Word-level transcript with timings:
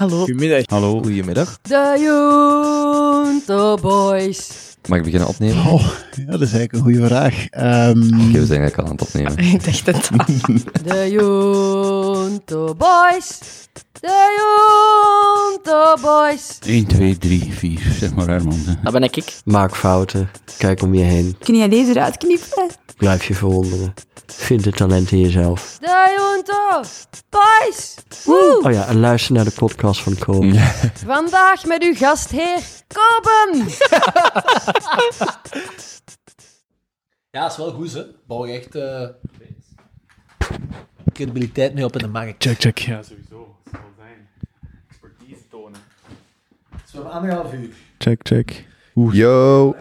Hallo. 0.00 0.18
Goedemiddag. 0.18 0.62
Hallo. 0.66 1.02
Goedemiddag. 1.02 1.58
De 1.62 1.96
Junto 1.98 3.76
Boys. 3.76 4.48
Mag 4.88 4.98
ik 4.98 5.04
beginnen 5.04 5.28
opnemen? 5.28 5.66
Oh, 5.66 5.82
ja, 6.16 6.24
dat 6.30 6.40
is 6.40 6.52
eigenlijk 6.52 6.72
een 6.72 6.80
goede 6.80 7.06
vraag. 7.06 7.46
Ehm, 7.46 8.02
Oké, 8.28 8.38
we 8.38 8.46
zijn 8.46 8.60
eigenlijk 8.60 8.76
al 8.76 8.84
aan 8.84 8.90
het 8.90 9.02
opnemen. 9.02 9.38
Ik 9.54 9.64
dacht 9.64 9.86
het 9.86 10.10
al. 10.16 10.24
De 10.84 11.10
Junto 11.10 12.74
Boys. 12.74 13.38
De 14.00 14.36
Junto 14.38 15.94
Boys. 16.00 16.58
1, 16.66 16.86
2, 16.86 17.18
3, 17.18 17.52
4, 17.52 17.80
zeg 17.98 18.14
maar 18.14 18.28
Herman. 18.28 18.58
Dat 18.82 18.92
ben 18.92 19.02
ik. 19.02 19.40
Maak 19.44 19.76
fouten. 19.76 20.30
Kijk 20.58 20.82
om 20.82 20.94
je 20.94 21.04
heen. 21.04 21.36
Kun 21.38 21.56
jij 21.56 21.68
deze 21.68 21.90
eruit 21.90 22.16
knippen? 22.16 22.68
Blijf 23.00 23.24
je 23.24 23.34
verwonderen. 23.34 23.94
Vind 24.26 24.64
het 24.64 24.76
talent 24.76 25.10
in 25.12 25.20
jezelf. 25.20 25.78
De 25.80 26.14
Junto 26.16 26.82
Boys. 27.28 27.94
Woe. 28.24 28.60
Oh 28.62 28.72
ja, 28.72 28.86
en 28.86 29.00
luister 29.00 29.34
naar 29.34 29.44
de 29.44 29.50
podcast 29.50 30.02
van 30.02 30.18
Koop. 30.18 30.44
Vandaag 31.06 31.64
met 31.64 31.82
uw 31.82 31.94
gastheer 31.94 32.62
Koben. 32.86 33.58
ja, 37.30 37.40
dat 37.42 37.50
is 37.50 37.56
wel 37.56 37.72
goed, 37.72 37.92
hè. 37.92 38.02
Bouw 38.26 38.46
je 38.46 38.52
echt 38.52 38.74
eh, 38.74 39.08
credibiliteit 41.12 41.74
mee 41.74 41.84
op 41.84 41.92
in 41.92 42.02
de 42.02 42.08
markt. 42.08 42.44
Check, 42.44 42.60
check. 42.60 42.78
Ja, 42.78 43.02
sowieso. 43.02 43.56
Dat 43.64 43.72
zal 43.72 43.90
zijn. 43.96 44.28
Expertise 44.88 45.48
tonen. 45.50 45.80
Dus 46.70 46.92
we 46.92 46.98
hebben 46.98 47.12
anderhalf 47.12 47.52
uur. 47.52 47.74
Check, 47.98 48.20
check. 48.22 48.64
Yo. 48.94 49.74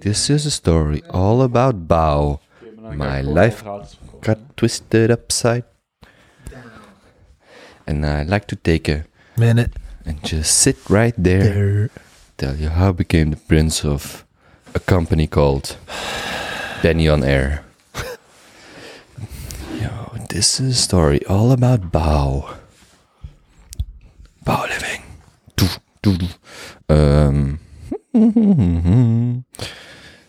This 0.00 0.30
is 0.30 0.46
a 0.46 0.50
story 0.50 1.02
all 1.10 1.42
about 1.42 1.88
Bao. 1.88 2.38
My 2.94 3.20
life 3.20 3.64
got 4.20 4.38
twisted 4.56 5.10
upside. 5.10 5.64
Down. 6.50 6.70
And 7.86 8.06
I 8.06 8.22
like 8.22 8.46
to 8.48 8.56
take 8.56 8.88
a 8.88 9.04
Minute. 9.36 9.72
and 10.06 10.22
just 10.24 10.56
sit 10.58 10.76
right 10.88 11.14
there. 11.18 11.90
Tell 12.36 12.56
you 12.56 12.68
how 12.70 12.88
I 12.90 12.92
became 12.92 13.30
the 13.30 13.36
prince 13.36 13.84
of 13.84 14.24
a 14.74 14.80
company 14.80 15.26
called 15.26 15.76
Benny 16.82 17.08
on 17.08 17.24
Air. 17.24 17.64
Yo, 19.80 19.90
this 20.30 20.60
is 20.60 20.78
a 20.78 20.80
story 20.80 21.24
all 21.26 21.50
about 21.52 21.90
Bao. 21.92 22.56
Bao 24.46 24.68
living. 24.68 25.02
Doe, 25.56 25.66
doe, 26.02 26.16
doe. 26.16 26.34
Ehm. 26.88 27.58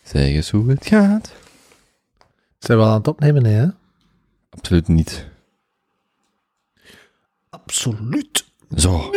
Zeg 0.10 0.26
eens 0.28 0.50
hoe 0.50 0.70
het 0.70 0.86
gaat. 0.88 1.32
Zijn 2.60 2.78
we 2.78 2.84
al 2.84 2.90
aan 2.90 2.98
het 2.98 3.08
opnemen, 3.08 3.42
nee, 3.42 3.54
hè? 3.54 3.68
Absoluut 4.50 4.88
niet. 4.88 5.26
Absoluut. 7.50 8.46
Zo. 8.76 9.12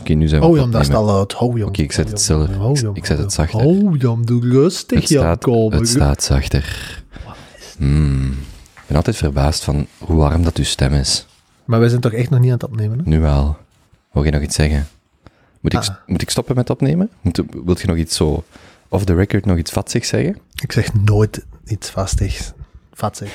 Oké, 0.00 0.12
nu 0.12 0.28
zijn 0.28 0.40
we 0.40 0.46
Oh, 0.46 0.56
Jan, 0.56 0.70
dat 0.70 0.80
is 0.80 0.90
al. 0.90 1.26
Hou, 1.36 1.58
Jan. 1.58 1.68
Oké, 1.68 1.82
ik 1.82 1.92
zet 1.92 2.04
Hou, 2.04 2.16
het 2.16 2.24
zelf. 2.24 2.56
Hou, 2.56 2.90
Ik- 2.94 3.06
zet 3.06 3.18
het 3.18 3.32
zachter. 3.32 3.60
Hou, 3.60 3.96
Jan, 3.96 4.22
doe 4.22 4.42
rustig, 4.50 5.00
Het 5.00 5.08
Jan. 5.08 5.36
staat, 5.36 5.72
het 5.72 5.88
staat 5.88 6.22
zachter. 6.22 7.02
Hmm. 7.76 8.30
Ik 8.74 8.82
ben 8.86 8.96
altijd 8.96 9.16
verbaasd 9.16 9.64
van 9.64 9.86
hoe 9.98 10.16
warm 10.16 10.42
dat 10.42 10.56
uw 10.56 10.64
stem 10.64 10.92
is. 10.92 11.26
Maar 11.64 11.80
wij 11.80 11.88
zijn 11.88 12.00
toch 12.00 12.12
echt 12.12 12.30
nog 12.30 12.40
niet 12.40 12.48
aan 12.48 12.54
het 12.54 12.64
opnemen, 12.64 12.98
hè? 12.98 13.04
Nu 13.04 13.20
wel. 13.20 13.56
Wil 14.12 14.24
je 14.24 14.30
nog 14.30 14.42
iets 14.42 14.54
zeggen? 14.56 14.88
Moet 15.60 15.72
ik, 15.72 15.78
Ah. 15.78 15.88
moet 16.06 16.22
ik 16.22 16.30
stoppen 16.30 16.54
met 16.54 16.70
opnemen? 16.70 17.10
Moet, 17.20 17.42
wilt 17.64 17.80
je 17.80 17.86
nog 17.86 17.96
iets 17.96 18.16
zo 18.16 18.44
off 18.92 19.04
the 19.04 19.14
record 19.14 19.44
nog 19.44 19.58
iets 19.58 19.70
vatsigs 19.70 20.08
zeggen? 20.08 20.38
Ik 20.60 20.72
zeg 20.72 20.94
nooit 20.94 21.46
iets 21.64 21.90
vastigs. 21.90 22.52
Vatsig. 22.92 23.32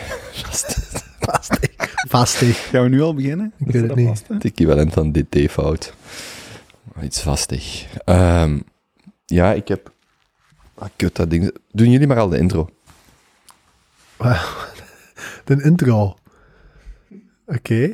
Vastig. 1.20 1.96
Vastig. 2.08 2.70
Gaan 2.70 2.84
we 2.84 2.90
nu 2.90 3.02
al 3.02 3.14
beginnen? 3.14 3.54
Ik 3.58 3.72
weet 3.72 3.88
het 3.88 3.96
niet. 3.96 4.24
Het 4.28 4.46
equivalent 4.46 4.94
van 4.94 5.12
DT-fout. 5.12 5.94
Iets 7.02 7.22
vastig. 7.22 7.86
Ehm, 8.04 8.60
ja, 9.26 9.54
ik 9.54 9.68
heb... 9.68 9.92
Ah, 10.76 10.90
kut, 10.96 11.16
dat 11.16 11.30
ding... 11.30 11.56
Doen 11.72 11.92
jullie 11.92 12.08
maar 12.08 12.20
al 12.20 12.30
de 12.30 12.38
intro. 12.38 12.70
De 15.44 15.64
intro. 15.64 16.18
Oké. 17.46 17.94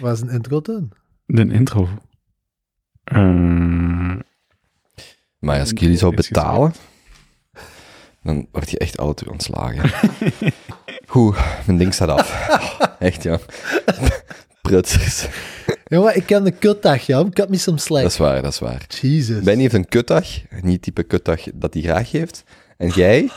Wat 0.00 0.12
is 0.12 0.20
een 0.20 0.30
intro 0.30 0.60
dan? 0.60 0.90
De 1.26 1.52
intro. 1.52 1.88
Eh, 3.04 4.16
Maar 5.38 5.60
als 5.60 5.70
ik 5.70 5.78
jullie 5.78 5.96
zou 5.96 6.14
betalen, 6.14 6.72
dan 8.22 8.46
word 8.52 8.70
je 8.70 8.78
echt 8.78 8.98
alle 8.98 9.14
twee 9.14 9.30
ontslagen. 9.30 9.90
Goed, 11.06 11.36
mijn 11.66 11.78
ding 11.78 11.94
staat 11.94 12.08
af. 12.08 12.48
Echt, 12.98 13.22
ja. 13.22 13.38
Prutsers. 14.62 15.28
Jongen, 15.84 16.16
ik 16.16 16.26
ken 16.26 16.44
de 16.44 16.50
kutdag, 16.50 17.06
Jan. 17.06 17.26
Ik 17.26 17.38
had 17.38 17.48
me 17.48 17.56
soms 17.56 17.82
slecht. 17.82 18.02
Dat 18.02 18.12
is 18.12 18.18
waar, 18.18 18.42
dat 18.42 18.52
is 18.52 18.58
waar. 18.58 18.86
Jesus. 18.88 19.42
Benny 19.42 19.62
heeft 19.62 19.74
een 19.74 19.88
kutdag, 19.88 20.26
niet 20.62 20.72
het 20.72 20.82
type 20.82 21.02
kutdag 21.02 21.40
dat 21.54 21.74
hij 21.74 21.82
graag 21.82 22.10
heeft. 22.10 22.44
En 22.76 22.88
jij? 22.88 23.30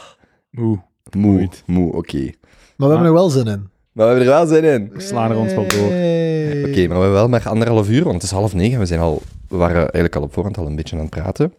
Oeh, 0.57 0.79
Moe. 1.15 1.49
Moe, 1.65 1.93
oké. 1.93 2.31
Maar 2.75 2.87
we 2.87 2.93
hebben 2.95 3.05
er 3.05 3.13
wel 3.13 3.29
zin 3.29 3.47
in. 3.47 3.69
Maar 3.91 4.05
we 4.07 4.13
hebben 4.13 4.21
er 4.21 4.33
wel 4.33 4.47
zin 4.47 4.63
in. 4.63 4.89
we 4.93 4.99
slaan 4.99 5.31
er 5.31 5.37
ons 5.37 5.53
wel 5.53 5.67
door. 5.67 5.89
Hey. 5.89 6.63
Oké, 6.69 6.87
maar 6.87 6.97
we 6.97 7.03
hebben 7.03 7.11
wel 7.11 7.29
maar 7.29 7.49
anderhalf 7.49 7.89
uur, 7.89 8.03
want 8.03 8.15
het 8.15 8.23
is 8.23 8.31
half 8.31 8.53
negen. 8.53 8.79
We, 8.79 8.85
zijn 8.85 8.99
al, 8.99 9.21
we 9.47 9.57
waren 9.57 9.79
eigenlijk 9.79 10.15
al 10.15 10.21
op 10.21 10.33
voorhand 10.33 10.57
al 10.57 10.65
een 10.65 10.75
beetje 10.75 10.95
aan 10.95 11.01
het 11.01 11.09
praten. 11.09 11.53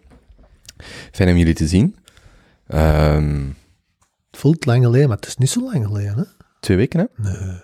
Fijn 1.12 1.28
om 1.31 1.37
jullie 1.37 1.54
te 1.54 1.66
zien. 1.69 1.97
Ehm, 2.66 3.47
Het 4.31 4.41
voelt 4.41 4.66
lang 4.66 4.84
geleden, 4.84 5.09
maar 5.09 5.16
het 5.16 5.26
is 5.26 5.37
niet 5.37 5.50
zo 5.50 5.60
lang 5.72 5.87
geleden, 5.87 6.16
hè? 6.16 6.22
twee 6.60 6.76
weken, 6.76 7.00
hè? 7.00 7.31
Nee. 7.31 7.60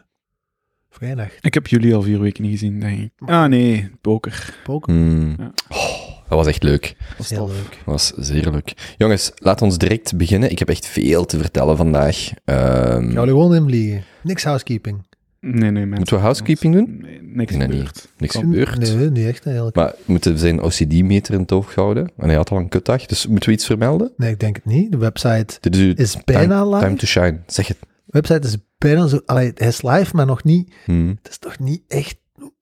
Vrijdag. 0.91 1.29
Ik 1.41 1.55
heb 1.55 1.67
jullie 1.67 1.95
al 1.95 2.03
vier 2.03 2.21
weken 2.21 2.43
niet 2.43 2.53
gezien, 2.53 2.81
denk 2.81 2.99
ik. 3.01 3.29
Ah, 3.29 3.45
nee. 3.49 3.91
Poker. 4.01 4.55
Poker. 4.65 4.93
Hmm. 4.95 5.35
Ja. 5.39 5.53
Oh, 5.69 6.09
dat 6.29 6.39
was 6.39 6.47
echt 6.47 6.63
leuk. 6.63 6.97
Dat 7.17 7.19
is 7.27 7.31
heel 7.31 7.49
leuk. 7.49 7.71
Dat 7.71 7.85
was 7.85 8.13
zeer 8.17 8.51
leuk. 8.51 8.95
Jongens, 8.97 9.33
laat 9.35 9.63
ons 9.63 9.79
direct 9.79 10.17
beginnen. 10.17 10.51
Ik 10.51 10.59
heb 10.59 10.69
echt 10.69 10.87
veel 10.87 11.25
te 11.25 11.39
vertellen 11.39 11.77
vandaag. 11.77 12.31
Ehm, 12.45 12.59
Gaan 12.59 13.09
we 13.15 13.21
er 13.21 13.27
gewoon. 13.29 14.03
Niks 14.23 14.45
housekeeping. 14.45 15.07
Nee, 15.41 15.53
nee, 15.71 15.71
mensen. 15.73 15.91
Moeten 15.97 16.15
we 16.17 16.23
housekeeping 16.23 16.75
doen? 16.75 16.99
Nee, 17.01 17.23
niks 17.23 17.57
Nee, 17.57 17.69
nee. 17.69 17.77
gebeurd. 17.77 18.09
niks 18.19 18.35
Kom. 18.35 18.43
gebeurd. 18.43 18.79
Nee, 18.79 19.11
niet 19.11 19.27
echt 19.27 19.47
eigenlijk. 19.47 19.77
Maar 19.77 19.89
we 19.97 20.03
moeten 20.13 20.39
zijn 20.39 20.63
OCD-meter 20.63 21.35
in 21.35 21.41
het 21.41 21.53
oog 21.53 21.75
houden. 21.75 22.11
En 22.17 22.27
hij 22.29 22.37
had 22.37 22.51
al 22.51 22.57
een 22.59 22.69
kutdag, 22.69 23.07
dus 23.07 23.27
moeten 23.27 23.49
we 23.49 23.55
iets 23.55 23.67
vermelden? 23.67 24.13
Nee, 24.17 24.31
ik 24.31 24.41
denk 24.41 24.57
het 24.57 24.65
niet. 24.65 24.91
De 24.93 24.99
website 24.99 25.59
Dit 25.61 25.99
is 25.99 26.17
bijna 26.25 26.59
time, 26.61 26.75
live. 26.75 26.85
time 26.85 26.97
to 26.97 27.07
shine. 27.07 27.41
Zeg 27.47 27.69
het. 27.69 27.77
De 27.81 27.87
website 28.21 28.47
is 28.47 28.57
bijna 28.79 29.07
zo... 29.07 29.21
Allee, 29.27 29.53
hij 29.55 29.69
is 29.69 29.83
live, 29.83 30.17
maar 30.17 30.27
nog 30.27 30.45
niet... 30.45 30.75
Hmm. 30.85 31.09
Het 31.23 31.31
is 31.31 31.39
toch 31.39 31.59
niet 31.59 31.83
echt... 31.89 32.17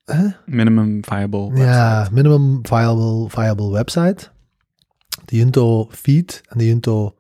Hè? 0.05 0.27
Minimum 0.47 1.05
viable. 1.05 1.51
Ja, 1.57 2.09
minimum 2.13 2.59
viable, 2.63 3.27
viable 3.31 3.71
website. 3.71 4.29
De 5.25 5.37
Junto 5.37 5.89
feed 5.91 6.41
en 6.49 6.59
de 6.59 6.67
Junto... 6.67 7.15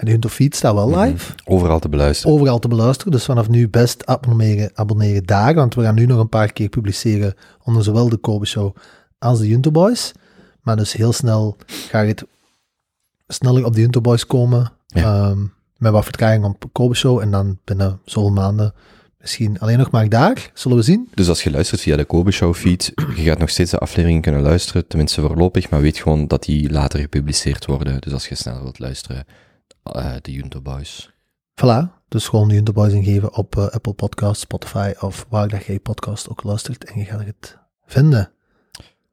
En 0.00 0.06
de 0.06 0.12
Junto 0.12 0.28
feed 0.28 0.56
staat 0.56 0.74
wel 0.74 0.98
live. 0.98 1.32
Overal 1.44 1.78
te 1.78 1.88
beluisteren. 1.88 2.34
Overal 2.34 2.58
te 2.58 2.68
beluisteren. 2.68 3.12
Dus 3.12 3.24
vanaf 3.24 3.48
nu 3.48 3.68
best 3.68 4.06
abonneren, 4.06 4.70
abonneren 4.74 5.26
daar. 5.26 5.54
Want 5.54 5.74
we 5.74 5.82
gaan 5.82 5.94
nu 5.94 6.06
nog 6.06 6.18
een 6.20 6.28
paar 6.28 6.52
keer 6.52 6.68
publiceren 6.68 7.34
onder 7.64 7.82
zowel 7.82 8.08
de 8.08 8.16
Kobe 8.16 8.46
Show 8.46 8.76
als 9.18 9.38
de 9.38 9.48
Junto 9.48 9.70
Boys. 9.70 10.12
Maar 10.62 10.76
dus 10.76 10.92
heel 10.92 11.12
snel 11.12 11.56
ga 11.66 12.00
je 12.00 12.08
het 12.08 12.24
sneller 13.28 13.64
op 13.64 13.74
de 13.74 13.80
Junto 13.80 14.00
Boys 14.00 14.26
komen. 14.26 14.72
Ja. 14.86 15.02
Ehm, 15.02 15.38
met 15.76 15.92
wat 15.92 16.04
vertraging 16.04 16.44
op 16.44 16.64
Kobe 16.72 16.94
Show. 16.94 17.20
En 17.20 17.30
dan 17.30 17.58
binnen 17.64 18.00
zoveel 18.04 18.32
maanden 18.32 18.74
misschien 19.18 19.58
alleen 19.58 19.78
nog 19.78 19.90
maar 19.90 20.08
daar. 20.08 20.50
Zullen 20.54 20.76
we 20.76 20.82
zien. 20.82 21.08
Dus 21.14 21.28
als 21.28 21.42
je 21.42 21.50
luistert 21.50 21.80
via 21.80 21.96
de 21.96 22.04
Kobe 22.04 22.30
Show 22.30 22.54
feed, 22.54 22.92
je 23.16 23.22
gaat 23.22 23.38
nog 23.38 23.50
steeds 23.50 23.70
de 23.70 23.78
afleveringen 23.78 24.22
kunnen 24.22 24.42
luisteren, 24.42 24.86
tenminste 24.86 25.20
voorlopig, 25.20 25.70
maar 25.70 25.80
weet 25.80 25.98
gewoon 25.98 26.26
dat 26.26 26.42
die 26.42 26.70
later 26.70 27.00
gepubliceerd 27.00 27.66
worden. 27.66 28.00
Dus 28.00 28.12
als 28.12 28.28
je 28.28 28.34
snel 28.34 28.62
wilt 28.62 28.78
luisteren, 28.78 29.24
eh, 29.82 30.14
de 30.22 30.32
Junto 30.32 30.60
Boys. 30.60 31.10
Voilà. 31.60 31.98
Dus 32.08 32.28
gewoon 32.28 32.48
de 32.48 32.54
Junto 32.54 32.72
Boys 32.72 32.92
ingeven 32.92 33.34
op 33.34 33.56
eh, 33.56 33.66
Apple 33.68 33.92
Podcasts, 33.92 34.40
Spotify 34.42 34.92
of 35.00 35.26
waar 35.28 35.48
dat 35.48 35.64
jij 35.64 35.74
je 35.74 35.80
podcast 35.80 36.28
ook 36.28 36.42
luistert. 36.42 36.84
En 36.84 36.98
je 36.98 37.04
gaat 37.04 37.24
het 37.24 37.58
vinden. 37.86 38.32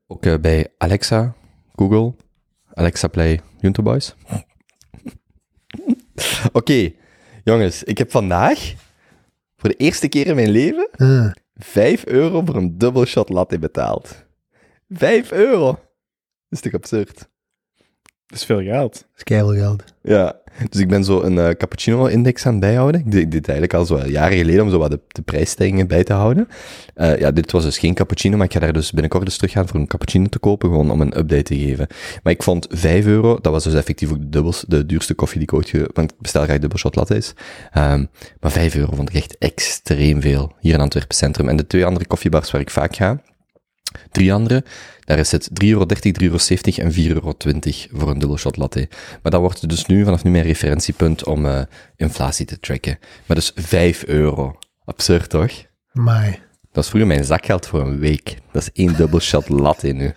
Ook 0.07 0.25
eh, 0.25 0.37
bij 0.39 0.67
Alexa, 0.77 1.33
Google, 1.75 2.15
Alexa 2.73 3.07
Play, 3.07 3.41
Junto 3.59 3.83
Boys. 3.83 4.15
Oké, 6.51 6.91
jongens, 7.43 7.83
ik 7.83 7.97
heb 7.97 8.11
vandaag 8.11 8.73
voor 9.57 9.69
de 9.69 9.75
eerste 9.75 10.07
keer 10.07 10.27
in 10.27 10.35
mijn 10.35 10.49
leven 10.49 10.89
Eh, 10.91 11.31
5 11.55 12.05
euro 12.05 12.41
voor 12.45 12.55
een 12.55 12.77
dubbel 12.77 13.05
shot 13.05 13.29
latte 13.29 13.59
betaald. 13.59 14.25
5 14.89 15.31
euro. 15.31 15.65
Dat 15.71 15.79
is 16.49 16.61
toch 16.61 16.73
absurd? 16.73 17.15
Dat 18.25 18.37
is 18.37 18.45
veel 18.45 18.61
geld. 18.61 18.93
dat 18.93 19.09
is 19.15 19.23
keihard 19.23 19.57
geld. 19.57 19.83
Ja, 20.01 20.39
dus 20.69 20.81
ik 20.81 20.87
ben 20.87 21.03
zo 21.03 21.21
een 21.21 21.39
eh, 21.39 21.49
cappuccino-index 21.49 22.45
aan 22.45 22.51
het 22.51 22.61
bijhouden. 22.61 23.01
Ik 23.01 23.11
deed, 23.11 23.33
het 23.33 23.47
eigenlijk 23.47 23.73
al 23.73 23.85
zo 23.85 24.07
jaren 24.07 24.37
geleden 24.37 24.63
om 24.63 24.69
zo 24.69 24.77
wat 24.77 24.91
de, 24.91 24.99
de 25.07 25.21
prijsstijgingen 25.21 25.87
bij 25.87 26.03
te 26.03 26.13
houden. 26.13 26.47
Eh, 26.93 27.19
ja, 27.19 27.31
dit 27.31 27.51
was 27.51 27.63
dus 27.63 27.77
geen 27.77 27.93
cappuccino, 27.93 28.37
maar 28.37 28.45
ik 28.45 28.53
ga 28.53 28.59
daar 28.59 28.73
dus 28.73 28.91
binnenkort 28.91 29.25
dus 29.25 29.35
terug 29.37 29.51
gaan 29.51 29.67
voor 29.67 29.79
een 29.79 29.87
cappuccino 29.87 30.25
te 30.25 30.39
kopen, 30.39 30.69
gewoon 30.69 30.91
om 30.91 31.01
een 31.01 31.17
update 31.17 31.43
te 31.43 31.57
geven. 31.57 31.87
Maar 32.23 32.33
ik 32.33 32.43
vond 32.43 32.67
5 32.69 33.05
euro, 33.05 33.39
dat 33.41 33.51
was 33.51 33.63
dus 33.63 33.73
effectief 33.73 34.11
ook 34.11 34.19
de, 34.19 34.29
dubbels, 34.29 34.65
de 34.67 34.85
duurste 34.85 35.13
koffie 35.13 35.39
die 35.39 35.47
ik 35.47 35.53
ooit 35.53 35.69
ge... 35.69 35.89
Want 35.93 36.11
ik 36.11 36.17
bestel 36.19 36.43
graag 36.43 36.59
dubbel 36.59 36.79
shot 36.79 36.95
lattes. 36.95 37.33
Ehm, 37.71 38.05
maar 38.39 38.51
5 38.51 38.75
euro 38.75 38.95
vond 38.95 39.09
ik 39.09 39.15
echt 39.15 39.37
extreem 39.37 40.21
veel, 40.21 40.53
hier 40.59 40.73
in 40.73 40.79
Antwerpen 40.79 41.15
Centrum. 41.15 41.49
En 41.49 41.55
de 41.55 41.67
twee 41.67 41.85
andere 41.85 42.07
koffiebars 42.07 42.51
waar 42.51 42.61
ik 42.61 42.69
vaak 42.69 42.95
ga, 42.95 43.21
drie 44.11 44.33
andere. 44.33 44.63
Daar 44.99 45.19
is 45.19 45.31
het 45.31 45.49
3,30 45.63 45.67
euro, 45.67 45.85
3,70 45.85 45.91
euro 46.17 46.37
en 46.75 46.91
4,20 46.93 46.97
euro 47.01 47.33
voor 47.91 48.09
een 48.09 48.19
dubbel 48.19 48.37
shot 48.37 48.57
latte. 48.57 48.87
Maar 49.21 49.31
dat 49.31 49.41
wordt 49.41 49.69
dus 49.69 49.85
nu 49.85 50.03
vanaf 50.03 50.23
nu 50.23 50.31
mijn 50.31 50.43
referentiepunt 50.43 51.23
om 51.23 51.45
eh, 51.45 51.61
inflatie 51.95 52.45
te 52.45 52.59
tracken. 52.59 52.99
Maar 53.25 53.37
dus 53.37 53.51
5 53.55 54.05
euro. 54.05 54.57
Absurd 54.85 55.29
toch? 55.29 55.51
Maar 55.91 56.45
Dat 56.71 56.83
is 56.83 56.89
vroeger 56.89 57.09
mijn 57.09 57.25
zakgeld 57.25 57.67
voor 57.67 57.81
een 57.81 57.99
week. 57.99 58.37
Dat 58.51 58.61
is 58.61 58.71
één 58.73 58.95
dubbel 58.95 59.19
shot 59.19 59.49
latte 59.49 59.87
nu. 59.87 60.13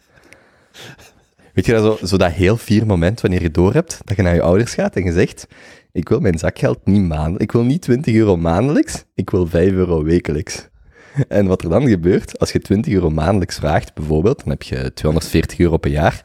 Weet 1.53 1.67
je, 1.67 1.73
dat 1.73 1.99
zo, 1.99 2.07
zo 2.07 2.17
dat 2.17 2.33
heel 2.33 2.57
vier 2.57 2.87
moment 2.87 3.21
wanneer 3.21 3.43
je 3.43 3.51
door 3.51 3.73
hebt, 3.73 4.01
dat 4.05 4.17
je 4.17 4.23
naar 4.23 4.35
je 4.35 4.43
ouders 4.43 4.75
gaat 4.75 4.97
en 4.97 5.05
je 5.05 5.13
zegt, 5.13 5.47
ik 5.93 6.09
wil 6.09 6.21
mijn 6.21 6.39
zakgeld 6.39 6.79
niet 6.85 7.03
maandelijks, 7.03 7.43
ik 7.43 7.53
wil 7.53 7.63
niet 7.63 7.83
20 7.83 8.15
euro 8.15 8.37
maandelijks, 8.37 9.05
ik 9.15 9.31
wil 9.31 9.47
5 9.47 9.73
euro 9.73 10.03
wekelijks. 10.03 10.69
En 11.29 11.47
wat 11.47 11.63
er 11.63 11.69
dan 11.71 11.89
gebeurt, 11.89 12.39
als 12.39 12.53
je 12.53 12.59
20 12.59 12.93
euro 12.93 13.11
maandelijks 13.11 13.57
vraagt, 13.57 13.95
bijvoorbeeld, 13.95 14.39
dan 14.39 14.49
heb 14.51 14.63
je 14.63 14.93
240 14.95 15.59
euro 15.59 15.77
per 15.77 15.91
jaar. 15.91 16.25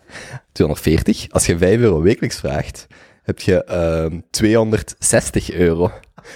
240. 0.52 1.26
Als 1.30 1.46
je 1.46 1.58
5 1.58 1.80
euro 1.80 2.02
wekelijks 2.02 2.40
vraagt, 2.40 2.88
heb 3.24 3.40
je 3.40 3.64
ehm 3.64 4.20
260 4.30 5.52
euro. 5.52 5.92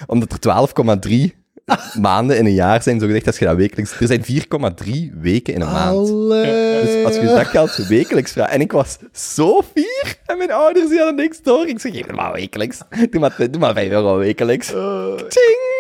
Omdat 0.07 0.45
er 0.45 0.67
12,3 1.29 1.37
maanden 2.01 2.37
in 2.37 2.45
een 2.45 2.53
jaar 2.53 2.83
zijn, 2.83 2.99
zo 2.99 3.05
gezegd, 3.05 3.27
als 3.27 3.39
je 3.39 3.45
dat 3.45 3.55
wekelijks... 3.55 3.99
Er 3.99 4.07
zijn 4.07 4.25
4,3 4.25 5.19
weken 5.21 5.53
in 5.53 5.61
een 5.61 5.71
maand. 5.71 6.07
Dus 6.07 7.05
als 7.05 7.15
je 7.15 7.27
zakgeld 7.27 7.75
wekelijks 7.75 8.31
vraagt... 8.31 8.51
En 8.51 8.61
ik 8.61 8.71
was 8.71 8.97
zo 9.11 9.61
fier. 9.73 10.17
En 10.25 10.37
mijn 10.37 10.51
ouders 10.51 10.89
die 10.89 10.97
hadden 10.97 11.15
niks 11.15 11.41
door. 11.41 11.67
Ik 11.67 11.79
zeg, 11.79 11.93
geef 11.93 12.11
maar 12.11 12.31
wekelijks. 12.31 12.81
Doe 13.09 13.19
maar, 13.19 13.35
doe 13.37 13.59
maar 13.59 13.73
5 13.73 13.91
euro 13.91 14.17
wekelijks. 14.17 14.67
Ting! 15.27 15.78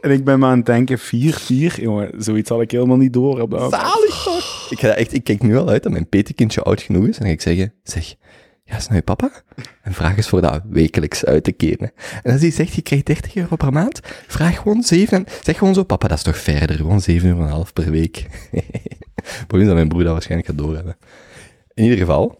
En 0.00 0.10
ik 0.10 0.24
ben 0.24 0.38
maar 0.38 0.50
aan 0.50 0.56
het 0.56 0.66
denken, 0.66 0.98
4, 0.98 1.34
4, 1.34 1.80
jongen, 1.80 2.10
zoiets 2.18 2.48
had 2.48 2.60
ik 2.60 2.70
helemaal 2.70 2.96
niet 2.96 3.12
door. 3.12 3.40
Op 3.40 3.50
dat 3.50 3.70
Zalig 3.70 4.22
toch? 4.24 4.66
Ik, 4.70 4.80
ga 4.80 4.88
echt, 4.88 5.14
ik 5.14 5.24
kijk 5.24 5.42
nu 5.42 5.56
al 5.56 5.68
uit 5.68 5.82
dat 5.82 5.92
mijn 5.92 6.08
petekindje 6.08 6.62
oud 6.62 6.80
genoeg 6.80 7.06
is. 7.06 7.18
En 7.18 7.18
dan 7.18 7.26
ga 7.26 7.32
ik 7.32 7.40
zeggen, 7.40 7.72
zeg, 7.82 8.14
ja, 8.64 8.76
is 8.76 8.84
nou 8.84 8.94
je 8.96 9.02
papa? 9.02 9.30
En 9.82 9.92
vraag 9.92 10.16
eens 10.16 10.28
voor 10.28 10.40
dat 10.40 10.62
wekelijks 10.70 11.24
uit 11.24 11.44
te 11.44 11.52
keren. 11.52 11.92
En 12.22 12.32
als 12.32 12.40
hij 12.40 12.50
zegt, 12.50 12.72
je 12.72 12.82
krijgt 12.82 13.06
30 13.06 13.34
euro 13.34 13.56
per 13.56 13.72
maand, 13.72 14.00
vraag 14.26 14.56
gewoon 14.56 14.82
7. 14.82 15.18
En 15.18 15.32
zeg 15.42 15.58
gewoon 15.58 15.74
zo, 15.74 15.82
papa, 15.82 16.08
dat 16.08 16.16
is 16.16 16.24
toch 16.24 16.38
verder. 16.38 16.76
Gewoon 16.76 17.02
7,5 17.10 17.22
euro 17.22 17.64
per 17.72 17.90
week. 17.90 18.26
Probleem 19.46 19.60
is 19.60 19.66
dat 19.66 19.74
mijn 19.74 19.88
broer 19.88 20.02
dat 20.02 20.12
waarschijnlijk 20.12 20.48
gaat 20.48 20.58
doorhebben. 20.58 20.96
In 21.74 21.82
ieder 21.82 21.98
geval, 21.98 22.38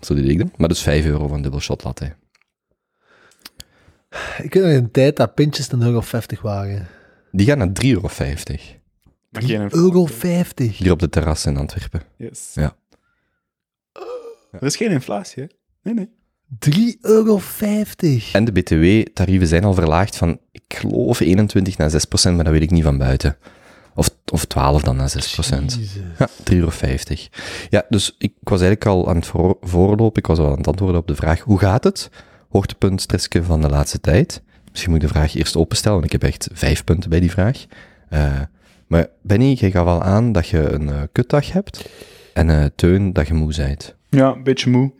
zo 0.00 0.14
deed 0.14 0.28
ik 0.28 0.38
dat. 0.38 0.48
Maar 0.56 0.68
dus 0.68 0.82
5 0.82 1.04
euro 1.04 1.26
voor 1.26 1.36
een 1.36 1.42
dubbel 1.42 1.60
shot 1.60 1.84
latte. 1.84 2.14
Ik 4.42 4.54
weet 4.54 4.62
nog 4.62 4.72
een 4.72 4.90
tijd 4.90 5.16
dat 5.16 5.34
pintjes 5.34 5.72
een 5.72 5.82
euro 5.82 6.00
50 6.00 6.42
waren. 6.42 6.88
Die 7.30 7.46
gaan 7.46 7.58
naar 7.58 7.68
3,50 7.84 7.88
euro. 7.88 8.08
Maar 9.32 9.42
geen 9.42 9.74
Euro 9.74 10.06
50. 10.06 10.78
Hier 10.78 10.92
op 10.92 10.98
de 10.98 11.08
terras 11.08 11.46
in 11.46 11.56
Antwerpen. 11.56 12.02
Yes. 12.16 12.50
Ja. 12.54 12.76
Er 14.50 14.62
is 14.62 14.76
geen 14.76 14.90
inflatie, 14.90 15.42
hè? 15.42 15.48
Nee, 15.82 15.94
nee. 15.94 16.10
3,50 16.94 17.00
euro. 17.00 17.40
En 18.32 18.44
de 18.44 18.52
btw-tarieven 18.52 19.46
zijn 19.46 19.64
al 19.64 19.74
verlaagd 19.74 20.16
van, 20.16 20.38
ik 20.50 20.62
geloof 20.68 21.20
21 21.20 21.78
naar 21.78 21.90
6 21.90 22.04
procent, 22.04 22.34
maar 22.34 22.44
dat 22.44 22.52
weet 22.52 22.62
ik 22.62 22.70
niet 22.70 22.82
van 22.82 22.98
buiten. 22.98 23.36
Of, 23.94 24.10
of 24.32 24.44
12 24.44 24.82
dan 24.82 24.96
naar 24.96 25.08
6 25.08 25.34
procent. 25.34 25.74
Jezus. 25.74 26.02
Ja, 26.18 26.28
3,50 26.28 26.54
euro. 26.54 26.70
Ja, 27.70 27.84
dus 27.88 28.14
ik 28.18 28.32
was 28.42 28.60
eigenlijk 28.60 28.86
al 28.86 29.08
aan 29.08 29.16
het 29.16 29.26
voor, 29.26 29.56
voorlopen. 29.60 30.22
Ik 30.22 30.26
was 30.26 30.38
al 30.38 30.50
aan 30.50 30.58
het 30.58 30.66
antwoorden 30.66 31.00
op 31.00 31.06
de 31.06 31.14
vraag, 31.14 31.40
hoe 31.40 31.58
gaat 31.58 31.84
het? 31.84 32.10
Hoogtepunt, 32.52 33.06
van 33.42 33.60
de 33.60 33.68
laatste 33.68 34.00
tijd. 34.00 34.42
Misschien 34.70 34.92
moet 34.92 35.02
ik 35.02 35.08
de 35.08 35.14
vraag 35.14 35.34
eerst 35.34 35.56
openstellen, 35.56 35.98
want 36.00 36.12
ik 36.12 36.20
heb 36.20 36.30
echt 36.30 36.48
vijf 36.52 36.84
punten 36.84 37.10
bij 37.10 37.20
die 37.20 37.30
vraag. 37.30 37.64
Eh, 38.08 38.40
maar 38.86 39.06
Benny, 39.22 39.52
jij 39.52 39.70
gaf 39.70 39.86
al 39.86 40.02
aan 40.02 40.32
dat 40.32 40.48
je 40.48 40.72
een 40.72 40.88
eh, 40.88 41.02
kutdag 41.12 41.52
hebt. 41.52 41.90
En 42.34 42.50
eh, 42.50 42.64
Teun, 42.74 43.12
dat 43.12 43.26
je 43.26 43.34
moe 43.34 43.54
bent. 43.56 43.94
Ja, 44.08 44.34
een 44.34 44.42
beetje 44.42 44.70
moe. 44.70 44.92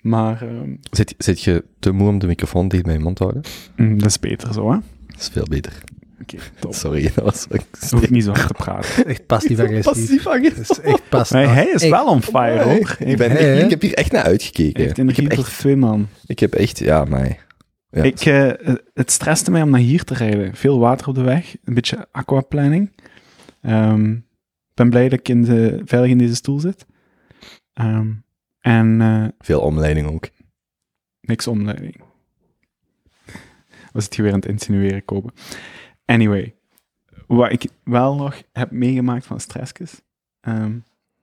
Maar 0.00 0.42
ehm, 0.42 0.74
Zit, 0.90 1.14
zit 1.18 1.42
je 1.42 1.64
te 1.78 1.92
moe 1.92 2.08
om 2.08 2.18
de 2.18 2.26
microfoon 2.26 2.68
dicht 2.68 2.82
bij 2.82 2.92
je 2.92 2.98
mond 2.98 3.16
te 3.16 3.22
houden? 3.22 3.42
mm, 3.76 3.98
dat 3.98 4.08
is 4.08 4.18
beter 4.18 4.52
zo, 4.52 4.70
hè? 4.72 4.78
Dat 5.06 5.20
is 5.20 5.28
veel 5.28 5.46
beter. 5.48 5.72
top. 6.60 6.74
Sorry, 6.74 7.02
dat 7.14 7.24
was... 7.24 7.46
Hoef 7.90 8.02
ik 8.02 8.10
niet 8.10 8.24
zo 8.24 8.32
hard 8.32 8.46
te 8.46 8.54
praten. 8.54 9.04
Echt 9.06 9.26
passief-agressief. 9.26 10.22
Passief 10.22 10.22
Dat 10.56 10.70
is 10.70 10.80
echt. 10.80 11.30
Maar 11.30 11.54
hij 11.54 11.66
is 11.66 11.82
Echt. 11.82 11.90
wel 11.90 12.06
on 12.06 12.22
fire, 12.22 12.62
hoor. 12.62 12.96
Ik, 12.98 13.16
ben, 13.16 13.30
Hey, 13.30 13.58
ik, 13.58 13.70
heb 13.70 13.80
hier 13.80 13.94
echt 13.94 14.12
naar 14.12 14.22
uitgekeken. 14.22 14.88
Ik 15.08 15.16
heb 15.16 15.28
echt, 15.28 15.58
twee 15.58 15.76
man. 15.76 16.08
ik 16.26 16.38
heb 16.38 16.54
echt 16.54 16.78
ja, 16.78 17.04
maar... 17.04 17.42
Ja, 17.90 18.02
Ik, 18.02 18.20
eh, 18.20 18.50
het 18.94 19.10
stresste 19.10 19.50
mij 19.50 19.62
om 19.62 19.70
naar 19.70 19.80
hier 19.80 20.04
te 20.04 20.14
rijden. 20.14 20.54
Veel 20.54 20.78
water 20.78 21.08
op 21.08 21.14
de 21.14 21.22
weg, 21.22 21.56
een 21.64 21.74
beetje 21.74 22.08
aquaplanning. 22.12 22.92
Ehm, 23.62 24.10
Ik 24.12 24.80
ben 24.80 24.90
blij 24.90 25.08
dat 25.08 25.18
ik 25.18 25.28
in 25.28 25.42
de, 25.42 25.82
veilig 25.84 26.10
in 26.10 26.18
deze 26.18 26.34
stoel 26.34 26.60
zit. 26.60 26.86
Ehm, 27.72 28.10
en 28.60 29.00
eh, 29.00 29.24
Veel 29.38 29.60
omleiding 29.60 30.06
ook. 30.06 30.28
niks 31.20 31.46
omleiding. 31.46 32.00
Was 33.92 34.04
het 34.04 34.14
hier 34.14 34.24
weer 34.24 34.34
aan 34.34 34.40
het 34.40 34.48
insinueren, 34.48 35.04
kopen. 35.04 35.32
Anyway, 36.04 36.54
wat 37.26 37.52
ik 37.52 37.66
wel 37.84 38.14
nog 38.14 38.42
heb 38.52 38.70
meegemaakt 38.70 39.26
van 39.26 39.40
stressjes. 39.40 40.00
ehm, 40.40 40.72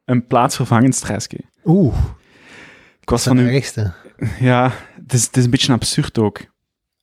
een 0.06 0.28
plaatsvervangend 0.28 0.96
stressje. 0.96 1.40
Oeh, 1.66 1.96
Ik 3.02 3.10
was 3.10 3.24
van. 3.24 3.38
Ja, 4.40 4.72
het 5.04 5.14
is, 5.14 5.26
het 5.26 5.38
is 5.38 5.44
een 5.44 5.50
beetje 5.50 5.74
absurd 5.74 6.20
ook. 6.20 6.40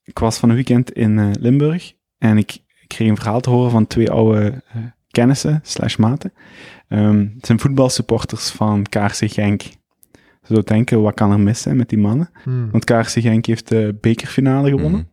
Ik 0.02 0.18
was 0.18 0.38
van 0.38 0.48
een 0.48 0.54
weekend 0.54 0.90
in 0.92 1.18
eh, 1.18 1.30
Limburg 1.40 1.92
en 2.18 2.38
ik, 2.38 2.52
ik 2.54 2.88
kreeg 2.88 3.08
een 3.08 3.16
verhaal 3.16 3.40
te 3.40 3.50
horen 3.50 3.70
van 3.70 3.86
twee 3.86 4.10
oude 4.10 4.62
eh, 4.68 4.82
kennissen, 5.10 5.60
slash 5.62 5.96
maten. 5.96 6.32
Ehm, 6.88 7.26
het 7.34 7.46
zijn 7.46 7.60
voetbalsupporters 7.60 8.50
van 8.50 8.82
KRC 8.82 9.30
Genk. 9.32 9.62
Je 9.62 10.54
zou 10.54 10.62
denken, 10.64 11.02
wat 11.02 11.14
kan 11.14 11.30
er 11.32 11.40
mis 11.40 11.62
zijn 11.62 11.76
met 11.76 11.88
die 11.88 11.98
mannen? 11.98 12.30
Hmm. 12.42 12.70
Want 12.70 12.84
KRC 12.84 13.08
Genk 13.08 13.46
heeft 13.46 13.68
de 13.68 13.98
bekerfinale 14.00 14.68
gewonnen. 14.70 15.00
Mhm. 15.00 15.08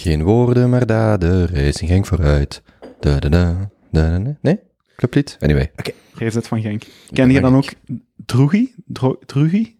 Geen 0.00 0.22
woorden, 0.22 0.70
maar 0.70 0.86
daden. 0.86 1.46
Racing 1.46 1.90
ging 1.90 2.06
vooruit. 2.06 2.62
Da, 3.00 3.18
da, 3.18 3.28
da, 3.28 3.70
da, 3.90 4.18
da. 4.18 4.36
Nee? 4.40 4.58
Clublied? 4.96 5.36
Anyway. 5.40 5.70
RZ 6.14 6.36
van 6.40 6.60
Genk. 6.60 6.82
Ken 7.10 7.30
je 7.30 7.40
dan 7.40 7.56
ook 7.56 7.72
Droegi? 8.26 8.74
Dro- 8.86 9.18
Droegi? 9.26 9.76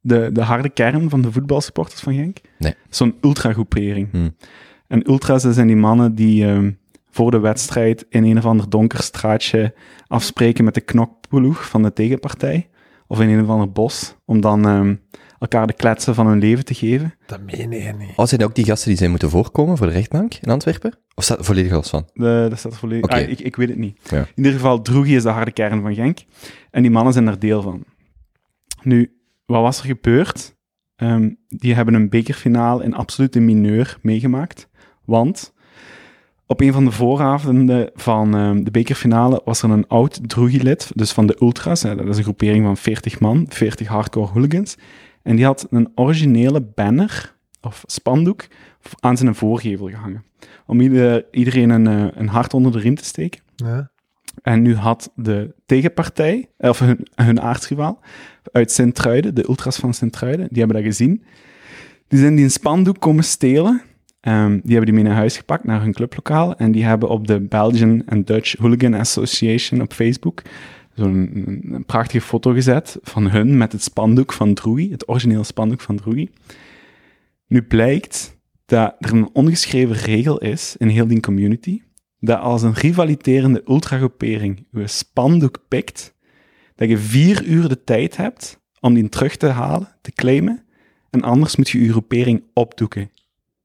De, 0.00 0.30
de 0.32 0.40
harde 0.42 0.68
kern 0.68 1.10
van 1.10 1.22
de 1.22 1.32
voetbalsupporters 1.32 2.00
van 2.00 2.14
Genk? 2.14 2.38
Nee. 2.58 2.74
Zo'n 2.88 3.14
ultragroepering. 3.20 4.08
Hmm. 4.10 4.36
En 4.88 5.08
ultras, 5.10 5.42
dat 5.42 5.54
zijn 5.54 5.66
die 5.66 5.76
mannen 5.76 6.14
die 6.14 6.46
ehm, 6.46 6.70
voor 7.10 7.30
de 7.30 7.38
wedstrijd 7.38 8.06
in 8.08 8.24
een 8.24 8.38
of 8.38 8.44
ander 8.44 8.70
donker 8.70 9.02
straatje 9.02 9.74
afspreken 10.06 10.64
met 10.64 10.74
de 10.74 10.80
knokploeg 10.80 11.68
van 11.68 11.82
de 11.82 11.92
tegenpartij. 11.92 12.68
Of 13.06 13.20
in 13.20 13.28
een 13.28 13.42
of 13.42 13.48
ander 13.48 13.72
bos, 13.72 14.14
om 14.24 14.40
dan 14.40 14.66
ehm, 14.66 14.94
elkaar 15.42 15.66
de 15.66 15.72
kletsen 15.72 16.14
van 16.14 16.26
hun 16.26 16.38
leven 16.38 16.64
te 16.64 16.74
geven. 16.74 17.14
Dat 17.26 17.40
meen 17.40 17.70
je 17.70 17.92
niet. 17.92 18.12
Oh, 18.16 18.26
zijn 18.26 18.40
dat 18.40 18.48
ook 18.48 18.54
die 18.54 18.64
gasten 18.64 18.88
die 18.88 18.98
zijn 18.98 19.10
moeten 19.10 19.30
voorkomen 19.30 19.76
voor 19.76 19.86
de 19.86 19.92
rechtbank 19.92 20.34
in 20.34 20.50
Antwerpen? 20.50 20.98
Of 21.14 21.24
staat 21.24 21.38
er 21.38 21.44
volledig 21.44 21.72
los 21.72 21.90
van? 21.90 22.08
De, 22.12 22.46
dat 22.48 22.58
staat 22.58 22.72
er 22.72 22.78
volledig... 22.78 23.10
Ah, 23.10 23.28
ik, 23.28 23.40
ik 23.40 23.56
weet 23.56 23.68
het 23.68 23.78
niet. 23.78 23.98
Ja. 24.10 24.18
In 24.18 24.26
ieder 24.34 24.52
geval, 24.52 24.82
Droegi 24.82 25.16
is 25.16 25.22
de 25.22 25.28
harde 25.28 25.50
kern 25.50 25.82
van 25.82 25.94
Genk. 25.94 26.18
En 26.70 26.82
die 26.82 26.90
mannen 26.90 27.12
zijn 27.12 27.26
er 27.26 27.38
deel 27.38 27.62
van. 27.62 27.84
Nu, 28.82 29.16
wat 29.46 29.62
was 29.62 29.78
er 29.78 29.84
gebeurd? 29.84 30.54
Ehm, 30.96 31.30
die 31.48 31.74
hebben 31.74 31.94
een 31.94 32.08
bekerfinale 32.08 32.84
in 32.84 32.94
absolute 32.94 33.40
mineur 33.40 33.98
meegemaakt. 34.02 34.68
Want 35.04 35.52
op 36.46 36.60
een 36.60 36.72
van 36.72 36.84
de 36.84 36.90
vooravonden 36.90 37.90
van 37.94 38.34
ehm, 38.36 38.62
de 38.62 38.70
bekerfinale 38.70 39.40
was 39.44 39.62
er 39.62 39.70
een 39.70 39.88
oud 39.88 40.28
Droegi-lid, 40.28 40.90
dus 40.94 41.12
van 41.12 41.26
de 41.26 41.36
Ultras. 41.40 41.82
hè, 41.82 41.96
dat 41.96 42.08
is 42.08 42.16
een 42.16 42.22
groepering 42.22 42.64
van 42.64 42.76
40 42.76 43.20
man, 43.20 43.46
40 43.48 43.86
hardcore 43.86 44.32
hooligans. 44.32 44.76
En 45.22 45.36
die 45.36 45.44
had 45.44 45.66
een 45.70 45.88
originele 45.94 46.60
banner, 46.60 47.34
of 47.60 47.84
spandoek, 47.86 48.46
aan 49.00 49.16
zijn 49.16 49.34
voorgevel 49.34 49.88
gehangen. 49.88 50.24
Om 50.66 50.80
ieder- 50.80 51.24
iedereen 51.30 51.70
een, 51.70 51.86
eh, 51.86 52.06
een 52.14 52.28
hart 52.28 52.54
onder 52.54 52.72
de 52.72 52.78
riem 52.78 52.94
te 52.94 53.04
steken. 53.04 53.40
Ja. 53.56 53.90
En 54.42 54.62
nu 54.62 54.74
had 54.74 55.12
de 55.14 55.54
tegenpartij, 55.66 56.48
of 56.58 56.78
hun, 56.78 57.06
hun 57.14 57.40
aardsrivaal, 57.40 58.00
uit 58.52 58.72
Sint-Truiden, 58.72 59.34
de 59.34 59.48
ultras 59.48 59.76
van 59.76 59.94
Sint-Truiden, 59.94 60.46
die 60.50 60.58
hebben 60.58 60.76
dat 60.76 60.86
gezien. 60.86 61.24
Die 62.08 62.18
zijn 62.18 62.34
die 62.34 62.44
een 62.44 62.50
spandoek 62.50 63.00
komen 63.00 63.24
stelen. 63.24 63.82
Ehm, 64.20 64.50
die 64.50 64.76
hebben 64.76 64.84
die 64.84 64.94
mee 64.94 65.02
naar 65.04 65.14
huis 65.14 65.36
gepakt, 65.36 65.64
naar 65.64 65.82
hun 65.82 65.92
clublokaal. 65.92 66.56
En 66.56 66.72
die 66.72 66.84
hebben 66.84 67.08
op 67.08 67.26
de 67.26 67.40
Belgian 67.40 68.02
and 68.08 68.26
Dutch 68.26 68.56
Hooligan 68.58 68.94
Association 68.94 69.80
op 69.80 69.92
Facebook 69.92 70.42
zo'n 70.94 71.82
prachtige 71.86 72.24
foto 72.24 72.52
gezet 72.52 72.98
van 73.02 73.30
hun 73.30 73.56
met 73.56 73.72
het 73.72 73.82
spandoek 73.82 74.32
van 74.32 74.54
Droei, 74.54 74.90
het 74.90 75.08
originele 75.08 75.44
spandoek 75.44 75.80
van 75.80 75.96
Droei. 75.96 76.30
Nu 77.46 77.62
blijkt 77.62 78.40
dat 78.64 78.94
er 78.98 79.12
een 79.12 79.30
ongeschreven 79.32 79.96
regel 79.96 80.38
is 80.38 80.76
in 80.78 80.88
heel 80.88 81.06
die 81.06 81.20
community, 81.20 81.82
dat 82.18 82.38
als 82.38 82.62
een 82.62 82.74
rivaliterende 82.74 83.62
ultragroepering 83.68 84.66
je 84.70 84.86
spandoek 84.86 85.64
pikt, 85.68 86.14
dat 86.74 86.88
je 86.88 86.98
vier 86.98 87.44
uur 87.44 87.68
de 87.68 87.84
tijd 87.84 88.16
hebt 88.16 88.60
om 88.80 88.94
die 88.94 89.08
terug 89.08 89.36
te 89.36 89.46
halen, 89.46 89.96
te 90.00 90.12
claimen, 90.12 90.64
en 91.10 91.22
anders 91.22 91.56
moet 91.56 91.68
je 91.68 91.82
je 91.82 91.90
groepering 91.90 92.44
opdoeken. 92.52 93.10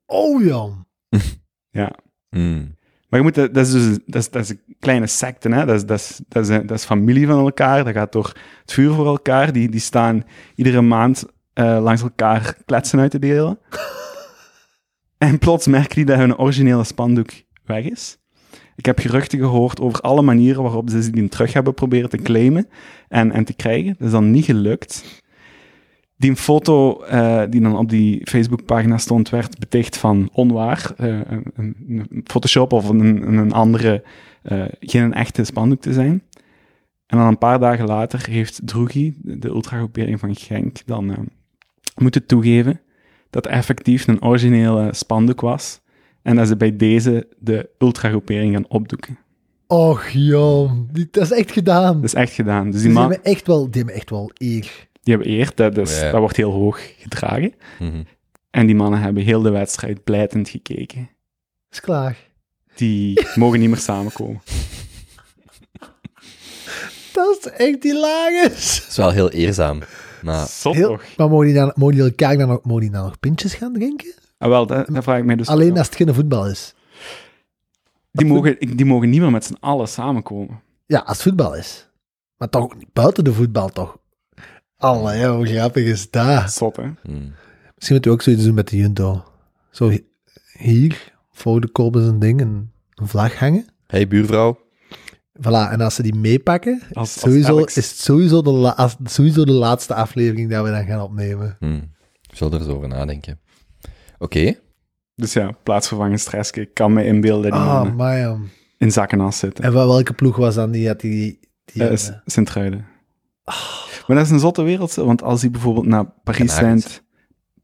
Oh, 0.05 0.43
Jan. 0.43 0.85
Ja. 1.69 1.95
Hmm. 2.29 2.76
Maar 3.07 3.19
je 3.19 3.25
moet, 3.25 3.35
dat 3.35 3.57
is 3.57 3.71
dus 3.71 3.97
dat 4.05 4.21
is, 4.21 4.29
dat 4.29 4.43
is 4.43 4.49
een 4.49 4.61
kleine 4.79 5.07
secte, 5.07 5.49
hè? 5.49 5.65
Dat, 5.65 5.75
is, 5.75 5.85
dat, 5.85 5.99
is, 5.99 6.19
dat, 6.27 6.49
is, 6.49 6.57
dat 6.67 6.71
is 6.71 6.85
familie 6.85 7.27
van 7.27 7.39
elkaar, 7.39 7.83
dat 7.83 7.93
gaat 7.93 8.11
door 8.11 8.33
het 8.61 8.73
vuur 8.73 8.93
voor 8.93 9.05
elkaar. 9.05 9.51
Die, 9.51 9.69
die 9.69 9.79
staan 9.79 10.23
iedere 10.55 10.81
maand 10.81 11.25
eh, 11.53 11.79
langs 11.81 12.01
elkaar 12.01 12.57
kletsen 12.65 12.99
uit 12.99 13.11
te 13.11 13.19
delen. 13.19 13.59
en 15.17 15.39
plots 15.39 15.67
merken 15.67 15.95
die 15.95 16.05
dat 16.05 16.17
hun 16.17 16.37
originele 16.37 16.83
spandoek 16.83 17.29
weg 17.65 17.83
is. 17.83 18.17
Ik 18.75 18.85
heb 18.85 18.99
geruchten 18.99 19.39
gehoord 19.39 19.79
over 19.79 20.01
alle 20.01 20.21
manieren 20.21 20.63
waarop 20.63 20.89
ze 20.89 21.09
die 21.09 21.29
terug 21.29 21.53
hebben 21.53 21.73
proberen 21.73 22.09
te 22.09 22.17
claimen 22.17 22.67
en, 23.07 23.31
en 23.31 23.43
te 23.43 23.53
krijgen. 23.53 23.95
Dat 23.97 24.07
is 24.07 24.11
dan 24.11 24.31
niet 24.31 24.45
gelukt. 24.45 25.23
Die 26.17 26.35
foto 26.35 27.01
eh, 27.01 27.43
die 27.49 27.61
dan 27.61 27.77
op 27.77 27.89
die 27.89 28.21
Facebookpagina 28.23 28.97
stond, 28.97 29.29
werd 29.29 29.59
beticht 29.59 29.97
van 29.97 30.29
onwaar. 30.33 30.91
eh, 30.97 31.19
een, 31.55 32.07
Photoshop 32.23 32.73
of 32.73 32.89
een, 32.89 33.37
een 33.37 33.51
andere, 33.51 34.03
eh, 34.41 34.63
geen 34.79 35.03
een 35.03 35.13
echte 35.13 35.43
spandoek 35.43 35.81
te 35.81 35.93
zijn. 35.93 36.23
En 37.07 37.17
dan 37.17 37.27
een 37.27 37.37
paar 37.37 37.59
dagen 37.59 37.85
later 37.85 38.27
heeft 38.29 38.59
Droegi, 38.63 39.15
de 39.21 39.47
ultragroepering 39.47 40.19
van 40.19 40.35
Genk, 40.35 40.77
dan 40.85 41.27
moeten 41.95 42.25
toegeven 42.25 42.81
dat 43.29 43.47
effectief 43.47 44.07
een 44.07 44.23
originele 44.23 44.89
spandoek 44.93 45.41
was. 45.41 45.79
En 46.21 46.35
dat 46.35 46.47
ze 46.47 46.57
bij 46.57 46.75
deze 46.75 47.27
de 47.39 47.69
ultragroepering 47.79 48.53
gaan 48.53 48.67
opdoeken. 48.67 49.17
Och. 49.67 50.11
Die- 50.11 51.07
Dat 51.11 51.23
is 51.23 51.31
echt 51.31 51.51
gedaan. 51.51 51.95
Dat 51.95 52.03
is 52.03 52.13
echt 52.13 52.31
gedaan. 52.33 52.65
Dus 52.65 52.73
die, 52.81 52.89
die, 52.89 52.91
man, 52.99 53.09
hebben 53.11 53.31
echt 53.31 53.47
wel, 53.47 53.63
die 53.65 53.75
hebben 53.81 53.95
echt 53.95 54.09
wel 54.09 54.31
eer. 54.37 54.87
Die 55.07 55.15
hebben 55.15 55.33
eer, 55.33 55.51
dat, 55.55 55.75
dus, 55.75 55.99
Ja. 55.99 56.11
dat 56.11 56.19
wordt 56.19 56.35
heel 56.35 56.51
hoog 56.51 56.79
gedragen. 56.97 57.53
Mhm. 57.79 58.03
En 58.49 58.65
die 58.65 58.75
mannen 58.75 59.01
hebben 59.01 59.23
heel 59.23 59.41
de 59.41 59.49
wedstrijd 59.49 60.03
blijtend 60.03 60.49
gekeken. 60.49 61.09
Is 61.71 61.79
klaar. 61.79 62.17
Die 62.75 63.25
mogen 63.35 63.59
niet 63.59 63.69
meer 63.69 63.77
samenkomen. 63.77 64.41
Dat 67.13 67.37
is 67.39 67.51
echt 67.51 67.83
hilarisch. 67.83 68.79
Dat 68.79 68.87
is 68.89 68.97
wel 68.97 69.09
heel 69.11 69.29
eerzaam. 69.29 69.79
Maar 70.23 70.47
Zot 70.47 70.75
Heel, 70.75 70.87
toch? 70.87 71.03
maar 71.17 71.29
mogen 71.29 71.45
die, 71.45 71.55
dan, 71.55 71.71
mogen 71.75 71.95
die 71.95 72.03
elkaar 72.03 72.37
dan 72.37 72.47
nog, 72.47 72.63
mogen 72.63 72.81
die 72.81 72.91
dan 72.91 73.03
nog 73.03 73.19
pintjes 73.19 73.53
gaan 73.53 73.73
drinken? 73.73 74.13
Ah, 74.37 74.49
wel, 74.49 74.65
dat, 74.67 74.87
dat 74.87 75.03
vraag 75.03 75.17
ik 75.17 75.25
mij 75.25 75.35
dus 75.35 75.47
Alleen 75.47 75.77
als 75.77 75.87
het 75.87 75.95
geen 75.95 76.13
voetbal 76.13 76.47
is. 76.47 76.73
die, 78.11 78.25
mogen, 78.25 78.57
die 78.59 78.85
mogen 78.85 79.09
niet 79.09 79.21
meer 79.21 79.31
met 79.31 79.45
z'n 79.45 79.57
allen 79.59 79.87
samenkomen. 79.87 80.61
Ja, 80.85 80.99
als 80.99 81.17
het 81.17 81.21
voetbal 81.27 81.55
is. 81.55 81.87
Maar 82.37 82.49
toch 82.49 82.73
buiten 82.93 83.23
de 83.23 83.33
voetbal, 83.33 83.69
toch? 83.69 83.97
Allee, 84.77 85.27
hoe 85.27 85.45
grappig 85.47 85.83
is 85.85 86.09
dat? 86.09 86.51
Zot, 86.51 86.75
hè? 86.75 86.83
hmm. 86.83 87.33
Misschien 87.75 87.95
moeten 87.95 88.11
we 88.11 88.17
ook 88.17 88.21
zoiets 88.21 88.43
doen 88.43 88.53
met 88.53 88.67
de 88.69 88.77
Junto. 88.77 89.23
Zo 89.71 89.89
hi- 89.89 90.03
hier, 90.57 91.13
voor 91.31 91.61
de 91.61 91.67
kop 91.67 91.95
is 91.95 92.03
een 92.05 92.19
ding, 92.19 92.41
een, 92.41 92.71
een 92.95 93.07
vlag 93.07 93.35
hangen. 93.39 93.65
hey 93.87 94.07
buurvrouw, 94.07 94.59
Voilà, 95.41 95.71
en 95.71 95.81
als 95.81 95.95
ze 95.95 96.01
die 96.01 96.15
meepakken, 96.15 96.81
Als- 96.81 96.95
als 96.97 97.19
sowieso, 97.19 97.57
is 97.57 97.75
het 97.75 97.85
sowieso 97.85 98.41
de, 98.41 98.49
la- 98.51 98.69
als- 98.75 98.95
sowieso 99.03 99.45
de 99.45 99.51
laatste 99.51 99.93
aflevering 99.93 100.49
dat 100.49 100.63
we 100.65 100.71
dan 100.71 100.85
gaan 100.85 101.01
opnemen. 101.01 101.55
hmm. 101.59 101.91
ik 102.29 102.35
zal 102.37 102.51
er 102.51 102.59
eens 102.59 102.67
over 102.69 102.87
nadenken. 102.87 103.39
Oké, 104.19 104.53
Dus 105.15 105.33
ja, 105.33 105.51
plaatsvervangend 105.63 106.19
stress. 106.19 106.51
Ik 106.51 106.73
kan 106.73 106.93
me 106.93 107.05
inbeelden 107.05 107.51
dat 107.51 107.59
die 107.85 107.91
man. 107.93 108.49
in 108.77 108.91
zakkenas 108.91 109.37
zitten. 109.37 109.63
En 109.63 109.73
wel- 109.73 109.87
welke 109.87 110.13
ploeg 110.13 110.35
was 110.35 110.55
dan 110.55 110.71
die? 110.71 110.87
Had 110.87 110.99
die, 110.99 111.39
die 111.65 111.83
Eh, 111.87 111.97
Sint-Truiden. 112.25 112.85
Maar 114.07 114.17
dat 114.17 114.25
is 114.25 114.31
een 114.31 114.39
zotte 114.39 114.61
wereld, 114.61 114.93
want 114.93 115.23
als 115.23 115.41
die 115.41 115.49
bijvoorbeeld 115.49 115.85
naar 115.85 116.05
Paris 116.23 116.55
Canaries. 116.55 116.83
Saint, 116.83 117.03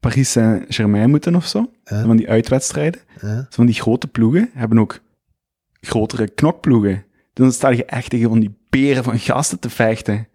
Paris 0.00 0.30
Saint-Germain 0.30 1.10
moeten 1.10 1.34
of 1.34 1.46
zo, 1.46 1.70
eh, 1.84 2.02
van 2.02 2.16
die 2.16 2.28
uitwedstrijden, 2.28 3.00
eh, 3.20 3.38
van 3.48 3.66
die 3.66 3.74
grote 3.74 4.06
ploegen 4.06 4.50
hebben 4.52 4.78
ook 4.78 5.00
grotere 5.80 6.28
knokploegen. 6.28 7.04
Dan 7.32 7.52
sta 7.52 7.68
je 7.68 7.84
echt 7.84 8.10
tegen 8.10 8.28
van 8.28 8.40
die 8.40 8.56
beren 8.68 9.04
van 9.04 9.18
gasten 9.18 9.58
te 9.58 9.70
vechten. 9.70 10.28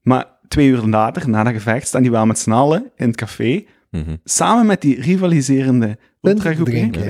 Maar 0.00 0.26
twee 0.48 0.68
uur 0.68 0.82
later, 0.82 1.28
na 1.28 1.42
dat 1.42 1.52
gevecht, 1.52 1.86
staan 1.86 2.02
die 2.02 2.10
wel 2.10 2.26
met 2.26 2.38
z'n 2.38 2.50
allen 2.50 2.90
in 2.96 3.06
het 3.06 3.16
café, 3.16 3.64
Mhm. 3.90 4.16
samen 4.24 4.66
met 4.66 4.80
die 4.80 5.00
rivaliserende 5.00 5.98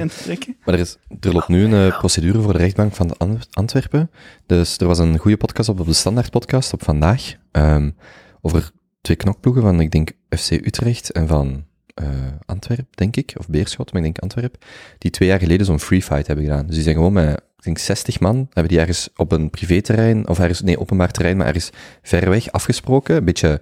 te 0.09 0.23
trekken. 0.23 0.57
Maar 0.65 0.75
er, 0.75 0.81
is, 0.81 0.97
er 1.21 1.33
loopt 1.33 1.49
nu 1.49 1.65
een 1.65 1.91
eh, 1.91 1.99
procedure 1.99 2.41
voor 2.41 2.53
de 2.53 2.59
rechtbank 2.59 2.95
van 2.95 3.09
de 3.09 3.39
Antwerpen. 3.51 4.11
Dus 4.47 4.77
er 4.79 4.87
was 4.87 4.99
een 4.99 5.19
goede 5.19 5.37
podcast 5.37 5.69
op, 5.69 5.81
op 5.81 5.87
de 5.87 5.93
Standaard 5.93 6.31
podcast 6.31 6.73
op 6.73 6.83
vandaag. 6.85 7.35
ehm, 7.53 7.91
over 8.41 8.71
twee 9.01 9.17
knokploegen 9.17 9.63
van, 9.63 9.81
ik 9.81 9.91
denk, 9.91 10.11
FC 10.29 10.51
Utrecht 10.51 11.13
en 11.13 11.29
van 11.29 11.67
eh 11.95 12.07
Antwerp, 12.47 12.97
denk 12.97 13.17
ik. 13.17 13.33
Of 13.39 13.49
Beerschot, 13.49 13.93
maar 13.93 14.03
ik 14.03 14.07
denk 14.07 14.19
Antwerp. 14.19 14.65
Die 14.99 15.11
twee 15.11 15.29
jaar 15.29 15.39
geleden 15.39 15.67
zo'n 15.67 15.81
free 15.81 16.03
fight 16.03 16.27
hebben 16.27 16.45
gedaan. 16.45 16.67
Dus 16.67 16.75
die 16.75 16.83
zijn 16.85 16.95
gewoon 16.95 17.13
met, 17.13 17.41
ik 17.57 17.65
denk, 17.65 17.79
60 17.79 18.21
man, 18.21 18.37
hebben 18.37 18.69
die 18.69 18.79
ergens 18.81 19.09
op 19.17 19.33
een 19.33 19.51
privéterrein, 19.51 20.29
of 20.29 20.39
ergens, 20.39 20.63
nee, 20.63 20.79
openbaar 20.79 21.11
terrein, 21.11 21.37
maar 21.37 21.47
ergens 21.47 21.71
ver 22.03 22.31
weg 22.31 22.51
afgesproken. 22.53 23.17
Een 23.17 23.25
beetje, 23.25 23.61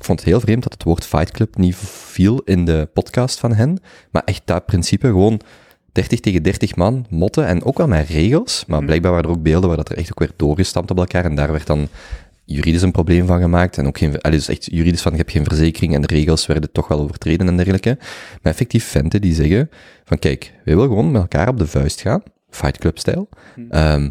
ik 0.00 0.06
vond 0.06 0.18
het 0.20 0.28
heel 0.28 0.40
vreemd 0.40 0.62
dat 0.62 0.72
het 0.72 0.82
woord 0.82 1.04
Fight 1.06 1.30
Club 1.30 1.56
niet 1.56 1.76
viel 1.76 2.38
in 2.44 2.64
de 2.64 2.88
podcast 2.94 3.38
van 3.38 3.54
hen. 3.54 3.78
Maar 4.10 4.22
echt 4.24 4.42
dat 4.44 4.66
principe, 4.66 5.06
gewoon 5.06 5.40
30 5.92 6.20
tegen 6.20 6.42
30 6.42 6.76
man, 6.76 7.06
motten 7.10 7.46
en 7.46 7.64
ook 7.64 7.78
wel 7.78 7.88
met 7.88 8.08
regels. 8.08 8.64
Maar 8.66 8.76
Mhm. 8.76 8.86
blijkbaar 8.86 9.10
waren 9.10 9.26
er 9.26 9.36
ook 9.36 9.42
beelden 9.42 9.68
waar 9.68 9.76
dat 9.76 9.88
er 9.90 9.96
echt 9.96 10.10
ook 10.10 10.18
werd 10.18 10.32
doorgestampt 10.36 10.90
op 10.90 10.98
elkaar. 10.98 11.24
En 11.24 11.34
daar 11.34 11.52
werd 11.52 11.66
dan 11.66 11.88
juridisch 12.44 12.82
een 12.82 12.90
probleem 12.90 13.26
van 13.26 13.40
gemaakt. 13.40 13.78
En 13.78 13.86
ook 13.86 13.98
geen, 13.98 14.20
allee, 14.20 14.38
dus 14.38 14.48
echt 14.48 14.68
juridisch 14.70 15.02
van, 15.02 15.12
je 15.12 15.18
hebt 15.18 15.30
geen 15.30 15.44
verzekering 15.44 15.94
en 15.94 16.00
de 16.00 16.14
regels 16.14 16.46
werden 16.46 16.72
toch 16.72 16.88
wel 16.88 17.00
overtreden 17.00 17.48
en 17.48 17.56
dergelijke. 17.56 17.96
Maar 18.42 18.52
effectief 18.52 18.84
venten 18.84 19.20
die 19.20 19.34
zeggen 19.34 19.70
van, 20.04 20.18
kijk, 20.18 20.52
wij 20.64 20.74
willen 20.74 20.88
gewoon 20.88 21.10
met 21.10 21.20
elkaar 21.20 21.48
op 21.48 21.58
de 21.58 21.66
vuist 21.66 22.00
gaan. 22.00 22.22
Fight 22.50 22.78
Club-stijl. 22.78 23.28
Mhm. 23.56 24.10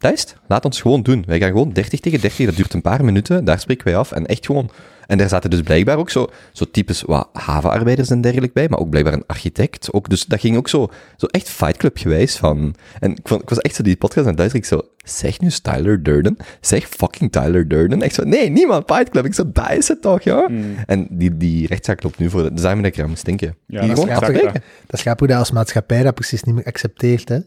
Dat 0.00 0.12
is 0.12 0.20
het. 0.20 0.36
Laat 0.46 0.64
ons 0.64 0.80
gewoon 0.80 1.02
doen. 1.02 1.24
Wij 1.26 1.38
gaan 1.38 1.50
gewoon 1.50 1.72
30 1.72 2.00
tegen 2.00 2.20
30, 2.20 2.46
dat 2.46 2.56
duurt 2.56 2.74
een 2.74 2.82
paar 2.82 3.04
minuten, 3.04 3.44
daar 3.44 3.60
spreken 3.60 3.84
wij 3.84 3.96
af. 3.96 4.12
En 4.12 4.26
echt 4.26 4.46
gewoon... 4.46 4.70
En 5.06 5.18
daar 5.18 5.28
zaten 5.28 5.50
dus 5.50 5.60
blijkbaar 5.60 5.96
ook 5.96 6.10
zo, 6.10 6.28
zo 6.52 6.64
types 6.70 7.02
wat 7.02 7.28
havenarbeiders 7.32 8.10
en 8.10 8.20
dergelijke 8.20 8.54
bij, 8.54 8.68
maar 8.68 8.78
ook 8.78 8.90
blijkbaar 8.90 9.12
een 9.12 9.26
architect. 9.26 9.92
Ook, 9.92 10.08
dus 10.08 10.24
dat 10.24 10.40
ging 10.40 10.56
ook 10.56 10.68
zo, 10.68 10.88
zo 11.16 11.26
echt 11.26 11.48
Fight 11.48 11.76
Club 11.76 11.98
gewijs 11.98 12.36
van... 12.36 12.74
En 13.00 13.10
ik, 13.10 13.28
vond, 13.28 13.42
ik 13.42 13.48
was 13.48 13.58
echt 13.58 13.74
zo 13.74 13.82
die 13.82 13.96
podcast 13.96 14.26
aan 14.26 14.32
het 14.32 14.38
luisteren, 14.38 14.66
ik 14.66 14.72
zo... 14.72 14.88
Zeg 15.04 15.40
nu 15.40 15.50
Tyler 15.50 16.02
Durden. 16.02 16.36
Zeg 16.60 16.88
fucking 16.88 17.32
Tyler 17.32 17.68
Durden. 17.68 18.02
Ik 18.02 18.12
zo, 18.12 18.24
nee, 18.24 18.50
niemand 18.50 18.84
Fight 18.86 19.08
Club. 19.10 19.24
Ik 19.24 19.34
zo, 19.34 19.52
dat 19.52 19.70
is 19.70 19.88
het 19.88 20.02
toch, 20.02 20.22
ja? 20.22 20.48
Mm. 20.48 20.74
En 20.86 21.06
die, 21.10 21.36
die 21.36 21.66
rechtszaak 21.66 22.02
loopt 22.02 22.18
nu 22.18 22.30
voor 22.30 22.42
de... 22.42 22.52
Dus 22.52 22.62
daarom 22.62 22.82
dat 22.82 22.90
ik 22.90 22.96
eraan 22.96 23.10
moest 23.10 23.24
denken. 23.24 23.56
Ja, 23.66 23.80
die 23.80 23.88
dat 23.88 23.98
is 23.98 24.04
gewoon 24.04 24.18
afspreken. 24.18 24.52
Dat 24.86 24.92
is 24.92 25.00
grappig 25.00 25.28
dat 25.28 25.38
als 25.38 25.50
maatschappij 25.50 26.02
dat 26.02 26.14
precies 26.14 26.42
niet 26.42 26.54
meer 26.54 26.64
accepteert, 26.64 27.28
hè. 27.28 27.38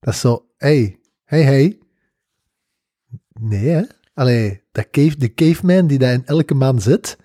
Dat 0.00 0.14
is 0.14 0.20
zo, 0.20 0.44
hey, 0.56 0.98
hey, 1.24 1.42
hey. 1.42 1.78
Nee, 3.40 3.68
hè. 3.68 3.82
Allee, 4.14 4.60
dat 4.72 4.90
cave, 4.90 5.16
de 5.16 5.34
caveman 5.34 5.86
die 5.86 5.98
daar 5.98 6.12
in 6.12 6.26
elke 6.26 6.54
man 6.54 6.80
zit, 6.80 7.16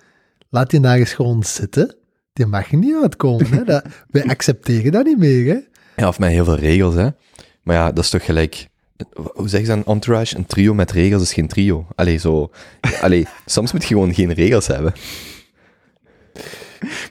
laat 0.50 0.70
die 0.70 0.80
daar 0.80 0.98
eens 0.98 1.14
gewoon 1.14 1.44
zitten. 1.44 1.96
Die 2.34 2.46
mag 2.46 2.72
er 2.72 2.78
niet 2.78 2.96
uitkomen, 3.02 3.48
hè. 3.54 3.64
Dat, 3.64 3.86
wij 4.12 4.24
accepteren 4.26 4.92
dat 4.92 5.06
niet 5.06 5.18
meer, 5.18 5.54
hè. 5.54 5.60
Ja, 6.02 6.08
of 6.08 6.20
met 6.20 6.30
heel 6.30 6.46
veel 6.46 6.56
regels, 6.58 6.96
hè. 6.96 7.08
Maar 7.64 7.76
ja, 7.76 7.92
dat 7.92 8.04
is 8.04 8.10
toch 8.10 8.26
gelijk... 8.26 8.68
Hoe 9.34 9.48
zeggen 9.50 9.66
ze 9.70 9.72
aan 9.74 9.86
entourage? 9.86 10.38
Een 10.38 10.46
trio 10.46 10.74
met 10.74 10.92
regels 10.92 11.22
is 11.22 11.34
geen 11.34 11.48
trio. 11.48 11.88
Allee, 11.96 12.18
zo... 12.18 12.52
Allee, 13.02 13.28
soms 13.46 13.72
moet 13.72 13.82
je 13.82 13.88
gewoon 13.88 14.14
geen 14.14 14.34
regels 14.34 14.68
hebben. 14.68 14.94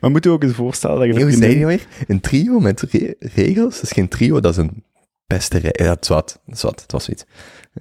Maar 0.00 0.10
moet 0.10 0.24
je 0.24 0.30
ook 0.30 0.42
eens 0.42 0.54
voorstellen 0.54 0.96
dat 0.98 1.06
je... 1.06 1.12
Hoe 1.12 1.22
een 1.22 1.36
zei 1.36 1.40
je 1.58 1.64
vriendin- 1.66 1.66
weer? 1.66 2.06
Een 2.08 2.20
trio 2.20 2.58
met 2.60 2.80
re- 2.80 3.14
regels 3.18 3.80
is 3.80 3.92
geen 3.92 4.08
trio, 4.08 4.40
dat 4.40 4.52
is 4.52 4.56
een 4.58 4.84
beste 5.26 5.58
rij. 5.58 5.72
Ja, 5.76 5.84
dat 5.84 6.02
is 6.02 6.08
wat. 6.08 6.40
Dat 6.46 6.56
is 6.56 6.62
wat. 6.62 6.80
Het 6.82 6.92
was 6.92 7.04
zoiets. 7.04 7.24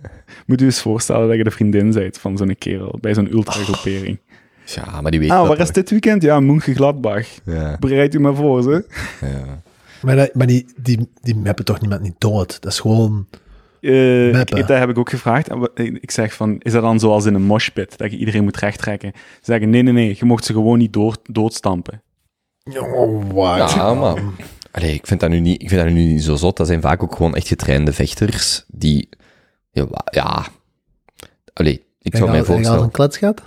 Moet 0.48 0.60
je 0.60 0.66
eens 0.66 0.82
voorstellen 0.82 1.28
dat 1.28 1.38
je 1.38 1.44
de 1.44 1.52
vriendin 1.52 1.92
bent 1.92 2.18
van 2.18 2.38
zo'n 2.38 2.56
kerel, 2.58 2.98
bij 3.02 3.14
zo'n 3.14 3.32
ultragroepering. 3.34 4.20
Ja, 4.66 5.02
maar 5.02 5.12
die 5.12 5.20
weet 5.20 5.30
ah, 5.30 5.38
dat 5.40 5.48
waar 5.48 5.60
is 5.60 5.66
toch? 5.66 5.76
dit 5.76 5.90
weekend? 5.90 6.22
Ja, 6.22 6.40
Moenke 6.40 6.74
Gladbach. 6.74 7.28
Ja, 7.46 7.78
Bereid 7.80 8.14
u 8.14 8.20
maar 8.20 8.36
voor, 8.36 8.62
ze. 8.64 8.86
ja. 9.22 9.62
Maar, 10.02 10.16
dat, 10.16 10.34
maar 10.34 10.48
die, 10.48 10.66
die, 10.78 11.10
die 11.22 11.36
mappen 11.36 11.66
toch 11.66 11.80
niemand 11.80 12.02
niet 12.02 12.16
dood. 12.18 12.62
Dat 12.62 12.72
is 12.72 12.80
gewoon... 12.80 13.28
Eh, 13.82 14.28
ik, 14.28 14.34
Meppen. 14.34 14.60
dat 14.68 14.78
heb 14.78 14.90
ik 14.90 14.98
ook 14.98 15.10
gevraagd. 15.10 15.48
Wat- 15.48 15.72
Ik 15.76 16.12
zeg 16.12 16.34
van, 16.34 16.56
is 16.60 16.72
dat 16.72 16.82
dan 16.82 17.00
zoals 17.00 17.26
in 17.26 17.34
een 17.34 17.42
moshpit, 17.44 17.98
dat 17.98 18.12
je 18.12 18.18
iedereen 18.18 18.44
moet 18.44 18.58
rechttrekken? 18.58 19.12
Ze 19.16 19.20
zeggen, 19.42 19.70
nee, 19.70 19.82
nee, 19.84 19.94
nee, 19.94 20.16
je 20.20 20.26
mocht 20.26 20.46
ze 20.46 20.54
gewoon 20.54 20.78
niet 20.78 20.94
door, 20.94 21.16
doodstampen. 21.24 22.02
Oh, 22.78 23.24
what? 23.34 23.72
Ja, 23.72 23.94
maar... 23.94 24.22
Allee, 24.72 24.94
ik 24.94 25.08
vind, 25.08 25.20
dat 25.20 25.30
nu 25.30 25.40
niet, 25.40 25.62
ik 25.62 25.70
vind 25.70 25.82
dat 25.82 25.92
nu 25.92 26.04
niet 26.04 26.24
zo 26.24 26.36
zot. 26.36 26.58
Dat 26.58 26.68
zijn 26.68 26.82
vaak 26.82 27.04
ook 27.04 27.16
gewoon 27.16 27.36
echt 27.36 27.48
getrainde 27.48 27.94
vechters 27.94 28.64
die... 28.68 29.10
Ja, 29.74 29.88
ja. 30.12 30.46
Allee, 31.54 31.86
ik 32.02 32.16
zou 32.16 32.30
mij 32.30 32.38
Heb 32.38 32.46
je 32.46 32.52
al 32.52 32.58
voorstellen... 32.58 32.84
een 32.84 32.92
klets 32.92 33.18
gehad? 33.18 33.42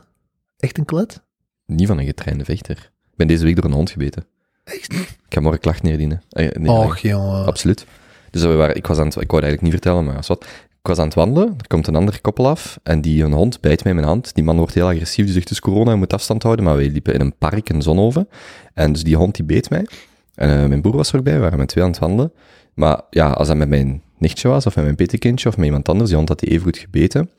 Echt 0.58 0.78
een 0.78 0.84
klets? 0.84 1.20
Niet 1.66 1.86
van 1.86 1.98
een 1.98 2.06
getrainde 2.06 2.44
vechter. 2.44 2.76
Ik 3.10 3.16
ben 3.16 3.26
deze 3.26 3.44
week 3.44 3.56
door 3.56 3.64
een 3.64 3.72
hond 3.72 3.90
gebeten. 3.90 4.26
Echt? 4.64 4.92
Ik 4.92 5.16
ga 5.28 5.40
morgen 5.40 5.60
klacht 5.60 5.82
neerdienen. 5.82 6.22
Eh, 6.30 6.50
nee, 6.50 6.70
Och, 6.70 6.98
jongen. 6.98 7.46
Absoluut. 7.46 7.86
Dus 8.30 8.42
we 8.42 8.54
waren, 8.54 8.76
ik, 8.76 8.86
was 8.86 8.98
aan 8.98 9.06
het, 9.06 9.14
ik 9.14 9.30
wou 9.30 9.42
het 9.42 9.50
eigenlijk 9.50 9.62
niet 9.62 9.82
vertellen, 9.82 10.04
maar 10.04 10.16
als 10.16 10.26
wat. 10.26 10.44
Ik 10.80 10.92
was 10.92 11.00
aan 11.00 11.06
het 11.06 11.14
wandelen, 11.14 11.48
er 11.58 11.66
komt 11.66 11.86
een 11.86 11.96
ander 11.96 12.20
koppel 12.20 12.48
af 12.48 12.78
en 12.82 13.00
die 13.00 13.24
een 13.24 13.32
hond 13.32 13.60
bijt 13.60 13.82
mij 13.82 13.92
in 13.92 13.98
mijn 13.98 14.10
hand. 14.10 14.34
Die 14.34 14.44
man 14.44 14.56
wordt 14.56 14.74
heel 14.74 14.86
agressief, 14.86 15.24
die 15.24 15.34
zegt 15.34 15.48
dus 15.48 15.60
corona, 15.60 15.90
je 15.90 15.96
moet 15.96 16.12
afstand 16.12 16.42
houden. 16.42 16.64
Maar 16.64 16.76
wij 16.76 16.90
liepen 16.90 17.14
in 17.14 17.20
een 17.20 17.36
park, 17.38 17.68
in 17.68 17.82
Zonhoven. 17.82 18.28
En 18.74 18.92
dus 18.92 19.04
die 19.04 19.16
hond 19.16 19.34
die 19.34 19.44
beet 19.44 19.70
mij. 19.70 19.86
En 20.34 20.62
eh, 20.62 20.68
mijn 20.68 20.80
broer 20.80 20.96
was 20.96 21.12
er 21.12 21.18
ook 21.18 21.24
bij, 21.24 21.34
we 21.34 21.40
waren 21.40 21.58
met 21.58 21.68
twee 21.68 21.84
aan 21.84 21.90
het 21.90 21.98
wandelen. 21.98 22.32
Maar 22.74 23.00
ja, 23.10 23.30
als 23.30 23.48
dat 23.48 23.56
met 23.56 23.68
mijn 23.68 24.02
nichtje 24.18 24.48
was, 24.48 24.66
of 24.66 24.74
met 24.74 24.84
mijn 24.84 24.96
petekindje, 24.96 25.48
of 25.48 25.56
met 25.56 25.66
iemand 25.66 25.88
anders. 25.88 26.08
Die 26.08 26.16
hond 26.16 26.28
had 26.28 26.38
die 26.38 26.50
even 26.50 26.62
goed 26.64 26.78
gebeten. 26.78 27.30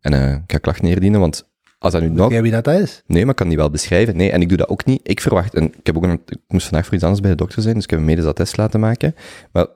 En 0.00 0.12
eh, 0.14 0.32
ik 0.32 0.52
ga 0.52 0.58
klacht 0.58 0.82
neerdienen, 0.82 1.20
want 1.20 1.50
als 1.78 1.92
dat 1.92 2.02
nu 2.02 2.08
nog... 2.08 2.28
Weet 2.28 2.40
wie 2.42 2.50
dat 2.50 2.66
is? 2.68 3.02
Nee, 3.06 3.20
maar 3.22 3.30
ik 3.30 3.36
kan 3.36 3.48
die 3.48 3.56
wel 3.56 3.70
beschrijven. 3.70 4.16
Nee, 4.16 4.30
en 4.30 4.40
ik 4.40 4.48
doe 4.48 4.58
dat 4.58 4.68
ook 4.68 4.84
niet. 4.84 5.00
Ik 5.02 5.20
verwacht, 5.20 5.54
en 5.54 5.64
ik, 5.64 5.86
heb 5.86 5.96
ook 5.96 6.02
een, 6.02 6.20
ik 6.26 6.38
moest 6.48 6.66
vandaag 6.66 6.84
voor 6.84 6.94
iets 6.94 7.02
anders 7.02 7.20
bij 7.22 7.30
de 7.30 7.36
dokter 7.36 7.62
zijn, 7.62 7.74
dus 7.74 7.84
ik 7.84 7.90
heb 7.90 7.98
een 7.98 8.04
medische 8.04 8.32
test 8.32 8.56
laten 8.56 8.80
maken. 8.80 9.14
Maar 9.52 9.66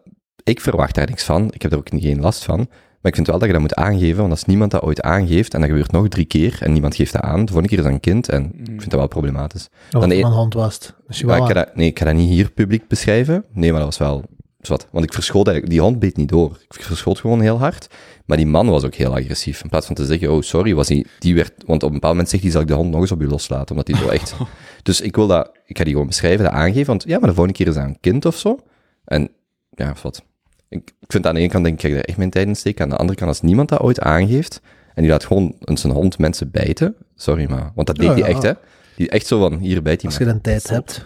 ik 0.45 0.61
verwacht 0.61 0.95
daar 0.95 1.07
niks 1.07 1.25
van. 1.25 1.51
Ik 1.53 1.63
heb 1.63 1.73
er 1.73 1.79
ook 1.79 1.93
niet- 1.93 2.03
geen 2.03 2.21
last 2.21 2.45
van. 2.45 2.57
Maar 3.01 3.15
ik 3.15 3.15
vind 3.15 3.27
wel 3.27 3.39
dat 3.39 3.47
je 3.47 3.53
dat 3.53 3.63
moet 3.63 3.75
aangeven, 3.75 4.17
want 4.19 4.31
als 4.31 4.45
niemand 4.45 4.71
dat 4.71 4.83
ooit 4.83 5.03
aangeeft, 5.03 5.55
en 5.55 5.61
dat 5.61 5.69
gebeurt 5.69 5.93
nog 5.93 6.09
drie 6.09 6.25
keer, 6.25 6.59
en 6.61 6.73
niemand 6.73 6.95
geeft 6.97 7.13
dat 7.13 7.23
aan, 7.23 7.41
de 7.41 7.53
volgende 7.53 7.69
keer 7.69 7.79
is 7.79 7.85
dat 7.85 7.93
een 7.93 8.01
kind, 8.01 8.29
en 8.29 8.45
ik 8.59 8.67
vind 8.67 8.91
dat 8.91 8.93
wel 9.01 9.09
problematisch. 9.09 9.69
Of 9.73 9.91
Dan 9.91 10.01
het 10.01 10.11
de- 10.11 10.17
een 10.17 10.33
hond 10.33 10.55
was 10.55 10.75
het. 10.75 10.95
Ik 11.09 11.29
ga 11.29 11.53
dat, 11.53 11.75
nee, 11.77 11.87
ik 11.89 11.99
ga 11.99 12.05
dat 12.05 12.15
niet 12.15 12.29
hier 12.29 12.51
publiek 12.51 12.89
beschrijven. 12.89 13.45
Nee, 13.53 13.71
maar 13.71 13.81
dat 13.81 13.89
was 13.89 13.99
wel 14.09 14.25
Want 14.69 15.05
ik 15.05 15.13
verschoot 15.13 15.47
eigenlijk, 15.47 15.71
die 15.71 15.81
hond 15.81 15.99
beet 15.99 16.17
niet 16.17 16.29
door. 16.29 16.59
Ik 16.69 16.83
verschoot 16.83 17.21
gewoon 17.21 17.41
heel 17.41 17.59
hard. 17.59 17.87
Maar 18.25 18.37
die 18.37 18.47
man 18.47 18.69
was 18.69 18.85
ook 18.85 18.95
heel 18.95 19.15
agressief. 19.17 19.63
In 19.63 19.69
plaats 19.69 19.87
van 19.87 19.95
te 19.95 20.05
zeggen, 20.05 20.33
oh 20.33 20.43
sorry, 20.43 20.75
was 20.75 20.89
hij, 20.89 21.05
die 21.19 21.35
werd, 21.35 21.53
want 21.67 21.83
op 21.83 21.89
een 21.89 21.95
bepaald 21.95 22.13
moment 22.13 22.31
zegt 22.31 22.43
hij, 22.43 22.53
zal 22.53 22.61
ik 22.61 22.69
de 22.69 22.75
hond 22.75 22.91
nog 22.91 23.01
eens 23.01 23.13
op 23.13 23.21
je 23.21 23.27
loslaten, 23.27 23.71
omdat 23.71 23.89
hij 23.89 23.97
zo 23.97 24.09
echt... 24.09 24.35
Dus 24.83 25.01
ik 25.01 25.17
wil 25.17 25.27
dat, 25.27 25.51
ik 25.65 25.77
ga 25.77 25.85
die 25.85 25.93
gewoon 25.93 26.09
beschrijven, 26.09 26.45
dat 26.45 26.53
aangeven, 26.53 26.87
want 26.87 27.05
ja, 27.07 27.19
maar 27.19 27.29
de 27.29 27.35
volgende 27.35 27.59
keer 27.59 27.67
is 27.67 27.75
dat 27.75 27.85
een 27.85 28.01
kind 28.01 28.25
of 28.25 28.37
zo. 28.37 28.59
En 29.05 29.29
ja, 29.71 29.91
of 29.91 30.03
wat. 30.03 30.23
Ik, 30.69 30.93
ik 31.01 31.13
vind 31.13 31.27
aan 31.27 31.35
de 31.35 31.41
ene 31.41 31.49
kant, 31.49 31.65
denk 31.65 31.79
ik, 31.79 31.85
ik 31.85 31.91
ga 31.91 31.99
er 31.99 32.05
echt 32.05 32.19
mijn 32.19 32.31
tijd 32.31 32.47
in 32.47 32.57
steken. 32.57 32.85
Aan 32.85 32.91
de 32.91 32.97
andere 32.97 33.19
kant, 33.19 33.31
als 33.31 33.41
niemand 33.41 33.69
dat 33.69 33.81
ooit 33.81 34.01
aangeeft, 34.01 34.61
en 34.95 35.03
die 35.03 35.11
laat 35.11 35.25
gewoon 35.25 35.55
een 35.61 35.77
zijn 35.77 35.93
hond 35.93 36.19
mensen 36.19 36.51
bijten, 36.51 36.95
sorry, 37.15 37.51
maar, 37.51 37.73
want 37.75 37.87
dat 37.87 37.97
deed 37.97 38.09
hij 38.09 38.19
ja. 38.19 38.27
echt, 38.27 38.43
hè. 38.43 38.53
Die 38.97 39.09
echt 39.09 39.27
zo 39.27 39.41
van, 39.41 39.59
hier 39.59 39.83
bijt 39.83 40.03
hij 40.03 40.11
Als 40.11 40.19
je 40.19 40.25
dan 40.25 40.41
tijd 40.41 40.69
hebt. 40.69 41.05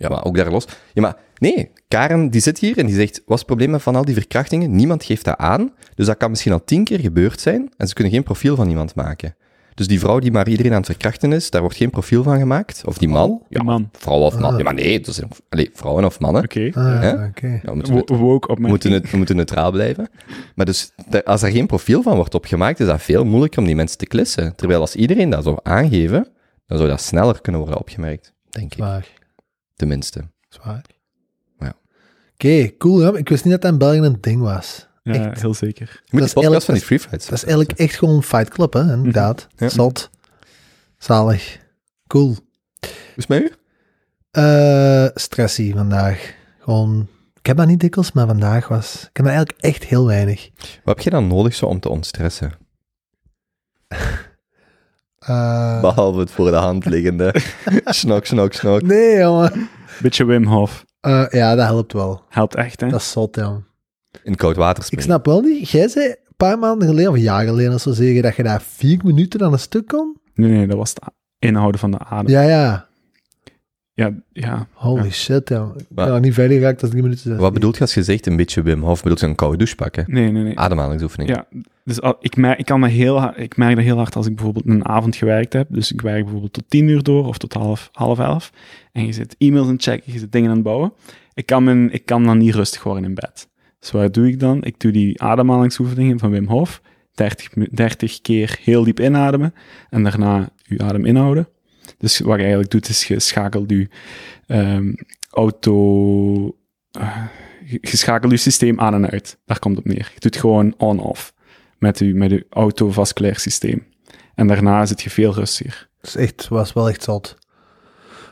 Ja, 0.00 0.08
maar 0.08 0.24
ook 0.24 0.36
daar 0.36 0.50
los. 0.50 0.64
Ja, 0.92 1.02
maar 1.02 1.16
nee, 1.38 1.70
Karen 1.88 2.30
die 2.30 2.40
zit 2.40 2.58
hier 2.58 2.78
en 2.78 2.86
die 2.86 2.94
zegt, 2.94 3.14
wat 3.16 3.22
is 3.34 3.38
het 3.38 3.46
probleem 3.46 3.70
met 3.70 3.82
van 3.82 3.96
al 3.96 4.04
die 4.04 4.14
verkrachtingen? 4.14 4.74
Niemand 4.74 5.04
geeft 5.04 5.24
dat 5.24 5.36
aan, 5.36 5.72
dus 5.94 6.06
dat 6.06 6.16
kan 6.16 6.30
misschien 6.30 6.52
al 6.52 6.64
tien 6.64 6.84
keer 6.84 7.00
gebeurd 7.00 7.40
zijn 7.40 7.72
en 7.76 7.88
ze 7.88 7.94
kunnen 7.94 8.12
geen 8.12 8.22
profiel 8.22 8.56
van 8.56 8.68
iemand 8.68 8.94
maken. 8.94 9.34
Dus 9.74 9.86
die 9.88 10.00
vrouw 10.00 10.18
die 10.18 10.32
maar 10.32 10.48
iedereen 10.48 10.70
aan 10.72 10.76
het 10.78 10.86
verkrachten 10.86 11.32
is, 11.32 11.50
daar 11.50 11.60
wordt 11.60 11.76
geen 11.76 11.90
profiel 11.90 12.22
van 12.22 12.38
gemaakt. 12.38 12.82
Of 12.86 12.98
die 12.98 13.08
man. 13.08 13.42
Die 13.48 13.62
man. 13.62 13.88
Vrouw 13.92 14.18
of 14.18 14.38
man. 14.38 14.52
Ah. 14.52 14.58
Ja, 14.58 14.64
maar 14.64 14.74
nee, 14.74 15.00
dus, 15.00 15.20
allee, 15.48 15.70
vrouwen 15.72 16.04
of 16.04 16.20
mannen. 16.20 16.42
Oké. 16.42 16.70
Ah. 16.74 17.02
Ja, 17.62 17.72
moeten 17.74 17.94
we, 17.94 18.02
Wo- 18.06 18.16
Woke 18.16 18.48
op 18.48 18.54
we 18.54 18.60
mijn... 18.60 18.72
moeten, 18.72 18.92
het, 18.92 19.10
we 19.10 19.16
moeten 19.16 19.36
neutraal 19.36 19.70
blijven. 19.70 20.08
Maar 20.54 20.66
dus, 20.66 20.92
als 21.24 21.42
er 21.42 21.50
geen 21.50 21.66
profiel 21.66 22.02
van 22.02 22.16
wordt 22.16 22.34
opgemaakt, 22.34 22.80
is 22.80 22.86
dat 22.86 23.02
veel 23.02 23.24
moeilijker 23.24 23.58
om 23.58 23.66
die 23.66 23.74
mensen 23.74 23.98
te 23.98 24.06
klissen. 24.06 24.54
Terwijl 24.56 24.80
als 24.80 24.94
iedereen 24.96 25.30
dat 25.30 25.44
zou 25.44 25.58
aangeven, 25.62 26.28
dan 26.66 26.76
zou 26.78 26.88
dat 26.90 27.00
sneller 27.00 27.40
kunnen 27.40 27.60
worden 27.60 27.80
opgemerkt. 27.80 28.32
Denk 28.50 28.74
ik. 28.74 29.18
Tenminste. 29.80 30.24
Zwaar. 30.48 30.84
Ja. 31.58 31.74
Oké, 32.34 32.76
cool. 32.78 33.00
Ja. 33.02 33.18
Ik 33.18 33.28
wist 33.28 33.44
niet 33.44 33.52
dat 33.52 33.62
dat 33.62 33.72
in 33.72 33.78
België 33.78 33.98
een 33.98 34.18
ding 34.20 34.40
was. 34.42 34.88
Ja, 35.02 35.12
echt. 35.30 35.40
heel 35.40 35.54
zeker. 35.54 36.00
Je 36.04 36.08
moet 36.10 36.20
Dat 36.20 36.32
podcast 36.32 36.34
van 36.34 36.42
die 36.42 36.52
eigenlijk- 36.52 36.84
Free 36.84 36.98
Fights. 36.98 37.24
Dat 37.26 37.38
is 37.38 37.44
eigenlijk 37.44 37.78
echt 37.78 37.94
gewoon 37.94 38.22
Fight 38.22 38.48
Club, 38.48 38.72
hè? 38.72 38.92
Inderdaad. 38.92 39.46
Ja. 39.56 39.68
Zot. 39.68 40.10
Zalig. 40.98 41.58
Cool. 42.06 42.28
Hoe 42.80 42.88
is 43.16 43.26
het 43.26 43.28
met 43.28 43.40
u? 43.42 43.52
Eh 44.30 45.06
stressie 45.14 45.74
vandaag. 45.74 46.34
Gewoon... 46.60 47.08
Ik 47.38 47.46
heb 47.46 47.56
dat 47.56 47.66
niet 47.66 47.80
dikwijls, 47.80 48.12
maar 48.12 48.26
vandaag 48.26 48.68
was... 48.68 48.94
Ik 48.94 49.16
heb 49.16 49.26
dat 49.26 49.34
eigenlijk 49.34 49.58
echt 49.60 49.84
heel 49.84 50.06
weinig. 50.06 50.50
Wat 50.84 50.94
heb 50.94 51.00
je 51.00 51.10
dan 51.10 51.26
nodig 51.26 51.54
zo 51.54 51.66
om 51.66 51.80
te 51.80 51.88
ontstressen? 51.88 52.52
Eh, 55.30 55.80
Behalve 55.80 56.18
het 56.18 56.30
voor 56.30 56.50
de 56.50 56.56
hand 56.56 56.84
liggende. 56.84 57.34
snok, 57.84 58.26
snok, 58.26 58.52
snok. 58.52 58.82
nee, 58.82 59.18
jongen. 59.18 59.68
Beetje 60.02 60.24
Wim 60.24 60.46
Hof. 60.46 60.84
Eh, 61.00 61.26
ja, 61.30 61.54
dat 61.54 61.66
helpt 61.66 61.92
wel. 61.92 62.22
Helpt 62.28 62.54
echt, 62.54 62.80
hè? 62.80 62.88
Dat 62.88 63.00
is 63.00 63.10
zot, 63.10 63.36
ja. 63.36 63.60
In 64.22 64.34
koud 64.34 64.56
water 64.56 64.78
Ik 64.78 64.84
springen. 64.84 65.04
snap 65.04 65.26
wel 65.26 65.40
niet. 65.40 65.68
Jij 65.70 65.88
zei 65.88 66.06
een 66.08 66.16
paar 66.36 66.58
maanden 66.58 66.88
geleden, 66.88 67.10
of 67.10 67.16
een 67.16 67.22
jaar 67.22 67.44
geleden, 67.44 67.74
of 67.74 67.80
zo 67.80 67.92
zeggen, 67.92 68.22
dat 68.22 68.36
je 68.36 68.42
daar 68.42 68.62
vier 68.62 69.00
minuten 69.04 69.42
aan 69.44 69.52
een 69.52 69.58
stuk 69.58 69.86
kon? 69.86 70.16
Nee, 70.34 70.50
nee, 70.50 70.66
dat 70.66 70.76
was 70.76 70.90
het 70.90 71.00
inhouden 71.38 71.80
van 71.80 71.90
de 71.90 71.98
adem. 71.98 72.28
Ja, 72.32 72.42
ja. 72.42 72.88
Ja, 74.00 74.12
ja. 74.32 74.66
Holy 74.72 75.02
Ja. 75.04 75.10
shit, 75.10 75.48
ja. 75.48 75.70
Ik 75.76 75.86
ben 75.88 76.22
niet 76.22 76.34
verder 76.34 76.58
geraakt 76.58 76.80
als 76.82 76.90
drie 76.90 77.02
minuten. 77.02 77.36
Wat 77.36 77.52
bedoelt 77.52 77.74
je 77.74 77.80
als 77.80 77.94
je 77.94 78.02
zegt 78.02 78.26
een 78.26 78.36
beetje 78.36 78.62
Wim 78.62 78.82
Hof? 78.82 79.02
Bedoelt 79.02 79.20
je 79.20 79.26
een 79.26 79.34
koude 79.34 79.56
douche 79.56 79.74
pakken? 79.74 80.04
Nee, 80.08 80.30
nee, 80.32 80.42
nee. 80.42 80.58
Ademhalingsoefening. 80.58 81.30
Ja, 81.30 81.46
dus 81.84 82.00
al- 82.00 82.16
ik, 82.20 82.36
merk, 82.36 82.58
ik, 82.58 82.64
kan 82.64 82.80
dat 82.80 82.90
heel, 82.90 83.20
hard- 83.20 83.38
ik 83.38 83.56
merk 83.56 83.74
dat 83.74 83.84
heel 83.84 83.96
hard 83.96 84.16
als 84.16 84.26
ik 84.26 84.34
bijvoorbeeld 84.34 84.66
een 84.66 84.84
avond 84.88 85.16
gewerkt 85.16 85.52
heb. 85.52 85.66
Dus 85.70 85.92
ik 85.92 86.00
werk 86.00 86.22
bijvoorbeeld 86.22 86.52
tot 86.52 86.64
tien 86.68 86.88
uur 86.88 87.02
door 87.02 87.26
of 87.26 87.38
tot 87.38 87.52
half, 87.52 87.88
half 87.92 88.18
elf. 88.18 88.52
En 88.92 89.06
je 89.06 89.12
zit 89.12 89.34
e-mails 89.38 89.66
aan 89.66 89.72
het 89.72 89.82
checken, 89.82 90.12
je 90.12 90.18
zit 90.18 90.32
dingen 90.32 90.48
aan 90.48 90.54
het 90.54 90.64
bouwen. 90.64 90.92
Ik 91.34 91.46
kan, 91.46 91.64
mijn, 91.64 91.92
ik 91.92 92.04
kan 92.06 92.24
dan 92.24 92.38
niet 92.38 92.54
rustig 92.54 92.82
worden 92.82 93.04
in 93.04 93.14
bed. 93.14 93.48
Dus 93.80 93.90
wat 93.90 94.14
doe 94.14 94.28
ik 94.28 94.40
dan? 94.40 94.62
Ik 94.64 94.80
doe 94.80 94.92
die 94.92 95.22
ademhalingsoefeningen 95.22 96.18
van 96.18 96.30
Wim 96.30 96.46
Hof. 96.46 96.80
30, 97.14 97.54
mi- 97.56 97.68
30 97.70 98.20
keer 98.20 98.58
heel 98.62 98.84
diep 98.84 99.00
inademen 99.00 99.54
en 99.90 100.02
daarna 100.02 100.48
je 100.62 100.78
adem 100.82 101.04
inhouden. 101.04 101.48
Dus 102.00 102.18
wat 102.18 102.34
je 102.34 102.40
eigenlijk 102.40 102.70
doet, 102.70 102.88
is 102.88 103.06
je 103.06 103.20
schakelt 103.20 103.70
je 103.70 103.88
ehm, 104.46 104.92
auto... 105.30 106.56
eh, 106.90 107.24
je 107.80 107.96
schakelt 107.96 108.32
je 108.32 108.38
systeem 108.38 108.80
aan 108.80 108.94
en 108.94 109.10
uit. 109.10 109.38
Daar 109.44 109.58
komt 109.58 109.76
het 109.76 109.84
op 109.84 109.92
neer. 109.92 110.10
Je 110.14 110.20
doet 110.20 110.36
gewoon 110.36 110.74
on-off 110.76 111.34
met 111.78 111.98
je, 111.98 112.14
met 112.14 112.30
je 112.30 112.46
autovasculair 112.50 113.38
systeem. 113.38 113.86
En 114.34 114.46
daarna 114.46 114.86
zit 114.86 115.02
je 115.02 115.10
veel 115.10 115.34
rustiger. 115.34 115.88
Dat 116.00 116.10
is 116.10 116.16
echt, 116.16 116.48
was 116.48 116.72
wel 116.72 116.88
echt 116.88 117.02
zot. 117.02 117.36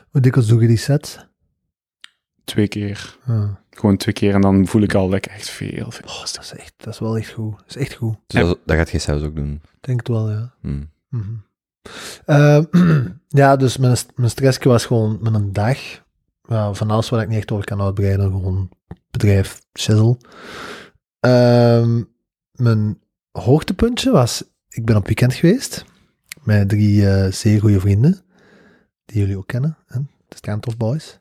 Hoe 0.09 0.21
dikwijls 0.21 0.49
doe 0.49 0.61
je 0.61 0.67
die 0.67 0.77
sets? 0.77 1.27
Twee 2.43 2.67
keer. 2.67 3.17
Ah. 3.25 3.49
Gewoon 3.69 3.97
twee 3.97 4.13
keer 4.13 4.33
en 4.33 4.41
dan 4.41 4.67
voel 4.67 4.81
ik 4.81 4.93
al 4.93 5.09
dat 5.09 5.17
ik 5.17 5.25
echt 5.25 5.49
veel, 5.49 5.91
veel 5.91 6.07
Oh, 6.07 6.19
dat 6.19 6.39
is 6.41 6.53
echt, 6.53 6.73
dat 6.77 6.93
is 6.93 6.99
wel 6.99 7.17
echt 7.17 7.31
goed. 7.31 7.57
Dat 7.57 7.63
is 7.67 7.75
echt 7.75 7.93
goed. 7.93 8.17
Dus 8.27 8.41
dat, 8.41 8.59
dat 8.65 8.77
gaat 8.77 8.89
je 8.89 8.99
zelfs 8.99 9.23
ook 9.23 9.35
doen. 9.35 9.53
Ik 9.53 9.77
denk 9.81 9.99
het 9.99 10.07
wel, 10.07 10.29
ja. 10.29 10.53
Hm. 10.61 10.83
Mhm. 11.09 11.33
Eh, 12.25 12.63
ja, 13.27 13.55
dus 13.55 13.77
mijn, 13.77 13.97
mijn 14.15 14.29
stressje 14.29 14.69
was 14.69 14.85
gewoon 14.85 15.17
met 15.21 15.33
een 15.33 15.53
dag. 15.53 15.77
Van 16.71 16.91
alles 16.91 17.09
wat 17.09 17.21
ik 17.21 17.27
niet 17.27 17.37
echt 17.37 17.51
over 17.51 17.65
kan 17.65 17.81
uitbreiden. 17.81 18.31
Gewoon 18.31 18.69
bedrijf, 19.11 19.61
shizzle. 19.79 20.17
Ehm, 21.19 22.03
mijn 22.51 22.99
hoogtepuntje 23.31 24.11
was, 24.11 24.43
ik 24.69 24.85
ben 24.85 24.95
op 24.95 25.05
weekend 25.05 25.33
geweest. 25.33 25.85
Met 26.43 26.69
drie 26.69 27.09
eh, 27.09 27.31
zeer 27.31 27.59
goede 27.59 27.79
vrienden. 27.79 28.21
Die 29.05 29.19
jullie 29.19 29.37
ook 29.37 29.47
kennen. 29.47 29.77
Hè? 29.87 29.99
De 30.27 30.35
Strandhof 30.35 30.77
Boys. 30.77 31.19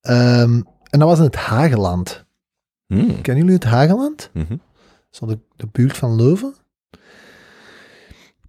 Ehm, 0.00 0.60
en 0.90 0.98
dat 0.98 1.08
was 1.08 1.18
in 1.18 1.24
het 1.24 1.36
Hageland. 1.36 2.24
Hm. 2.86 3.20
Kennen 3.20 3.44
jullie 3.44 3.58
het 3.58 3.64
Hageland? 3.64 4.30
Mhm. 4.32 4.56
Zo 5.10 5.26
de, 5.26 5.38
de 5.56 5.66
buurt 5.72 5.96
van 5.96 6.16
Leuven. 6.16 6.54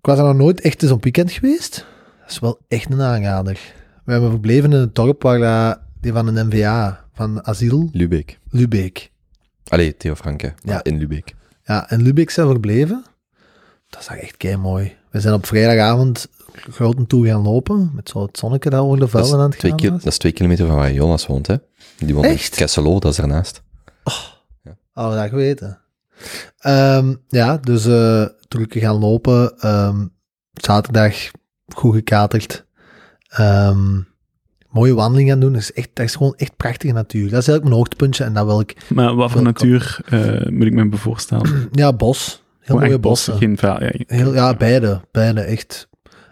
Ik 0.01 0.07
was 0.07 0.17
er 0.17 0.23
nog 0.25 0.35
nooit 0.35 0.61
echt 0.61 0.83
eens 0.83 0.91
op 0.91 1.03
weekend 1.03 1.31
geweest. 1.31 1.85
Dat 2.21 2.29
is 2.29 2.39
wel 2.39 2.59
echt 2.67 2.91
een 2.91 3.01
aanrader. 3.01 3.59
We 4.05 4.11
hebben 4.11 4.29
verbleven 4.29 4.73
in 4.73 4.79
het 4.79 4.95
dorp 4.95 5.21
waar 5.21 5.39
dat- 5.39 5.79
die 6.01 6.11
van 6.11 6.27
een 6.37 6.47
NVA, 6.47 7.05
van 7.13 7.45
asiel, 7.45 7.89
Lubeek. 7.91 8.39
Lubeek. 8.49 9.11
Allee, 9.67 9.97
Theo 9.97 10.15
Franke. 10.15 10.53
Ja. 10.63 10.73
Ja. 10.73 10.83
In 10.83 10.97
Lubeek. 10.97 11.35
Ja, 11.63 11.89
in 11.91 12.01
Lubeek 12.01 12.29
zijn 12.29 12.45
we 12.45 12.51
verbleven. 12.51 13.03
Dat 13.89 13.99
is 13.99 14.07
echt 14.07 14.37
kei 14.37 14.57
mooi. 14.57 14.95
We 15.11 15.19
zijn 15.19 15.33
op 15.33 15.45
vrijdagavond 15.45 16.27
groten 16.53 17.07
toe 17.07 17.27
gaan 17.27 17.41
lopen, 17.41 17.91
met 17.93 18.09
zo 18.09 18.21
het 18.21 18.37
zonnetje 18.37 18.69
daar 18.69 18.81
over 18.81 18.99
de 18.99 19.07
velden 19.07 19.39
aan 19.39 19.49
het 19.49 19.59
gaan. 19.59 19.75
kil- 19.75 19.91
dat 19.91 20.05
is 20.05 20.17
twee 20.17 20.31
kilometer 20.31 20.67
van 20.67 20.75
waar 20.75 20.93
Jonas 20.93 21.27
woont, 21.27 21.47
hè? 21.47 21.55
Die 21.97 22.13
woont 22.13 22.25
Echt? 22.25 22.51
in 22.51 22.57
Kesselo, 22.57 22.99
dat 22.99 23.11
is 23.11 23.19
ernaast. 23.19 23.61
Hadden 24.91 25.15
we 25.15 25.21
dat 25.21 25.29
geweten. 25.29 25.79
Ehm, 26.57 27.13
ja, 27.27 27.57
dus 27.57 27.85
eh 27.85 28.25
ik 28.59 28.73
gaan 28.73 28.99
lopen, 28.99 29.57
ehm, 29.59 30.05
zaterdag 30.53 31.15
goed 31.75 31.93
gekaterd. 31.95 32.65
Ehm, 33.27 33.99
mooie 34.69 34.93
wandeling 34.93 35.29
gaan 35.29 35.39
doen. 35.39 35.53
Dat 35.53 35.61
is, 35.61 35.73
echt, 35.73 35.89
dat 35.93 36.05
is 36.05 36.15
gewoon 36.15 36.33
echt 36.37 36.55
prachtige 36.57 36.93
natuur. 36.93 37.21
Dat 37.29 37.39
is 37.39 37.47
eigenlijk 37.47 37.63
mijn 37.63 37.75
hoogtepuntje 37.75 38.23
en 38.23 38.33
dat 38.33 38.45
wil 38.45 38.59
ik... 38.59 38.75
Maar 38.93 39.15
wat 39.15 39.31
voor 39.31 39.41
natuur 39.41 39.99
eh, 40.05 40.49
moet 40.51 40.65
ik 40.65 40.73
me 40.73 40.97
voorstellen? 40.97 41.69
Ja, 41.71 41.93
bos. 41.93 42.29
Heel 42.59 42.75
Gewoon 42.75 42.81
mooie 42.81 42.99
bossen, 42.99 43.39
bossen. 43.39 43.69
geen. 43.69 43.79
Ja, 44.05 44.15
Heel, 44.17 44.33
ja, 44.33 44.53
beide. 44.55 45.01
Beide, 45.11 45.41
echt. 45.41 45.89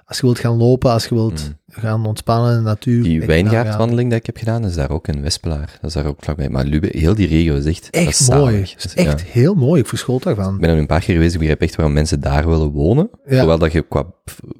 Als 0.09 0.17
je 0.19 0.25
wilt 0.25 0.39
gaan 0.39 0.57
lopen, 0.57 0.91
als 0.91 1.05
je 1.05 1.15
wilt 1.15 1.49
Mm. 1.75 1.81
gaan 1.81 2.05
ontspannen 2.05 2.51
in 2.51 2.57
de 2.57 2.63
natuur. 2.63 3.03
Die 3.03 3.17
echt 3.17 3.27
wijngaardwandeling 3.27 4.09
die 4.09 4.19
ik 4.19 4.25
heb 4.25 4.37
gedaan, 4.37 4.65
is 4.65 4.75
daar 4.75 4.89
ook 4.89 5.07
in 5.07 5.21
Wespelaar. 5.21 5.77
Dat 5.81 5.89
is 5.89 5.93
daar 5.93 6.05
ook 6.05 6.17
vlakbij. 6.19 6.49
Maar 6.49 6.65
Lubeek, 6.65 6.93
heel 6.93 7.15
die 7.15 7.27
regio 7.27 7.55
is 7.55 7.65
echt, 7.65 7.89
Echt 7.89 8.29
mooi. 8.29 8.61
is 8.61 8.93
echt 8.95 9.19
Ja. 9.19 9.25
heel 9.27 9.53
mooi. 9.53 9.81
Ik 9.81 9.87
verschoot 9.87 10.23
daarvan. 10.23 10.53
Ik 10.55 10.59
ben 10.61 10.69
er 10.69 10.77
een 10.77 10.85
paar 10.87 10.99
keer 11.01 11.13
geweest, 11.15 11.33
ik 11.33 11.39
begrijp 11.39 11.61
echt 11.61 11.75
waarom 11.75 11.93
mensen 11.93 12.19
daar 12.19 12.47
willen 12.47 12.69
wonen. 12.71 13.09
Ja. 13.25 13.37
Hoewel 13.37 13.57
dat 13.57 13.71
je 13.71 13.81
qua 13.81 14.05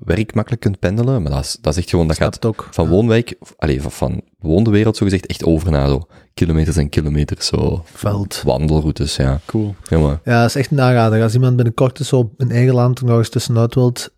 werk 0.05 0.33
makkelijk 0.33 0.61
kunt 0.61 0.79
pendelen, 0.79 1.21
maar 1.21 1.31
dat 1.31 1.43
is, 1.43 1.57
dat 1.61 1.73
is 1.73 1.79
echt 1.79 1.89
gewoon, 1.89 2.07
dat 2.07 2.17
gaat 2.17 2.45
ook. 2.45 2.67
van 2.71 2.85
Ja. 2.85 2.91
woonwijk, 2.91 3.35
allee, 3.57 3.81
van, 3.81 3.91
van 3.91 4.21
woonde 4.39 4.69
wereld 4.69 4.97
zogezegd, 4.97 5.25
echt 5.25 5.43
over 5.43 5.71
naar 5.71 5.87
zo 5.87 6.07
kilometers 6.33 6.75
en 6.77 6.89
kilometers, 6.89 7.45
zo 7.45 7.81
Veld. 7.93 8.41
wandelroutes, 8.45 9.15
ja. 9.15 9.39
Cool. 9.45 9.75
Helemaal. 9.87 10.19
Ja, 10.23 10.39
dat 10.41 10.49
is 10.49 10.55
echt 10.55 10.71
een. 10.71 11.21
Als 11.21 11.33
iemand 11.33 11.55
binnenkort 11.55 11.97
dus 11.97 12.07
zo 12.07 12.31
in 12.37 12.51
eigen 12.51 12.73
land 12.73 13.01
nog 13.01 13.17
eens 13.17 13.29
tussenuit 13.29 13.75
wilt, 13.75 14.09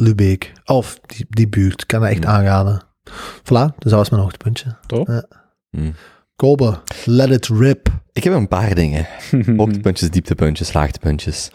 Lubeek. 0.00 0.52
Of 0.64 0.98
die, 1.06 1.26
die 1.28 1.48
buurt, 1.48 1.86
kan 1.86 2.00
dat 2.00 2.10
echt 2.10 2.20
Mm. 2.24 2.28
aanraden. 2.28 2.82
Voilà, 3.42 3.74
dus 3.78 3.90
dat 3.90 3.92
was 3.92 4.10
mijn 4.10 4.22
hoogtepuntje. 4.22 4.76
Top. 4.86 5.08
Ja. 5.08 5.24
Hm. 5.70 5.90
Kobe, 6.36 6.78
let 7.04 7.30
it 7.30 7.46
rip. 7.46 7.88
Ik 8.12 8.24
heb 8.24 8.32
een 8.32 8.48
paar 8.48 8.74
dingen. 8.74 9.06
Hoogtepuntjes, 9.56 10.10
dieptepuntjes, 10.10 10.72
laagtepuntjes. 10.72 11.50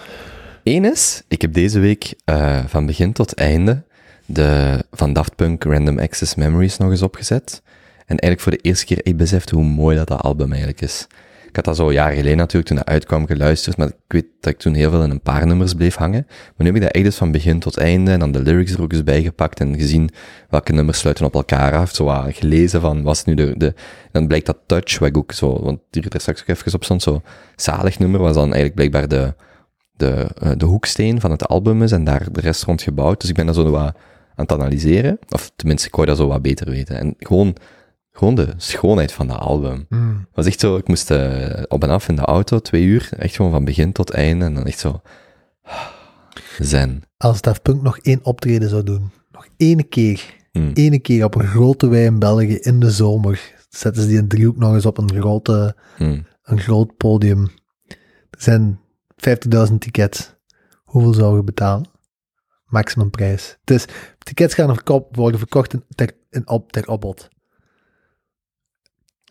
Eén 0.63 0.85
is, 0.85 1.23
ik 1.27 1.41
heb 1.41 1.53
deze 1.53 1.79
week 1.79 2.13
eh, 2.25 2.65
van 2.65 2.85
begin 2.85 3.13
tot 3.13 3.33
einde 3.33 3.83
de 4.25 4.83
van 4.91 5.13
Daft 5.13 5.35
Punk 5.35 5.63
Random 5.63 5.99
Access 5.99 6.35
Memories 6.35 6.77
nog 6.77 6.89
eens 6.89 7.01
opgezet. 7.01 7.61
En 7.97 8.17
eigenlijk 8.17 8.41
voor 8.41 8.51
de 8.51 8.57
eerste 8.69 8.85
keer, 8.85 8.99
ik 9.03 9.17
besefte 9.17 9.55
hoe 9.55 9.63
mooi 9.63 9.97
dat 9.97 10.07
dat 10.07 10.21
album 10.21 10.49
eigenlijk 10.49 10.81
is. 10.81 11.07
Ik 11.55 11.65
had 11.65 11.75
dat 11.75 11.85
zo 11.85 11.91
jaren 11.93 12.15
geleden 12.15 12.37
natuurlijk, 12.37 12.67
toen 12.67 12.77
dat 12.77 12.87
uitkwam, 12.87 13.25
geluisterd, 13.25 13.77
maar 13.77 13.87
ik 13.87 13.93
weet 14.07 14.25
dat 14.39 14.53
ik 14.53 14.59
toen 14.59 14.73
heel 14.73 14.89
veel 14.89 15.03
in 15.03 15.09
een 15.09 15.21
paar 15.21 15.47
nummers 15.47 15.73
bleef 15.73 15.95
hangen. 15.95 16.25
Maar 16.27 16.53
nu 16.57 16.65
heb 16.65 16.75
ik 16.75 16.81
dat 16.81 16.91
echt 16.91 17.03
dus 17.03 17.15
van 17.15 17.31
begin 17.31 17.59
tot 17.59 17.77
einde, 17.77 18.11
en 18.11 18.19
dan 18.19 18.31
de 18.31 18.41
lyrics 18.41 18.71
er 18.71 18.81
ook 18.81 18.91
eens 18.91 19.03
bijgepakt 19.03 19.59
en 19.59 19.75
gezien 19.75 20.09
welke 20.49 20.73
nummers 20.73 20.99
sluiten 20.99 21.25
op 21.25 21.33
elkaar 21.33 21.73
af. 21.73 21.95
Zo 21.95 22.03
wat 22.03 22.35
gelezen 22.35 22.81
van, 22.81 23.03
was 23.03 23.25
nu 23.25 23.33
de, 23.33 23.53
de, 23.57 23.73
dan 24.11 24.27
blijkt 24.27 24.45
dat 24.45 24.57
Touch, 24.65 24.99
wat 24.99 25.09
ik 25.09 25.17
ook 25.17 25.31
zo, 25.31 25.63
want 25.63 25.79
die 25.89 26.09
er 26.09 26.19
straks 26.21 26.41
ook 26.41 26.47
even 26.47 26.73
op 26.73 26.83
stond, 26.83 27.01
zo 27.01 27.21
zalig 27.55 27.99
nummer, 27.99 28.19
was 28.19 28.33
dan 28.33 28.53
eigenlijk 28.53 28.75
blijkbaar 28.75 29.07
de, 29.07 29.33
de, 29.91 30.27
eh, 30.39 30.51
de 30.57 30.65
hoeksteen 30.65 31.21
van 31.21 31.31
het 31.31 31.47
album 31.47 31.83
is 31.83 31.91
en 31.91 32.03
daar 32.03 32.31
de 32.31 32.41
rest 32.41 32.63
rond 32.63 32.81
gebouwd. 32.81 33.21
Dus 33.21 33.29
ik 33.29 33.35
ben 33.35 33.45
dat 33.45 33.55
zo 33.55 33.69
wat 33.69 33.95
aan 34.35 34.45
het 34.45 34.51
analyseren, 34.51 35.19
of 35.29 35.51
tenminste, 35.55 35.87
ik 35.87 35.95
wou 35.95 36.07
dat 36.07 36.17
zo 36.17 36.27
wat 36.27 36.41
beter 36.41 36.69
weten. 36.69 36.97
En 36.97 37.15
gewoon, 37.19 37.55
gewoon 38.17 38.35
de 38.35 38.53
schoonheid 38.57 39.11
van 39.11 39.27
dat 39.27 39.37
album. 39.37 39.85
Mm. 39.89 40.27
was 40.33 40.45
echt 40.45 40.59
zo, 40.59 40.77
ik 40.77 40.87
moest 40.87 41.11
eh, 41.11 41.63
op 41.67 41.83
en 41.83 41.89
af 41.89 42.07
in 42.09 42.15
de 42.15 42.21
auto, 42.21 42.59
twee 42.59 42.83
uur, 42.83 43.09
echt 43.17 43.35
gewoon 43.35 43.51
van 43.51 43.65
begin 43.65 43.91
tot 43.91 44.09
einde, 44.09 44.45
en 44.45 44.53
dan 44.53 44.65
echt 44.65 44.79
zo, 44.79 45.01
zen. 46.59 47.01
Als 47.17 47.41
Daft 47.41 47.61
Punk 47.61 47.81
nog 47.81 47.97
één 47.97 48.19
optreden 48.23 48.69
zou 48.69 48.83
doen, 48.83 49.11
nog 49.31 49.47
één 49.57 49.89
keer, 49.89 50.33
Mm. 50.51 50.71
één 50.73 51.01
keer 51.01 51.23
op 51.23 51.35
een 51.35 51.47
grote 51.47 51.87
wei 51.87 52.05
in 52.05 52.19
België 52.19 52.55
in 52.55 52.79
de 52.79 52.91
zomer, 52.91 53.53
zetten 53.69 54.01
ze 54.01 54.07
die 54.07 54.17
in 54.17 54.27
driehoek 54.27 54.57
nog 54.57 54.73
eens 54.73 54.85
op 54.85 54.97
een, 54.97 55.11
grote, 55.13 55.75
Mm. 55.97 56.25
een 56.43 56.59
groot 56.59 56.97
podium. 56.97 57.47
Er 58.29 58.41
zijn 58.41 58.79
50.000 59.15 59.73
tickets. 59.81 60.35
Hoeveel 60.83 61.13
zou 61.13 61.35
je 61.35 61.43
betalen? 61.43 61.89
Maximumprijs. 62.65 63.57
Dus 63.63 63.85
tickets 64.17 64.53
gaan 64.53 64.73
verkoop, 64.73 65.15
worden 65.15 65.39
verkocht 65.39 65.73
in, 65.73 65.83
ter, 65.95 66.11
in 66.29 66.47
op, 66.49 66.71
ter 66.71 66.87
opbod. 66.87 67.27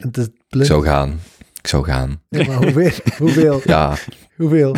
En 0.04 0.08
het 0.12 0.16
is 0.50 0.60
Ik 0.60 0.66
zou 0.66 0.84
gaan. 0.84 1.20
Ik 1.60 1.66
zou 1.66 1.84
gaan. 1.84 2.20
Ja, 2.28 2.44
maar 2.46 2.56
hoeveel? 2.56 2.90
hoeveel? 3.18 3.60
Ja, 3.64 3.96
Hoeveel? 4.36 4.74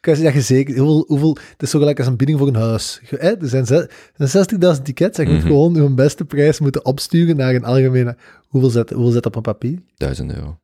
Kan 0.00 0.14
je 0.14 0.20
zeggen 0.20 0.42
zeker? 0.42 0.76
Hoeveel, 0.78 1.04
hoeveel, 1.06 1.36
het 1.50 1.62
is 1.62 1.70
zo 1.70 1.78
gelijk 1.78 1.98
als 1.98 2.06
een 2.06 2.16
bieding 2.16 2.38
voor 2.38 2.48
een 2.48 2.54
huis. 2.56 3.00
Er 3.18 3.36
zijn, 3.40 3.66
ze- 3.66 3.90
er 4.16 4.28
zijn 4.28 4.46
60.000 4.76 4.82
tickets 4.84 5.18
en 5.18 5.24
je 5.26 5.30
moet 5.32 5.38
Mhm. 5.40 5.48
gewoon 5.48 5.74
je 5.74 5.94
beste 5.94 6.24
prijs 6.24 6.58
moeten 6.60 6.84
opsturen 6.84 7.36
naar 7.36 7.54
een 7.54 7.64
algemene... 7.64 8.16
Hoeveel 8.48 8.70
zet, 8.70 8.90
hoeveel 8.90 9.12
zet 9.12 9.26
op 9.26 9.34
een 9.36 9.42
papier? 9.42 9.78
1000 9.96 10.32
euro. 10.34 10.58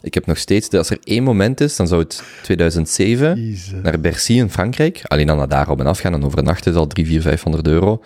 Ik 0.00 0.14
heb 0.14 0.26
nog 0.26 0.38
steeds, 0.38 0.70
als 0.70 0.90
er 0.90 0.98
één 1.04 1.22
moment 1.22 1.60
is, 1.60 1.76
dan 1.76 1.86
zou 1.88 2.02
het 2.02 2.22
2007 2.42 3.40
Jezus. 3.46 3.72
naar 3.82 4.00
Bercy 4.00 4.32
in 4.32 4.50
Frankrijk. 4.50 5.00
Alleen 5.04 5.26
dan 5.26 5.36
naar 5.36 5.48
daar 5.48 5.68
op 5.70 5.80
en 5.80 5.86
af 5.86 5.98
gaan 5.98 6.12
en 6.14 6.24
overnachten 6.24 6.72
is 6.72 6.78
al 6.78 6.86
3, 6.86 7.06
4, 7.06 7.22
500 7.22 7.66
euro. 7.66 8.02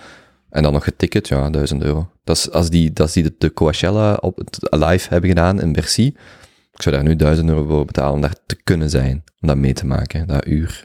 En 0.57 0.63
dan 0.63 0.73
nog 0.73 0.85
het 0.85 0.99
ticket, 0.99 1.29
ja, 1.29 1.51
1000 1.51 1.83
euro. 1.83 2.11
Dat 2.25 2.37
is 2.37 2.51
als 2.51 2.71
die, 2.71 2.93
als 2.95 3.13
die 3.13 3.35
de, 3.39 3.53
Coachella 3.53 4.15
op 4.15 4.37
het 4.37 4.59
live 4.61 5.09
hebben 5.09 5.29
gedaan 5.29 5.61
in 5.61 5.73
Bercy. 5.73 6.15
Ik 6.73 6.83
zou 6.83 6.95
daar 6.95 7.05
nu 7.05 7.17
1000 7.17 7.49
euro 7.49 7.65
voor 7.65 7.85
betalen 7.85 8.13
om 8.13 8.21
daar 8.21 8.35
te 8.47 8.57
kunnen 8.65 8.91
zijn. 8.91 9.25
Om 9.41 9.49
dat 9.49 9.57
mee 9.57 9.73
te 9.73 9.87
maken, 9.87 10.27
dat 10.27 10.47
uur. 10.47 10.85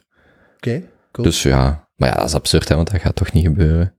Oké, 0.56 0.84
cool. 1.12 1.28
Dus 1.28 1.44
ja, 1.44 1.88
maar 1.96 2.10
ja, 2.10 2.16
dat 2.16 2.28
is 2.28 2.34
absurd, 2.34 2.70
hè, 2.70 2.76
want 2.76 2.92
dat 2.92 3.02
gaat 3.02 3.16
toch 3.16 3.32
niet 3.32 3.46
gebeuren. 3.46 3.94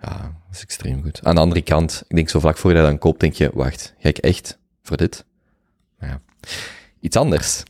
Ja, 0.00 0.18
dat 0.46 0.56
is 0.56 0.62
extreem 0.62 1.02
goed. 1.02 1.20
Aan 1.22 1.34
de 1.34 1.40
andere 1.40 1.62
kant, 1.62 2.04
ik 2.08 2.16
denk 2.16 2.28
zo 2.28 2.40
vlak 2.40 2.56
voor 2.56 2.70
je 2.70 2.76
dat 2.76 2.86
dan 2.86 2.98
koopt, 2.98 3.20
denk 3.20 3.34
je, 3.34 3.50
wacht, 3.54 3.94
ga 3.98 4.08
ik 4.08 4.18
echt 4.18 4.58
voor 4.82 4.96
dit? 4.96 5.24
Maar 5.98 6.08
ja. 6.08 6.20
Iets 7.00 7.16
anders. 7.16 7.62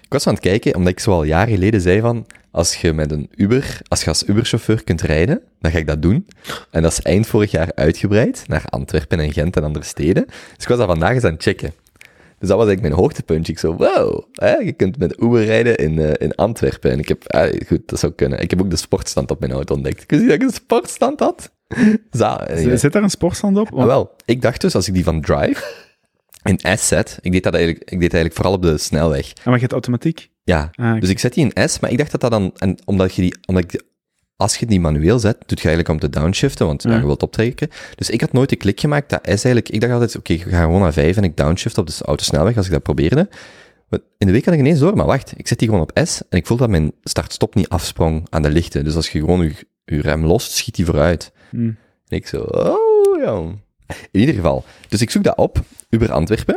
Ik 0.00 0.12
was 0.12 0.26
aan 0.26 0.34
het 0.34 0.42
kijken, 0.42 0.74
omdat 0.74 0.92
ik 0.92 1.00
zo 1.00 1.12
al 1.12 1.22
jaren 1.22 1.54
geleden 1.54 1.80
zei 1.80 2.00
van, 2.00 2.26
als 2.50 2.76
je 2.80 2.92
met 2.92 3.10
een 3.12 3.28
Uber, 3.34 3.80
als 3.88 4.02
je 4.02 4.08
als 4.08 4.28
Uberchauffeur 4.28 4.84
kunt 4.84 5.00
rijden, 5.00 5.40
dan 5.60 5.70
ga 5.70 5.78
ik 5.78 5.86
dat 5.86 6.02
doen. 6.02 6.26
En 6.70 6.82
dat 6.82 6.92
is 6.92 7.00
eind 7.02 7.26
vorig 7.26 7.50
jaar 7.50 7.72
uitgebreid 7.74 8.44
naar 8.46 8.62
Antwerpen 8.68 9.20
en 9.20 9.32
Gent 9.32 9.56
en 9.56 9.64
andere 9.64 9.84
steden. 9.84 10.24
Dus 10.26 10.62
ik 10.62 10.68
was 10.68 10.78
dat 10.78 10.86
vandaag 10.86 11.14
eens 11.14 11.24
aan 11.24 11.32
het 11.32 11.42
checken. 11.42 11.72
Dus 12.38 12.48
dat 12.48 12.58
was 12.58 12.66
eigenlijk 12.66 12.80
mijn 12.94 13.02
hoogtepuntje. 13.02 13.52
Ik 13.52 13.58
zo, 13.58 13.74
wow, 13.76 14.24
hè, 14.32 14.54
je 14.56 14.72
kunt 14.72 14.98
met 14.98 15.16
Uber 15.22 15.44
rijden 15.44 15.76
in, 15.76 15.98
eh, 15.98 16.12
in 16.18 16.34
Antwerpen. 16.34 16.90
En 16.90 16.98
ik 16.98 17.08
heb, 17.08 17.32
ah, 17.32 17.60
goed, 17.66 17.80
dat 17.88 17.98
zou 17.98 18.12
kunnen. 18.12 18.40
Ik 18.40 18.50
heb 18.50 18.60
ook 18.60 18.70
de 18.70 18.76
sportstand 18.76 19.30
op 19.30 19.40
mijn 19.40 19.52
auto 19.52 19.74
ontdekt. 19.74 20.02
Ik 20.02 20.10
wist 20.10 20.22
niet 20.22 20.30
dat 20.30 20.40
ik 20.40 20.46
een 20.48 20.54
sportstand 20.54 21.20
had. 21.20 21.50
Z- 22.10 22.80
Zit 22.80 22.92
daar 22.92 23.02
een 23.02 23.10
sportstand 23.10 23.56
op? 23.58 23.64
maar 23.70 23.74
Want- 23.78 23.88
wel, 23.88 24.14
ik 24.24 24.42
dacht 24.42 24.60
dus, 24.60 24.74
als 24.74 24.88
ik 24.88 24.94
die 24.94 25.04
van 25.04 25.20
Drive 25.20 25.64
in 26.42 26.60
S 26.78 26.88
zet, 26.88 27.18
ik 27.20 27.32
deed 27.32 27.42
dat 27.42 27.54
eigenlijk, 27.54 27.82
ik 27.90 28.00
deed 28.00 28.12
eigenlijk 28.14 28.34
vooral 28.34 28.52
op 28.52 28.62
de 28.62 28.78
snelweg. 28.78 29.26
En 29.28 29.34
maar 29.44 29.54
je 29.54 29.60
hebt 29.60 29.72
automatiek. 29.72 30.29
Ja, 30.50 30.70
Ah, 30.74 31.00
dus 31.00 31.08
ik 31.08 31.18
zet 31.18 31.34
die 31.34 31.52
in 31.52 31.68
S, 31.68 31.80
maar 31.80 31.90
ik 31.90 31.98
dacht 31.98 32.10
dat 32.10 32.20
dat 32.20 32.30
dan, 32.30 32.52
en 32.56 32.78
omdat 32.84 33.14
je 33.14 33.22
die, 33.22 33.34
omdat 33.46 33.64
ik, 33.64 33.82
als 34.36 34.56
je 34.56 34.66
die 34.66 34.80
manueel 34.80 35.18
zet, 35.18 35.36
doet 35.46 35.60
je 35.60 35.68
eigenlijk 35.68 35.88
om 35.88 36.10
te 36.10 36.18
downshiften, 36.18 36.66
want 36.66 36.82
ja. 36.82 36.90
Ja. 36.90 36.98
je 36.98 37.06
wilt 37.06 37.22
optrekken. 37.22 37.68
Dus 37.94 38.10
ik 38.10 38.20
had 38.20 38.32
nooit 38.32 38.48
de 38.48 38.56
klik 38.56 38.80
gemaakt, 38.80 39.10
dat 39.10 39.20
S 39.24 39.28
eigenlijk, 39.28 39.68
ik 39.68 39.80
dacht 39.80 39.92
altijd, 39.92 40.16
oké, 40.16 40.32
ik 40.32 40.42
ga 40.42 40.62
gewoon 40.62 40.80
naar 40.80 40.92
5 40.92 41.16
en 41.16 41.24
ik 41.24 41.36
downshift 41.36 41.78
op 41.78 41.86
de 41.86 41.94
autosnelweg 42.04 42.56
als 42.56 42.66
ik 42.66 42.72
dat 42.72 42.82
probeerde. 42.82 43.28
Maar 43.88 44.00
in 44.18 44.26
de 44.26 44.32
week 44.32 44.44
had 44.44 44.54
ik 44.54 44.60
ineens 44.60 44.78
door, 44.78 44.96
maar 44.96 45.06
wacht, 45.06 45.32
ik 45.36 45.48
zet 45.48 45.58
die 45.58 45.68
gewoon 45.68 45.82
op 45.82 46.00
S 46.04 46.22
en 46.28 46.38
ik 46.38 46.46
voel 46.46 46.56
dat 46.56 46.68
mijn 46.68 46.92
start-stop 47.02 47.54
niet 47.54 47.68
afsprong 47.68 48.26
aan 48.30 48.42
de 48.42 48.50
lichten. 48.50 48.84
Dus 48.84 48.94
als 48.94 49.08
je 49.08 49.18
gewoon 49.18 49.42
je, 49.42 49.54
je 49.84 50.00
rem 50.00 50.24
lost, 50.24 50.52
schiet 50.52 50.74
die 50.74 50.84
vooruit. 50.84 51.32
Hm. 51.50 51.56
En 52.08 52.16
ik 52.16 52.26
zo, 52.26 52.40
oh 52.40 53.22
ja. 53.22 53.38
In 54.10 54.20
ieder 54.20 54.34
geval. 54.34 54.64
Dus 54.88 55.00
ik 55.00 55.10
zoek 55.10 55.22
dat 55.22 55.36
op, 55.36 55.60
Uber 55.88 56.12
Antwerpen. 56.12 56.56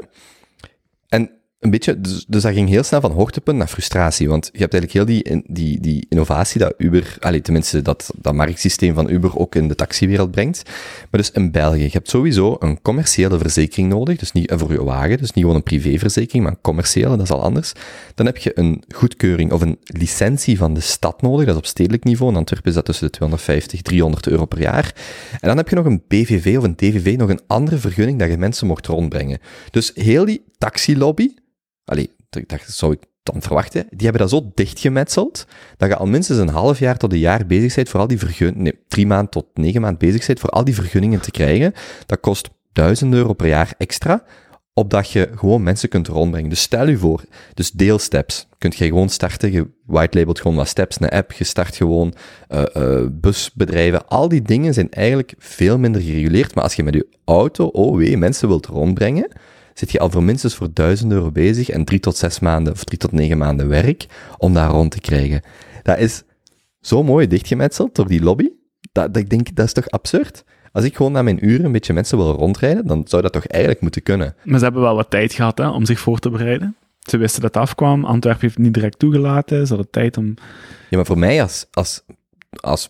En 1.08 1.32
een 1.64 1.70
beetje, 1.70 2.02
dus, 2.02 2.26
dus 2.28 2.42
dat 2.42 2.54
ging 2.54 2.70
heel 2.70 2.84
snel 2.84 3.02
van 3.02 3.12
hoogtepunt 3.12 3.58
naar 3.58 3.68
frustratie. 3.68 4.30
Want 4.30 4.50
je 4.54 4.60
hebt 4.60 4.74
eigenlijk 4.74 5.10
heel 5.10 5.22
die, 5.22 5.44
die, 5.48 5.80
die 5.80 6.06
innovatie 6.10 6.60
dat 6.60 6.74
Uber, 6.78 7.18
tenminste 7.42 7.82
dat, 7.82 8.12
dat 8.18 8.34
marktsysteem 8.34 8.94
van 8.94 9.10
Uber 9.10 9.38
ook 9.38 9.56
in 9.56 9.68
de 9.68 9.76
taxiwereld 9.76 10.32
brengt. 10.32 10.64
Maar 11.12 11.22
dus 11.22 11.32
in 11.32 11.52
België, 11.52 11.84
je 11.84 11.90
hebt 11.92 12.10
sowieso 12.10 12.56
een 12.60 12.82
commerciële 12.82 13.38
verzekering 13.38 13.90
nodig. 13.90 14.18
Dus 14.18 14.32
niet 14.32 14.54
voor 14.56 14.72
je 14.72 14.84
wagen, 14.84 15.18
dus 15.18 15.32
niet 15.32 15.44
gewoon 15.44 15.56
een 15.56 15.64
privéverzekering, 15.64 16.44
maar 16.44 16.54
een 16.54 16.62
commerciële, 16.62 17.10
dat 17.10 17.22
is 17.22 17.32
al 17.32 17.42
anders. 17.42 17.74
Dan 18.16 18.26
heb 18.26 18.38
je 18.38 18.60
een 18.60 18.84
goedkeuring 18.96 19.52
of 19.52 19.62
een 19.62 19.78
licentie 19.84 20.58
van 20.58 20.74
de 20.74 20.82
stad 20.82 21.22
nodig. 21.22 21.46
Dat 21.46 21.56
is 21.56 21.62
op 21.62 21.66
stedelijk 21.66 22.04
niveau. 22.04 22.32
In 22.32 22.38
Antwerpen 22.38 22.70
is 22.70 22.76
dat 22.76 22.86
tussen 22.86 23.06
de 23.06 23.12
250 23.12 23.82
300 23.82 24.28
euro 24.28 24.46
per 24.46 24.60
jaar. 24.60 24.94
En 25.32 25.48
dan 25.48 25.58
heb 25.58 25.70
je 25.70 25.76
nog 25.76 25.86
een 25.86 26.04
BVV 26.08 26.58
of 26.58 26.64
een 26.64 26.76
DVV, 26.76 27.18
nog 27.18 27.30
een 27.30 27.42
andere 27.48 27.78
vergunning 27.78 28.20
dat 28.20 28.30
je 28.30 28.38
mensen 28.38 28.68
mocht 28.68 28.88
rondbrengen. 28.88 29.40
Dus 29.72 29.92
heel 29.96 30.26
die 30.26 30.44
taxilobby, 30.58 31.34
allee, 31.86 32.10
dat, 32.30 32.62
zou 32.68 32.94
ik 32.94 33.00
dan 33.24 33.42
verwachten, 33.42 33.86
die 33.90 34.08
hebben 34.08 34.22
dat 34.22 34.30
zo 34.30 34.52
dichtgemetseld, 34.54 35.46
dat 35.78 35.90
je 35.90 35.96
al 35.96 36.06
minstens 36.06 36.40
een 36.40 36.48
half 36.48 36.80
jaar 36.80 36.98
tot 36.98 37.14
een 37.14 37.20
jaar 37.20 37.46
bezig 37.46 37.76
bent 37.76 37.90
voor 37.90 38.00
al 38.00 38.08
die 38.08 38.20
vergunningen, 38.20 38.64
nee, 38.64 38.80
drie 38.88 39.08
maanden 39.08 39.30
tot 39.30 39.46
negen 39.54 39.82
maanden 39.82 40.00
bezig 40.00 40.26
bent 40.26 40.40
voor 40.40 40.50
al 40.50 40.64
die 40.64 40.76
vergunningen 40.76 41.22
te 41.22 41.32
krijgen. 41.32 41.74
Dat 42.06 42.20
kost 42.20 42.50
1000 42.72 43.14
euro 43.14 43.34
per 43.34 43.48
jaar 43.48 43.74
extra, 43.78 44.24
opdat 44.74 45.12
je 45.12 45.30
gewoon 45.36 45.64
mensen 45.64 45.90
kunt 45.90 46.08
rondbrengen. 46.08 46.50
Dus 46.50 46.62
stel 46.62 46.88
je 46.88 46.98
voor, 46.98 47.24
dus 47.54 47.72
deelsteps, 47.72 48.48
kunt 48.58 48.76
je 48.76 48.86
gewoon 48.86 49.10
starten, 49.10 49.52
je 49.52 49.68
whitelabelt 49.86 50.42
gewoon 50.42 50.58
wat 50.58 50.68
steps, 50.68 51.02
een 51.02 51.10
app, 51.10 51.32
je 51.32 51.44
start 51.44 51.76
gewoon 51.76 52.14
eh, 52.48 52.64
eh, 52.74 53.08
busbedrijven. 53.12 54.08
Al 54.08 54.28
die 54.28 54.42
dingen 54.42 54.74
zijn 54.74 54.92
eigenlijk 54.92 55.34
veel 55.38 55.78
minder 55.78 56.02
gereguleerd, 56.02 56.56
maar 56.56 56.64
als 56.64 56.74
je 56.74 56.84
met 56.84 56.94
je 56.94 57.08
auto, 57.26 57.66
oh 57.66 57.98
wee, 57.98 58.18
mensen 58.18 58.48
wilt 58.48 58.66
rondbrengen, 58.66 59.28
zit 59.74 59.92
je 59.92 60.00
al 60.00 60.10
voor 60.10 60.24
minstens 60.24 60.56
voor 60.56 60.74
1000 60.74 61.12
euro 61.12 61.32
bezig 61.32 61.70
en 61.70 61.86
drie 61.86 62.00
tot 62.00 62.18
zes 62.18 62.40
maanden 62.40 62.74
of 62.74 62.84
drie 62.84 62.98
tot 62.98 63.12
negen 63.12 63.38
maanden 63.38 63.68
werk 63.68 64.06
om 64.38 64.54
daar 64.54 64.70
rond 64.70 64.92
te 64.92 65.00
krijgen. 65.00 65.42
Dat 65.84 65.98
is 65.98 66.24
zo 66.82 67.04
mooi 67.04 67.28
dichtgemetseld 67.28 67.96
door 67.96 68.08
die 68.08 68.24
lobby, 68.24 68.50
dat, 68.92 69.14
dat 69.14 69.24
ik 69.24 69.30
denk, 69.30 69.56
dat 69.56 69.66
is 69.66 69.74
toch 69.74 69.90
absurd? 69.90 70.44
Als 70.72 70.84
ik 70.84 70.96
gewoon 70.96 71.12
na 71.12 71.22
mijn 71.22 71.46
uren 71.46 71.66
een 71.66 71.72
beetje 71.72 71.94
mensen 71.94 72.18
wil 72.18 72.32
rondrijden, 72.32 72.88
dan 72.88 73.04
zou 73.08 73.22
dat 73.22 73.32
toch 73.32 73.46
eigenlijk 73.46 73.82
moeten 73.82 74.04
kunnen. 74.04 74.36
Maar 74.44 74.58
ze 74.58 74.64
hebben 74.64 74.82
wel 74.82 74.96
wat 74.96 75.10
tijd 75.10 75.34
gehad 75.34 75.58
hè, 75.58 75.70
om 75.70 75.86
zich 75.86 76.00
voor 76.00 76.20
te 76.20 76.30
bereiden. 76.30 76.76
Ze 77.00 77.18
wisten 77.18 77.42
dat 77.42 77.54
het 77.54 77.64
afkwam. 77.64 78.06
Antwerpen 78.06 78.42
heeft 78.42 78.56
het 78.56 78.64
niet 78.64 78.74
direct 78.74 79.00
toegelaten. 79.00 79.68
Ze 79.68 79.74
hadden 79.74 79.92
tijd 79.92 80.18
om... 80.18 80.34
Ja, 80.90 80.98
maar 80.98 81.06
voor 81.06 81.18
mij 81.18 81.42
als, 81.42 81.66
als, 81.72 82.04
als 82.50 82.90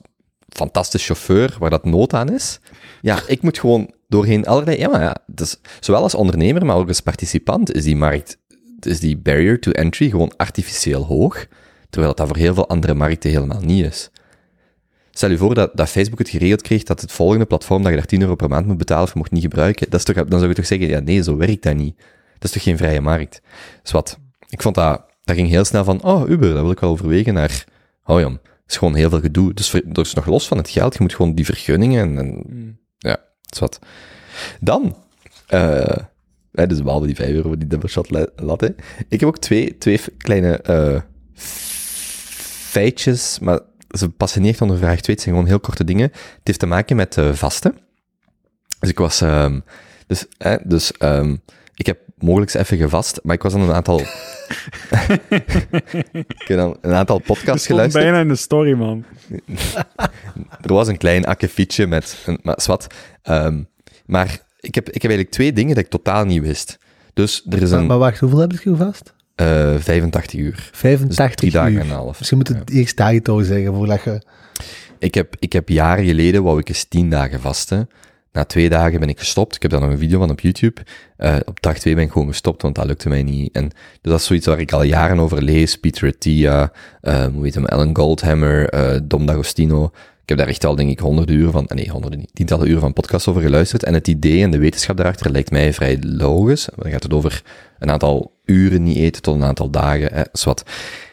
fantastisch 0.49 1.05
chauffeur, 1.05 1.55
waar 1.59 1.69
dat 1.69 1.85
nood 1.85 2.13
aan 2.13 2.29
is, 2.29 2.59
ja, 3.01 3.19
ik 3.27 3.41
moet 3.41 3.59
gewoon 3.59 3.93
doorheen 4.13 4.45
allerlei... 4.45 4.77
Ja, 4.77 4.89
maar 4.89 5.01
ja, 5.01 5.17
dus, 5.25 5.59
zowel 5.79 6.01
als 6.01 6.15
ondernemer, 6.15 6.65
maar 6.65 6.75
ook 6.75 6.87
als 6.87 7.01
participant 7.01 7.73
is 7.73 7.83
die 7.83 7.95
markt, 7.95 8.37
is 8.79 8.99
die 8.99 9.17
barrier 9.17 9.59
to 9.59 9.71
entry 9.71 10.09
gewoon 10.09 10.33
artificieel 10.37 11.05
hoog, 11.05 11.47
terwijl 11.89 12.15
dat 12.15 12.27
voor 12.27 12.37
heel 12.37 12.53
veel 12.53 12.67
andere 12.67 12.93
markten 12.93 13.29
helemaal 13.29 13.61
niet 13.61 13.85
is. 13.85 14.09
Stel 15.11 15.29
je 15.29 15.37
voor 15.37 15.53
dat, 15.53 15.71
dat 15.73 15.89
Facebook 15.89 16.19
het 16.19 16.29
geregeld 16.29 16.61
kreeg 16.61 16.83
dat 16.83 17.01
het 17.01 17.11
volgende 17.11 17.45
platform 17.45 17.81
dat 17.81 17.91
je 17.91 17.97
daar 17.97 18.05
10 18.05 18.21
euro 18.21 18.35
per 18.35 18.49
maand 18.49 18.65
moet 18.65 18.77
betalen 18.77 19.07
voor 19.07 19.17
mocht 19.17 19.31
niet 19.31 19.41
gebruiken. 19.41 19.89
Dat 19.89 19.99
is 19.99 20.05
toch, 20.05 20.25
dan 20.25 20.39
zou 20.39 20.49
je 20.49 20.55
toch 20.55 20.65
zeggen, 20.65 20.87
ja 20.87 20.99
nee, 20.99 21.23
zo 21.23 21.37
werkt 21.37 21.63
dat 21.63 21.75
niet. 21.75 21.97
Dat 22.33 22.43
is 22.43 22.51
toch 22.51 22.63
geen 22.63 22.77
vrije 22.77 23.01
markt. 23.01 23.41
Dus 23.81 23.91
wat, 23.91 24.19
ik 24.49 24.61
vond 24.61 24.75
dat, 24.75 25.05
dat 25.23 25.35
ging 25.35 25.49
heel 25.49 25.65
snel 25.65 25.83
van, 25.83 26.03
oh 26.03 26.29
Uber, 26.29 26.53
dat 26.53 26.61
wil 26.61 26.71
ik 26.71 26.79
wel 26.79 26.89
overwegen, 26.89 27.33
naar, 27.33 27.65
oh 28.05 28.19
ja, 28.19 28.29
het 28.29 28.39
is 28.67 28.77
gewoon 28.77 28.95
heel 28.95 29.09
veel 29.09 29.19
gedoe. 29.19 29.53
Dus, 29.53 29.69
ver- 29.69 29.93
dus 29.93 30.13
nog 30.13 30.25
los 30.25 30.47
van 30.47 30.57
het 30.57 30.69
geld, 30.69 30.93
je 30.93 31.01
moet 31.01 31.15
gewoon 31.15 31.35
die 31.35 31.45
vergunningen 31.45 32.17
en, 32.17 32.17
en 32.17 32.79
ja, 32.97 33.17
Dan, 34.59 34.95
Eh, 35.47 35.97
hè, 36.51 36.67
dus 36.67 36.81
behalve 36.83 37.05
die 37.05 37.15
5 37.15 37.29
euro 37.29 37.47
voor 37.47 37.59
die 37.59 37.67
double 37.67 37.89
shot 37.89 38.09
la- 38.11 38.27
latte. 38.35 38.75
Ik 39.09 39.19
heb 39.19 39.29
ook 39.29 39.37
twee, 39.37 39.77
twee 39.77 39.99
kleine 40.17 40.57
eh, 40.57 41.01
feitjes, 42.69 43.39
maar 43.39 43.59
ze 43.89 44.09
passen 44.09 44.41
niet 44.41 44.51
echt 44.51 44.61
onder 44.61 44.77
vraag 44.77 44.99
2. 45.01 45.15
Het 45.15 45.23
zijn 45.23 45.35
gewoon 45.35 45.49
heel 45.49 45.59
korte 45.59 45.83
dingen. 45.83 46.09
Het 46.13 46.41
heeft 46.43 46.59
te 46.59 46.65
maken 46.65 46.95
met 46.95 47.17
eh, 47.17 47.33
vasten. 47.33 47.77
Dus 48.79 48.89
ik 48.89 48.97
was... 48.97 49.21
ehm, 49.21 49.59
dus 50.07 50.25
hè, 50.37 50.55
dus 50.63 50.91
ehm, 50.91 51.35
ik 51.75 51.85
heb 51.85 51.99
mogelijk 52.17 52.53
even 52.53 52.77
gevast, 52.77 53.19
maar 53.23 53.35
ik 53.35 53.43
was 53.43 53.51
dan 53.53 53.61
een 53.61 53.73
aantal... 53.73 54.01
ik 56.11 56.43
heb 56.47 56.57
dan 56.57 56.77
een 56.81 56.93
aantal 56.93 57.19
podcasts 57.19 57.65
geluisterd. 57.65 58.03
bijna 58.03 58.19
in 58.19 58.27
de 58.27 58.35
story, 58.35 58.73
man. 58.73 59.03
Er 60.61 60.73
was 60.73 60.87
een 60.87 60.97
klein 60.97 61.25
akkefietje 61.25 61.87
met 61.87 62.23
een 62.25 62.39
maar 62.41 62.61
zwart. 62.61 62.87
Ehm, 63.21 63.63
maar 64.05 64.39
ik 64.59 64.75
heb, 64.75 64.87
ik 64.87 65.01
heb 65.01 65.11
eigenlijk 65.11 65.29
twee 65.31 65.53
dingen 65.53 65.75
dat 65.75 65.83
ik 65.83 65.89
totaal 65.89 66.25
niet 66.25 66.41
wist. 66.41 66.77
Dus 67.13 67.45
er 67.49 67.61
is 67.61 67.69
Maar, 67.69 67.79
een 67.79 67.85
maar 67.85 67.97
wacht, 67.97 68.19
hoeveel 68.19 68.39
heb 68.39 68.51
je 68.51 68.75
vast? 68.75 69.13
eh 69.35 69.75
85 69.77 70.39
uur. 70.39 70.51
Dus 70.55 70.69
85 70.71 71.35
drie 71.35 71.51
dagen 71.51 71.71
uur. 71.73 71.79
en 71.79 71.85
een 71.85 71.91
half. 71.93 72.17
Misschien 72.17 72.37
moet 72.37 72.47
het 72.47 72.69
eerst 72.69 72.97
dagen 72.97 73.45
zeggen, 73.45 73.73
voordat 73.73 74.03
je... 74.03 74.21
Ik 74.99 75.13
heb, 75.13 75.35
ik 75.39 75.53
heb 75.53 75.69
jaren 75.69 76.05
geleden, 76.05 76.43
wou 76.43 76.59
ik 76.59 76.67
eens 76.69 76.83
10 76.83 77.09
dagen 77.09 77.39
vasten. 77.41 77.89
Na 78.33 78.43
twee 78.43 78.69
dagen 78.69 78.99
ben 78.99 79.09
ik 79.09 79.19
gestopt. 79.19 79.55
Ik 79.55 79.61
heb 79.61 79.71
daar 79.71 79.79
nog 79.79 79.89
een 79.89 79.97
video 79.97 80.19
van 80.19 80.29
op 80.29 80.39
YouTube. 80.39 80.81
Eh, 81.17 81.35
op 81.45 81.61
dag 81.61 81.79
twee 81.79 81.95
ben 81.95 82.03
ik 82.03 82.11
gewoon 82.11 82.27
gestopt, 82.27 82.61
want 82.61 82.75
dat 82.75 82.85
lukte 82.85 83.09
mij 83.09 83.23
niet. 83.23 83.55
En 83.55 83.69
dus 83.69 84.11
dat 84.11 84.19
is 84.19 84.25
zoiets 84.25 84.45
waar 84.45 84.59
ik 84.59 84.71
al 84.71 84.83
jaren 84.83 85.19
over 85.19 85.41
lees. 85.41 85.77
Peter 85.77 86.07
Attia, 86.07 86.71
eh 87.01 87.25
hoe 87.25 87.43
heet 87.43 87.53
hem, 87.53 87.65
Alan 87.65 87.95
Goldhammer, 87.95 88.69
eh 88.69 88.99
Dom 89.03 89.25
D'Agostino. 89.25 89.91
Ik 90.23 90.29
heb 90.29 90.37
daar 90.37 90.47
echt 90.47 90.65
al, 90.65 90.75
denk 90.75 90.89
ik, 90.89 90.99
honderden 90.99 91.35
uren 91.35 91.51
van, 91.51 91.65
nee, 91.67 91.89
honderden 91.89 92.19
niet, 92.19 92.29
tientallen 92.33 92.67
uren 92.67 92.81
van 92.81 92.93
podcast 92.93 93.27
over 93.27 93.41
geluisterd. 93.41 93.83
En 93.83 93.93
het 93.93 94.07
idee 94.07 94.43
en 94.43 94.51
de 94.51 94.57
wetenschap 94.57 94.97
daarachter 94.97 95.31
lijkt 95.31 95.51
mij 95.51 95.73
vrij 95.73 95.97
logisch. 96.01 96.69
Dan 96.75 96.91
gaat 96.91 97.03
het 97.03 97.13
over 97.13 97.43
een 97.79 97.91
aantal 97.91 98.39
uren 98.45 98.83
niet 98.83 98.97
eten 98.97 99.21
tot 99.21 99.35
een 99.35 99.43
aantal 99.43 99.69
dagen, 99.69 100.11
eh, 100.11 100.21
zwart. 100.31 100.63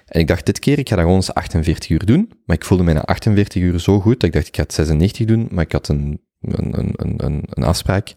En 0.07 0.21
ik 0.21 0.27
dacht, 0.27 0.47
dit 0.47 0.59
keer, 0.59 0.79
ik 0.79 0.89
ga 0.89 0.95
dat 0.95 1.05
gewoon 1.05 1.21
eens 1.21 1.35
48 1.35 1.91
uur 1.91 2.07
doen. 2.07 2.33
Maar 2.47 2.57
ik 2.57 2.65
voelde 2.65 2.85
mij 2.85 2.95
na 2.95 3.01
48 3.01 3.63
uur 3.63 3.81
zo 3.81 4.01
goed, 4.01 4.21
dat 4.21 4.29
ik 4.29 4.33
dacht, 4.33 4.47
ik 4.47 4.57
ga 4.57 4.63
het 4.63 4.73
96 4.73 5.27
doen. 5.27 5.49
Maar 5.51 5.65
ik 5.65 5.73
had 5.73 5.89
een, 5.89 6.21
een, 6.41 6.79
een, 6.79 6.95
een, 6.97 7.43
een, 7.49 7.65
afspraak. 7.65 8.13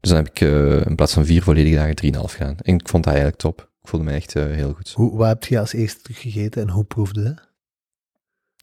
Dus 0.00 0.10
dan 0.10 0.16
heb 0.16 0.28
ik 0.28 0.40
eh, 0.40 0.86
in 0.86 0.94
plaats 0.94 1.12
van 1.12 1.24
vier 1.24 1.42
volledige 1.42 1.76
dagen, 1.76 2.14
3,5 2.14 2.20
gedaan. 2.36 2.56
En 2.62 2.74
ik 2.74 2.88
vond 2.88 3.04
dat 3.04 3.12
eigenlijk 3.12 3.42
top. 3.42 3.60
Ik 3.82 3.88
voelde 3.88 4.06
me 4.06 4.12
echt 4.12 4.34
eh, 4.36 4.44
heel 4.44 4.72
goed. 4.72 4.92
Hoe, 4.92 5.16
wat 5.16 5.28
heb 5.28 5.44
je 5.44 5.58
als 5.58 5.72
eerste 5.72 6.02
terug 6.02 6.20
gegeten 6.20 6.62
en 6.62 6.68
hoe 6.68 6.84
proefde 6.84 7.22
het? 7.22 7.54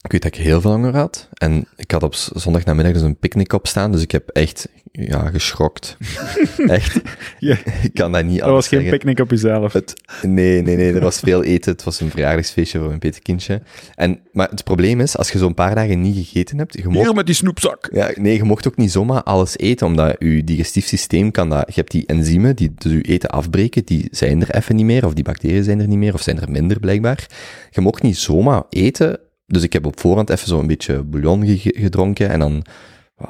Ik 0.04 0.12
weet 0.12 0.22
dat 0.22 0.34
ik 0.36 0.42
heel 0.42 0.60
veel 0.60 0.70
honger 0.70 0.96
had. 0.96 1.28
En 1.34 1.66
ik 1.76 1.90
had 1.90 2.02
op 2.02 2.14
z- 2.14 2.28
zondagnamiddag 2.34 2.92
dus 2.92 3.02
een 3.02 3.16
picknick 3.16 3.52
opstaan. 3.52 3.92
Dus 3.92 4.02
ik 4.02 4.10
heb 4.10 4.28
echt, 4.28 4.68
ja, 4.92 5.30
geschrokt. 5.30 5.96
echt. 6.66 7.00
Ja. 7.38 7.56
Ik 7.82 7.94
kan 7.94 8.12
dat 8.12 8.24
niet 8.24 8.38
Dat 8.38 8.48
was 8.48 8.68
geen 8.68 8.80
zeggen. 8.80 8.98
picknick 8.98 9.18
op 9.20 9.30
jezelf. 9.30 9.72
Het, 9.72 9.94
nee, 10.22 10.62
nee, 10.62 10.76
nee, 10.76 10.92
er 10.92 11.00
was 11.00 11.18
veel 11.20 11.42
eten. 11.42 11.72
Het 11.72 11.84
was 11.84 12.00
een 12.00 12.10
verjaardagsfeestje 12.10 12.78
voor 12.78 12.86
mijn 12.86 12.98
petekindje. 12.98 13.62
En, 13.94 14.20
maar 14.32 14.48
het 14.50 14.64
probleem 14.64 15.00
is, 15.00 15.16
als 15.16 15.30
je 15.32 15.38
zo'n 15.38 15.54
paar 15.54 15.74
dagen 15.74 16.00
niet 16.00 16.16
gegeten 16.16 16.58
hebt, 16.58 16.74
je 16.74 16.88
mocht, 16.88 17.14
met 17.14 17.26
die 17.26 17.34
snoepzak. 17.34 17.88
ja, 17.92 18.10
nee, 18.14 18.36
je 18.36 18.44
mocht 18.44 18.66
ook 18.66 18.76
niet 18.76 18.92
zomaar 18.92 19.22
alles 19.22 19.58
eten, 19.58 19.86
omdat 19.86 20.16
je 20.18 20.44
digestief 20.44 20.86
systeem 20.86 21.30
kan 21.30 21.48
dat, 21.50 21.64
je 21.66 21.72
hebt 21.74 21.90
die 21.90 22.06
enzymen 22.06 22.56
die 22.56 22.72
dus 22.78 22.92
je 22.92 23.00
eten 23.02 23.30
afbreken, 23.30 23.84
die 23.84 24.08
zijn 24.10 24.40
er 24.40 24.54
even 24.54 24.76
niet 24.76 24.84
meer, 24.84 25.06
of 25.06 25.14
die 25.14 25.24
bacteriën 25.24 25.64
zijn 25.64 25.80
er 25.80 25.86
niet 25.88 25.98
meer, 25.98 26.14
of 26.14 26.22
zijn 26.22 26.40
er 26.40 26.50
minder 26.50 26.80
blijkbaar. 26.80 27.26
Je 27.70 27.80
mocht 27.80 28.02
niet 28.02 28.16
zomaar 28.16 28.62
eten, 28.70 29.18
dus 29.46 29.62
ik 29.62 29.72
heb 29.72 29.86
op 29.86 30.00
voorhand 30.00 30.30
even 30.30 30.48
zo 30.48 30.58
een 30.60 30.66
beetje 30.66 31.02
bouillon 31.02 31.46
ge- 31.46 31.74
gedronken, 31.78 32.28
en 32.30 32.38
dan, 32.38 32.64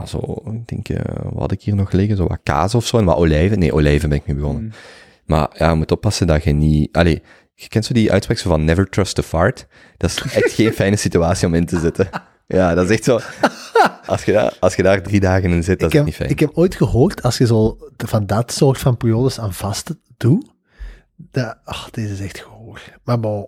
zo, 0.06 0.42
ik 0.44 0.66
denk, 0.68 0.88
eh, 0.88 1.14
wat 1.22 1.40
had 1.40 1.52
ik 1.52 1.62
hier 1.62 1.74
nog 1.74 1.92
liggen, 1.92 2.16
zo 2.16 2.26
wat 2.26 2.40
kaas 2.42 2.74
of 2.74 2.86
zo, 2.86 2.98
en 2.98 3.04
wat 3.04 3.16
olijven, 3.16 3.58
nee, 3.58 3.72
olijven 3.74 4.08
ben 4.08 4.18
ik 4.18 4.26
mee 4.26 4.36
begonnen. 4.36 4.62
Mm. 4.62 4.72
Maar 5.26 5.48
ja, 5.58 5.70
je 5.70 5.76
moet 5.76 5.90
oppassen 5.92 6.26
dat 6.26 6.44
je 6.44 6.52
niet... 6.52 6.96
Allee, 6.96 7.22
je 7.54 7.68
kent 7.68 7.84
zo 7.84 7.94
die 7.94 8.12
uitspraak 8.12 8.38
van 8.38 8.64
never 8.64 8.88
trust 8.88 9.18
a 9.18 9.22
fart. 9.22 9.66
Dat 9.96 10.10
is 10.10 10.22
echt 10.22 10.52
geen 10.52 10.72
fijne 10.82 10.96
situatie 10.96 11.46
om 11.46 11.54
in 11.54 11.66
te 11.66 11.78
zitten. 11.78 12.08
Ja, 12.46 12.74
dat 12.74 12.84
is 12.84 12.90
echt 12.96 13.04
zo... 13.04 13.20
Als 14.06 14.24
je 14.24 14.32
daar, 14.32 14.56
als 14.60 14.74
je 14.74 14.82
daar 14.82 15.02
drie 15.02 15.20
dagen 15.20 15.50
in 15.50 15.62
zit, 15.62 15.80
dat 15.80 15.94
is 15.94 16.02
niet 16.02 16.14
fijn. 16.14 16.30
ik 16.30 16.40
heb 16.40 16.50
ooit 16.54 16.74
gehoord, 16.74 17.22
als 17.22 17.38
je 17.38 17.46
zo 17.46 17.78
van 17.96 18.26
dat 18.26 18.52
soort 18.52 18.78
van 18.78 18.96
periodes 18.96 19.40
aan 19.40 19.52
vasten 19.52 20.00
doet, 20.16 20.52
dat, 21.16 21.56
ach, 21.64 21.90
deze 21.90 22.12
is 22.12 22.20
echt 22.20 22.38
gehoor. 22.38 22.80
Maar 23.04 23.20
bon, 23.20 23.46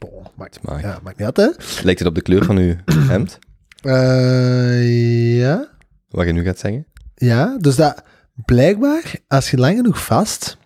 bon 0.00 0.26
maakt, 0.36 0.62
Maar 0.62 0.80
ja, 0.80 1.00
maakt 1.02 1.18
niet 1.18 1.26
uit, 1.26 1.36
hè? 1.36 1.82
lijkt 1.84 1.98
het 1.98 2.08
op 2.08 2.14
de 2.14 2.22
kleur 2.22 2.44
van 2.44 2.56
uw 2.56 2.74
hemd? 3.12 3.38
Eh, 3.82 5.38
ja. 5.38 5.70
Wat 6.08 6.26
je 6.26 6.32
nu 6.32 6.42
gaat 6.44 6.58
zeggen? 6.58 6.86
Ja, 7.14 7.58
dus 7.58 7.76
dat 7.76 8.02
blijkbaar, 8.44 9.12
als 9.28 9.50
je 9.50 9.56
lang 9.56 9.76
genoeg 9.76 10.04
vast, 10.04 10.58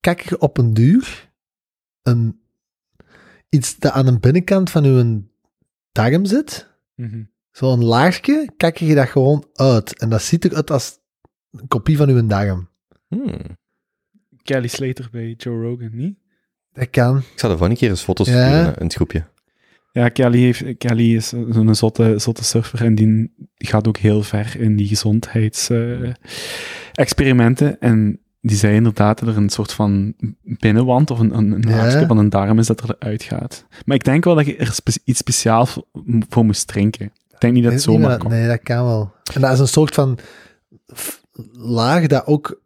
kijk 0.00 0.28
je 0.28 0.38
op 0.40 0.58
een 0.58 0.74
duur 0.74 1.30
een, 2.02 2.40
iets 3.48 3.78
dat 3.78 3.92
aan 3.92 4.06
de 4.06 4.18
binnenkant 4.18 4.70
van 4.70 4.84
je 4.84 5.22
darm 5.92 6.24
zit, 6.24 6.70
Mhm. 6.94 7.22
zo'n 7.50 7.84
laagje, 7.84 8.52
kijk 8.56 8.76
je 8.76 8.94
dat 8.94 9.08
gewoon 9.08 9.46
uit. 9.52 9.98
En 9.98 10.08
dat 10.10 10.22
ziet 10.22 10.44
eruit 10.44 10.70
als 10.70 10.98
een 11.50 11.68
kopie 11.68 11.96
van 11.96 12.08
uw 12.08 12.26
darm. 12.26 12.68
Hmm. 13.08 13.40
Kelly 14.42 14.66
Slater 14.68 15.08
bij 15.10 15.32
Joe 15.36 15.62
Rogan, 15.62 15.90
niet? 15.92 16.18
Dat 16.72 16.90
kan. 16.90 17.16
Ik 17.16 17.24
zal 17.38 17.50
de 17.50 17.56
volgende 17.56 17.80
keer 17.80 17.90
eens 17.90 18.02
foto's 18.02 18.28
Ja. 18.28 18.46
sturen 18.46 18.76
in 18.76 18.84
het 18.84 18.94
groepje. 18.94 19.24
Ja, 19.92 20.08
Kelly, 20.08 20.38
heeft, 20.38 20.64
Kelly 20.78 21.14
is 21.14 21.28
zo'n 21.28 21.74
zotte, 21.74 22.14
zotte 22.18 22.44
surfer 22.44 22.84
en 22.84 22.94
die 22.94 23.32
gaat 23.54 23.88
ook 23.88 23.96
heel 23.96 24.22
ver 24.22 24.60
in 24.60 24.76
die 24.76 24.88
gezondheidsexperimenten. 24.88 27.80
en 27.80 28.20
die 28.40 28.56
zei 28.56 28.74
inderdaad 28.74 29.18
dat 29.18 29.28
er 29.28 29.36
een 29.36 29.50
soort 29.50 29.72
van 29.72 30.14
binnenwand 30.42 31.10
of 31.10 31.18
een, 31.18 31.36
een, 31.36 31.52
een 31.52 31.64
Ja. 31.68 32.06
van 32.06 32.18
een 32.18 32.28
darm 32.28 32.58
is 32.58 32.66
dat 32.66 32.80
er 32.80 32.96
uitgaat. 32.98 33.64
Maar 33.84 33.96
ik 33.96 34.04
denk 34.04 34.24
wel 34.24 34.34
dat 34.34 34.46
je 34.46 34.56
er 34.56 34.72
spe- 34.72 35.00
iets 35.04 35.18
speciaals 35.18 35.80
voor 36.28 36.44
moest 36.44 36.66
drinken. 36.66 37.04
Ik 37.06 37.40
denk 37.40 37.52
niet 37.54 37.64
dat 37.64 37.72
het 37.72 37.82
zomaar 37.82 38.08
maar 38.08 38.18
komt. 38.18 38.32
Nee, 38.32 38.48
dat 38.48 38.60
kan 38.62 38.84
wel. 38.84 39.12
En 39.34 39.40
dat 39.40 39.52
is 39.52 39.58
een 39.58 39.68
soort 39.68 39.94
van 39.94 40.18
laag 41.52 42.06
dat 42.06 42.26
ook 42.26 42.60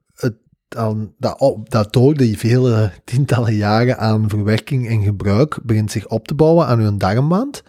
aan, 0.75 1.13
dat, 1.19 1.41
op, 1.41 1.71
dat 1.71 1.93
door 1.93 2.15
die 2.15 2.39
vele 2.39 2.91
tientallen 3.05 3.55
jaren 3.55 3.99
aan 3.99 4.29
verwerking 4.29 4.89
en 4.89 5.03
gebruik 5.03 5.59
begint 5.63 5.91
zich 5.91 6.07
op 6.09 6.27
te 6.29 6.35
bouwen 6.35 6.67
aan 6.67 6.81
uw 6.81 6.97
darmwand. 6.97 7.63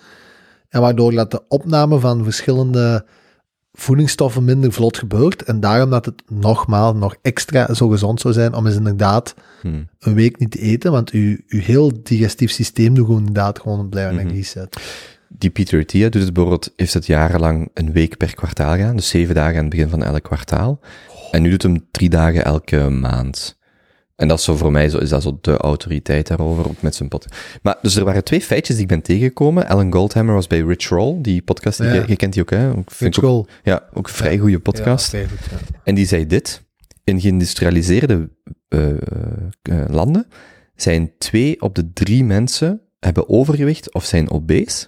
En 0.69 0.81
waardoor 0.81 1.11
dat 1.11 1.31
de 1.31 1.41
opname 1.47 1.99
van 1.99 2.23
verschillende 2.23 3.05
voedingsstoffen 3.73 4.43
minder 4.43 4.71
vlot 4.73 4.97
gebeurt. 4.97 5.43
En 5.43 5.59
daarom 5.59 5.89
dat 5.89 6.05
het 6.05 6.23
nogmaals 6.27 6.95
nog 6.95 7.15
extra 7.21 7.73
zo 7.73 7.87
gezond 7.87 8.21
zou 8.21 8.33
zijn 8.33 8.53
om 8.53 8.65
eens 8.67 8.75
inderdaad 8.75 9.33
Hmm. 9.61 9.87
een 9.99 10.13
week 10.13 10.39
niet 10.39 10.51
te 10.51 10.59
eten. 10.59 10.91
Want 10.91 11.09
uw, 11.11 11.37
uw 11.47 11.59
heel 11.59 11.91
digestief 12.03 12.51
systeem 12.51 12.93
doet 12.93 13.05
gewoon 13.05 13.19
inderdaad 13.19 13.59
gewoon 13.59 13.89
blijven 13.89 14.15
Mhm. 14.15 14.25
een 14.27 14.33
reset. 14.33 14.77
Die 15.29 15.49
Peter 15.49 15.79
Attia 15.81 16.09
doet 16.09 16.21
het 16.23 16.33
bijvoorbeeld, 16.33 16.73
heeft 16.75 16.93
het 16.93 17.05
jarenlang 17.05 17.69
een 17.73 17.91
week 17.91 18.17
per 18.17 18.35
kwartaal 18.35 18.75
gaan, 18.75 18.95
dus 18.95 19.09
zeven 19.09 19.35
dagen 19.35 19.55
aan 19.55 19.61
het 19.61 19.69
begin 19.69 19.89
van 19.89 20.03
elk 20.03 20.23
kwartaal. 20.23 20.79
En 21.31 21.41
nu 21.41 21.49
doet 21.49 21.63
hem 21.63 21.87
drie 21.91 22.09
dagen 22.09 22.43
elke 22.43 22.89
maand. 22.89 23.57
En 24.15 24.27
dat 24.27 24.37
is 24.37 24.43
zo 24.43 24.55
voor 24.55 24.71
mij, 24.71 24.89
zo, 24.89 24.97
is 24.97 25.09
dat 25.09 25.21
zo 25.21 25.37
de 25.41 25.57
autoriteit 25.57 26.27
daarover, 26.27 26.67
ook 26.67 26.81
met 26.81 26.95
zijn 26.95 27.09
pot. 27.09 27.25
Maar, 27.61 27.77
dus 27.81 27.95
er 27.95 28.03
waren 28.03 28.23
twee 28.23 28.41
feitjes 28.41 28.75
die 28.75 28.83
ik 28.83 28.89
ben 28.91 29.01
tegengekomen. 29.01 29.67
Alan 29.67 29.93
Goldhammer 29.93 30.33
was 30.33 30.47
bij 30.47 30.59
Rich 30.61 30.87
Roll, 30.89 31.21
die 31.21 31.41
podcast, 31.41 31.77
die, 31.77 31.87
Ja. 31.87 31.93
je, 31.93 32.03
je 32.07 32.15
kent 32.15 32.33
die 32.33 32.41
ook, 32.41 32.49
hè? 32.49 32.69
Ook, 32.69 32.91
ik 32.99 33.23
ook, 33.23 33.49
ja, 33.63 33.89
ook 33.93 34.07
een 34.07 34.13
vrij 34.13 34.37
goede 34.37 34.59
podcast. 34.59 35.11
Ja, 35.11 35.27
goed. 35.27 35.39
En 35.83 35.95
die 35.95 36.05
zei 36.05 36.27
dit. 36.27 36.65
In 37.03 37.21
geïndustrialiseerde 37.21 38.29
eh, 38.67 38.89
eh, 38.91 38.97
landen 39.87 40.27
zijn 40.75 41.11
twee 41.17 41.61
op 41.61 41.75
de 41.75 41.93
drie 41.93 42.23
mensen 42.23 42.81
hebben 42.99 43.29
overgewicht 43.29 43.93
of 43.93 44.05
zijn 44.05 44.29
obese. 44.31 44.87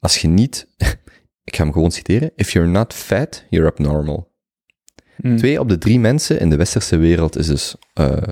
Als 0.00 0.18
je 0.18 0.28
niet, 0.28 0.66
ik 1.44 1.56
ga 1.56 1.62
hem 1.62 1.72
gewoon 1.72 1.90
citeren, 1.90 2.30
if 2.36 2.50
you're 2.52 2.70
not 2.70 2.94
fat, 2.94 3.44
you're 3.50 3.70
abnormal. 3.70 4.27
Mm. 5.22 5.36
Twee 5.36 5.60
op 5.60 5.68
de 5.68 5.78
drie 5.78 6.00
mensen 6.00 6.40
in 6.40 6.50
de 6.50 6.56
westerse 6.56 6.96
wereld 6.96 7.36
is 7.36 7.46
dus 7.46 7.74
eh 7.94 8.22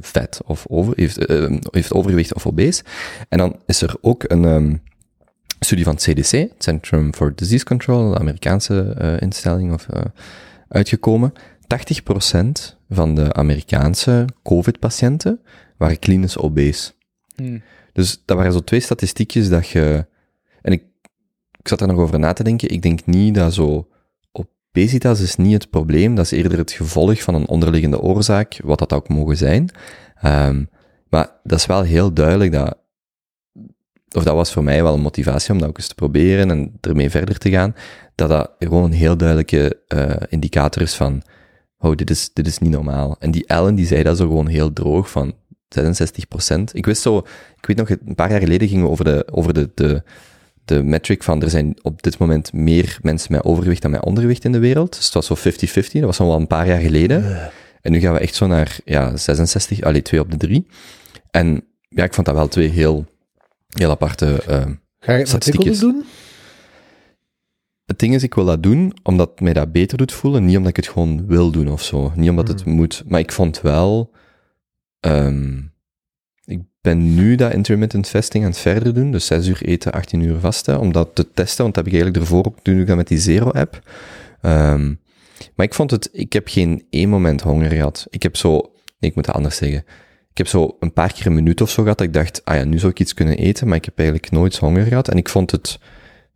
vet 0.00 0.40
of 0.44 0.66
over, 0.68 0.92
heeft, 0.96 1.26
eh, 1.26 1.56
heeft 1.70 1.92
overgewicht 1.92 2.34
of 2.34 2.46
obese. 2.46 2.82
En 3.28 3.38
dan 3.38 3.56
is 3.66 3.82
er 3.82 3.96
ook 4.00 4.24
een 4.26 4.44
ehm, 4.44 4.76
studie 5.60 5.84
van 5.84 5.94
het 5.94 6.02
CDC, 6.02 6.30
het 6.30 6.52
Centrum 6.58 7.14
for 7.14 7.34
Disease 7.34 7.64
Control, 7.64 8.10
de 8.10 8.18
Amerikaanse 8.18 8.94
eh, 8.98 9.20
instelling, 9.20 9.72
of, 9.72 9.86
uitgekomen. 10.68 11.32
80% 11.66 12.76
van 12.90 13.14
de 13.14 13.32
Amerikaanse 13.32 14.24
COVID-patiënten 14.42 15.40
waren 15.76 15.98
klinisch 15.98 16.38
obese. 16.38 16.92
Mm. 17.36 17.62
Dus 17.92 18.22
dat 18.24 18.36
waren 18.36 18.52
zo 18.52 18.60
twee 18.60 18.80
statistiekjes 18.80 19.48
dat 19.48 19.68
je... 19.68 20.06
En 20.62 20.72
ik, 20.72 20.82
ik 21.58 21.68
zat 21.68 21.80
er 21.80 21.86
nog 21.86 21.98
over 21.98 22.18
na 22.18 22.32
te 22.32 22.42
denken. 22.42 22.70
Ik 22.70 22.82
denk 22.82 23.06
niet 23.06 23.34
dat 23.34 23.54
zo... 23.54 23.88
Obesitas 24.76 25.20
is 25.20 25.36
niet 25.36 25.52
het 25.52 25.70
probleem, 25.70 26.14
dat 26.14 26.24
is 26.24 26.30
eerder 26.30 26.58
het 26.58 26.72
gevolg 26.72 27.22
van 27.22 27.34
een 27.34 27.48
onderliggende 27.48 28.00
oorzaak, 28.00 28.60
wat 28.64 28.78
dat 28.78 28.92
ook 28.92 29.08
mogen 29.08 29.36
zijn. 29.36 29.70
Ehm, 30.20 30.64
maar 31.08 31.30
dat 31.42 31.58
is 31.58 31.66
wel 31.66 31.82
heel 31.82 32.12
duidelijk 32.12 32.52
dat... 32.52 32.78
Of 34.16 34.24
dat 34.24 34.34
was 34.34 34.52
voor 34.52 34.64
mij 34.64 34.82
wel 34.82 34.94
een 34.94 35.00
motivatie 35.00 35.52
om 35.52 35.58
dat 35.58 35.68
ook 35.68 35.76
eens 35.76 35.88
te 35.88 35.94
proberen 35.94 36.50
en 36.50 36.78
ermee 36.80 37.10
verder 37.10 37.38
te 37.38 37.50
gaan, 37.50 37.74
dat 38.14 38.28
dat 38.28 38.50
gewoon 38.58 38.84
een 38.84 38.92
heel 38.92 39.16
duidelijke 39.16 39.82
eh, 39.86 40.16
indicator 40.28 40.82
is 40.82 40.94
van 40.94 41.22
oh, 41.78 41.94
dit 41.94 42.10
is, 42.10 42.30
dit 42.32 42.46
is 42.46 42.58
niet 42.58 42.70
normaal. 42.70 43.16
En 43.18 43.30
die 43.30 43.46
Ellen, 43.46 43.74
die 43.74 43.86
zei 43.86 44.02
dat 44.02 44.16
zo 44.16 44.26
gewoon 44.26 44.46
heel 44.46 44.72
droog 44.72 45.10
van 45.10 45.34
66%. 45.78 46.62
Ik 46.72 46.86
wist 46.86 47.02
zo, 47.02 47.18
ik 47.56 47.66
weet 47.66 47.76
nog, 47.76 47.90
een 47.90 48.14
paar 48.14 48.30
jaar 48.30 48.40
geleden 48.40 48.68
gingen 48.68 48.84
we 48.84 48.90
over 48.90 49.04
de, 49.04 49.28
over 49.30 49.54
de, 49.54 49.70
de, 49.74 50.02
de 50.66 50.82
metric 50.82 51.22
van 51.22 51.42
er 51.42 51.50
zijn 51.50 51.76
op 51.82 52.02
dit 52.02 52.18
moment 52.18 52.52
meer 52.52 52.98
mensen 53.02 53.32
met 53.32 53.44
overgewicht 53.44 53.82
dan 53.82 53.90
met 53.90 54.04
ondergewicht 54.04 54.44
in 54.44 54.52
de 54.52 54.58
wereld. 54.58 54.96
Dus 54.96 55.04
het 55.04 55.14
was 55.14 55.26
zo 55.26 55.36
50-50, 55.36 55.90
dat 55.92 56.00
was 56.02 56.20
al 56.20 56.26
wel 56.26 56.36
een 56.36 56.46
paar 56.46 56.66
jaar 56.66 56.80
geleden. 56.80 57.50
En 57.80 57.92
nu 57.92 58.00
gaan 58.00 58.12
we 58.12 58.18
echt 58.18 58.34
zo 58.34 58.46
naar 58.46 58.78
ja, 58.84 59.16
66, 59.16 59.80
allee, 59.82 60.02
twee 60.02 60.20
op 60.20 60.30
de 60.30 60.36
drie. 60.36 60.66
En 61.30 61.64
ja, 61.88 62.04
ik 62.04 62.14
vond 62.14 62.26
dat 62.26 62.36
wel 62.36 62.48
twee 62.48 62.68
heel, 62.68 63.04
heel 63.68 63.90
aparte 63.90 64.42
eh, 64.42 64.64
Ga 64.98 65.14
je 65.14 65.26
Statistiekjes. 65.26 65.78
doen? 65.78 66.04
Het 67.84 67.98
ding 67.98 68.14
is, 68.14 68.22
ik 68.22 68.34
wil 68.34 68.44
dat 68.44 68.62
doen 68.62 68.92
omdat 69.02 69.30
het 69.30 69.40
mij 69.40 69.52
dat 69.52 69.72
beter 69.72 69.98
doet 69.98 70.12
voelen, 70.12 70.44
niet 70.44 70.56
omdat 70.56 70.70
ik 70.70 70.76
het 70.76 70.88
gewoon 70.88 71.26
wil 71.26 71.50
doen 71.50 71.68
of 71.68 71.82
zo. 71.82 72.12
Niet 72.14 72.30
omdat 72.30 72.48
het 72.48 72.64
moet. 72.64 73.02
Maar 73.06 73.20
ik 73.20 73.32
vond 73.32 73.60
wel... 73.60 74.10
ehm, 75.00 75.58
ben 76.86 77.14
nu 77.14 77.34
dat 77.34 77.52
intermittent 77.52 78.08
fasting 78.08 78.44
aan 78.44 78.50
het 78.50 78.58
verder 78.58 78.94
doen, 78.94 79.10
dus 79.10 79.26
6 79.26 79.46
uur 79.46 79.62
eten, 79.62 79.92
18 79.92 80.20
uur 80.20 80.38
vasten, 80.38 80.80
om 80.80 80.92
dat 80.92 81.08
te 81.14 81.32
testen, 81.32 81.62
want 81.62 81.74
dat 81.74 81.84
heb 81.84 81.94
ik 81.94 82.00
eigenlijk 82.00 82.16
ervoor 82.24 82.44
ook, 82.44 82.58
toen 82.62 82.80
ik 82.80 82.86
dat 82.86 82.96
met 82.96 83.08
die 83.08 83.18
Zero-app. 83.18 83.80
Ehm, 84.40 84.94
maar 85.54 85.66
ik 85.66 85.74
vond 85.74 85.90
het, 85.90 86.08
ik 86.12 86.32
heb 86.32 86.48
geen 86.48 86.86
één 86.90 87.08
moment 87.08 87.40
honger 87.40 87.70
gehad. 87.70 88.06
Ik 88.10 88.22
heb 88.22 88.36
zo, 88.36 88.50
nee, 88.98 89.10
ik 89.10 89.14
moet 89.14 89.24
dat 89.24 89.34
anders 89.34 89.56
zeggen. 89.56 89.84
Ik 90.30 90.38
heb 90.38 90.46
zo 90.46 90.76
een 90.80 90.92
paar 90.92 91.12
keer 91.12 91.26
een 91.26 91.34
minuut 91.34 91.60
of 91.60 91.70
zo 91.70 91.82
gehad 91.82 91.98
dat 91.98 92.06
ik 92.06 92.12
dacht, 92.12 92.44
ah 92.44 92.56
ja, 92.56 92.64
nu 92.64 92.78
zou 92.78 92.92
ik 92.92 93.00
iets 93.00 93.14
kunnen 93.14 93.36
eten, 93.36 93.68
maar 93.68 93.76
ik 93.76 93.84
heb 93.84 93.98
eigenlijk 93.98 94.30
nooit 94.30 94.56
honger 94.56 94.84
gehad. 94.84 95.08
En 95.08 95.16
ik 95.16 95.28
vond 95.28 95.50
het 95.50 95.78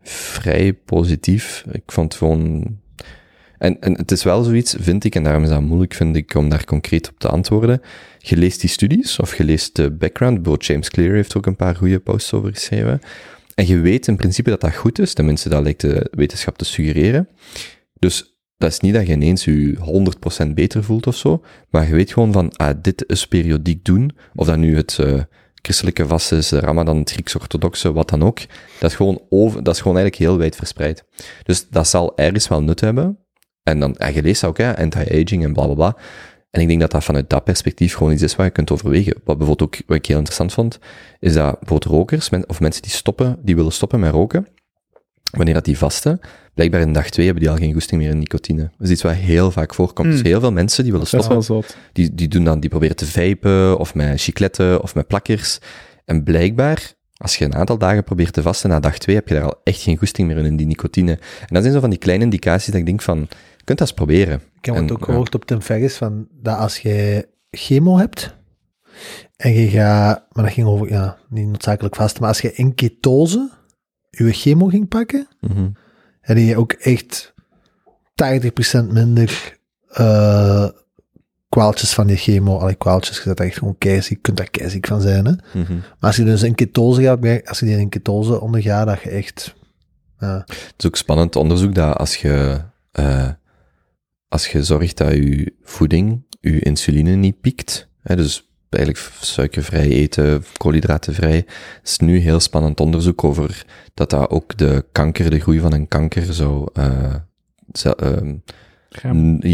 vrij 0.03 0.73
positief. 0.73 1.65
Ik 1.73 1.83
vond 1.87 2.15
gewoon... 2.15 2.79
En, 3.61 3.81
en 3.81 3.97
het 3.97 4.11
is 4.11 4.23
wel 4.23 4.43
zoiets, 4.43 4.75
vind 4.79 5.05
ik, 5.05 5.15
en 5.15 5.23
daarom 5.23 5.43
is 5.43 5.49
dat 5.49 5.61
moeilijk, 5.61 5.95
vind 5.95 6.17
ik, 6.17 6.35
om 6.35 6.49
daar 6.49 6.65
concreet 6.65 7.09
op 7.09 7.19
te 7.19 7.29
antwoorden. 7.29 7.81
Je 8.19 8.37
leest 8.37 8.61
die 8.61 8.71
studies, 8.71 9.19
of 9.19 9.37
je 9.37 9.45
leest 9.45 9.77
de 9.77 9.91
background. 9.91 10.35
Bijvoorbeeld 10.35 10.67
James 10.67 10.91
Clear 10.91 11.15
heeft 11.15 11.37
ook 11.37 11.47
een 11.47 11.57
paar 11.57 11.77
goede 11.77 11.99
posts 11.99 12.33
over 12.33 12.53
geschreven. 12.53 13.01
En 13.55 13.67
je 13.67 13.79
weet 13.79 14.07
in 14.07 14.17
principe 14.17 14.51
dat 14.51 14.61
dat 14.61 14.75
goed 14.75 14.99
is. 14.99 15.15
Tenminste, 15.15 15.49
dat 15.49 15.63
lijkt 15.63 15.81
de 15.81 16.09
wetenschap 16.11 16.59
te 16.59 16.65
suggereren. 16.65 17.29
Dus 17.99 18.39
dat 18.57 18.71
is 18.71 18.81
niet 18.81 18.95
dat 18.95 19.07
je 19.07 19.13
ineens 19.13 19.45
je 19.45 19.77
100% 20.47 20.51
beter 20.55 20.85
voelt 20.85 21.07
of 21.07 21.17
zo, 21.17 21.43
maar 21.71 21.87
je 21.87 21.95
weet 21.95 22.13
gewoon 22.13 22.33
van, 22.33 22.53
ah, 22.57 22.75
dit 22.83 23.05
is 23.07 23.27
periodiek 23.27 23.85
doen, 23.85 24.17
of 24.35 24.47
dat 24.47 24.57
nu 24.57 24.77
het 24.77 24.99
eh, 24.99 25.21
christelijke 25.55 26.07
vast 26.07 26.33
is, 26.33 26.51
Ramadan, 26.51 26.99
het 26.99 27.11
Grieks-orthodoxe, 27.11 27.93
wat 27.93 28.09
dan 28.09 28.23
ook, 28.23 28.39
dat 28.79 28.91
is, 28.91 28.97
gewoon 28.97 29.23
over, 29.29 29.63
dat 29.63 29.75
is 29.75 29.81
gewoon 29.81 29.97
eigenlijk 29.97 30.29
heel 30.29 30.39
wijd 30.39 30.57
verspreid. 30.57 31.05
Dus 31.43 31.69
dat 31.69 31.89
zal 31.89 32.17
ergens 32.17 32.49
wel 32.49 32.63
nut 32.63 32.81
hebben. 32.81 33.19
En 33.63 33.81
dan, 33.81 33.97
en 33.97 34.15
je 34.15 34.23
leest 34.23 34.45
ook, 34.45 34.59
hè, 34.59 34.77
anti-aging 34.77 35.45
en 35.45 35.53
bla 35.53 35.65
bla 35.65 35.75
bla. 35.75 35.97
En 36.51 36.61
ik 36.61 36.69
denk 36.69 36.81
dat 36.81 36.91
dat 36.91 37.05
vanuit 37.05 37.31
dat 37.31 37.45
perspectief 37.45 37.95
gewoon 37.95 38.13
iets 38.13 38.23
is 38.23 38.37
wat 38.37 38.47
je 38.47 38.53
kunt 38.53 38.71
overwegen. 38.71 39.15
Wat 39.25 39.39
bijvoorbeeld 39.39 39.63
ook, 39.63 39.83
wat 39.87 39.97
ik 39.97 40.07
heel 40.07 40.17
interessant 40.17 40.53
vond, 40.53 40.79
is 41.19 41.33
dat 41.33 41.59
bijvoorbeeld 41.59 41.93
rokers, 41.93 42.31
men- 42.31 42.49
of 42.49 42.61
mensen 42.61 42.83
die 42.83 42.91
stoppen, 42.91 43.39
die 43.43 43.57
willen 43.57 43.73
stoppen 43.73 44.01
met 44.01 44.13
roken, 44.13 44.47
wanneer 45.31 45.55
dat 45.55 45.65
die 45.65 45.79
vasten, 45.79 46.21
blijkbaar 46.55 46.81
in 46.81 46.93
dag 46.93 47.11
twee 47.11 47.25
hebben 47.27 47.45
die 47.45 47.53
al 47.53 47.59
geen 47.59 47.73
goesting 47.73 48.01
meer 48.01 48.11
in 48.11 48.19
nicotine. 48.19 48.63
Dat 48.63 48.87
is 48.87 48.91
iets 48.91 49.03
wat 49.03 49.13
heel 49.15 49.51
vaak 49.51 49.75
voorkomt. 49.75 50.11
Dus 50.11 50.23
heel 50.23 50.41
veel 50.41 50.53
mensen 50.53 50.83
die 50.83 50.93
willen 50.93 51.07
stoppen, 51.07 51.43
die, 51.93 52.15
die 52.15 52.29
doen 52.29 52.45
dan, 52.45 52.61
die 52.61 52.71
proberen 52.71 52.97
te 52.97 53.07
vijpen, 53.07 53.79
of 53.79 53.95
met 53.95 54.21
chicletten, 54.21 54.83
of 54.83 54.95
met 54.95 55.07
plakkers. 55.07 55.59
En 56.05 56.23
blijkbaar, 56.25 56.93
als 57.21 57.37
je 57.37 57.45
een 57.45 57.55
aantal 57.55 57.79
dagen 57.79 58.05
probeert 58.05 58.33
te 58.33 58.43
vasten, 58.43 58.71
na 58.71 58.81
dag 58.81 58.99
twee 58.99 59.17
heb 59.17 59.29
je 59.29 59.35
daar 59.35 59.43
al 59.45 59.61
echt 59.65 59.81
geen 59.83 59.97
goesting 59.97 60.29
meer 60.29 60.37
in, 60.37 60.45
in 60.45 60.57
die 60.57 60.67
nicotine. 60.67 61.13
En 61.13 61.47
dat 61.49 61.63
zijn 61.63 61.75
zo 61.75 61.81
van 61.81 61.91
die 61.91 61.99
kleine 61.99 62.25
indicaties 62.25 62.67
dat 62.67 62.81
ik 62.81 62.87
denk 62.87 63.03
van, 63.03 63.19
je 63.57 63.65
kunt 63.65 63.79
dat 63.79 63.81
eens 63.81 63.93
proberen. 63.93 64.41
Ik 64.59 64.65
heb 64.65 64.75
het 64.75 64.93
ook 64.93 65.05
gehoord 65.05 65.35
op 65.35 65.45
Tim 65.45 65.61
Ferriss, 65.63 65.97
van 65.97 66.29
dat 66.33 66.59
als 66.59 66.79
je 66.79 67.29
chemo 67.51 67.97
hebt, 67.99 68.37
en 69.37 69.53
je 69.53 69.69
gaat, 69.69 70.27
maar 70.33 70.45
dat 70.45 70.53
ging 70.53 70.67
over, 70.67 70.89
ja, 70.89 71.19
niet 71.29 71.47
noodzakelijk 71.47 71.97
vast, 71.97 72.21
maar 72.21 72.29
als 72.29 72.41
je 72.41 72.53
in 72.53 72.75
ketose 72.75 73.51
je 74.11 74.33
chemo 74.33 74.67
ging 74.67 74.89
pakken, 74.89 75.29
Mhm. 75.41 75.69
heb 76.21 76.37
je 76.37 76.57
ook 76.57 76.73
echt 76.73 77.35
80% 78.15 78.93
minder 78.93 79.59
eh, 79.91 80.69
kwaaltjes 81.51 81.95
van 81.95 82.09
je 82.09 82.17
chemo. 82.17 82.59
Allee, 82.59 82.75
kwaaltjes, 82.75 83.17
je 83.17 83.23
zet 83.23 83.41
echt 83.41 83.59
gewoon 83.59 83.79
keiziek, 83.79 84.17
je 84.17 84.23
kunt 84.23 84.37
daar 84.37 84.51
keiziek 84.51 84.87
van 84.87 85.01
zijn. 85.01 85.25
Hè? 85.25 85.33
Mhm. 85.61 85.75
Maar 85.75 85.97
als 86.01 86.17
je 86.17 86.25
dus 86.25 86.43
in 86.43 86.55
ketose 86.55 87.03
gaat, 87.03 87.47
als 87.49 87.59
je 87.59 87.67
die 87.67 87.79
in 87.79 87.89
ketose 87.89 88.41
ondergaat, 88.41 88.87
dat 88.87 89.03
je 89.03 89.11
echt... 89.11 89.55
Ja, 90.19 90.45
Het 90.47 90.75
is 90.77 90.87
ook 90.87 90.97
spannend 90.97 91.37
onderzoek 91.37 91.75
dat 91.75 91.97
als 91.97 92.17
je, 92.17 92.61
eh, 92.93 93.29
als 94.29 94.47
je 94.47 94.65
zorgt 94.65 94.97
dat 94.97 95.13
je 95.13 95.55
voeding, 95.63 96.23
je 96.41 96.61
insuline 96.61 97.15
niet 97.15 97.41
piekt, 97.41 97.89
hè, 98.03 98.17
dus 98.17 98.49
eigenlijk 98.69 99.13
suikervrij 99.21 99.89
eten, 99.89 100.45
koolhydratenvrij, 100.57 101.47
is 101.83 101.99
nu 101.99 102.19
heel 102.19 102.41
spannend 102.41 102.81
onderzoek 102.81 103.25
over 103.25 103.67
dat 103.95 104.11
dat 104.11 104.31
ook 104.31 104.57
de 104.57 104.85
kanker, 104.93 105.31
de 105.31 105.41
groei 105.41 105.61
van 105.61 105.73
een 105.73 105.89
kanker 105.89 106.35
zou, 106.35 106.69
zou, 107.73 107.95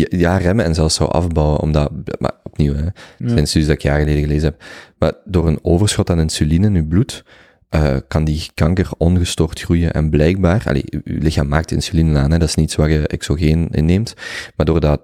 ja, 0.09 0.37
remmen 0.37 0.65
en 0.65 0.75
zelfs 0.75 0.95
zou 0.95 1.11
afbouwen, 1.11 1.61
omdat, 1.61 1.91
maar 2.19 2.33
opnieuw, 2.43 2.75
hè, 2.75 2.85
het 2.85 3.31
zijn 3.31 3.47
studies 3.47 3.69
dat 3.69 3.77
ik 3.77 3.83
jaren 3.83 4.03
geleden 4.03 4.23
gelezen 4.23 4.49
heb, 4.49 4.63
maar 4.99 5.13
door 5.25 5.47
een 5.47 5.59
overschot 5.63 6.11
aan 6.11 6.21
insuline 6.21 6.67
in 6.67 6.75
je 6.75 6.85
bloed, 6.85 7.25
eh, 7.69 7.97
kan 8.09 8.25
die 8.25 8.51
kanker 8.55 8.89
ongestoord 8.99 9.61
groeien. 9.61 9.93
En 9.93 10.11
blijkbaar, 10.11 10.63
allee, 10.67 10.85
je 10.87 11.01
je 11.05 11.19
lichaam 11.19 11.49
maakt 11.49 11.73
insuline 11.73 12.19
aan, 12.19 12.31
hè, 12.31 12.39
dat 12.39 12.49
is 12.49 12.55
niet 12.55 12.75
wat 12.75 12.89
je 12.89 13.07
exogeen 13.07 13.69
inneemt, 13.71 14.15
maar 14.57 14.67
door, 14.67 14.81
dat, 14.81 15.01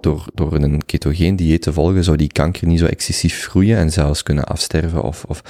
door, 0.00 0.26
door 0.34 0.54
een 0.54 0.84
ketogeen 0.86 1.36
dieet 1.36 1.62
te 1.62 1.72
volgen, 1.72 2.04
zou 2.04 2.16
die 2.16 2.32
kanker 2.32 2.66
niet 2.66 2.78
zo 2.78 2.86
excessief 2.86 3.46
groeien 3.46 3.78
en 3.78 3.92
zelfs 3.92 4.22
kunnen 4.22 4.44
afsterven. 4.44 5.02
Of, 5.02 5.24
of, 5.24 5.42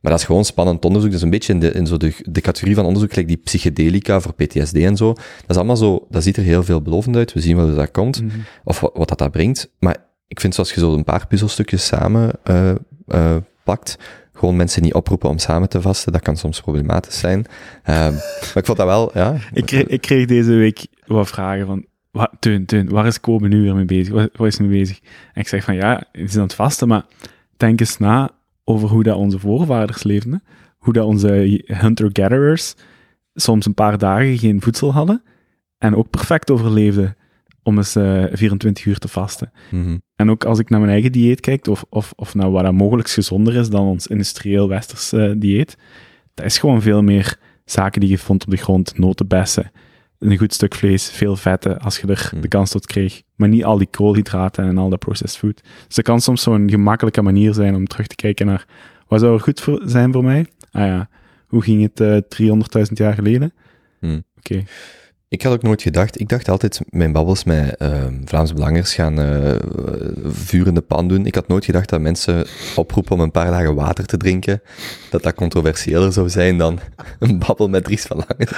maar 0.00 0.10
dat 0.10 0.20
is 0.20 0.26
gewoon 0.26 0.44
spannend 0.44 0.84
onderzoek. 0.84 1.10
Dat 1.10 1.18
is 1.18 1.24
een 1.24 1.30
beetje 1.30 1.52
in 1.52 1.60
de, 1.60 1.70
in 1.70 1.86
zo 1.86 1.96
de, 1.96 2.14
de 2.22 2.40
categorie 2.40 2.74
van 2.74 2.84
onderzoek, 2.84 3.10
gelijk 3.10 3.28
die 3.28 3.36
psychedelica 3.36 4.20
voor 4.20 4.34
PTSD 4.34 4.76
en 4.76 4.96
zo. 4.96 5.12
Dat 5.12 5.24
is 5.48 5.56
allemaal 5.56 5.76
zo, 5.76 6.06
dat 6.10 6.22
ziet 6.22 6.36
er 6.36 6.42
heel 6.42 6.64
veelbelovend 6.64 7.16
uit. 7.16 7.32
We 7.32 7.40
zien 7.40 7.56
wel 7.56 7.74
dat 7.74 7.90
komt, 7.90 8.22
of 8.64 8.80
wat, 8.80 8.92
wat 8.94 9.08
dat, 9.08 9.18
dat 9.18 9.30
brengt. 9.30 9.70
Maar 9.78 9.96
ik 10.28 10.40
vind 10.40 10.54
zoals 10.54 10.72
je 10.72 10.80
zo 10.80 10.94
een 10.94 11.04
paar 11.04 11.26
puzzelstukjes 11.26 11.86
samen 11.86 12.30
eh 12.42 12.70
eh 13.06 13.36
pakt, 13.64 13.98
gewoon 14.32 14.56
mensen 14.56 14.82
niet 14.82 14.94
oproepen 14.94 15.28
om 15.28 15.38
samen 15.38 15.68
te 15.68 15.80
vasten, 15.80 16.12
dat 16.12 16.22
kan 16.22 16.36
soms 16.36 16.60
problematisch 16.60 17.18
zijn. 17.18 17.46
Ehm, 17.82 18.12
maar 18.52 18.56
ik 18.56 18.66
vond 18.66 18.78
dat 18.78 18.86
wel, 18.86 19.10
ja. 19.14 19.36
Ik 19.52 19.66
kreeg, 19.66 19.86
ik 19.86 20.00
kreeg 20.00 20.26
deze 20.26 20.52
week 20.52 20.86
wat 21.06 21.28
vragen 21.28 21.66
van, 21.66 21.86
wat, 22.10 22.30
Teun, 22.38 22.66
Teun, 22.66 22.88
waar 22.88 23.06
is 23.06 23.20
Kobe 23.20 23.48
nu 23.48 23.62
weer 23.62 23.74
mee 23.74 23.84
bezig? 23.84 24.14
Waar, 24.14 24.28
waar 24.32 24.46
is 24.46 24.58
hij 24.58 24.66
mee 24.66 24.78
bezig? 24.78 25.00
En 25.32 25.40
ik 25.40 25.48
zeg 25.48 25.64
van, 25.64 25.74
ja, 25.74 26.02
hij 26.12 26.22
is 26.22 26.36
aan 26.36 26.42
het 26.42 26.54
vasten, 26.54 26.88
maar 26.88 27.04
denk 27.56 27.80
eens 27.80 27.98
na 27.98 28.30
over 28.68 28.88
hoe 28.88 29.02
dat 29.02 29.16
onze 29.16 29.38
voorvaders 29.38 30.02
leefden. 30.02 30.42
Hoe 30.78 30.92
dat 30.92 31.06
onze 31.06 31.62
hunter-gatherers 31.66 32.74
soms 33.34 33.66
een 33.66 33.74
paar 33.74 33.98
dagen 33.98 34.38
geen 34.38 34.60
voedsel 34.60 34.92
hadden 34.92 35.22
en 35.78 35.96
ook 35.96 36.10
perfect 36.10 36.50
overleefden 36.50 37.16
om 37.62 37.76
eens 37.76 37.96
eh, 37.96 38.24
24 38.32 38.84
uur 38.84 38.98
te 38.98 39.08
vasten. 39.08 39.52
Mhm. 39.70 39.98
En 40.16 40.30
ook 40.30 40.44
als 40.44 40.58
ik 40.58 40.70
naar 40.70 40.80
mijn 40.80 40.92
eigen 40.92 41.12
dieet 41.12 41.40
kijk, 41.40 41.66
of, 41.66 41.84
of, 41.88 42.12
of 42.16 42.34
naar 42.34 42.50
wat 42.50 42.64
dat 42.64 42.72
mogelijk 42.72 43.10
gezonder 43.10 43.54
is 43.54 43.70
dan 43.70 43.86
ons 43.86 44.06
industrieel 44.06 44.68
westers 44.68 45.12
eh, 45.12 45.32
dieet, 45.36 45.76
dat 46.34 46.46
is 46.46 46.58
gewoon 46.58 46.82
veel 46.82 47.02
meer 47.02 47.38
zaken 47.64 48.00
die 48.00 48.10
je 48.10 48.18
vond 48.18 48.44
op 48.44 48.50
de 48.50 48.56
grond, 48.56 48.98
notenbessen, 48.98 49.70
een 50.18 50.38
goed 50.38 50.54
stuk 50.54 50.74
vlees, 50.74 51.10
veel 51.10 51.36
vetten, 51.36 51.78
als 51.80 51.98
je 51.98 52.06
er 52.06 52.28
Hmm. 52.30 52.40
de 52.40 52.48
kans 52.48 52.70
tot 52.70 52.86
kreeg. 52.86 53.22
Maar 53.34 53.48
niet 53.48 53.64
al 53.64 53.78
die 53.78 53.88
koolhydraten 53.90 54.64
en 54.64 54.78
al 54.78 54.88
dat 54.88 54.98
processed 54.98 55.38
food. 55.38 55.62
Dus 55.86 55.94
dat 55.94 56.04
kan 56.04 56.20
soms 56.20 56.42
zo'n 56.42 56.70
gemakkelijke 56.70 57.22
manier 57.22 57.54
zijn 57.54 57.74
om 57.74 57.86
terug 57.86 58.06
te 58.06 58.14
kijken 58.14 58.46
naar, 58.46 58.66
wat 59.08 59.20
zou 59.20 59.34
er 59.34 59.40
goed 59.40 59.60
voor, 59.60 59.82
zijn 59.84 60.12
voor 60.12 60.24
mij? 60.24 60.46
Ah 60.70 60.86
ja, 60.86 61.08
hoe 61.46 61.62
ging 61.62 61.82
het 61.82 62.00
eh 62.00 62.16
300.000 62.28 62.92
jaar 62.98 63.14
geleden? 63.14 63.52
Hmm. 64.00 64.24
Oké. 64.38 64.64
Ik 65.30 65.42
had 65.42 65.52
ook 65.52 65.62
nooit 65.62 65.82
gedacht, 65.82 66.20
ik 66.20 66.28
dacht 66.28 66.48
altijd, 66.48 66.80
mijn 66.90 67.12
babbels 67.12 67.44
met 67.44 67.76
ehm 67.76 68.14
Vlaamse 68.24 68.54
Belangers 68.54 68.94
gaan 68.94 69.20
eh 69.20 69.56
vuur 70.24 70.66
in 70.66 70.74
de 70.74 70.80
pan 70.80 71.08
doen. 71.08 71.26
Ik 71.26 71.34
had 71.34 71.48
nooit 71.48 71.64
gedacht 71.64 71.88
dat 71.88 72.00
mensen 72.00 72.46
oproepen 72.76 73.12
om 73.12 73.20
een 73.20 73.30
paar 73.30 73.50
dagen 73.50 73.74
water 73.74 74.06
te 74.06 74.16
drinken, 74.16 74.62
dat 75.10 75.22
dat 75.22 75.34
controversiëler 75.34 76.12
zou 76.12 76.28
zijn 76.28 76.58
dan 76.58 76.78
een 77.18 77.38
babbel 77.38 77.68
met 77.68 77.84
Dries 77.84 78.02
van 78.02 78.16
Langen. 78.16 78.48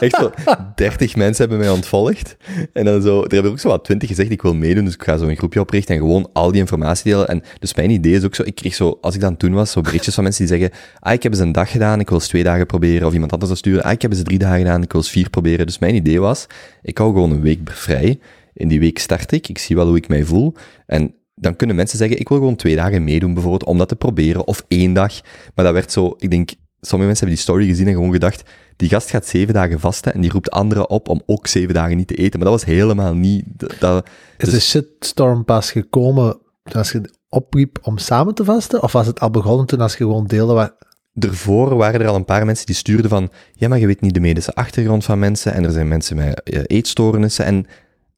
Echt 0.00 0.16
zo, 0.16 0.30
30 0.74 1.16
mensen 1.16 1.48
hebben 1.48 1.66
mij 1.66 1.74
ontvolgd. 1.74 2.36
En 2.72 2.84
dan 2.84 3.02
zo, 3.02 3.22
er 3.22 3.32
hebben 3.32 3.50
ook 3.50 3.58
zo 3.58 3.68
wat 3.68 3.84
20 3.84 4.08
gezegd, 4.08 4.30
ik 4.30 4.42
wil 4.42 4.54
meedoen, 4.54 4.84
dus 4.84 4.94
ik 4.94 5.02
ga 5.02 5.16
zo 5.16 5.26
een 5.26 5.36
groepje 5.36 5.60
oprichten 5.60 5.94
en 5.94 6.00
gewoon 6.00 6.28
al 6.32 6.50
die 6.50 6.60
informatie 6.60 7.10
delen. 7.10 7.28
En 7.28 7.42
dus 7.58 7.74
mijn 7.74 7.90
idee 7.90 8.12
is 8.12 8.24
ook 8.24 8.34
zo, 8.34 8.42
ik 8.42 8.54
kreeg 8.54 8.74
zo, 8.74 8.98
als 9.00 9.14
ik 9.14 9.20
dan 9.20 9.36
toen 9.36 9.52
was, 9.52 9.70
zo 9.70 9.80
berichtjes 9.80 10.14
van 10.14 10.22
mensen 10.24 10.46
die 10.46 10.56
zeggen, 10.58 10.78
ah, 11.00 11.12
ik 11.12 11.22
heb 11.22 11.32
eens 11.32 11.40
een 11.40 11.52
dag 11.52 11.70
gedaan, 11.70 12.00
ik 12.00 12.08
wil 12.08 12.18
eens 12.18 12.28
twee 12.28 12.42
dagen 12.42 12.66
proberen. 12.66 13.06
Of 13.06 13.12
iemand 13.12 13.32
anders 13.32 13.50
dat 13.50 13.58
sturen, 13.58 13.82
ah, 13.82 13.92
ik 13.92 14.02
heb 14.02 14.10
eens 14.10 14.22
drie 14.22 14.38
dagen 14.38 14.58
gedaan, 14.58 14.82
ik 14.82 14.92
wil 14.92 15.00
eens 15.00 15.10
vier 15.10 15.30
proberen. 15.30 15.66
Dus 15.66 15.78
mijn 15.78 15.94
idee 15.94 16.17
was, 16.20 16.46
ik 16.82 16.98
hou 16.98 17.12
gewoon 17.12 17.30
een 17.30 17.40
week 17.40 17.70
vrij. 17.70 18.18
In 18.52 18.68
die 18.68 18.80
week 18.80 18.98
start 18.98 19.32
ik, 19.32 19.48
ik 19.48 19.58
zie 19.58 19.76
wel 19.76 19.86
hoe 19.86 19.96
ik 19.96 20.08
mij 20.08 20.24
voel. 20.24 20.54
En 20.86 21.14
dan 21.34 21.56
kunnen 21.56 21.76
mensen 21.76 21.98
zeggen, 21.98 22.18
ik 22.18 22.28
wil 22.28 22.38
gewoon 22.38 22.56
twee 22.56 22.76
dagen 22.76 23.04
meedoen 23.04 23.34
bijvoorbeeld, 23.34 23.64
om 23.64 23.78
dat 23.78 23.88
te 23.88 23.96
proberen. 23.96 24.46
Of 24.46 24.64
één 24.68 24.92
dag. 24.92 25.20
Maar 25.54 25.64
dat 25.64 25.74
werd 25.74 25.92
zo, 25.92 26.14
ik 26.18 26.30
denk, 26.30 26.50
sommige 26.80 27.10
mensen 27.10 27.26
hebben 27.26 27.28
die 27.28 27.36
story 27.36 27.66
gezien 27.66 27.86
en 27.86 27.92
gewoon 27.92 28.12
gedacht, 28.12 28.42
die 28.76 28.88
gast 28.88 29.10
gaat 29.10 29.26
zeven 29.26 29.54
dagen 29.54 29.80
vasten 29.80 30.14
en 30.14 30.20
die 30.20 30.30
roept 30.30 30.50
anderen 30.50 30.90
op 30.90 31.08
om 31.08 31.22
ook 31.26 31.46
zeven 31.46 31.74
dagen 31.74 31.96
niet 31.96 32.08
te 32.08 32.14
eten. 32.14 32.40
Maar 32.40 32.50
dat 32.50 32.60
was 32.60 32.74
helemaal 32.74 33.14
niet... 33.14 33.44
Dat, 33.78 34.08
Is 34.36 34.50
de 34.50 34.60
shitstorm 34.60 35.44
pas 35.44 35.70
gekomen 35.70 36.38
als 36.72 36.92
je 36.92 37.10
opriep 37.28 37.78
om 37.82 37.98
samen 37.98 38.34
te 38.34 38.44
vasten? 38.44 38.82
Of 38.82 38.92
was 38.92 39.06
het 39.06 39.20
al 39.20 39.30
begonnen 39.30 39.66
toen 39.66 39.80
als 39.80 39.92
je 39.92 40.04
gewoon 40.04 40.26
deelde 40.26 40.52
wat... 40.52 40.74
ervoor 41.18 41.76
waren 41.76 42.00
er 42.00 42.08
al 42.08 42.14
een 42.14 42.24
paar 42.24 42.46
mensen 42.46 42.66
die 42.66 42.74
stuurden 42.74 43.10
van, 43.10 43.30
ja, 43.52 43.68
maar 43.68 43.78
je 43.78 43.86
weet 43.86 44.00
niet 44.00 44.14
de 44.14 44.20
medische 44.20 44.54
achtergrond 44.54 45.04
van 45.04 45.18
mensen 45.18 45.52
en 45.52 45.64
er 45.64 45.70
zijn 45.70 45.88
mensen 45.88 46.16
met 46.16 46.42
eh, 46.42 46.60
eetstoornissen 46.66 47.44
en, 47.44 47.66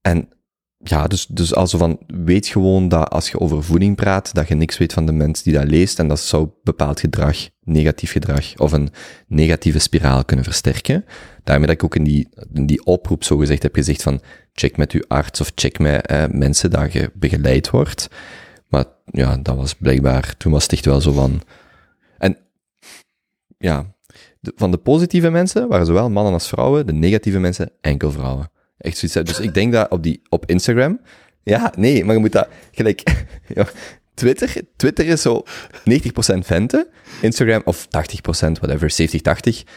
en 0.01 0.28
ja, 0.82 1.07
dus, 1.07 1.26
dus 1.26 1.55
also 1.55 1.78
van, 1.78 1.98
weet 2.07 2.46
gewoon 2.46 2.88
dat 2.88 3.11
als 3.11 3.30
je 3.30 3.40
over 3.40 3.64
voeding 3.64 3.96
praat, 3.96 4.34
dat 4.34 4.48
je 4.48 4.55
niks 4.55 4.78
weet 4.78 4.92
van 4.92 5.07
de 5.07 5.12
mens 5.12 5.42
die 5.42 5.53
dat 5.53 5.64
leest 5.64 5.98
en 5.98 6.09
dat 6.09 6.20
zou 6.20 6.48
bepaald 6.62 7.01
gedrag, 7.01 7.36
negatief 7.61 8.12
gedrag 8.12 8.57
of 8.57 8.72
een 8.72 8.88
negatieve 9.26 9.78
spiraal 9.78 10.24
kunnen 10.24 10.44
versterken. 10.44 11.05
Daarmee 11.44 11.66
dat 11.66 11.76
ik 11.76 11.84
ook 11.84 11.96
in 11.96 12.05
die, 12.05 12.28
die 12.48 12.84
oproep 12.84 13.24
zo 13.24 13.36
gezegd 13.36 13.62
heb 13.62 13.74
gezegd 13.74 14.03
van, 14.03 14.20
check 14.53 14.76
met 14.76 14.92
uw 14.92 15.05
arts 15.09 15.40
of 15.40 15.53
check 15.55 15.78
met 15.78 16.07
eh, 16.07 16.24
mensen 16.30 16.70
dat 16.70 16.92
je 16.92 17.11
begeleid 17.14 17.70
wordt. 17.70 18.09
Maar 18.68 18.84
ja, 19.05 19.36
dat 19.36 19.57
was 19.57 19.74
blijkbaar, 19.74 20.34
toen 20.36 20.53
was 20.53 20.62
het 20.62 20.72
echt 20.72 20.84
wel 20.84 21.01
zo 21.01 21.12
van, 21.12 21.40
en 22.18 22.36
ja, 23.61 23.94
van 24.42 24.70
de 24.70 24.76
positieve 24.76 25.30
mensen 25.30 25.68
waren 25.68 25.86
zowel 25.86 26.11
mannen 26.11 26.32
als 26.32 26.48
vrouwen, 26.48 26.86
de 26.86 26.92
negatieve 26.92 27.38
mensen 27.38 27.70
enkel 27.80 28.11
vrouwen. 28.12 28.50
Echt 28.78 28.96
zoiets. 28.96 29.30
Dus 29.30 29.46
ik 29.46 29.54
denk 29.54 29.72
dat 29.72 29.90
op, 29.90 30.02
die, 30.02 30.22
op 30.28 30.46
Instagram, 30.46 31.00
ja, 31.42 31.72
nee, 31.76 32.04
maar 32.04 32.14
je 32.14 32.20
moet 32.20 32.32
dat 32.32 32.48
gelijk, 32.70 33.02
Twitter, 34.14 34.54
Twitter 34.76 35.06
is 35.06 35.22
zo 35.22 35.42
90% 35.72 36.38
venten, 36.38 36.86
Instagram, 37.22 37.62
of 37.64 37.86
80%, 37.86 37.88
whatever, 38.30 38.92
70-80. 38.92 39.68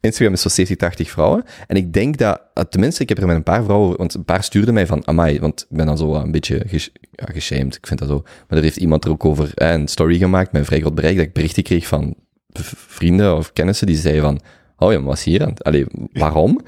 Instagram 0.00 0.32
is 0.32 0.42
zo 0.42 0.64
70-80 0.64 1.10
vrouwen. 1.10 1.44
En 1.66 1.76
ik 1.76 1.92
denk 1.92 2.16
dat, 2.16 2.40
eh, 2.54 2.64
tenminste, 2.64 3.02
ik 3.02 3.08
heb 3.08 3.18
er 3.18 3.26
met 3.26 3.36
een 3.36 3.42
paar 3.42 3.64
vrouwen, 3.64 3.96
want 3.96 4.14
een 4.14 4.24
paar 4.24 4.44
stuurden 4.44 4.74
mij 4.74 4.86
van, 4.86 5.06
amai, 5.06 5.40
want 5.40 5.66
ik 5.70 5.76
ben 5.76 5.86
dan 5.86 5.98
zo 5.98 6.14
een 6.14 6.30
beetje 6.30 6.66
ja, 7.12 7.26
geshamed, 7.32 7.76
ik 7.76 7.86
vind 7.86 7.98
dat 7.98 8.08
zo. 8.08 8.22
Maar 8.22 8.58
er 8.58 8.64
heeft 8.64 8.76
iemand 8.76 9.04
er 9.04 9.10
ook 9.10 9.24
over 9.24 9.52
eh, 9.54 9.72
een 9.72 9.88
story 9.88 10.18
gemaakt 10.18 10.52
met 10.52 10.60
een 10.60 10.66
vrij 10.66 10.80
groot 10.80 10.94
bereik, 10.94 11.16
dat 11.16 11.24
ik 11.24 11.32
berichten 11.32 11.62
kreeg 11.62 11.86
van 11.86 12.14
vrienden 12.52 13.36
of 13.36 13.52
kennissen 13.52 13.86
die 13.86 13.96
zeiden 13.96 14.22
van, 14.22 14.40
oh 14.76 14.92
ja, 14.92 14.98
maar 14.98 15.06
wat 15.08 15.16
is 15.18 15.24
hier 15.24 15.42
aan 15.42 15.48
het- 15.48 15.64
Allee, 15.64 15.86
waarom? 16.12 16.60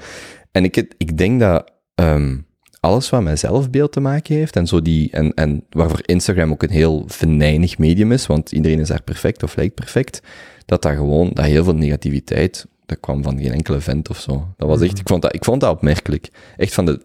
En 0.51 0.63
ik, 0.63 0.93
ik 0.97 1.17
denk 1.17 1.39
dat 1.39 1.71
ehm, 1.95 2.37
alles 2.79 3.09
wat 3.09 3.21
met 3.21 3.39
zelfbeeld 3.39 3.91
te 3.91 3.99
maken 3.99 4.35
heeft 4.35 4.55
en 4.55 4.67
zo 4.67 4.81
die, 4.81 5.11
en, 5.11 5.33
en 5.33 5.65
waarvoor 5.69 5.99
Instagram 6.05 6.51
ook 6.51 6.63
een 6.63 6.69
heel 6.69 7.03
venijnig 7.07 7.77
medium 7.77 8.11
is, 8.11 8.27
want 8.27 8.51
iedereen 8.51 8.79
is 8.79 8.87
daar 8.87 9.03
perfect 9.03 9.43
of 9.43 9.55
lijkt 9.55 9.75
perfect, 9.75 10.21
dat 10.65 10.81
dat 10.81 10.95
gewoon, 10.95 11.29
dat 11.33 11.45
heel 11.45 11.63
veel 11.63 11.75
negativiteit, 11.75 12.65
dat 12.85 12.99
kwam 12.99 13.23
van 13.23 13.37
geen 13.41 13.51
enkele 13.51 13.79
vent 13.79 14.09
of 14.09 14.19
zo. 14.19 14.53
Dat 14.57 14.67
was 14.67 14.81
echt, 14.81 14.99
ik 14.99 15.07
vond 15.07 15.21
dat, 15.21 15.33
ik 15.35 15.43
vond 15.43 15.61
dat 15.61 15.71
opmerkelijk. 15.75 16.29
Echt 16.57 16.73
van 16.73 16.85
de 16.85 17.01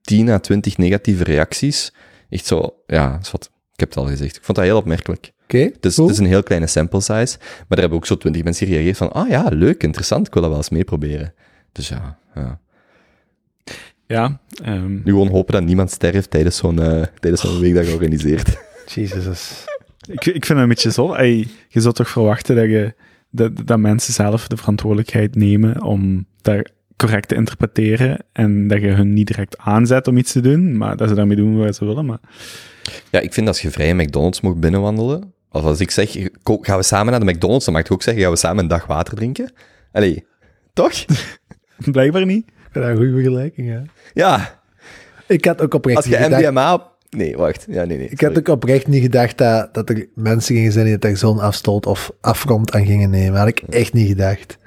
10 0.00 0.28
à 0.28 0.38
20 0.38 0.76
negatieve 0.78 1.24
reacties, 1.24 1.92
echt 2.28 2.46
zo, 2.46 2.74
ja, 2.86 3.18
is 3.22 3.30
wat, 3.30 3.50
ik 3.72 3.80
heb 3.80 3.88
het 3.88 3.98
al 3.98 4.06
gezegd. 4.06 4.36
Ik 4.36 4.44
vond 4.44 4.56
dat 4.58 4.66
heel 4.66 4.76
opmerkelijk. 4.76 5.32
Oké, 5.54 5.70
Dus 5.80 5.94
cool. 5.94 6.06
het 6.06 6.16
is 6.16 6.22
een 6.22 6.28
heel 6.30 6.42
kleine 6.42 6.66
sample 6.66 7.00
size, 7.00 7.36
maar 7.38 7.66
daar 7.68 7.78
hebben 7.78 7.98
ook 7.98 8.06
zo 8.06 8.16
20 8.16 8.44
mensen 8.44 8.66
gereageerd 8.66 8.96
van, 8.96 9.12
ah 9.12 9.28
ja, 9.28 9.48
leuk, 9.50 9.82
interessant, 9.82 10.26
ik 10.26 10.32
wil 10.32 10.42
dat 10.42 10.50
wel 10.50 10.60
eens 10.60 10.70
meeproberen. 10.70 11.34
Dus 11.72 11.88
ja, 11.88 12.18
ja. 12.34 12.60
Ja, 14.06 14.40
ehm, 14.64 14.92
Nu 14.92 15.02
gewoon 15.04 15.28
hopen 15.28 15.52
dat 15.54 15.64
niemand 15.64 15.90
sterft 15.90 16.30
tijdens 16.30 16.56
zo'n 16.56 16.78
eh, 16.82 17.02
tijdens 17.20 17.42
zo'n 17.42 17.60
week 17.60 17.74
dat 17.74 17.86
je 17.86 17.92
organiseert. 17.92 18.56
Jesus. 18.94 19.64
ik, 20.06 20.24
ik 20.26 20.44
vind 20.46 20.48
het 20.48 20.58
een 20.58 20.68
beetje 20.68 20.92
zo. 20.92 21.12
Ey, 21.12 21.46
je 21.68 21.80
zou 21.80 21.94
toch 21.94 22.08
verwachten 22.08 22.56
dat, 22.56 22.64
je, 22.64 22.94
dat, 23.30 23.66
dat 23.66 23.78
mensen 23.78 24.12
zelf 24.12 24.48
de 24.48 24.56
verantwoordelijkheid 24.56 25.34
nemen 25.34 25.82
om 25.82 26.26
dat 26.42 26.70
correct 26.96 27.28
te 27.28 27.34
interpreteren 27.34 28.18
en 28.32 28.68
dat 28.68 28.80
je 28.80 28.88
hun 28.88 29.12
niet 29.12 29.26
direct 29.26 29.58
aanzet 29.58 30.06
om 30.08 30.16
iets 30.16 30.32
te 30.32 30.40
doen, 30.40 30.76
maar 30.76 30.96
dat 30.96 31.08
ze 31.08 31.14
daarmee 31.14 31.36
doen 31.36 31.56
wat 31.58 31.76
ze 31.76 31.84
willen. 31.84 32.06
Maar 32.06 32.20
Ja, 33.10 33.20
ik 33.20 33.32
vind 33.32 33.48
als 33.48 33.62
je 33.62 33.70
vrij 33.70 33.94
McDonald's 33.94 34.40
mocht 34.40 34.60
binnenwandelen, 34.60 35.32
of 35.52 35.64
als 35.64 35.80
ik 35.80 35.90
zeg, 35.90 36.16
gaan 36.42 36.76
we 36.76 36.82
samen 36.82 37.10
naar 37.10 37.20
de 37.20 37.32
McDonald's, 37.32 37.64
dan 37.64 37.74
mag 37.74 37.84
ik 37.84 37.92
ook 37.92 38.02
zeggen, 38.02 38.22
gaan 38.22 38.32
we 38.32 38.38
samen 38.38 38.62
een 38.62 38.68
dag 38.68 38.86
water 38.86 39.14
drinken? 39.14 39.52
Allee, 39.92 40.26
toch? 40.72 40.92
blijkbaar 41.92 42.26
niet. 42.26 42.46
Ik 42.46 42.80
dat 42.80 42.84
een 42.84 42.96
goede 42.96 43.12
vergelijking, 43.12 43.68
ja. 43.68 43.82
Ja, 44.12 44.60
Ik 45.26 45.44
had 45.44 45.62
ook 45.62 45.74
oprecht 45.74 45.96
als 45.96 46.06
je 46.06 46.16
gedacht... 46.16 46.42
MDMA... 46.42 46.90
Nee, 47.16 47.36
wacht. 47.36 47.66
Ja, 47.68 47.84
nee, 47.84 47.98
nee. 47.98 48.08
Ik 48.08 48.20
had 48.20 48.38
ook 48.38 48.48
oprecht 48.48 48.86
niet 48.86 49.02
gedacht 49.02 49.38
dat, 49.38 49.74
dat 49.74 49.88
er 49.88 50.06
mensen 50.14 50.54
gingen 50.54 50.72
zijn 50.72 50.84
die 50.84 50.96
het 50.98 51.18
zo'n 51.18 51.38
afstoot 51.38 51.86
of 51.86 52.10
afgrond 52.20 52.72
aan 52.72 52.86
gingen 52.86 53.10
nemen. 53.10 53.38
Had 53.38 53.48
ik 53.48 53.60
echt 53.60 53.92
niet 53.92 54.08
gedacht. 54.08 54.58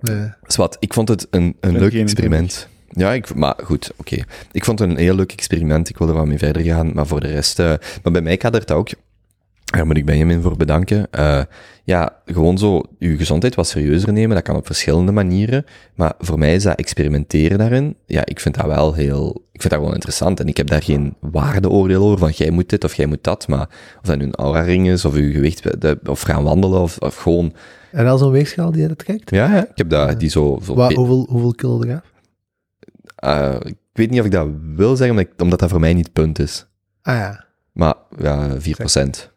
Nee. 0.00 0.32
Zwat, 0.42 0.76
ik 0.80 0.92
vond 0.92 1.08
het 1.08 1.26
een, 1.30 1.56
een 1.60 1.78
leuk 1.78 1.94
experiment. 1.94 2.68
Ja, 2.88 3.12
ik, 3.12 3.34
maar 3.34 3.54
goed, 3.64 3.92
oké. 3.96 4.16
Ik 4.52 4.64
vond 4.64 4.78
het 4.78 4.90
een 4.90 4.96
heel 4.96 5.14
leuk 5.14 5.32
experiment. 5.32 5.88
Ik 5.88 5.98
wil 5.98 6.08
er 6.08 6.14
wel 6.14 6.26
mee 6.26 6.38
verder 6.38 6.62
gaan, 6.62 6.90
maar 6.94 7.06
voor 7.06 7.20
de 7.20 7.28
rest... 7.28 7.58
eh, 7.58 7.72
maar 8.02 8.12
bij 8.12 8.22
mij 8.22 8.36
gaat 8.38 8.54
het 8.54 8.72
ook... 8.72 8.88
Daar 9.68 9.86
moet 9.86 9.96
ik 9.96 10.04
Benjamin 10.04 10.42
voor 10.42 10.56
bedanken. 10.56 11.06
Eh, 11.10 11.42
ja, 11.84 12.16
gewoon 12.24 12.58
zo, 12.58 12.82
uw 12.98 13.16
gezondheid 13.16 13.54
wat 13.54 13.66
serieuzer 13.68 14.12
nemen, 14.12 14.34
dat 14.34 14.44
kan 14.44 14.56
op 14.56 14.66
verschillende 14.66 15.12
manieren. 15.12 15.64
Maar 15.94 16.12
voor 16.18 16.38
mij 16.38 16.54
is 16.54 16.62
dat 16.62 16.78
experimenteren 16.78 17.58
daarin, 17.58 17.96
ja, 18.06 18.24
ik 18.26 18.40
vind 18.40 18.54
dat 18.54 18.66
wel 18.66 18.94
heel, 18.94 19.30
ik 19.52 19.60
vind 19.60 19.72
dat 19.72 19.78
gewoon 19.82 19.94
interessant. 19.94 20.40
En 20.40 20.46
ik 20.46 20.56
heb 20.56 20.66
daar 20.66 20.82
geen 20.82 21.14
waardeoordeel 21.20 22.04
over 22.04 22.18
van 22.18 22.30
jij 22.30 22.50
moet 22.50 22.68
dit 22.68 22.84
of 22.84 22.94
jij 22.94 23.06
moet 23.06 23.24
dat. 23.24 23.48
Maar 23.48 23.68
of 24.00 24.02
dat 24.02 24.18
nu 24.18 24.24
een 24.24 24.34
aura-ring 24.34 24.88
is, 24.88 25.04
of 25.04 25.14
uw 25.14 25.32
gewicht, 25.32 25.80
de- 25.80 25.98
of 26.06 26.20
gaan 26.20 26.42
wandelen, 26.44 26.80
of, 26.80 26.98
of 26.98 27.16
gewoon, 27.16 27.54
En 27.92 28.06
al 28.06 28.18
zo'n 28.18 28.30
weegschaal 28.30 28.72
die 28.72 28.82
je 28.82 28.88
dat 28.88 28.98
trekt? 28.98 29.30
ja, 29.30 29.54
ja, 29.54 29.62
ik 29.62 29.76
heb 29.78 29.88
dat, 29.90 30.20
die 30.20 30.30
zo, 30.30 30.60
hoeveel, 30.66 31.26
hoeveel 31.28 31.54
kilo 31.54 31.82
eh, 33.16 33.56
ik 33.64 33.74
weet 33.92 34.10
niet 34.10 34.20
of 34.20 34.26
ik 34.26 34.32
dat 34.32 34.48
wil 34.74 34.96
zeggen, 34.96 35.16
omdat, 35.16 35.32
ik- 35.34 35.42
omdat 35.42 35.58
dat 35.58 35.70
voor 35.70 35.80
mij 35.80 35.94
niet 35.94 36.04
het 36.04 36.12
punt 36.12 36.38
is. 36.38 36.66
Ah 37.02 37.14
ja, 37.16 37.44
Maar 37.72 37.94
ja, 38.18 38.56
4%. 38.60 38.60
zeg 38.90 39.32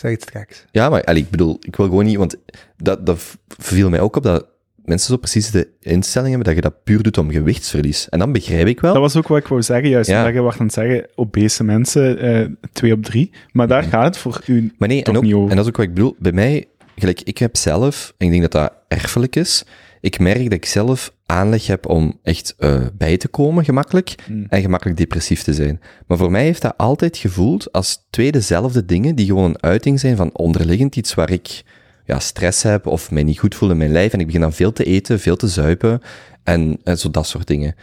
het 0.00 0.22
straks. 0.22 0.64
Ja, 0.70 0.88
maar 0.88 1.04
allee, 1.04 1.22
ik 1.22 1.30
bedoel, 1.30 1.58
ik 1.60 1.76
wil 1.76 1.86
gewoon 1.86 2.04
niet, 2.04 2.16
want 2.16 2.36
dat, 2.76 3.06
dat 3.06 3.36
viel 3.58 3.90
mij 3.90 4.00
ook 4.00 4.16
op 4.16 4.22
dat 4.22 4.46
mensen 4.84 5.10
zo 5.10 5.16
precies 5.16 5.50
de 5.50 5.68
instelling 5.80 6.28
hebben 6.34 6.46
dat 6.54 6.64
je 6.64 6.70
dat 6.70 6.84
puur 6.84 7.02
doet 7.02 7.18
om 7.18 7.30
gewichtsverlies. 7.30 8.08
En 8.08 8.18
dan 8.18 8.32
begrijp 8.32 8.66
ik 8.66 8.80
wel. 8.80 8.92
Dat 8.92 9.02
was 9.02 9.16
ook 9.16 9.28
wat 9.28 9.38
ik 9.38 9.46
wou 9.46 9.62
zeggen, 9.62 9.88
juist 9.88 10.10
Ja. 10.10 10.26
je 10.26 10.40
was 10.40 10.58
aan 10.58 10.64
het 10.66 10.74
zeggen, 10.74 11.06
obese 11.14 11.64
mensen, 11.64 12.18
eh, 12.18 12.46
twee 12.72 12.92
op 12.92 13.02
drie. 13.02 13.30
Maar 13.52 13.68
daar 13.68 13.82
gaat 13.82 14.04
het 14.04 14.16
voor 14.16 14.40
u 14.46 14.72
maar 14.78 14.88
nee, 14.88 15.02
en, 15.02 15.16
ook, 15.16 15.22
niet 15.22 15.34
over. 15.34 15.50
en 15.50 15.56
dat 15.56 15.64
is 15.64 15.70
ook 15.70 15.76
wat 15.76 15.86
ik 15.86 15.94
bedoel. 15.94 16.16
Bij 16.18 16.32
mij, 16.32 16.66
gelijk, 16.96 17.20
ik 17.20 17.38
heb 17.38 17.56
zelf, 17.56 18.14
en 18.18 18.26
ik 18.26 18.32
denk 18.32 18.42
dat 18.42 18.52
dat 18.62 18.72
erfelijk 18.88 19.36
is, 19.36 19.64
ik 20.00 20.18
merk 20.18 20.42
dat 20.42 20.52
ik 20.52 20.64
zelf 20.64 21.12
aanleg 21.26 21.66
heb 21.66 21.88
om 21.88 22.18
echt 22.22 22.54
eh, 22.58 22.86
bij 22.98 23.16
te 23.16 23.28
komen, 23.28 23.64
gemakkelijk, 23.64 24.14
Mm. 24.28 24.46
en 24.48 24.60
gemakkelijk 24.60 24.98
depressief 24.98 25.42
te 25.42 25.54
zijn. 25.54 25.80
Maar 26.06 26.18
voor 26.18 26.30
mij 26.30 26.44
heeft 26.44 26.62
dat 26.62 26.76
altijd 26.76 27.16
gevoeld 27.16 27.72
als 27.72 28.06
twee 28.10 28.32
dezelfde 28.32 28.84
dingen, 28.84 29.14
die 29.14 29.26
gewoon 29.26 29.44
een 29.44 29.62
uiting 29.62 30.00
zijn 30.00 30.16
van 30.16 30.30
onderliggend 30.36 30.96
iets 30.96 31.14
waar 31.14 31.30
ik 31.30 31.62
ja, 32.04 32.18
stress 32.18 32.62
heb 32.62 32.86
of 32.86 33.10
mij 33.10 33.22
niet 33.22 33.38
goed 33.38 33.54
voel 33.54 33.70
in 33.70 33.76
mijn 33.76 33.92
lijf, 33.92 34.12
en 34.12 34.20
ik 34.20 34.26
begin 34.26 34.40
dan 34.40 34.52
veel 34.52 34.72
te 34.72 34.84
eten, 34.84 35.20
veel 35.20 35.36
te 35.36 35.48
zuipen, 35.48 36.00
en, 36.42 36.78
en 36.84 36.98
zo 36.98 37.10
dat 37.10 37.26
soort 37.26 37.46
dingen. 37.46 37.74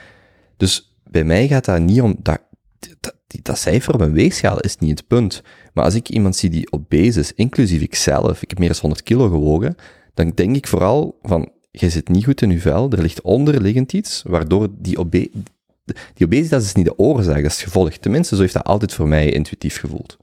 Dus 0.57 0.95
bij 1.09 1.23
mij 1.23 1.47
gaat 1.47 1.65
dat 1.65 1.79
niet 1.79 2.01
om, 2.01 2.15
dat, 2.21 2.41
dat, 2.99 3.15
dat 3.41 3.57
cijfer 3.57 3.93
op 3.93 4.01
een 4.01 4.13
weegschaal 4.13 4.59
is 4.59 4.77
niet 4.77 4.99
het 4.99 5.07
punt. 5.07 5.43
Maar 5.73 5.83
als 5.83 5.95
ik 5.95 6.09
iemand 6.09 6.35
zie 6.35 6.49
die 6.49 6.71
obese 6.71 7.19
is, 7.19 7.33
inclusief 7.33 7.81
ikzelf, 7.81 8.41
ik 8.41 8.49
heb 8.49 8.59
meer 8.59 8.69
dan 8.69 8.77
100 8.81 9.03
kilo 9.03 9.29
gewogen, 9.29 9.75
dan 10.13 10.31
denk 10.35 10.55
ik 10.55 10.67
vooral 10.67 11.19
van, 11.21 11.51
je 11.71 11.89
zit 11.89 12.09
niet 12.09 12.23
goed 12.23 12.41
in 12.41 12.51
je 12.51 12.59
vel, 12.59 12.91
er 12.91 13.01
ligt 13.01 13.21
onderliggend 13.21 13.93
iets, 13.93 14.23
waardoor 14.25 14.67
die, 14.77 14.97
obe 14.97 15.29
die 16.13 16.25
obesitas 16.25 16.63
is 16.63 16.73
niet 16.73 16.85
de 16.85 16.97
oorzaak, 16.97 17.41
dat 17.41 17.51
is 17.51 17.57
het 17.57 17.63
gevolg. 17.63 17.97
Tenminste, 17.97 18.35
zo 18.35 18.41
heeft 18.41 18.53
dat 18.53 18.63
altijd 18.63 18.93
voor 18.93 19.07
mij 19.07 19.31
intuïtief 19.31 19.79
gevoeld. 19.79 20.17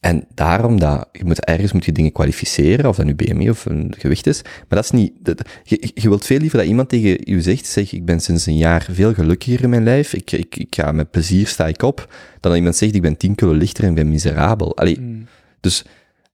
En 0.00 0.26
daarom 0.34 0.78
dat, 0.78 1.08
je 1.12 1.24
moet, 1.24 1.44
ergens 1.44 1.72
moet 1.72 1.84
je 1.84 1.92
dingen 1.92 2.12
kwalificeren, 2.12 2.88
of 2.88 2.96
dat 2.96 3.06
nu 3.06 3.14
BMI 3.14 3.50
of 3.50 3.64
een 3.64 3.94
gewicht 3.98 4.26
is, 4.26 4.42
maar 4.42 4.64
dat 4.68 4.84
is 4.84 4.90
niet, 4.90 5.12
dat, 5.20 5.48
je, 5.62 5.90
je 5.94 6.08
wilt 6.08 6.26
veel 6.26 6.38
liever 6.38 6.58
dat 6.58 6.66
iemand 6.66 6.88
tegen 6.88 7.18
je 7.24 7.42
zegt, 7.42 7.66
zeg, 7.66 7.92
ik 7.92 8.04
ben 8.04 8.20
sinds 8.20 8.46
een 8.46 8.56
jaar 8.56 8.86
veel 8.90 9.14
gelukkiger 9.14 9.62
in 9.62 9.70
mijn 9.70 9.84
lijf, 9.84 10.14
ik, 10.14 10.32
ik, 10.32 10.56
ik 10.56 10.74
ga 10.74 10.92
met 10.92 11.10
plezier, 11.10 11.46
sta 11.46 11.66
ik 11.66 11.82
op, 11.82 11.96
dan 11.96 12.06
dat 12.40 12.56
iemand 12.56 12.76
zegt, 12.76 12.94
ik 12.94 13.02
ben 13.02 13.16
10 13.16 13.34
kilo 13.34 13.52
lichter 13.52 13.84
en 13.84 13.94
ben 13.94 14.08
miserabel. 14.08 14.76
Allee, 14.76 15.00
Mm. 15.00 15.26
dus, 15.60 15.84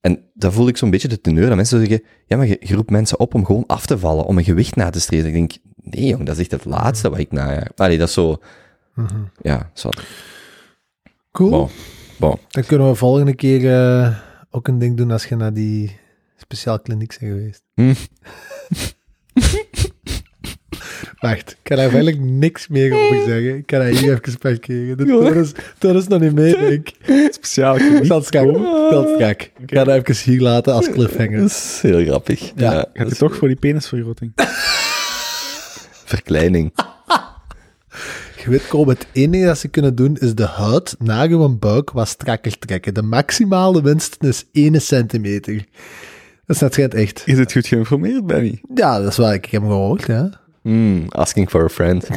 en 0.00 0.22
dat 0.34 0.52
voel 0.52 0.68
ik 0.68 0.76
zo'n 0.76 0.90
beetje 0.90 1.08
de 1.08 1.20
teneur, 1.20 1.46
dat 1.46 1.56
mensen 1.56 1.78
zeggen, 1.78 2.02
ja, 2.26 2.36
maar 2.36 2.46
je, 2.46 2.56
je 2.60 2.74
roept 2.74 2.90
mensen 2.90 3.18
op 3.20 3.34
om 3.34 3.44
gewoon 3.44 3.64
af 3.66 3.86
te 3.86 3.98
vallen, 3.98 4.24
om 4.24 4.38
een 4.38 4.44
gewicht 4.44 4.76
na 4.76 4.90
te 4.90 5.00
streven. 5.00 5.26
Ik 5.26 5.32
denk, 5.34 5.52
nee 5.76 6.06
jong, 6.06 6.24
dat 6.26 6.34
is 6.36 6.40
echt 6.40 6.50
het 6.50 6.64
laatste 6.64 7.10
wat 7.10 7.18
ik 7.18 7.32
na, 7.32 7.66
allee, 7.76 7.98
dat 7.98 8.08
is 8.08 8.14
zo, 8.14 8.38
Mhm. 8.94 9.22
ja, 9.42 9.70
zo. 9.74 9.88
Cool. 11.32 11.50
Bon. 11.50 11.68
Bon. 12.18 12.38
Dan 12.48 12.64
kunnen 12.64 12.88
we 12.88 12.94
volgende 12.94 13.34
keer 13.34 13.72
eh, 13.74 14.16
ook 14.50 14.68
een 14.68 14.78
ding 14.78 14.96
doen 14.96 15.10
als 15.10 15.24
je 15.24 15.36
naar 15.36 15.52
die 15.52 15.96
speciaal 16.36 16.80
kliniek 16.80 17.16
bent 17.18 17.32
geweest. 17.32 17.62
Hm. 17.74 17.94
Wacht, 21.20 21.50
ik 21.50 21.56
kan 21.62 21.76
daar 21.76 21.86
eigenlijk 21.86 22.20
niks 22.20 22.68
meer 22.68 22.92
over 22.92 23.16
zeggen. 23.26 23.56
Ik 23.56 23.66
kan 23.66 23.78
daar 23.78 23.88
hier 23.88 24.12
even 24.12 24.38
parkeren. 24.38 24.96
De 24.96 25.04
toon 25.04 25.34
is, 25.34 25.52
toon 25.78 25.96
is 25.96 26.06
nog 26.06 26.20
niet 26.20 26.34
mee, 26.34 26.56
denk 26.56 26.88
ik. 26.88 26.94
Speciaal. 27.34 27.78
Dat 28.02 28.22
is 28.22 28.28
gek. 28.28 28.52
Dat 28.90 29.08
is 29.08 29.16
gek. 29.24 29.52
Ik 29.58 29.70
ga 29.70 29.84
dat 29.84 30.08
even 30.08 30.32
hier 30.32 30.40
laten 30.40 30.72
als 30.72 30.90
cliffhanger. 30.90 31.38
Dat 31.38 31.50
is 31.50 31.78
heel 31.82 32.04
grappig. 32.04 32.52
Ja. 32.56 32.72
Ja. 32.72 32.86
Gaat 32.92 33.10
u 33.10 33.14
toch 33.14 33.36
voor 33.36 33.48
die 33.48 33.56
penisvergrotting? 33.56 34.32
Verkleining. 36.04 36.72
Je 38.44 38.50
weet 38.50 38.68
komen, 38.68 38.94
het 38.94 39.06
enige 39.12 39.44
dat 39.44 39.58
ze 39.58 39.68
kunnen 39.68 39.94
doen 39.94 40.16
is 40.16 40.34
de 40.34 40.46
huid 40.46 40.94
na 40.98 41.26
uw 41.26 41.58
buik 41.58 41.90
wat 41.90 42.08
strakker 42.08 42.58
trekken. 42.58 42.94
De 42.94 43.02
maximale 43.02 43.82
winst 43.82 44.16
is 44.20 44.44
1 44.52 44.80
centimeter. 44.80 45.64
Dat 46.46 46.62
is 46.62 46.76
net 46.76 46.94
echt. 46.94 47.22
Is 47.26 47.38
het 47.38 47.52
goed 47.52 47.66
geïnformeerd, 47.66 48.26
Benny? 48.26 48.60
Ja, 48.74 48.98
dat 48.98 49.08
is 49.10 49.16
waar 49.16 49.34
ik 49.34 49.44
heb 49.44 49.60
hem 49.60 49.70
gehoord, 49.70 50.06
ja. 50.06 50.39
Hmm, 50.62 51.06
asking 51.08 51.50
for 51.50 51.64
a 51.64 51.68
friend. 51.68 52.08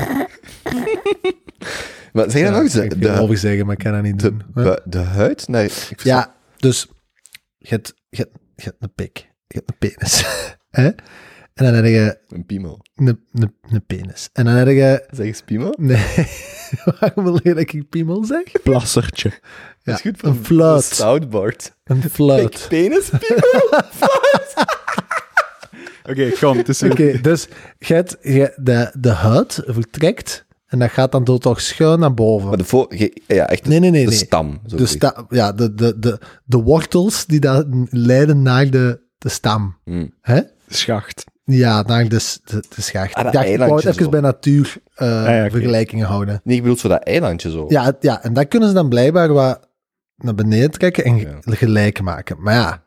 maar 2.14 2.32
zeg 2.32 2.34
je 2.34 2.39
ja 2.39 2.50
nog 2.50 2.62
eens, 2.62 2.76
ik 2.76 3.02
de, 3.02 3.14
wil 3.14 3.28
de, 3.28 3.36
zeggen, 3.36 3.66
maar 3.66 3.76
ik 3.78 3.84
kan 3.84 3.94
dat 3.94 4.02
niet 4.02 4.20
de, 4.20 4.30
doen. 4.30 4.41
Bu- 4.54 4.78
de 4.86 4.98
huid? 4.98 5.48
Nee, 5.48 5.70
ik 5.89 6.04
Ja, 6.04 6.36
dus 6.58 6.88
je 7.58 7.70
hebt, 7.70 7.94
je, 8.10 8.18
hebt, 8.18 8.38
je 8.56 8.64
hebt 8.64 8.78
een 8.80 8.94
pik, 8.94 9.18
je 9.48 9.58
hebt 9.58 9.70
een 9.70 9.78
penis. 9.78 10.26
hè? 10.82 10.86
En 11.54 11.66
dan 11.66 11.74
heb 11.74 11.86
je 11.86 12.18
Een 12.28 12.46
piemel. 12.46 12.80
een, 12.96 13.20
een, 13.34 13.56
een 13.62 13.86
penis. 13.86 14.30
En 14.34 14.46
dan 14.46 14.54
heb 14.54 14.68
je... 14.68 15.08
Zeg 15.12 15.26
eens 15.26 15.41
piemel? 15.41 15.74
Nee, 15.80 16.06
waarom 17.00 17.24
wil 17.24 17.39
je 17.44 17.54
dat 17.54 17.74
ik 17.74 17.89
piemel 17.89 18.26
zeg? 18.26 18.44
Plassertje. 18.64 19.30
Ja, 19.30 19.38
Dat 19.84 19.96
is 19.96 20.02
goed 20.02 20.24
een 20.24 20.46
fluit. 20.46 20.84
Soundboard. 20.84 21.76
Een 21.84 22.02
fluit. 22.02 22.66
Penis, 22.70 23.10
piemel? 23.10 23.70
Oké, 26.10 26.30
kom. 26.39 26.58
Het 26.58 26.70
is 26.70 26.84
Oké, 26.84 27.22
dus 27.22 27.47
je 27.80 27.93
hebt, 27.93 28.18
je, 28.22 28.54
de, 28.56 28.91
de 28.99 29.10
huid 29.10 29.62
vertrekt 29.66 30.45
en 30.66 30.80
dat 30.80 30.89
gaat 30.91 31.12
dan 31.12 31.24
door 31.24 31.39
toch 31.39 31.62
schuin 31.62 31.99
naar 31.99 32.14
boven. 32.14 32.47
Maar 32.47 32.58
de 32.58 32.64
voor, 32.64 32.86
ge- 32.89 33.22
ja, 33.28 33.47
echt 33.47 33.68
Nee, 33.68 33.80
nee, 33.80 33.89
nee, 33.89 34.04
de 34.04 34.10
nee. 34.10 34.18
stam. 34.18 34.60
Zo 34.68 34.76
de, 34.78 34.82
gezegd. 34.82 34.91
sta, 34.91 35.26
ja, 35.30 35.51
de, 35.51 35.74
de, 35.74 35.99
de, 35.99 36.20
de 36.45 36.58
wortels 36.58 37.26
die 37.26 37.39
dan 37.39 37.88
leiden 37.91 38.41
naar 38.41 38.70
de, 38.70 38.99
de 39.18 39.30
stam. 39.30 39.78
Hmm. 39.84 40.14
Hè? 40.22 40.39
schacht. 40.68 41.24
Ja, 41.45 41.82
naar 41.82 42.08
de, 42.10 42.20
s- 42.20 42.39
de, 42.43 42.64
de 42.76 42.82
schacht. 42.82 43.14
Ah, 43.14 43.24
dat 43.24 43.34
ja, 43.34 43.39
ik 43.43 43.45
wou 43.45 43.51
het 43.51 43.62
eilandje 43.62 43.89
even 43.89 44.04
zo. 44.04 44.10
bij 44.10 44.20
natuur 44.20 44.76
eh, 44.95 45.08
ja, 45.08 45.39
oké. 45.41 45.51
vergelijkingen 45.51 46.08
houden. 46.08 46.41
Nee, 46.43 46.56
ik 46.56 46.62
bedoel 46.62 46.78
zo 46.78 46.88
dat 46.88 47.04
eilandje 47.04 47.51
zo. 47.51 47.66
Ja, 47.70 47.84
het- 47.84 47.97
ja, 47.99 48.24
en 48.24 48.34
dat 48.34 48.47
kunnen 48.47 48.68
ze 48.70 48.74
dan 48.76 48.89
blijkbaar 48.89 49.34
wat 49.34 49.68
naar 50.18 50.36
beneden 50.36 50.72
trekken 50.72 51.04
en 51.04 51.16
Ja. 51.18 51.30
gelijk 51.45 52.01
maken. 52.01 52.41
Maar 52.41 52.54
ja, 52.54 52.84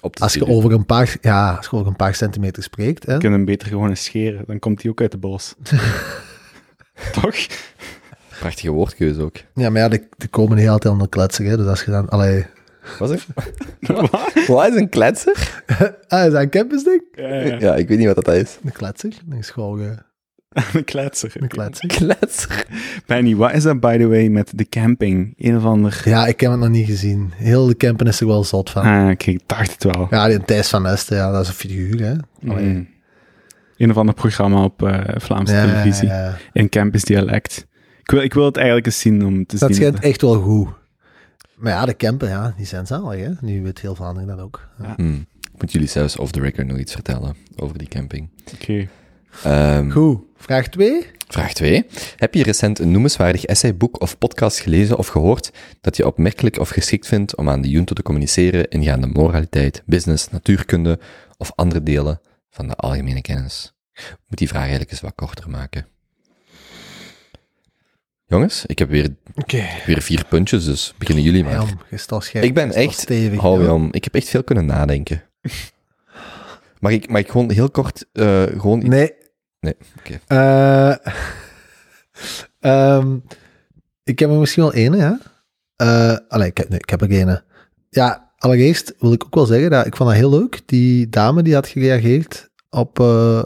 Op 0.00 0.16
de 0.16 0.22
als 0.22 0.34
je 0.34 0.46
over 0.46 0.72
een 0.72 0.86
paar, 0.86 1.16
ja, 1.20 1.54
als 1.54 1.66
je 1.66 1.72
over 1.72 1.86
een 1.86 1.96
paar 1.96 2.14
centimeter 2.14 2.62
spreekt, 2.62 3.06
hè, 3.06 3.12
Je 3.12 3.18
kunt 3.18 3.32
hem 3.32 3.44
beter 3.44 3.68
gewoon 3.68 3.88
eens 3.88 4.04
scheren. 4.04 4.44
Dan 4.46 4.58
komt 4.58 4.82
hij 4.82 4.90
ook 4.90 5.00
uit 5.00 5.10
de 5.10 5.18
bos. 5.18 5.54
toch? 7.20 7.36
Prachtige 8.38 8.70
woordkeuze 8.70 9.22
ook. 9.22 9.36
ja, 9.54 9.70
maar 9.70 9.80
ja, 9.80 9.88
die, 9.88 10.08
die 10.16 10.28
komen 10.28 10.56
niet 10.56 10.68
altijd 10.68 10.92
onder 10.92 11.08
kletsen, 11.08 11.44
hè, 11.44 11.56
dus 11.56 11.66
als 11.66 11.84
je 11.84 11.90
dan, 11.90 12.08
allee, 12.08 12.46
Wat 12.98 13.08
zeg 13.08 13.26
Wat 14.46 14.68
is 14.68 14.74
een 14.74 14.88
kletser? 14.88 15.62
ah, 16.08 16.26
is 16.26 16.32
dat 16.32 16.42
een 16.42 16.50
campusding? 16.50 17.02
Ja, 17.12 17.28
ja. 17.34 17.58
Ja, 17.58 17.74
ik 17.74 17.88
weet 17.88 17.98
niet 17.98 18.06
wat 18.06 18.24
dat 18.24 18.34
is. 18.34 18.58
Een 18.64 18.72
kletser? 18.72 19.12
Dat 19.24 19.38
is 19.38 19.50
gewoon 19.50 19.82
eh, 19.82 19.90
Een 20.72 20.84
kletser. 20.84 21.32
een 21.38 21.48
kletser. 21.48 21.88
Kletser? 21.88 22.66
Benny, 23.06 23.36
wat 23.36 23.52
is 23.52 23.62
dat 23.62 23.80
by 23.80 23.98
the 23.98 24.06
way 24.08 24.26
met 24.28 24.52
de 24.54 24.68
camping? 24.68 25.34
Een 25.36 25.56
of 25.56 25.64
ander... 25.64 26.02
Ja, 26.04 26.26
ik 26.26 26.40
heb 26.40 26.50
het 26.50 26.60
nog 26.60 26.68
niet 26.68 26.86
gezien. 26.86 27.32
Heel 27.34 27.66
de 27.66 27.76
campen 27.76 28.06
is 28.06 28.20
er 28.20 28.26
wel 28.26 28.44
zot 28.44 28.70
van. 28.70 28.82
Ah, 28.82 29.10
oké, 29.10 29.30
ik 29.30 29.40
dacht 29.46 29.72
het 29.72 29.84
wel. 29.84 30.06
Ja, 30.10 30.28
die 30.28 30.44
Thijs 30.44 30.68
van 30.68 30.86
Esten, 30.86 31.16
ja, 31.16 31.30
dat 31.30 31.42
is 31.42 31.48
een 31.48 31.54
figuur, 31.54 32.00
hè. 32.04 32.14
Mm. 32.40 32.88
Een 33.76 33.90
of 33.90 33.96
ander 33.96 34.14
programma 34.14 34.64
op 34.64 34.82
eh, 34.82 35.00
Vlaamse 35.20 35.54
Ja, 35.54 35.64
televisie. 35.66 36.08
ja, 36.08 36.24
ja. 36.24 36.36
In 36.52 36.68
campus 36.68 37.02
dialect. 37.04 37.66
Ik 38.02 38.10
wil, 38.10 38.22
ik 38.22 38.34
wil 38.34 38.44
het 38.44 38.56
eigenlijk 38.56 38.86
eens 38.86 39.00
zien 39.00 39.26
om 39.26 39.46
te 39.46 39.58
Dat 39.58 39.68
zien. 39.68 39.78
schijnt 39.78 39.98
echt 40.00 40.20
wel 40.22 40.40
goed. 40.40 40.68
Maar 41.56 41.72
ja, 41.72 41.84
de 41.86 41.96
campen, 41.96 42.28
ja, 42.28 42.54
die 42.56 42.66
zijn 42.66 42.86
zalig, 42.86 43.20
hè. 43.20 43.30
Nu 43.40 43.62
weet 43.62 43.80
heel 43.80 43.94
Vlaanderen 43.94 44.28
dat 44.28 44.40
ook. 44.40 44.68
Ja. 44.82 44.92
Hmm. 44.96 45.26
Ik 45.54 45.60
moet 45.60 45.72
jullie 45.72 45.88
zelfs 45.88 46.16
off 46.16 46.32
the 46.32 46.40
record 46.40 46.66
nog 46.66 46.78
iets 46.78 46.92
vertellen 46.92 47.34
over 47.56 47.78
die 47.78 47.88
camping. 47.88 48.28
Oké. 48.54 48.88
Ehm, 49.44 49.90
Goed. 49.90 50.18
Vraag 50.36 50.68
2? 50.68 51.06
Vraag 51.28 51.52
2. 51.52 51.86
Heb 52.16 52.34
je 52.34 52.42
recent 52.42 52.78
een 52.78 52.90
noemenswaardig 52.90 53.44
essay, 53.44 53.76
boek 53.76 54.00
of 54.00 54.18
podcast 54.18 54.58
gelezen 54.60 54.96
of 54.98 55.06
gehoord 55.08 55.50
dat 55.80 55.96
je 55.96 56.06
opmerkelijk 56.06 56.58
of 56.58 56.68
geschikt 56.68 57.06
vindt 57.06 57.36
om 57.36 57.48
aan 57.48 57.60
de 57.60 57.68
junto 57.68 57.94
te 57.94 58.02
communiceren 58.02 58.68
ingaande 58.68 59.06
moraliteit, 59.06 59.82
business, 59.86 60.28
natuurkunde 60.30 60.98
of 61.36 61.52
andere 61.54 61.82
delen 61.82 62.20
van 62.50 62.68
de 62.68 62.74
algemene 62.74 63.20
kennis? 63.20 63.74
Ik 63.94 64.16
moet 64.26 64.38
die 64.38 64.48
vraag 64.48 64.60
eigenlijk 64.62 64.90
eens 64.90 65.00
wat 65.00 65.12
korter 65.14 65.50
maken. 65.50 65.86
Jongens, 68.26 68.66
ik 68.66 68.78
heb 68.78 68.88
weer, 68.90 69.08
weer 69.86 70.02
vier 70.02 70.24
puntjes, 70.28 70.64
dus 70.64 70.94
beginnen 70.98 71.24
jullie 71.24 71.44
maar. 71.44 71.52
Scherp. 71.52 72.44
Ik 72.44 72.54
ben 72.54 72.72
echt, 72.72 72.98
stevig. 72.98 73.40
hou 73.40 73.60
ja. 73.60 73.66
Jan, 73.66 73.88
ik 73.90 74.04
heb 74.04 74.14
echt 74.14 74.28
veel 74.28 74.44
kunnen 74.44 74.66
nadenken. 74.66 75.22
Mag 76.80 76.92
ik, 76.92 77.08
mag 77.10 77.20
ik 77.20 77.30
gewoon 77.30 77.50
heel 77.50 77.70
kort, 77.70 78.06
eh, 78.12 78.42
gewoon 78.42 78.78
iets- 78.78 78.88
Nee. 78.88 79.12
Nee, 79.60 79.76
oké. 79.98 80.20
Eh, 80.26 80.96
ehm, 82.98 83.16
ik 84.04 84.18
heb 84.18 84.30
er 84.30 84.36
misschien 84.36 84.62
wel 84.62 84.74
ene, 84.74 84.96
ja. 84.96 85.18
Eh 85.76 86.16
allee, 86.28 86.48
ik 86.48 86.56
heb, 86.56 86.68
nee, 86.68 86.78
ik 86.78 86.90
heb 86.90 87.02
er 87.02 87.10
ene. 87.10 87.42
Ja, 87.88 88.32
allereerst 88.38 88.94
wil 88.98 89.12
ik 89.12 89.24
ook 89.24 89.34
wel 89.34 89.46
zeggen 89.46 89.70
dat 89.70 89.86
ik 89.86 89.96
vond 89.96 90.08
dat 90.08 90.18
heel 90.18 90.30
leuk. 90.30 90.60
Die 90.66 91.08
dame 91.08 91.42
die 91.42 91.54
had 91.54 91.66
gereageerd 91.66 92.50
op 92.70 93.00
eh, 93.00 93.42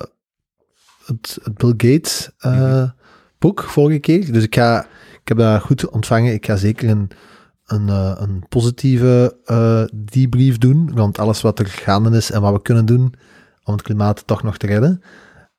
het, 1.05 1.39
het 1.43 1.55
Bill 1.55 1.75
Gates 1.77 2.31
eh, 2.39 2.91
boek 3.39 3.62
vorige 3.62 3.99
keer. 3.99 4.33
Dus 4.33 4.43
ik, 4.43 4.55
ga, 4.55 4.87
ik 5.23 5.29
heb 5.29 5.37
dat 5.37 5.62
goed 5.62 5.89
ontvangen. 5.89 6.33
Ik 6.33 6.47
ga 6.47 6.57
zeker 6.57 6.89
een, 6.89 7.11
een, 7.67 7.89
een 8.23 8.45
positieve 8.49 9.37
debrief 9.95 10.59
doen. 10.59 10.95
Want 10.95 11.19
alles 11.19 11.41
wat 11.41 11.59
er 11.59 11.67
gaande 11.67 12.17
is 12.17 12.31
en 12.31 12.41
wat 12.41 12.53
we 12.53 12.62
kunnen 12.62 12.87
doen 12.87 13.15
om 13.65 13.73
het 13.73 13.83
klimaat 13.83 14.27
toch 14.27 14.43
nog 14.43 14.57
te 14.57 14.67
redden. 14.67 15.03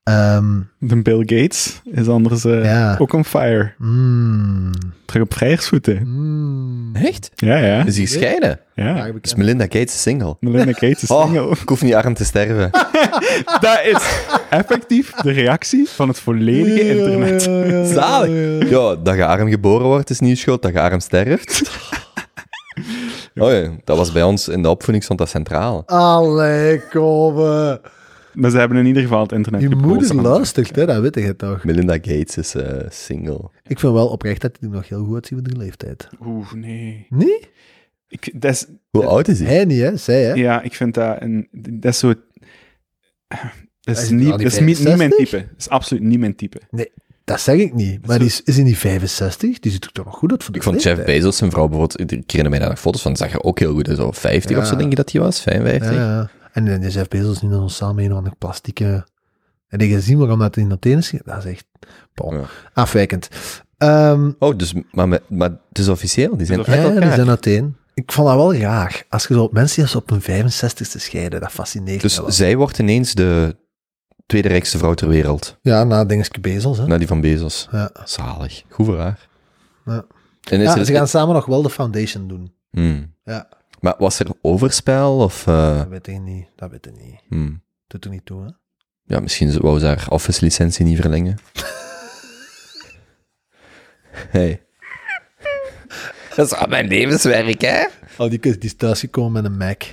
Ehm, 0.06 0.60
De 0.80 1.01
Bill 1.01 1.20
Gates 1.26 1.82
is 1.84 2.08
anders 2.08 2.45
eh, 2.45 2.64
Ja. 2.64 2.95
ook 2.99 3.14
on 3.14 3.26
fire. 3.26 3.72
mm, 3.78 4.72
Terug 5.06 5.24
op 5.24 5.34
vrijersvoeten. 5.34 6.01
mm. 6.08 6.95
Echt? 6.95 7.32
Ja, 7.36 7.58
ja. 7.58 7.86
Is 7.86 7.95
hij 7.97 8.06
gescheiden? 8.06 8.60
ja. 8.76 8.95
Ja, 8.95 9.12
Is 9.22 9.36
Melinda 9.36 9.64
Gates 9.64 10.01
single? 10.01 10.36
Melinda 10.39 10.72
Gates 10.72 11.03
is 11.03 11.10
Oh, 11.10 11.24
single. 11.24 11.49
ik 11.62 11.70
hoef 11.70 11.82
niet 11.82 11.93
arm 11.93 12.14
te 12.14 12.26
sterven. 12.26 12.70
Dat 13.62 13.80
is 13.86 14.26
effectief 14.49 15.12
de 15.12 15.32
reactie 15.32 15.89
van 15.89 16.08
het 16.08 16.20
volledige 16.20 16.97
internet. 16.97 17.41
Zalig. 17.93 18.70
Ja, 18.70 18.95
dat 18.95 19.16
je 19.16 19.26
arm 19.26 19.49
geboren 19.49 19.86
wordt 19.86 20.10
is 20.10 20.20
niet 20.20 20.38
schuld, 20.38 20.62
dat 20.62 20.72
je 20.74 20.82
arm 20.82 20.99
sterft. 20.99 21.62
Oh 23.36 23.51
ja, 23.53 23.70
dat 23.84 23.97
was 23.97 24.12
bij 24.12 24.24
ons 24.24 24.47
in 24.47 24.62
de 24.62 24.70
opvoeding 24.70 25.03
stond 25.03 25.20
dat 25.20 25.30
centraal. 25.30 25.84
Allee, 25.86 26.80
komen. 26.89 27.82
Maar 28.36 28.49
ze 28.49 28.57
hebben 28.57 28.77
in 28.77 28.86
ieder 28.86 29.01
geval 29.01 29.21
het 29.21 29.31
internet 29.31 29.61
Je 29.61 29.69
moeder 29.69 30.15
luistert, 30.15 30.75
hè, 30.75 30.86
dat 30.86 31.01
weet 31.01 31.15
je 31.15 31.36
toch. 31.36 31.63
Melinda 31.63 31.93
Gates 31.93 32.38
is 32.38 32.55
eh, 32.55 32.89
single. 32.89 33.49
Ik 33.67 33.79
vind 33.79 33.93
wel 33.93 34.07
oprecht 34.07 34.41
dat 34.41 34.57
hij 34.59 34.69
er 34.69 34.75
nog 34.75 34.89
heel 34.89 35.03
goed 35.03 35.13
uitziet 35.13 35.41
met 35.41 35.51
de 35.51 35.57
leeftijd. 35.57 36.09
Oeh, 36.25 36.51
nee. 36.51 37.07
Nee? 37.09 37.39
Ik, 38.07 38.41
dat 38.41 38.51
is, 38.51 38.65
Hoe 38.89 39.05
oud 39.05 39.27
is 39.27 39.39
hij? 39.39 39.47
Hij 39.47 39.65
niet, 39.65 39.79
hè? 39.79 39.97
Zij, 39.97 40.23
hè? 40.23 40.33
ja, 40.33 40.61
ik 40.61 40.73
vind 40.73 40.93
dat 40.93 41.21
een... 41.21 41.47
Dat 41.51 41.93
is 41.93 41.99
zo... 41.99 42.13
Dat 43.81 43.97
is, 43.97 44.03
Is 44.03 44.09
niet, 44.09 44.19
die 44.19 44.29
dat 44.29 44.41
is 44.41 44.59
niet, 44.59 44.65
niet 44.65 44.83
mijn 44.83 44.97
65? 44.97 45.29
type. 45.29 45.47
Dat 45.49 45.59
is 45.59 45.69
absoluut 45.69 46.03
niet 46.03 46.19
mijn 46.19 46.36
type. 46.36 46.59
Dat 47.23 47.41
zeg 47.41 47.55
ik 47.59 47.73
niet. 47.73 48.07
Maar 48.07 48.17
die 48.17 48.27
is, 48.27 48.41
is 48.43 48.55
hij 48.55 48.63
niet 48.63 48.77
65? 48.77 49.59
Die 49.59 49.71
ziet 49.71 49.86
er 49.86 49.91
toch 49.91 50.05
nog 50.05 50.15
goed 50.15 50.31
uit 50.31 50.43
voor 50.43 50.51
de 50.51 50.57
Ik 50.57 50.63
vond 50.63 50.83
Jeff? 50.83 51.03
Bezos, 51.03 51.38
zijn 51.38 51.51
vrouw 51.51 51.67
bijvoorbeeld, 51.67 52.11
ik 52.11 52.31
herinner 52.31 52.49
mij 52.49 52.59
daar 52.59 52.69
nog 52.69 52.79
foto's 52.79 53.01
van, 53.01 53.17
zag 53.17 53.33
er 53.33 53.43
ook 53.43 53.59
heel 53.59 53.73
goed 53.73 53.88
uit. 53.88 53.97
Zo 53.97 54.11
50 54.11 54.57
of 54.57 54.65
zo 54.65 54.75
denk 54.75 54.89
je 54.89 54.95
dat 54.95 55.11
hij 55.11 55.21
was, 55.21 55.41
55. 55.41 55.91
Ja, 55.91 55.97
ja. 55.97 56.29
En 56.56 56.80
die 56.80 56.89
Jeff 56.89 57.08
Bezos 57.08 57.41
nu 57.41 57.49
dan 57.49 57.70
samen 57.70 58.03
een 58.03 58.12
of 58.12 58.18
andere 58.18 58.36
plastieke... 58.39 59.08
En 59.68 59.78
die 59.78 59.93
gezien 59.93 60.18
waarom 60.18 60.39
dat 60.39 60.58
in 60.58 60.72
Athene 60.72 60.97
is? 60.97 61.14
Dat 61.26 61.38
is 61.45 61.51
echt... 61.51 61.66
Bon. 62.14 62.36
Ja. 62.36 62.43
Afwijkend. 62.74 63.30
Ehm, 63.78 64.32
Oh, 64.39 64.58
dus, 64.58 64.74
maar, 64.91 65.08
met- 65.08 65.30
maar 65.30 65.49
het 65.70 65.80
is 65.80 65.88
officieel, 65.88 66.38
die 66.38 66.45
zijn 66.45 66.60
Ja, 66.60 66.74
ja, 66.76 66.82
die 66.82 66.91
elkaar. 66.91 67.14
zijn 67.16 67.30
Athene. 67.30 67.72
Ik 67.93 68.12
vond 68.12 68.28
dat 68.28 68.36
wel 68.38 68.56
raar. 68.56 69.03
Als 69.10 69.28
je 69.28 69.34
zo 69.34 69.49
mensen 69.51 69.86
die 69.86 69.95
op 69.95 70.10
hun 70.10 70.22
65ste 70.22 70.99
scheiden, 70.99 71.39
dat 71.41 71.51
fascineert 71.51 72.01
Dus 72.01 72.16
me 72.16 72.22
wel. 72.22 72.32
zij 72.32 72.56
wordt 72.56 72.80
ineens 72.80 73.14
de 73.14 73.56
tweede 74.26 74.47
rijkste 74.47 74.78
vrouw 74.78 74.93
ter 74.93 75.08
wereld. 75.08 75.58
Ja, 75.62 75.84
na 75.84 76.06
Dingske 76.06 76.39
Bezos, 76.39 76.78
hè. 76.78 76.88
Na 76.88 76.97
die 76.97 77.08
van 77.08 77.22
Bezos. 77.22 77.68
Ja. 77.72 77.89
Zalig. 78.03 78.64
Goed 78.70 78.86
voor 78.86 78.99
haar. 78.99 79.28
Ja. 79.86 80.06
En 80.49 80.60
is 80.62 80.68
Ja, 80.74 80.78
er, 80.78 80.86
ze 80.86 80.93
gaan 80.93 81.08
samen 81.08 81.36
nog 81.36 81.45
wel 81.45 81.62
de 81.62 81.70
foundation 81.70 82.28
doen. 82.28 82.53
Hmm. 82.72 83.14
Ja. 83.24 83.47
Maar 83.86 83.95
was 83.97 84.19
er 84.19 84.27
overspel 84.41 85.17
of... 85.17 85.47
eh, 85.47 85.77
Dat 85.77 85.88
weet 85.88 86.07
ik 86.07 86.19
niet. 86.21 86.47
Dat 86.55 86.71
weet 86.71 86.86
ik 86.86 86.93
niet. 86.97 87.21
hmm. 87.27 87.63
Doet 87.88 88.03
er 88.05 88.09
niet 88.09 88.25
toe, 88.25 88.43
hè. 88.43 88.49
Ja, 89.03 89.19
misschien 89.19 89.59
wou 89.59 89.79
ze 89.79 89.86
haar 89.86 90.05
Office-licentie 90.09 90.86
niet 90.86 90.99
verlengen. 90.99 91.38
hey. 94.38 94.61
Dat 96.36 96.45
is 96.45 96.53
al 96.53 96.67
mijn 96.67 96.88
levenswerk, 96.88 97.61
hè? 97.61 97.86
Oh, 98.17 98.29
die, 98.29 98.39
die 98.39 98.57
is 98.59 98.75
thuisgekomen 98.75 99.31
met 99.31 99.45
een 99.51 99.57
Mac. 99.57 99.83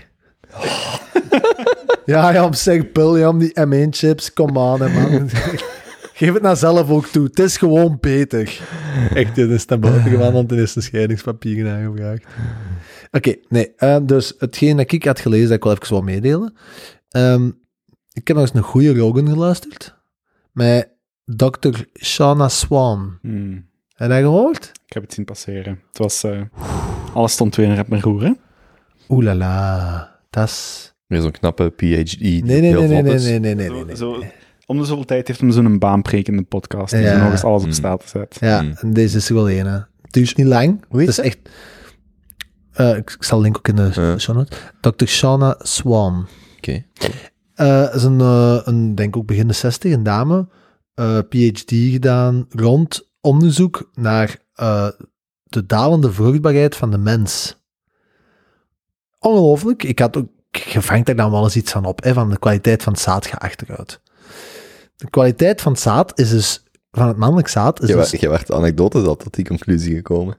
ja, 2.13 2.31
ja, 2.33 2.53
zeg, 2.53 2.93
Pul, 2.93 3.17
ja, 3.17 3.29
om 3.29 3.39
die 3.39 3.61
M1-chips, 3.61 4.33
kom 4.33 4.59
aan, 4.59 4.81
hè, 4.83 4.89
man. 4.89 5.31
Geef 6.15 6.33
het 6.33 6.43
nou 6.43 6.57
zelf 6.57 6.91
ook 6.91 7.07
toe. 7.07 7.25
Het 7.25 7.39
is 7.39 7.57
gewoon 7.57 7.99
beter. 8.01 8.61
Echt, 9.15 9.35
dit 9.35 9.51
is 9.51 9.67
naar 9.67 9.79
buiten 9.79 10.11
gegaan, 10.11 10.33
want 10.33 10.51
er 10.51 10.59
is 10.59 10.75
een 10.75 10.83
scheidingspapier 10.83 11.71
aangevraagd. 11.71 12.25
Oké, 13.13 13.35
nee. 13.49 13.73
eh, 13.77 13.97
dus 14.03 14.35
hetgeen 14.39 14.77
dat 14.77 14.93
ik 14.93 15.05
had 15.05 15.21
gelezen, 15.21 15.47
dat 15.49 15.57
ik 15.57 15.63
wel 15.65 15.73
even 15.73 15.89
wil 15.89 16.03
meedelen. 16.03 16.55
Ehm, 17.09 17.47
ik 18.13 18.29
heb 18.29 18.37
nog 18.37 18.47
eens 18.47 18.55
een 18.55 18.63
goede 18.63 18.95
Rogan 18.95 19.29
geluisterd. 19.29 19.95
Met 20.53 20.89
Dr. 21.25 21.81
Shauna 22.03 22.49
Swan. 22.49 23.19
Hmm, 23.23 23.67
Heb 23.95 24.09
je 24.09 24.15
dat 24.15 24.23
gehoord? 24.23 24.65
ik 24.87 24.93
heb 24.93 25.03
het 25.03 25.13
zien 25.15 25.25
passeren. 25.25 25.81
Het 25.89 25.99
was... 25.99 26.23
eh, 26.25 26.41
alles 27.15 27.33
stond 27.33 27.57
weer 27.57 27.67
in 27.67 27.75
rep 27.75 27.93
en 27.93 28.01
roer, 28.01 28.23
hè? 28.23 28.33
Oeh 29.09 29.25
la 29.25 29.35
la. 29.35 30.19
Dat 30.31 30.49
is... 30.49 30.93
Weer 31.07 31.21
zo'n 31.21 31.31
knappe 31.31 31.71
PhD. 31.77 32.21
Nee, 32.21 32.43
nee, 32.43 32.61
nee, 32.61 32.73
nee, 32.73 33.03
nee, 33.03 33.03
nee, 33.03 33.39
nee, 33.41 33.55
nee, 33.55 33.67
Zo- 33.67 33.75
nee, 33.75 33.85
nee. 33.85 33.97
zo- 33.97 34.23
om 34.67 34.79
de 34.79 34.85
zoveel 34.85 35.05
tijd 35.05 35.27
heeft 35.29 35.41
hem 35.41 35.51
zo'n 35.51 35.79
baanprekende 35.79 36.43
podcast. 36.43 36.93
Die 36.93 37.03
Ja. 37.03 37.23
nog 37.23 37.31
eens 37.33 37.45
alles 37.45 37.59
op 37.61 37.67
Hmm. 37.67 37.73
staat 37.77 38.05
zet. 38.09 38.37
Ja, 38.41 38.59
Hmm. 38.59 38.73
en 38.77 38.93
deze 38.93 39.17
is 39.17 39.29
er 39.29 39.35
wel 39.35 39.51
een. 39.51 39.67
hè. 39.67 39.79
Het 40.03 40.17
is 40.17 40.35
niet 40.35 40.47
lang. 40.47 40.85
Hoe 40.89 41.01
het 41.01 41.09
is 41.09 41.19
echt... 41.19 41.39
eh, 42.73 42.97
ik, 42.97 43.11
ik 43.11 43.25
zal 43.25 43.39
de 43.39 43.45
link 43.45 43.57
ook 43.57 43.69
in 43.69 43.77
de 43.77 44.19
show 44.19 44.37
notes. 44.37 44.59
Dr. 44.81 45.05
Shauna 45.05 45.57
Swan. 45.59 46.29
Oké. 46.57 46.85
Eh, 47.55 47.95
is 47.95 48.03
een, 48.03 48.21
eh, 48.21 48.61
een, 48.65 48.95
denk 48.95 49.17
ook 49.17 49.27
begin 49.27 49.47
de 49.47 49.53
60, 49.53 49.93
een 49.93 50.03
dame. 50.03 50.49
PhD 51.29 51.71
gedaan 51.71 52.47
rond 52.49 53.11
onderzoek 53.21 53.91
naar 53.95 54.37
de 55.43 55.67
dalende 55.67 56.13
vruchtbaarheid 56.13 56.77
van 56.77 56.91
de 56.91 56.99
mens. 56.99 57.57
Ongelooflijk. 59.19 59.83
Ik 59.83 59.99
had 59.99 60.17
ook, 60.17 60.29
je 60.51 60.83
vangt 60.83 61.09
er 61.09 61.17
dan 61.17 61.31
wel 61.31 61.45
eens 61.45 61.57
iets 61.57 61.73
van 61.73 61.85
op, 61.85 62.03
hè, 62.03 62.13
van 62.13 62.31
de 62.31 62.39
kwaliteit 62.39 62.83
van 62.83 62.93
het 62.93 63.03
zaad 63.03 63.27
gaat 63.27 63.41
achteruit. 63.41 64.01
De 64.97 65.11
kwaliteit 65.11 65.61
van 65.61 65.73
het 65.73 65.81
zaad 65.81 66.19
is 66.19 66.31
dus, 66.31 66.65
van 66.91 67.09
het 67.09 67.17
mannelijk 67.17 67.49
zaad, 67.49 67.83
is 67.83 67.89
Jij 67.89 67.97
dus... 67.97 68.11
werd, 68.11 68.23
jij 68.23 68.31
werd 68.31 68.53
anekdotes 68.53 69.05
al 69.05 69.17
tot 69.17 69.35
die 69.35 69.45
conclusie 69.45 69.95
gekomen. 69.95 70.37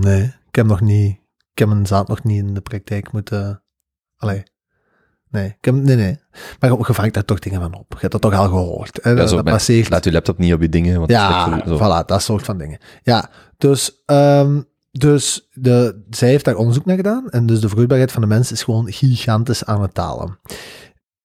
Nee, 0.00 0.34
ik 0.56 0.62
heb 0.62 0.70
nog 0.70 0.80
niet, 0.80 1.16
ik 1.52 1.58
heb 1.58 1.68
mijn 1.68 1.86
zaad 1.86 2.08
nog 2.08 2.22
niet 2.24 2.38
in 2.46 2.54
de 2.54 2.60
praktijk 2.60 3.12
moeten, 3.12 3.62
allee. 4.16 4.42
Nee, 5.28 5.46
ik 5.46 5.64
heb, 5.64 5.74
nee, 5.74 5.96
nee. 5.96 6.18
Maar 6.60 6.70
je, 6.70 6.76
je 6.86 6.94
vangt 6.94 7.14
daar 7.14 7.24
toch 7.24 7.38
dingen 7.38 7.60
van 7.60 7.74
op. 7.74 7.86
Je 7.92 7.96
hebt 7.98 8.12
dat 8.12 8.20
toch 8.20 8.34
al 8.34 8.48
gehoord. 8.48 8.98
Hè? 9.02 9.10
Ja, 9.10 9.16
dat 9.16 9.28
zo 9.28 9.34
dat 9.36 9.44
met- 9.44 9.54
passeert. 9.54 9.90
Laat 9.90 10.04
uw 10.04 10.12
laptop 10.12 10.38
niet 10.38 10.52
op 10.52 10.60
je 10.60 10.68
dingen. 10.68 10.98
Want 10.98 11.10
Ja, 11.10 11.62
zo- 11.66 11.76
voilà, 11.78 12.04
dat 12.06 12.22
soort 12.22 12.44
van 12.44 12.58
dingen. 12.58 12.78
Ja, 13.02 13.30
dus, 13.56 14.02
ehm, 14.04 14.62
dus 14.90 15.48
de, 15.52 16.04
zij 16.10 16.28
heeft 16.28 16.44
daar 16.44 16.56
onderzoek 16.56 16.84
naar 16.84 16.96
gedaan. 16.96 17.28
En 17.30 17.46
dus 17.46 17.60
de 17.60 17.68
vruchtbaarheid 17.68 18.12
van 18.12 18.20
de 18.22 18.28
mens 18.28 18.52
is 18.52 18.62
gewoon 18.62 18.92
gigantisch 18.92 19.64
aan 19.64 19.82
het 19.82 19.94
dalen. 19.94 20.38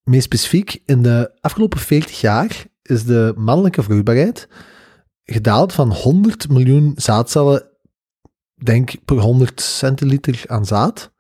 Meer 0.03 0.21
specifiek, 0.21 0.81
in 0.85 1.01
de 1.01 1.31
afgelopen 1.41 1.79
40 1.79 2.21
jaar 2.21 2.65
is 2.81 3.03
de 3.03 3.33
mannelijke 3.37 3.83
vruchtbaarheid 3.83 4.47
gedaald 5.23 5.73
van 5.73 5.93
100 5.93 6.49
miljoen 6.49 6.91
zaadcellen, 6.95 7.69
denk 8.65 8.91
per 9.05 9.17
100 9.17 9.61
centiliter 9.61 10.43
aan 10.47 10.65
zaad. 10.65 11.11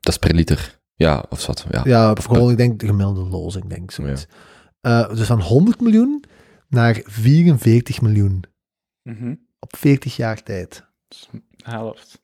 Dat 0.00 0.12
is 0.12 0.18
per 0.18 0.34
liter. 0.34 0.78
Ja, 0.94 1.24
of 1.28 1.46
wat. 1.46 1.66
Ja. 1.70 1.80
Ja, 1.84 2.14
vooral, 2.14 2.50
ik 2.50 2.56
denk 2.56 2.80
de 2.80 2.86
gemiddelde 2.86 3.22
lozing, 3.30 3.66
denk 3.66 3.82
ik 3.82 3.90
zoiets. 3.90 4.26
Eh, 4.80 5.08
dus 5.08 5.26
van 5.26 5.40
100 5.40 5.80
miljoen 5.80 6.24
naar 6.68 7.00
44 7.04 8.00
miljoen 8.00 8.42
Mhm. 9.02 9.34
op 9.58 9.76
40 9.76 10.16
jaar 10.16 10.42
tijd. 10.42 10.84
Dus 11.08 11.28
de 11.32 11.42
helft. 11.56 12.22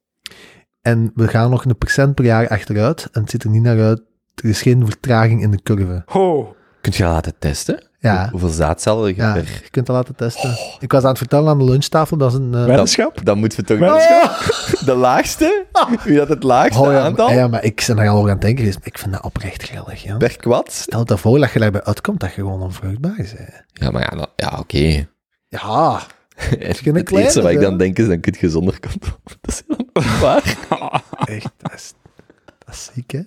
En 0.80 1.10
we 1.14 1.28
gaan 1.28 1.50
nog 1.50 1.64
een 1.64 1.78
procent 1.78 2.14
per 2.14 2.24
jaar 2.24 2.48
achteruit. 2.48 3.08
En 3.12 3.20
het 3.20 3.30
ziet 3.30 3.44
er 3.44 3.50
niet 3.50 3.62
naar 3.62 3.80
uit. 3.80 4.02
Er 4.34 4.44
is 4.48 4.62
geen 4.62 4.86
vertraging 4.86 5.42
in 5.42 5.50
de 5.50 5.62
curve. 5.62 6.02
Ho! 6.06 6.56
Kunt 6.80 6.96
je 6.96 7.02
laten 7.04 7.38
testen? 7.38 7.89
Ja, 8.02 8.20
Hoe- 8.20 8.30
Hoeveel 8.30 8.48
zaadcellen 8.48 9.08
je 9.08 9.14
ja 9.16 9.32
per... 9.32 9.42
je 9.62 9.70
kunt 9.70 9.86
dat 9.86 9.96
laten 9.96 10.14
testen. 10.16 10.56
Ik 10.78 10.92
was 10.92 11.02
aan 11.02 11.08
het 11.08 11.18
vertellen 11.18 11.48
aan 11.48 11.58
de 11.58 11.64
lunchtafel. 11.64 12.16
Dat 12.16 12.32
is 12.32 12.38
een... 12.38 12.54
eh, 12.54 12.64
Weddenschap? 12.64 13.24
Dan 13.24 13.38
moeten 13.38 13.58
we 13.60 13.64
toch... 13.64 13.78
Weddenschap? 13.78 14.38
De 14.86 14.94
laagste? 14.94 15.64
Wie 16.04 16.16
dat 16.16 16.28
het 16.28 16.42
laagste 16.42 16.80
oh, 16.82 16.92
ja, 16.92 17.00
aantal? 17.00 17.26
maar, 17.26 17.36
ja, 17.36 17.48
maar 17.48 17.64
ik 17.64 17.84
ben 17.86 17.96
daar 17.96 18.08
al 18.08 18.16
over 18.16 18.26
aan 18.28 18.32
het 18.36 18.40
denken 18.40 18.58
geweest. 18.58 18.78
maar 18.78 18.86
Ik 18.88 18.98
vind 18.98 19.12
dat 19.12 19.22
oprecht 19.22 19.62
grillig. 19.62 20.02
Ja. 20.02 20.16
Per 20.16 20.36
kwad? 20.36 20.72
Stel 20.72 21.02
je 21.06 21.16
voor 21.18 21.38
dat 21.38 21.52
je 21.52 21.58
daarbij 21.58 21.82
uitkomt 21.84 22.20
dat 22.20 22.28
je 22.34 22.34
gewoon 22.40 22.62
onvruchtbaar 22.62 23.14
bent. 23.16 23.34
Ja, 23.72 23.90
maar 23.90 24.02
ja, 24.02 24.16
dat- 24.18 24.32
ja 24.36 24.56
oké. 24.58 25.08
Ja, 25.48 26.00
Het 26.58 26.80
kleine, 26.80 27.04
eerste 27.22 27.42
wat 27.42 27.50
ik 27.50 27.60
dan 27.60 27.78
denk 27.78 27.98
is, 27.98 28.06
dan 28.08 28.20
kun 28.20 28.34
je 28.40 28.50
zonder 28.50 28.80
controle. 28.80 29.18
Dat 29.40 29.50
is 29.52 29.62
helemaal 29.66 30.20
waar. 30.20 31.02
echt. 31.24 31.50
Dat 31.56 31.72
is, 31.74 31.92
dat 32.64 32.74
is 32.74 32.90
ziek, 32.94 33.10
hè? 33.10 33.20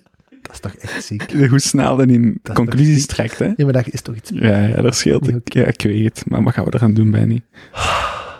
Dat 0.60 0.74
is 0.74 0.80
toch 0.80 0.90
echt 0.90 1.04
ziek? 1.04 1.32
Hoe 1.50 1.58
snel 1.58 1.96
dan 1.96 2.10
in 2.10 2.40
conclusies 2.54 3.06
trekt, 3.06 3.38
hè? 3.38 3.52
Ja, 3.56 3.64
maar 3.64 3.72
dat 3.72 3.88
is 3.88 4.02
toch 4.02 4.14
iets... 4.14 4.30
Ja, 4.34 4.66
ja, 4.66 4.82
dat 4.82 4.94
scheelt. 4.94 5.28
Ik, 5.28 5.52
ja, 5.52 5.64
ik 5.64 5.82
weet 5.82 6.04
het. 6.04 6.30
Maar 6.30 6.42
wat 6.42 6.52
gaan 6.52 6.64
we 6.64 6.74
eraan 6.74 6.94
doen, 6.94 7.10
Benny? 7.10 7.42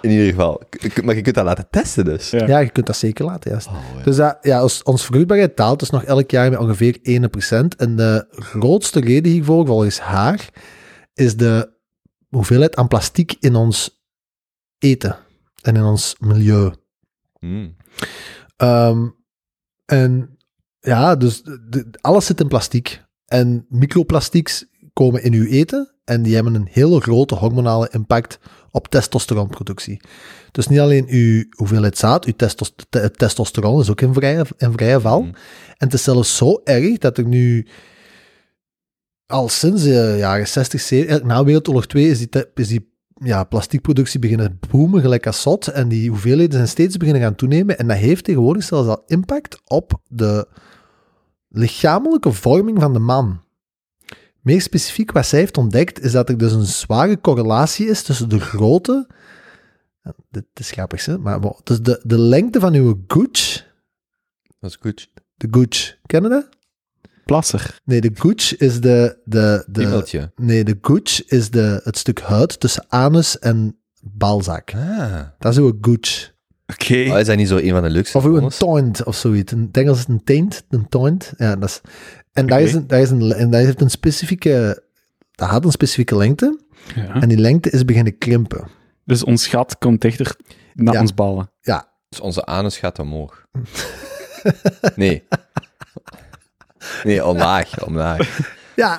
In 0.01 0.11
ieder 0.11 0.27
geval. 0.27 0.63
Maar 1.05 1.15
je 1.15 1.23
kunt 1.23 1.35
dat 1.35 1.45
laten 1.45 1.67
testen 1.71 2.05
dus. 2.05 2.31
Ja. 2.31 2.47
Ja, 2.47 2.59
je 2.59 2.71
kunt 2.71 2.87
dat 2.87 2.97
zeker 2.97 3.25
laten, 3.25 3.51
juist. 3.51 3.67
Oh, 3.67 3.79
ja. 3.97 4.03
Dus 4.03 4.17
dat, 4.17 4.39
ja, 4.41 4.59
als 4.59 4.83
ons 4.83 5.05
vruchtbaarheid 5.05 5.57
daalt 5.57 5.79
dus 5.79 5.91
nog 5.91 6.05
elk 6.05 6.31
jaar 6.31 6.51
met 6.51 6.59
ongeveer 6.59 6.99
1%. 6.99 7.01
En 7.77 7.97
de 7.97 8.27
grootste 8.31 9.01
reden 9.01 9.33
hiervoor, 9.33 9.67
volgens 9.67 10.01
haar, 10.01 10.49
is 11.15 11.37
de 11.37 11.73
hoeveelheid 12.29 12.77
aan 12.77 12.89
plastic 12.89 13.37
in 13.41 13.55
ons 13.55 14.03
eten 14.79 15.17
en 15.61 15.77
in 15.77 15.83
ons 15.83 16.17
milieu. 16.19 16.73
Hmm. 17.39 17.77
Ehm, 18.57 19.09
en 19.85 20.34
ja, 20.85 21.17
dus 21.17 21.43
de- 21.43 21.87
alles 22.01 22.27
zit 22.27 22.41
in 22.41 22.49
plastic. 22.49 23.03
En 23.27 23.67
microplastics 23.69 24.65
komen 24.93 25.23
in 25.23 25.33
uw 25.33 25.45
eten 25.47 25.95
en 26.05 26.23
die 26.23 26.35
hebben 26.35 26.55
een 26.55 26.69
hele 26.71 27.01
grote 27.01 27.35
hormonale 27.35 27.89
impact 27.93 28.39
op 28.71 28.89
testosteronproductie. 28.89 30.01
Dus 30.51 30.67
niet 30.67 30.79
alleen 30.79 31.07
uw 31.09 31.45
hoeveelheid 31.57 31.99
zaad, 31.99 32.25
uw 32.25 32.33
testos- 32.37 32.75
te- 32.89 32.99
het 32.99 33.19
testosteron 33.19 33.81
is 33.81 33.91
ook 33.91 34.01
in 34.01 34.15
vrije, 34.15 34.45
in 34.57 34.73
vrije 34.73 35.01
val. 35.01 35.21
Mhm. 35.23 35.29
En 35.67 35.87
het 35.87 35.95
is 35.95 36.03
zelfs 36.03 36.37
zo 36.37 36.61
erg 36.65 36.99
dat 36.99 37.19
er 37.19 37.27
nu 37.27 37.67
al 39.27 39.49
sinds 39.49 39.83
de 39.83 40.15
jaren 40.19 40.49
60, 40.49 40.81
70, 40.81 41.09
eigenlijk 41.09 41.39
na 41.39 41.45
Wereldoorlog 41.45 41.87
2 41.87 42.09
is 42.09 42.19
die, 42.19 42.47
is 42.55 42.69
die 42.69 42.93
ja, 43.15 43.45
plasticproductie 43.45 44.21
beginnen 44.21 44.59
boomen 44.71 45.01
gelijk 45.01 45.27
als 45.27 45.43
zot. 45.43 45.67
En 45.69 45.89
die 45.89 46.09
hoeveelheden 46.11 46.53
zijn 46.53 46.69
steeds 46.69 46.97
beginnen 46.97 47.23
gaan 47.23 47.35
toenemen. 47.35 47.79
En 47.79 47.89
dat 47.89 47.97
heeft 47.97 48.25
tegenwoordig 48.25 48.65
zelfs 48.65 48.89
al 48.89 49.03
impact 49.07 49.61
op 49.65 50.01
de 50.09 50.49
lichamelijke 51.57 52.33
vorming 52.33 52.81
van 52.81 52.93
de 52.93 52.99
man. 52.99 53.43
Meer 54.41 54.61
specifiek, 54.61 55.13
wat 55.13 55.27
zij 55.27 55.39
heeft 55.39 55.59
ontdekt, 55.59 56.01
is 56.01 56.13
dat 56.13 56.29
er 56.29 56.39
dus 56.39 56.53
een 56.53 56.65
zware 56.65 57.21
correlatie 57.21 57.87
is 57.87 58.03
tussen 58.03 58.29
de 58.29 58.41
grootte. 58.41 59.07
Dit 60.31 60.45
is 60.55 60.71
grappig, 60.71 61.05
hè? 61.05 61.19
Maar 61.19 61.41
dus 61.63 61.81
de, 61.81 62.01
de 62.03 62.19
lengte 62.19 62.61
van 62.61 62.75
uw 62.75 63.05
gooch. 63.07 63.65
Dat 64.61 64.71
is 64.71 64.77
goed. 64.81 65.11
De 65.35 65.49
gooch, 65.51 65.97
kennen 66.07 66.31
dat? 66.31 66.49
Plasser. 67.25 67.81
Nee, 67.85 68.01
de 68.01 68.11
gooch 68.15 68.57
is 68.57 68.81
de. 68.81 69.19
de, 69.25 69.65
de 69.67 70.31
nee, 70.37 70.65
de 70.65 70.79
gooch 70.81 71.25
is 71.27 71.51
de, 71.51 71.81
het 71.85 71.99
stuk 71.99 72.21
huid 72.21 72.61
tussen 72.61 72.85
anus 72.89 73.39
en 73.39 73.79
balzak. 74.01 74.73
Ah. 74.75 75.21
Dat 75.39 75.53
is 75.53 75.59
uw 75.59 75.79
gooch. 75.81 76.33
Oké. 76.67 77.11
Oh, 77.11 77.19
is 77.19 77.27
dat 77.27 77.37
niet 77.37 77.49
zo 77.49 77.57
een 77.57 77.71
van 77.71 77.83
de 77.83 77.91
leukste? 77.91 78.17
Of 78.19 78.25
bonus? 78.25 78.57
toint 78.59 79.05
of 79.05 79.17
zoiets. 79.17 79.53
In 79.53 79.61
het 79.61 79.77
Engels 79.77 79.97
is 79.99 80.03
het 80.03 80.09
een 80.13 80.25
taint, 80.25 80.65
een 80.69 80.89
toint. 80.89 81.33
Ja, 81.37 81.57
dat 81.57 81.69
is, 81.69 81.81
en 82.33 82.47
dat, 82.47 82.59
Oké. 82.59 82.67
is 82.67 82.73
een, 82.75 82.87
dat, 82.87 83.01
is 83.01 83.11
een, 83.11 83.33
en 83.33 83.51
dat 83.51 83.61
heeft 83.65 83.81
een 83.81 83.91
specifieke. 83.91 84.83
Dat 85.33 85.49
had 85.49 85.65
een 85.65 85.71
specifieke 85.73 86.17
lengte. 86.17 86.61
Ja. 86.95 87.21
En 87.21 87.29
die 87.29 87.39
lengte 87.39 87.71
is 87.71 87.85
beginnen 87.85 88.19
krimpen. 88.19 88.69
Dus 89.05 89.25
ons 89.25 89.47
gat 89.47 89.79
komt 89.79 90.01
dichter 90.01 90.37
naar 90.75 90.95
Ja. 90.95 91.01
ons 91.01 91.15
ballen. 91.15 91.51
Ja, 91.61 91.89
Dus 92.09 92.21
onze 92.21 92.45
anus 92.45 92.79
gaat 92.79 92.99
omhoog. 92.99 93.47
Nee. 94.97 95.23
Nee, 97.05 97.25
omlaag, 97.27 97.85
omlaag. 97.87 98.53
Ja 98.77 98.99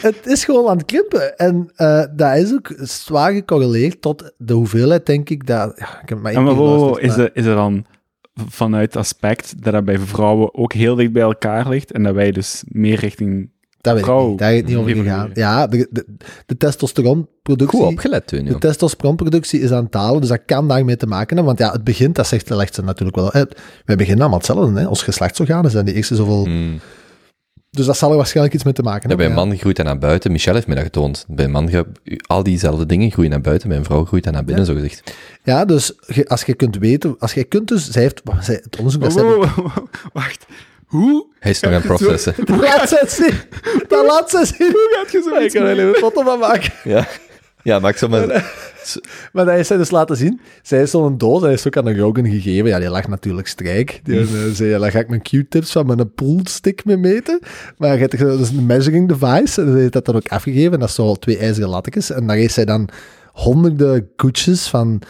het 0.00 0.26
is 0.26 0.44
gewoon 0.44 0.68
aan 0.68 0.76
het 0.76 0.86
krimpen. 0.86 1.36
En 1.38 1.70
eh, 1.76 2.04
dat 2.16 2.36
is 2.36 2.52
ook 2.52 2.72
zwaar 2.76 3.32
gecorreleerd 3.32 4.00
tot 4.00 4.32
de 4.36 4.52
hoeveelheid, 4.52 5.06
denk 5.06 5.30
ik. 5.30 5.46
Dat, 5.46 5.72
ja, 5.76 6.00
ik 6.02 6.08
heb 6.08 6.08
het 6.08 6.20
maar 6.22 6.30
En 6.32 6.36
één 6.36 6.44
maar 6.44 6.54
keer 6.54 6.62
wow, 6.62 6.94
geluisterd, 6.94 7.10
is, 7.10 7.16
maar- 7.16 7.24
er, 7.24 7.30
is 7.34 7.44
er 7.44 7.54
dan 7.54 7.84
vanuit 8.48 8.94
het 8.94 8.96
aspect 8.96 9.62
dat 9.62 9.72
dat 9.72 9.84
bij 9.84 9.98
vrouwen 9.98 10.54
ook 10.54 10.72
heel 10.72 10.94
dicht 10.94 11.12
bij 11.12 11.22
elkaar 11.22 11.68
ligt 11.68 11.92
en 11.92 12.02
dat 12.02 12.14
wij 12.14 12.30
dus 12.30 12.64
meer 12.66 12.98
richting... 12.98 13.50
Dat 13.80 13.94
weet 13.94 14.06
ik 14.06 14.28
niet. 14.28 14.38
Daar 14.38 14.52
het 14.52 14.66
niet 14.66 14.76
over 14.76 14.94
gegaan. 14.94 15.30
Ja, 15.34 15.66
de, 15.66 15.88
de, 15.90 16.06
de 16.46 16.56
testosteronproductie... 16.56 17.78
Goed 17.78 17.88
opgelet, 17.88 18.26
toen, 18.26 18.44
De 18.44 18.58
testosteronproductie 18.58 19.60
is 19.60 19.70
aan 19.70 19.82
het 19.82 19.92
dalen, 19.92 20.20
dus 20.20 20.28
dat 20.28 20.44
kan 20.46 20.68
daarmee 20.68 20.96
te 20.96 21.06
maken 21.06 21.36
hebben. 21.36 21.44
Want 21.44 21.58
ja, 21.58 21.72
het 21.72 21.84
begint, 21.84 22.14
dat 22.14 22.26
zegt, 22.26 22.50
legt 22.50 22.74
ze 22.74 22.82
natuurlijk 22.82 23.16
wel 23.16 23.32
uit. 23.32 23.60
Wij 23.84 23.96
beginnen 23.96 24.20
allemaal 24.20 24.38
hetzelfde, 24.38 24.80
hè. 24.80 24.86
Ons 24.86 25.02
geslachtsorganen 25.02 25.70
zijn 25.70 25.84
die 25.84 25.94
eerste 25.94 26.14
zoveel... 26.14 26.44
Hmm. 26.44 26.80
Dus 27.76 27.86
dat 27.86 27.96
zal 27.96 28.10
er 28.10 28.16
waarschijnlijk 28.16 28.54
iets 28.54 28.64
mee 28.64 28.72
te 28.72 28.82
maken 28.82 29.10
Ja, 29.10 29.16
bij 29.16 29.24
hebben. 29.26 29.42
een 29.42 29.48
man 29.48 29.58
groeit 29.58 29.76
dat 29.76 29.86
naar 29.86 29.98
buiten. 29.98 30.32
Michel 30.32 30.54
heeft 30.54 30.66
me 30.66 30.74
dat 30.74 30.84
getoond. 30.84 31.24
Bij 31.28 31.44
een 31.44 31.50
man 31.50 31.70
gaat 31.70 31.86
al 32.26 32.42
diezelfde 32.42 32.86
dingen 32.86 33.10
groeien 33.10 33.30
naar 33.30 33.40
buiten. 33.40 33.68
Bij 33.68 33.78
een 33.78 33.84
vrouw 33.84 34.04
groeit 34.04 34.24
dat 34.24 34.32
naar 34.32 34.44
binnen, 34.44 34.66
zo 34.66 34.74
gezegd. 34.74 35.14
Ja, 35.42 35.64
dus 35.64 35.92
als 36.26 36.42
je 36.42 36.54
kunt 36.54 36.76
weten... 36.76 37.16
Als 37.18 37.32
je 37.34 37.44
kunt 37.44 37.68
dus... 37.68 37.90
Zij 37.90 38.02
heeft... 38.02 38.20
wacht, 38.24 38.44
zij- 38.44 38.60
het 38.62 38.76
onderzoek 38.76 39.02
dat 39.02 39.12
zij... 39.12 39.22
Wow, 39.22 39.44
wow, 39.44 39.56
wow, 39.56 39.86
Wacht. 40.12 40.46
Hoe? 40.86 41.26
Hij 41.38 41.50
is 41.50 41.60
nog 41.60 41.72
aan 41.72 41.76
het 41.76 41.86
processen. 41.86 42.34
Dat 42.46 42.60
laat 42.60 42.88
zij 42.88 43.02
zien. 43.08 43.34
Dat 43.88 44.06
laat 44.06 44.30
zij 44.30 44.44
zien. 44.44 44.70
Hoe 44.72 44.96
gaat 45.02 45.12
je 45.12 45.22
zo 45.22 45.34
Ik 45.34 45.52
kan 45.52 45.62
er 45.62 45.78
een 45.78 45.94
foto 45.94 46.22
van 46.22 46.38
maken. 46.38 46.72
Ja. 46.84 47.06
Ja, 47.62 47.78
maak 47.78 47.96
zo 47.96 48.08
maar... 48.08 48.26
Maar 49.32 49.44
dat 49.44 49.58
is 49.58 49.66
zij 49.66 49.76
dus 49.76 49.90
laten 49.90 50.16
zien. 50.16 50.40
Zij 50.62 50.82
is 50.82 50.90
zo'n 50.90 51.18
doos, 51.18 51.42
hij 51.42 51.52
is 51.52 51.66
ook 51.66 51.76
aan 51.76 51.86
een 51.86 51.98
Rogan 51.98 52.26
gegeven. 52.26 52.68
Ja, 52.68 52.78
die 52.78 52.88
lag 52.88 53.08
natuurlijk 53.08 53.46
strijk. 53.46 54.00
Die 54.02 54.20
eh, 54.20 54.26
zei, 54.52 54.70
ja, 54.70 54.78
daar 54.78 54.90
ga 54.90 54.98
ik 54.98 55.08
mijn 55.08 55.22
Q-tips 55.22 55.72
van 55.72 55.86
mijn 55.86 56.14
poolstick 56.14 56.84
mee 56.84 56.96
meten. 56.96 57.40
Maar 57.76 57.98
je 57.98 58.08
dat 58.08 58.40
is 58.40 58.48
een 58.48 58.66
measuring 58.66 59.08
device. 59.08 59.60
En 59.60 59.76
heeft 59.76 59.92
dat 59.92 60.04
dan 60.04 60.16
ook 60.16 60.28
afgegeven. 60.28 60.78
Dat 60.78 60.88
is 60.88 60.94
zo 60.94 61.14
twee 61.14 61.38
ijzeren 61.38 61.68
lattekens. 61.68 62.10
En 62.10 62.26
daar 62.26 62.36
heeft 62.36 62.54
zij 62.54 62.64
dan 62.64 62.88
honderden 63.32 64.14
koetsjes 64.16 64.68
van, 64.68 65.02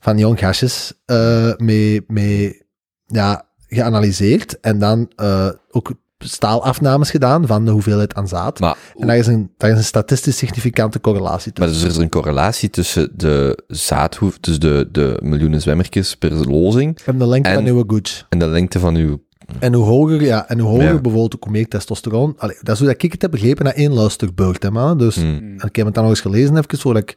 van 0.00 0.18
jong 0.18 0.38
gastjes 0.38 0.92
eh, 1.04 1.52
mee, 1.56 2.04
mee 2.06 2.62
ja, 3.06 3.48
geanalyseerd. 3.68 4.60
En 4.60 4.78
dan 4.78 5.10
eh, 5.16 5.50
ook 5.70 5.92
staalafnames 6.28 7.10
gedaan 7.10 7.46
van 7.46 7.64
de 7.64 7.70
hoeveelheid 7.70 8.14
aan 8.14 8.28
zaad. 8.28 8.60
Maar, 8.60 8.76
En 8.96 9.06
daar 9.06 9.16
is, 9.16 9.26
een, 9.26 9.50
daar 9.56 9.70
is 9.70 9.76
een 9.76 9.84
statistisch 9.84 10.36
significante 10.36 11.00
correlatie 11.00 11.52
maar 11.54 11.68
tussen. 11.68 11.84
dus 11.86 11.94
er 11.94 11.98
is 11.98 12.04
een 12.04 12.10
correlatie 12.10 12.70
tussen 12.70 13.10
de 13.16 13.62
zaadhoef, 13.66 14.38
dus 14.40 14.58
de, 14.58 14.88
de 14.92 15.18
miljoenen 15.22 15.60
zwemmertjes 15.60 16.16
per 16.16 16.32
lozing 16.50 16.98
En 17.04 17.18
de 17.18 17.26
lengte 17.26 17.48
En- 17.48 17.54
van 17.54 17.66
uw 17.66 17.84
gooch. 17.86 18.26
en 18.28 18.38
de 18.38 18.46
lengte 18.46 18.78
van 18.78 18.94
uw... 18.94 19.22
En 19.58 19.74
hoe 19.74 19.84
hoger, 19.84 20.22
ja, 20.22 20.48
en 20.48 20.58
hoe 20.58 20.68
hoger 20.70 20.84
Ja. 20.84 20.92
bijvoorbeeld 21.00 21.34
ook 21.34 21.42
hoe 21.44 21.52
meer 21.52 21.68
testosteron. 21.68 22.34
Allee, 22.38 22.56
dat 22.62 22.74
is 22.74 22.78
hoe 22.80 22.88
dat 22.92 23.02
ik 23.02 23.12
het 23.12 23.22
heb 23.22 23.30
begrepen 23.30 23.64
na 23.64 23.72
één 23.74 23.92
luisterbeurt, 23.92 24.62
hè, 24.62 24.70
man. 24.70 24.98
Dus 24.98 25.14
Hmm. 25.16 25.54
en 25.58 25.66
ik 25.68 25.76
heb 25.76 25.86
het 25.86 25.94
dan 25.94 26.02
nog 26.04 26.12
eens 26.12 26.20
gelezen, 26.20 26.56
even 26.56 26.78
voordat 26.78 27.02
ik. 27.02 27.16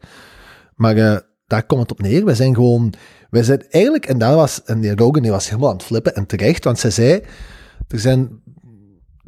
Maar 0.76 0.96
eh, 0.98 1.18
daar 1.48 1.64
komt 1.66 1.82
het 1.82 1.92
op 1.92 2.02
neer. 2.02 2.26
Wij 2.26 2.36
zijn 2.36 2.56
gewoon. 2.56 2.94
Wij 3.30 3.44
zijn 3.44 3.66
eigenlijk, 3.70 4.06
en 4.06 4.18
dat 4.18 4.34
was. 4.36 4.62
En 4.64 4.80
die 4.82 4.96
Rogan 4.96 5.22
die 5.22 5.32
was 5.32 5.50
helemaal 5.50 5.70
aan 5.70 5.76
het 5.76 5.86
flippen 5.86 6.16
en 6.16 6.26
terecht, 6.26 6.64
want 6.64 6.80
zij 6.80 6.92
zei. 6.92 7.22
Er 7.88 8.00
zijn. 8.00 8.30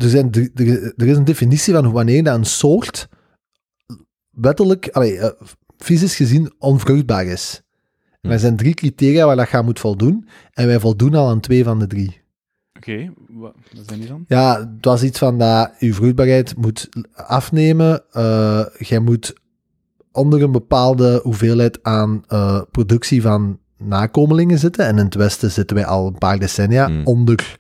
Er, 0.04 0.10
zijn, 0.10 0.32
er, 0.32 0.50
er- 0.98 1.08
is 1.08 1.18
een 1.18 1.26
definitie 1.26 1.74
van 1.74 1.92
wanneer 1.92 2.24
dat 2.24 2.36
een 2.38 2.46
soort 2.46 3.08
wettelijk, 4.30 4.90
allee, 4.90 5.18
eh, 5.20 5.30
fysisch 5.78 6.16
gezien 6.16 6.54
onvruchtbaar 6.58 7.26
is. 7.26 7.62
En 8.22 8.32
er 8.32 8.40
zijn 8.40 8.56
drie 8.56 8.74
criteria 8.74 9.26
waar 9.26 9.36
dat 9.36 9.50
je 9.50 9.58
aan 9.58 9.66
moet 9.66 9.80
voldoen. 9.80 10.28
En 10.54 10.68
wij 10.68 10.80
voldoen 10.80 11.16
al 11.16 11.30
aan 11.30 11.40
twee 11.40 11.64
van 11.64 11.80
de 11.80 11.88
drie. 11.88 12.22
Oké, 12.78 13.14
wat, 13.28 13.54
wat 13.76 13.84
zijn 13.88 14.00
die 14.00 14.08
dan? 14.10 14.26
Ja, 14.28 14.60
het 14.60 14.86
was 14.86 15.04
iets 15.04 15.20
van 15.20 15.38
dat 15.38 15.72
je 15.80 15.94
vruchtbaarheid 15.94 16.58
moet 16.58 16.90
afnemen. 17.14 18.04
eh 18.12 18.66
jij 18.78 19.00
moet 19.00 19.34
onder 20.12 20.44
een 20.44 20.52
bepaalde 20.52 21.20
hoeveelheid 21.24 21.80
aan 21.84 22.24
eh, 22.28 22.62
productie 22.72 23.22
van 23.22 23.60
nakomelingen 23.78 24.60
zitten. 24.60 24.86
En 24.86 24.98
in 24.98 25.06
het 25.06 25.16
Westen 25.16 25.52
zitten 25.52 25.76
wij 25.76 25.86
al 25.86 26.08
een 26.08 26.18
paar 26.18 26.40
decennia 26.40 26.86
Hmm. 26.86 27.06
onder, 27.06 27.60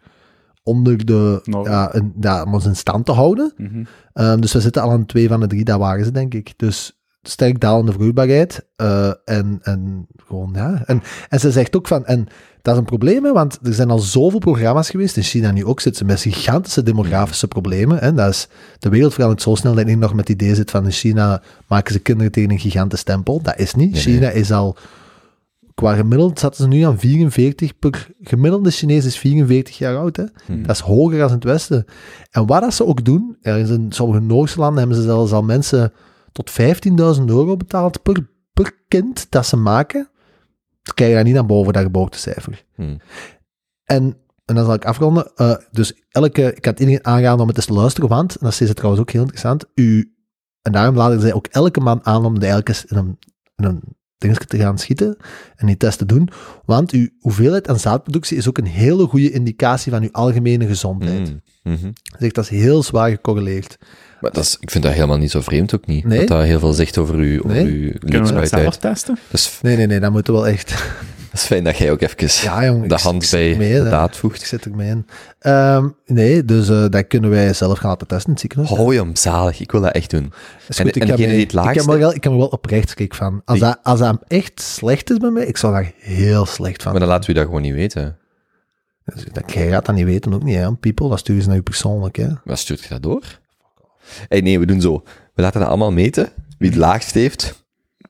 onder 0.69 1.05
de, 1.05 1.39
ja, 1.63 1.95
een, 1.95 2.13
ja, 2.19 2.43
om 2.43 2.53
ons 2.53 2.65
in 2.65 2.75
stand 2.75 3.05
te 3.05 3.11
houden. 3.11 3.53
Mhm. 3.57 3.83
Ehm, 4.13 4.39
dus 4.39 4.53
we 4.53 4.61
zitten 4.61 4.81
al 4.81 4.91
aan 4.91 5.05
twee 5.05 5.27
van 5.27 5.39
de 5.39 5.47
drie, 5.47 5.63
dat 5.63 5.79
waren 5.79 6.05
ze, 6.05 6.11
denk 6.11 6.33
ik. 6.33 6.53
Dus 6.57 6.99
sterk 7.21 7.59
dalende 7.59 7.91
vruchtbaarheid. 7.91 8.65
eh, 8.75 9.11
en, 9.25 9.59
en 9.61 10.07
gewoon, 10.25 10.51
ja. 10.53 10.83
En, 10.85 11.01
en 11.29 11.39
ze 11.39 11.51
zegt 11.51 11.75
ook 11.75 11.87
van, 11.87 12.05
en 12.05 12.27
dat 12.61 12.73
is 12.73 12.79
een 12.79 12.85
probleem, 12.85 13.23
hè, 13.25 13.33
want 13.33 13.59
er 13.63 13.73
zijn 13.73 13.89
al 13.89 13.99
zoveel 13.99 14.39
programma's 14.39 14.89
geweest, 14.89 15.17
in 15.17 15.23
China 15.23 15.51
nu 15.51 15.65
ook, 15.65 15.79
zitten 15.79 16.01
ze 16.01 16.11
met 16.13 16.21
gigantische 16.21 16.83
demografische 16.83 17.47
problemen. 17.47 17.97
Hè. 17.97 18.13
Dat 18.13 18.29
is, 18.29 18.47
de 18.79 18.89
wereld 18.89 19.13
verandert 19.13 19.41
zo 19.41 19.55
snel 19.55 19.75
dat 19.75 19.87
ik 19.87 19.97
nog 19.97 20.13
met 20.13 20.27
het 20.27 20.41
idee 20.41 20.55
zit 20.55 20.71
van, 20.71 20.85
in 20.85 20.91
China 20.91 21.41
maken 21.67 21.93
ze 21.93 21.99
kinderen 21.99 22.31
tegen 22.31 22.51
een 22.51 22.59
gigantisch 22.59 22.99
stempel. 22.99 23.41
Dat 23.41 23.59
is 23.59 23.73
niet. 23.73 23.91
Nee, 23.91 24.01
China 24.01 24.29
is 24.29 24.51
al, 24.51 24.77
qua 25.79 25.95
gemiddeld 25.95 26.39
zaten 26.39 26.63
ze 26.63 26.67
nu 26.67 26.81
aan 26.81 26.99
44 26.99 27.79
per, 27.79 28.07
gemiddelde 28.21 28.71
Chinees 28.71 29.05
is 29.05 29.17
44 29.17 29.77
jaar 29.77 29.97
oud. 29.97 30.15
Hè. 30.15 30.23
Hmm. 30.45 30.61
Dat 30.61 30.75
is 30.75 30.81
hoger 30.81 31.17
dan 31.17 31.27
in 31.27 31.33
het 31.33 31.43
Westen. 31.43 31.85
En 32.31 32.45
wat 32.45 32.61
dat 32.61 32.73
ze 32.73 32.85
ook 32.85 33.05
doen, 33.05 33.37
er 33.41 33.57
is 33.57 33.69
in 33.69 33.91
sommige 33.91 34.19
Noorse 34.19 34.59
landen 34.59 34.79
hebben 34.79 34.97
ze 34.97 35.03
zelfs 35.03 35.31
al 35.31 35.43
mensen 35.43 35.93
tot 36.31 36.51
15.000 36.51 37.25
euro 37.25 37.57
betaald 37.57 38.01
per, 38.01 38.29
per 38.53 38.83
kind 38.87 39.31
dat 39.31 39.45
ze 39.45 39.57
maken. 39.57 40.09
Dan 40.81 40.93
krijg 40.93 41.09
je 41.09 41.15
daar 41.15 41.25
niet 41.25 41.37
aan 41.37 41.47
boven 41.47 41.73
dat 41.73 41.83
geboortecijfer. 41.83 42.65
Hmm. 42.75 42.99
En, 43.83 44.17
en 44.45 44.55
dan 44.55 44.65
zal 44.65 44.73
ik 44.73 44.85
afronden. 44.85 45.31
eh, 45.35 45.55
dus 45.71 45.93
elke, 46.09 46.53
ik 46.55 46.65
had 46.65 46.79
iedereen 46.79 47.05
aangaan 47.05 47.39
om 47.39 47.47
het 47.47 47.57
eens 47.57 47.65
te 47.65 47.73
luisteren, 47.73 48.09
want, 48.09 48.35
en 48.35 48.45
dat 48.45 48.61
is 48.61 48.73
trouwens 48.73 49.01
ook 49.01 49.11
heel 49.11 49.21
interessant, 49.21 49.65
u, 49.75 50.13
en 50.61 50.71
daarom 50.71 50.95
laden 50.95 51.21
zij 51.21 51.33
ook 51.33 51.47
elke 51.47 51.79
man 51.79 52.05
aan 52.05 52.25
om 52.25 52.39
de 52.39 52.61
eens 52.63 52.85
in 52.85 52.97
een, 52.97 53.17
in 53.55 53.65
een 53.65 53.97
dingetje 54.19 54.45
te 54.45 54.57
gaan 54.57 54.77
schieten 54.77 55.17
en 55.55 55.67
die 55.67 55.77
test 55.77 55.97
te 55.97 56.05
doen, 56.05 56.29
want 56.65 56.91
uw 56.91 57.07
hoeveelheid 57.19 57.67
aan 57.67 57.79
zaadproductie 57.79 58.37
is 58.37 58.47
ook 58.47 58.57
een 58.57 58.65
hele 58.65 59.05
goede 59.05 59.31
indicatie 59.31 59.91
van 59.91 60.03
uw 60.03 60.11
algemene 60.11 60.67
gezondheid. 60.67 61.29
Mm, 61.29 61.41
mhm. 61.73 61.91
Zegt 62.19 62.35
dat 62.35 62.43
is 62.43 62.49
heel 62.49 62.83
zwaar 62.83 63.09
gecorreleerd. 63.09 63.77
Maar 64.21 64.31
dat 64.31 64.43
is, 64.43 64.57
ik 64.59 64.71
vind 64.71 64.83
dat 64.83 64.93
helemaal 64.93 65.17
niet 65.17 65.31
zo 65.31 65.41
vreemd 65.41 65.75
ook 65.75 65.85
niet. 65.85 66.05
Nee? 66.05 66.19
Dat 66.19 66.27
dat 66.27 66.43
heel 66.43 66.59
veel 66.59 66.73
zegt 66.73 66.97
over 66.97 67.15
uw, 67.15 67.37
over 67.43 67.49
Nee? 67.49 67.65
uw 67.65 67.91
Kunnen 67.99 68.23
we 68.23 68.33
dat 68.33 68.49
zelf 68.49 68.77
testen? 68.77 69.17
Nee, 69.61 69.75
nee, 69.75 69.87
nee, 69.87 69.99
dat 69.99 70.11
moet 70.11 70.27
wel 70.27 70.47
echt. 70.47 70.83
Dat 71.31 71.33
is 71.33 71.43
fijn 71.43 71.63
dat 71.63 71.77
jij 71.77 71.91
ook 71.91 72.01
even 72.01 72.43
Ja, 72.43 72.65
jong, 72.65 72.87
de 72.87 72.95
ik- 72.95 73.01
hand 73.01 73.23
ik 73.23 73.29
zit 73.29 73.57
bij 73.57 73.71
de 73.71 73.89
daad 73.89 74.09
Ik 74.13 74.19
voegt. 74.19 74.47
zit 74.47 74.65
er 74.65 74.75
mee 74.75 74.89
in. 74.89 75.05
Ehm, 75.39 75.87
nee, 76.05 76.45
dus 76.45 76.69
eh, 76.69 76.85
dat 76.89 77.07
kunnen 77.07 77.29
wij 77.29 77.53
zelf 77.53 77.77
gaan 77.77 77.89
laten 77.89 78.07
testen 78.07 78.25
in 78.25 78.31
het 78.31 78.39
ziekenhuis. 78.41 78.69
Je 78.93 78.99
hem 79.03 79.15
zalig, 79.15 79.59
ik 79.59 79.71
wil 79.71 79.81
dat 79.81 79.91
echt 79.93 80.09
doen. 80.09 80.33
Is 80.67 80.77
en- 80.79 80.85
goed, 80.85 80.95
ik, 80.95 81.01
en 81.01 81.07
heb 81.07 81.17
mij- 81.17 81.27
die 81.27 81.39
het 81.39 81.51
ik, 81.51 81.57
heb 81.57 81.65
laagste- 81.65 81.91
er 81.91 81.99
wel, 81.99 82.13
ik 82.13 82.23
heb 82.23 82.31
er 82.33 82.37
wel 82.39 82.47
oprecht 82.47 82.89
schrik 82.89 83.13
van. 83.15 83.41
Als, 83.45 83.59
Die- 83.59 83.67
dat, 83.67 83.79
als 83.83 83.99
dat 83.99 84.23
echt 84.27 84.61
slecht 84.61 85.09
is 85.09 85.17
bij 85.17 85.29
mij, 85.29 85.45
ik 85.45 85.57
zou 85.57 85.73
daar 85.73 85.91
heel 85.97 86.45
slecht 86.45 86.81
van 86.83 86.91
Maar 86.91 86.99
dan 87.01 87.09
laten 87.09 87.29
we 87.29 87.35
dat 87.35 87.45
gewoon 87.45 87.61
niet 87.61 87.73
weten. 87.73 88.17
Dus 89.05 89.23
dat, 89.31 89.51
jij 89.53 89.69
gaat 89.69 89.85
dat 89.85 89.95
niet 89.95 90.05
weten, 90.05 90.33
ook 90.33 90.43
niet, 90.43 90.55
hè. 90.55 90.75
People, 90.75 91.09
dat 91.09 91.19
sturen 91.19 91.41
ze 91.41 91.47
naar 91.47 91.57
je 91.57 91.63
persoonlijk, 91.63 92.15
hè. 92.15 92.27
Maar 92.43 92.57
stuurt 92.57 92.81
je 92.81 92.89
dat 92.89 93.03
door? 93.03 93.21
hey, 94.27 94.41
nee, 94.41 94.59
we 94.59 94.65
doen 94.65 94.81
zo. 94.81 95.03
We 95.33 95.41
laten 95.41 95.59
dat 95.59 95.69
allemaal 95.69 95.91
meten. 95.91 96.29
Wie 96.57 96.69
het 96.69 96.77
laagst 96.79 97.13
heeft, 97.13 97.63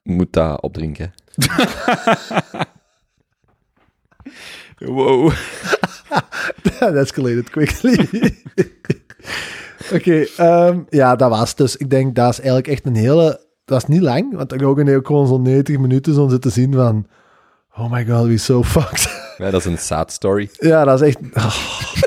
moet 0.04 0.34
dat 0.34 0.62
opdrinken. 0.62 1.14
Wow. 4.80 5.34
Dat 6.80 6.94
escalated 6.94 7.50
quickly. 7.50 7.98
Oké, 9.94 10.26
ehm, 10.38 10.80
ja, 10.90 11.16
dat 11.16 11.30
was 11.30 11.50
het. 11.50 11.58
Dus 11.58 11.76
ik 11.76 11.90
denk, 11.90 12.16
dat 12.16 12.30
is 12.30 12.38
eigenlijk 12.38 12.68
echt 12.68 12.86
een 12.86 12.96
hele... 12.96 13.48
Dat 13.66 13.82
is 13.82 13.88
niet 13.88 14.02
lang, 14.02 14.36
want 14.36 14.54
ik 14.54 14.64
ook 14.64 14.78
een 14.78 14.88
heel 14.88 15.02
gewoon 15.04 15.28
zo'n 15.28 15.42
90 15.42 15.78
minuten 15.78 16.14
zo 16.14 16.28
zitten 16.28 16.52
zien 16.52 16.74
van... 16.74 17.08
Oh 17.76 17.92
my 17.92 18.06
god, 18.06 18.26
we 18.26 18.38
so 18.38 18.64
fucked. 18.64 19.34
Ja, 19.38 19.52
dat 19.52 19.60
is 19.60 19.66
een 19.66 19.78
sad 19.78 20.12
story. 20.12 20.50
ja, 20.54 20.84
dat 20.84 21.02
is 21.02 21.08
echt... 21.08 21.18
oh. 21.34 21.56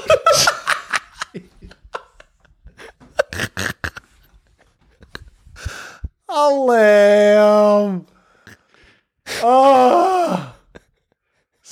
Allee, 6.26 7.36
um. 7.36 8.06
Oh. 9.42 10.52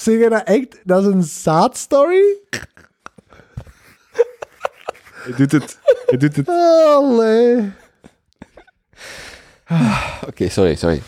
Zeg 0.01 0.19
je 0.19 0.29
dat 0.29 0.43
echt? 0.45 0.81
Dat 0.85 1.07
is 1.07 1.13
een 1.13 1.23
sad 1.23 1.77
story? 1.77 2.39
Hij 5.13 5.35
doet 5.37 5.53
het. 5.53 5.79
Hij 6.07 6.19
doet 6.19 6.37
het. 6.37 6.49
Allee. 6.49 7.73
Oké, 10.27 10.49
sorry, 10.49 10.75
sorry. 10.75 11.03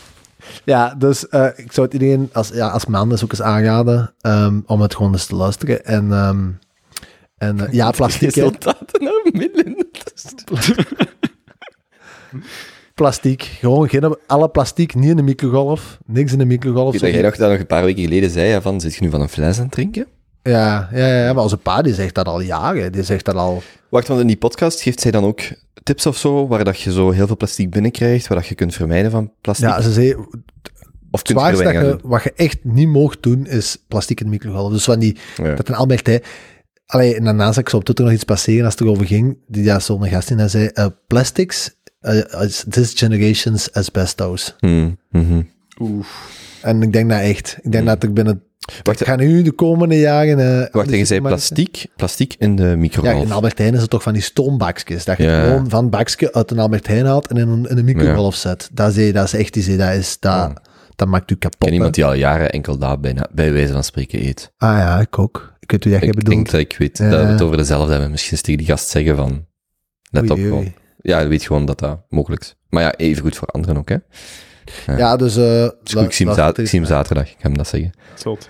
Ja, 0.63 0.95
dus 0.95 1.27
eh, 1.29 1.47
ik 1.55 1.71
zou 1.71 1.85
het 1.85 1.93
iedereen 1.93 2.29
als, 2.33 2.49
ja, 2.49 2.69
als 2.69 2.85
man 2.85 3.09
dus 3.09 3.23
ook 3.23 3.31
eens 3.31 3.41
aanraden 3.41 4.13
ehm, 4.21 4.59
om 4.65 4.81
het 4.81 4.95
gewoon 4.95 5.11
eens 5.11 5.25
te 5.25 5.35
luisteren. 5.35 5.85
En, 5.85 6.11
ehm, 6.11 6.49
en 7.37 7.67
eh, 7.67 7.73
ja, 7.73 7.91
plastiek, 7.97 8.35
hè. 8.35 8.41
Resultaten 8.41 9.03
naar 9.03 9.29
midden. 9.31 9.87
plastiek. 12.93 13.41
Gewoon 13.43 13.89
geen, 13.89 14.17
alle 14.27 14.49
plastiek, 14.49 14.95
niet 14.95 15.09
in 15.09 15.15
de 15.15 15.21
microgolf. 15.21 15.97
Niks 16.05 16.31
in 16.31 16.37
de 16.37 16.45
microgolf. 16.45 16.93
Ik 16.93 17.01
jij 17.01 17.21
nog, 17.21 17.35
dat 17.35 17.49
nog 17.49 17.59
een 17.59 17.65
paar 17.65 17.83
weken 17.83 18.03
geleden 18.03 18.29
zei, 18.29 18.49
ja, 18.49 18.61
van, 18.61 18.81
zit 18.81 18.95
je 18.95 19.01
nu 19.01 19.09
van 19.09 19.21
een 19.21 19.29
fles 19.29 19.57
aan 19.57 19.63
het 19.63 19.71
drinken? 19.71 20.07
Ja, 20.43 20.89
ja, 20.91 21.07
ja, 21.07 21.33
maar 21.33 21.43
onze 21.43 21.57
pa 21.57 21.81
die 21.81 21.93
zegt 21.93 22.15
dat 22.15 22.25
al 22.27 22.41
jaren. 22.41 22.91
Die 22.91 23.03
zegt 23.03 23.25
dat 23.25 23.35
al... 23.35 23.61
Wacht, 23.89 24.07
want 24.07 24.19
in 24.21 24.27
die 24.27 24.37
podcast 24.37 24.81
geeft 24.81 24.99
zij 25.01 25.11
dan 25.11 25.23
ook 25.23 25.41
tips 25.83 26.05
of 26.05 26.17
zo, 26.17 26.47
waar 26.47 26.63
dat 26.63 26.79
je 26.79 26.91
zo 26.91 27.11
heel 27.11 27.27
veel 27.27 27.37
plastic 27.37 27.69
binnenkrijgt, 27.69 28.27
waar 28.27 28.37
dat 28.37 28.47
je 28.47 28.55
kunt 28.55 28.73
vermijden 28.73 29.11
van 29.11 29.31
plastic? 29.41 29.67
Ja, 29.67 29.81
ze 29.81 29.91
zei, 29.91 30.15
of 31.11 31.19
het 31.19 31.27
zwaarste 31.27 31.63
dat 31.63 31.73
je, 31.73 31.99
wat 32.03 32.23
je 32.23 32.33
echt 32.35 32.63
niet 32.63 32.87
mocht 32.87 33.23
doen, 33.23 33.45
is 33.45 33.83
plastiek 33.87 34.19
in 34.19 34.25
de 34.25 34.31
microgolf. 34.31 34.71
Dus 34.71 34.83
van 34.83 34.99
die, 34.99 35.17
Ja. 35.35 35.55
dat 35.55 35.69
een 35.69 35.75
Albert 35.75 36.07
Heijn... 36.07 36.21
Allee, 36.85 37.15
en 37.15 37.23
daarna 37.23 37.51
zag 37.51 37.63
ik 37.63 37.69
zo 37.69 37.77
op 37.77 37.83
Twitter 37.83 38.05
nog 38.05 38.13
iets 38.13 38.23
passeren 38.23 38.65
als 38.65 38.73
het 38.73 38.83
erover 38.83 39.05
ging. 39.05 39.37
Die 39.47 39.63
daar 39.63 39.81
zo'n 39.81 40.07
gast 40.07 40.29
in, 40.29 40.37
hij 40.37 40.47
zei, 40.47 40.67
eh, 40.67 40.85
plastics 41.07 41.75
eh, 42.03 42.41
is 42.41 42.63
this 42.69 42.93
generation's 42.95 43.71
asbestos. 43.71 44.55
Hmm, 44.59 44.97
mhm. 45.09 45.41
Oef. 45.79 46.41
En 46.61 46.81
ik 46.81 46.93
denk 46.93 47.09
dat 47.09 47.19
echt. 47.19 47.57
Ik 47.61 47.71
denk 47.71 47.85
dat 47.85 48.03
ik 48.03 48.13
binnen... 48.13 48.43
Wacht, 48.83 48.99
Ik 49.01 49.07
ga 49.07 49.15
nu 49.15 49.41
de 49.41 49.51
komende 49.51 49.99
jaren... 49.99 50.61
eh, 50.63 50.71
wacht, 50.71 50.91
en 50.91 50.97
je 50.97 51.05
zei 51.05 51.21
plastic 51.95 52.35
in 52.37 52.55
de 52.55 52.63
Ja, 52.63 52.75
microgolf. 52.75 53.23
in 53.23 53.31
Albert 53.31 53.57
Heijn 53.57 53.73
is 53.73 53.81
het 53.81 53.89
toch 53.89 54.03
van 54.03 54.13
die 54.13 54.21
stoombakjes. 54.21 55.05
Dat 55.05 55.17
je 55.17 55.23
Ja. 55.23 55.43
gewoon 55.43 55.69
van 55.69 55.89
bakje 55.89 56.33
uit 56.33 56.51
een 56.51 56.59
Albert 56.59 56.87
Heijn 56.87 57.05
haalt 57.05 57.27
en 57.27 57.37
in 57.37 57.47
een, 57.47 57.65
in 57.69 57.77
een 57.77 57.85
microgolf 57.85 58.35
zet. 58.35 58.69
Dat 58.73 58.95
is, 58.95 59.13
dat 59.13 59.25
is 59.25 59.33
echt 59.33 59.55
iets, 59.55 59.77
dat, 59.77 59.93
is, 59.95 60.17
dat, 60.19 60.53
dat 60.95 61.07
maakt 61.07 61.31
u 61.31 61.35
kapot. 61.35 61.53
Ik 61.53 61.59
ken 61.67 61.73
iemand 61.73 61.93
die 61.95 62.05
al 62.05 62.13
jaren 62.13 62.51
enkel 62.51 62.77
dat 62.77 63.01
bijna, 63.01 63.27
bij 63.31 63.53
wijze 63.53 63.73
van 63.73 63.83
spreken 63.83 64.25
eet. 64.27 64.51
Ah 64.57 64.77
ja, 64.77 64.99
ik 64.99 65.19
ook. 65.19 65.53
Ik 65.59 65.71
weet 65.71 65.83
hoe 65.83 65.91
dat 65.91 66.01
jij 66.01 66.09
Ik 66.11 66.15
bedoelt. 66.15 66.35
denk 66.35 66.51
dat 66.51 66.59
ik 66.59 66.75
weet 66.77 66.97
Ja. 66.97 67.09
dat 67.09 67.21
we 67.25 67.31
het 67.31 67.41
over 67.41 67.57
dezelfde 67.57 67.91
hebben. 67.91 68.11
Misschien 68.11 68.31
eens 68.33 68.41
tegen 68.41 68.59
die 68.59 68.67
gast 68.69 68.89
zeggen 68.89 69.15
van, 69.15 69.45
let 70.09 70.31
Oei, 70.31 70.47
op 70.47 70.53
oei. 70.53 70.73
Ja, 71.03 71.19
je 71.19 71.27
weet 71.27 71.43
gewoon 71.43 71.65
dat 71.65 71.79
dat 71.79 71.99
mogelijk 72.09 72.41
is. 72.41 72.55
Maar 72.69 72.83
ja, 72.83 72.93
even 72.95 73.21
goed 73.23 73.35
voor 73.35 73.47
anderen 73.47 73.77
ook, 73.77 73.89
hè. 73.89 73.97
Ja, 74.97 75.15
dus... 75.15 75.35
eh, 75.35 75.43
Dus 75.83 75.93
goed, 75.93 76.03
ik, 76.03 76.11
zie 76.11 76.29
ik 76.29 76.67
zie 76.67 76.79
hem 76.79 76.87
zaterdag, 76.87 77.25
ik 77.25 77.35
ga 77.37 77.47
hem 77.47 77.57
dat 77.57 77.67
zeggen. 77.67 77.91
Zot. 78.15 78.49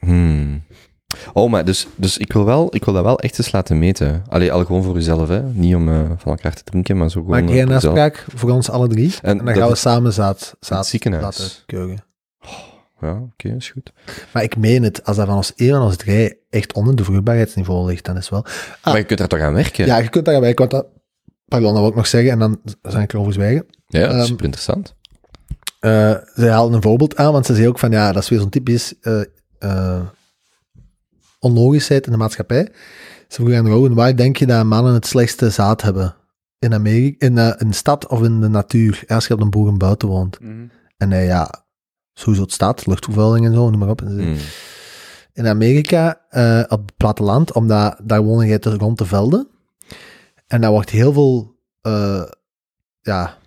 Hmm. 0.00 0.62
Oh, 1.32 1.50
maar 1.50 1.64
dus, 1.64 1.86
dus 1.96 2.18
ik, 2.18 2.32
wil 2.32 2.44
wel, 2.44 2.74
ik 2.74 2.84
wil 2.84 2.94
dat 2.94 3.04
wel 3.04 3.18
echt 3.18 3.38
eens 3.38 3.52
laten 3.52 3.78
meten. 3.78 4.22
Allee, 4.28 4.52
al 4.52 4.64
gewoon 4.64 4.82
voor 4.82 4.96
uzelf, 4.96 5.28
hè. 5.28 5.42
Niet 5.42 5.74
om 5.74 5.88
eh, 5.88 6.00
van 6.16 6.32
elkaar 6.32 6.54
te 6.54 6.62
drinken, 6.64 6.96
maar 6.96 7.10
zo 7.10 7.20
gewoon... 7.20 7.40
Maak 7.40 7.48
eh, 7.48 7.54
jij 7.54 7.62
een 7.62 7.72
afspraak 7.72 8.24
voor 8.34 8.50
ons 8.50 8.70
alle 8.70 8.88
drie? 8.88 9.14
En, 9.22 9.38
dan 9.44 9.54
gaan 9.54 9.68
we 9.68 9.74
samen 9.74 10.12
zaad, 10.12 10.56
zaad 10.60 10.86
ziekenhuis. 10.86 11.24
laten 11.24 11.50
keuren. 11.66 12.04
Ja, 13.00 13.12
oké, 13.12 13.48
is 13.48 13.70
goed. 13.70 13.92
Maar 14.32 14.42
ik 14.42 14.56
meen 14.56 14.82
het, 14.82 15.04
als 15.04 15.16
dat 15.16 15.26
van 15.26 15.36
ons 15.36 15.54
één 15.54 15.70
van 15.70 15.82
ons 15.82 15.96
drie 15.96 16.38
echt 16.50 16.72
onder 16.72 16.96
de 16.96 17.04
vruchtbaarheidsniveau 17.04 17.86
ligt, 17.86 18.04
dan 18.04 18.16
is 18.16 18.28
wel... 18.28 18.44
Maar 18.84 18.96
je 18.96 19.04
kunt 19.04 19.18
daar 19.18 19.28
toch 19.28 19.40
aan 19.40 19.54
werken? 19.54 19.86
Ja, 19.86 19.98
je 19.98 20.08
kunt 20.08 20.24
daarbij, 20.24 20.50
ik 20.50 20.58
wou 20.58 20.70
dat... 20.70 20.86
Pardon, 21.50 21.70
dat 21.72 21.80
wil 21.80 21.90
ik 21.90 21.96
nog 21.96 22.06
zeggen, 22.06 22.30
en 22.30 22.38
dan 22.38 22.60
zal 22.82 23.00
ik 23.00 23.12
erover 23.12 23.32
zwijgen. 23.32 23.66
Ja, 23.86 24.08
Ehm, 24.08 24.24
super 24.24 24.44
interessant. 24.44 24.94
Eh, 25.80 26.14
zij 26.34 26.50
haalden 26.50 26.74
een 26.76 26.82
voorbeeld 26.82 27.16
aan, 27.16 27.32
want 27.32 27.46
ze 27.46 27.54
zei 27.54 27.68
ook 27.68 27.78
van, 27.78 27.90
ja, 27.90 28.12
dat 28.12 28.22
is 28.22 28.28
weer 28.28 28.38
zo'n 28.40 28.48
typisch 28.50 28.94
eh, 29.00 29.20
eh, 29.58 30.00
onlogischheid 31.38 32.06
in 32.06 32.12
de 32.12 32.18
maatschappij. 32.18 32.68
Ze 33.28 33.34
vroegen 33.36 33.56
aan 33.58 33.66
Rowan, 33.68 33.94
waar 33.94 34.16
denk 34.16 34.36
je 34.36 34.46
dat 34.46 34.64
mannen 34.64 34.94
het 34.94 35.06
slechtste 35.06 35.50
zaad 35.50 35.82
hebben? 35.82 36.14
In 36.58 36.74
Amerika, 36.74 37.26
in, 37.26 37.34
de 37.34 37.74
stad 37.74 38.06
of 38.06 38.22
in 38.22 38.40
de 38.40 38.48
natuur, 38.48 39.02
als 39.06 39.26
je 39.26 39.34
op 39.34 39.40
een 39.40 39.50
boerenbuiten 39.50 40.08
woont. 40.08 40.38
En 40.96 41.10
hij, 41.10 41.24
ja, 41.24 41.64
sowieso 42.14 42.42
het 42.42 42.52
stad, 42.52 42.86
luchtvervuiling 42.86 43.46
en 43.46 43.54
zo, 43.54 43.70
noem 43.70 43.78
maar 43.78 43.88
op. 43.88 44.00
Hmm. 44.00 44.36
in 45.32 45.46
Amerika, 45.46 46.20
eh, 46.28 46.62
op 46.68 46.80
het 46.86 46.96
platteland, 46.96 47.52
omdat 47.52 47.96
daar 48.02 48.22
wonen 48.22 48.60
te- 48.60 48.76
rond 48.76 48.98
de 48.98 49.04
velden. 49.06 49.48
En 50.50 50.60
daar 50.60 50.70
wordt 50.70 50.90
heel 50.90 51.12
veel 51.12 51.56
eh, 51.80 52.22
ja, 53.00 53.38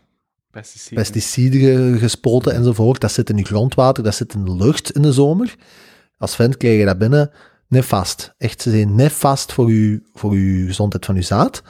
Pesticiden. 0.52 0.98
pesticiden 0.98 1.98
gespoten 1.98 2.54
enzovoort. 2.54 3.02
Dat 3.02 3.12
zit 3.12 3.30
in 3.30 3.38
je 3.38 3.46
grondwater, 3.46 4.04
dat 4.04 4.16
zit 4.16 4.34
in 4.34 4.46
de 4.46 4.56
lucht 4.56 4.92
in 4.92 5.02
de 5.02 5.12
zomer. 5.12 5.56
Als 6.18 6.36
vent 6.36 6.58
krijg 6.58 6.80
je 6.80 6.86
dat 6.86 6.98
binnen 6.98 7.32
nefast. 7.68 8.34
Echt, 8.38 8.62
ze 8.62 8.70
zijn 8.70 8.96
nefast 8.96 9.54
voor 9.54 9.72
je, 9.72 10.02
voor 10.14 10.38
je 10.38 10.66
gezondheid 10.66 11.06
van 11.06 11.16
je 11.16 11.22
zaad. 11.22 11.62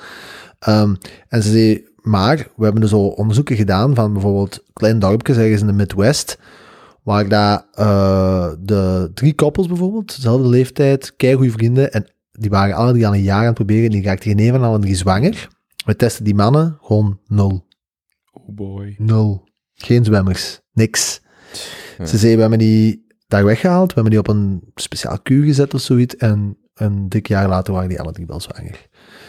Ehm, 0.59 0.95
en 1.27 1.43
ze 1.43 1.51
zei, 1.51 1.87
maar 2.01 2.37
we 2.55 2.63
hebben 2.63 2.81
dus 2.81 2.89
zo 2.89 2.99
onderzoeken 2.99 3.55
gedaan 3.55 3.95
van 3.95 4.13
bijvoorbeeld 4.13 4.63
kleine 4.73 4.99
dorpjes 4.99 5.37
ergens 5.37 5.61
in 5.61 5.67
de 5.67 5.73
Midwest, 5.73 6.37
waar 7.03 7.27
dat, 7.27 7.65
eh, 7.73 8.51
de 8.59 9.11
drie 9.13 9.33
koppels 9.35 9.67
bijvoorbeeld, 9.67 10.15
dezelfde 10.15 10.47
leeftijd, 10.47 11.15
keigoede 11.15 11.51
vrienden, 11.51 11.93
en 11.93 12.12
die 12.39 12.49
waren 12.49 12.75
alle 12.75 12.91
drie 12.91 13.07
al 13.07 13.13
een 13.13 13.21
jaar 13.21 13.39
aan 13.39 13.45
het 13.45 13.53
proberen, 13.53 13.85
en 13.85 13.91
die 13.91 14.03
raakten 14.03 14.29
geen 14.29 14.39
een 14.39 14.51
van 14.53 14.63
alle 14.63 14.79
drie 14.79 14.95
zwanger. 14.95 15.47
We 15.85 15.95
testen 15.95 16.23
die 16.23 16.35
mannen, 16.35 16.77
gewoon 16.81 17.19
nul. 17.27 17.65
Oh 18.31 18.55
boy. 18.55 18.95
Nul. 18.97 19.47
Geen 19.73 20.03
zwemmers. 20.03 20.61
Niks. 20.71 21.21
Ja. 21.97 22.05
Ze 22.05 22.17
zei, 22.17 22.35
we 22.35 22.41
hebben 22.41 22.59
die 22.59 23.05
daar 23.27 23.45
weggehaald. 23.45 23.87
We 23.87 23.93
hebben 23.93 24.11
die 24.11 24.19
op 24.19 24.27
een 24.27 24.71
speciaal 24.75 25.19
kuur 25.19 25.45
gezet 25.45 25.73
of 25.73 25.81
zoiets. 25.81 26.15
En 26.15 26.57
een 26.73 27.09
dik 27.09 27.27
jaar 27.27 27.47
later 27.47 27.73
waren 27.73 27.89
die 27.89 27.99
alle 28.01 28.11
drie 28.11 28.25
wel 28.25 28.39
zwanger. 28.39 28.87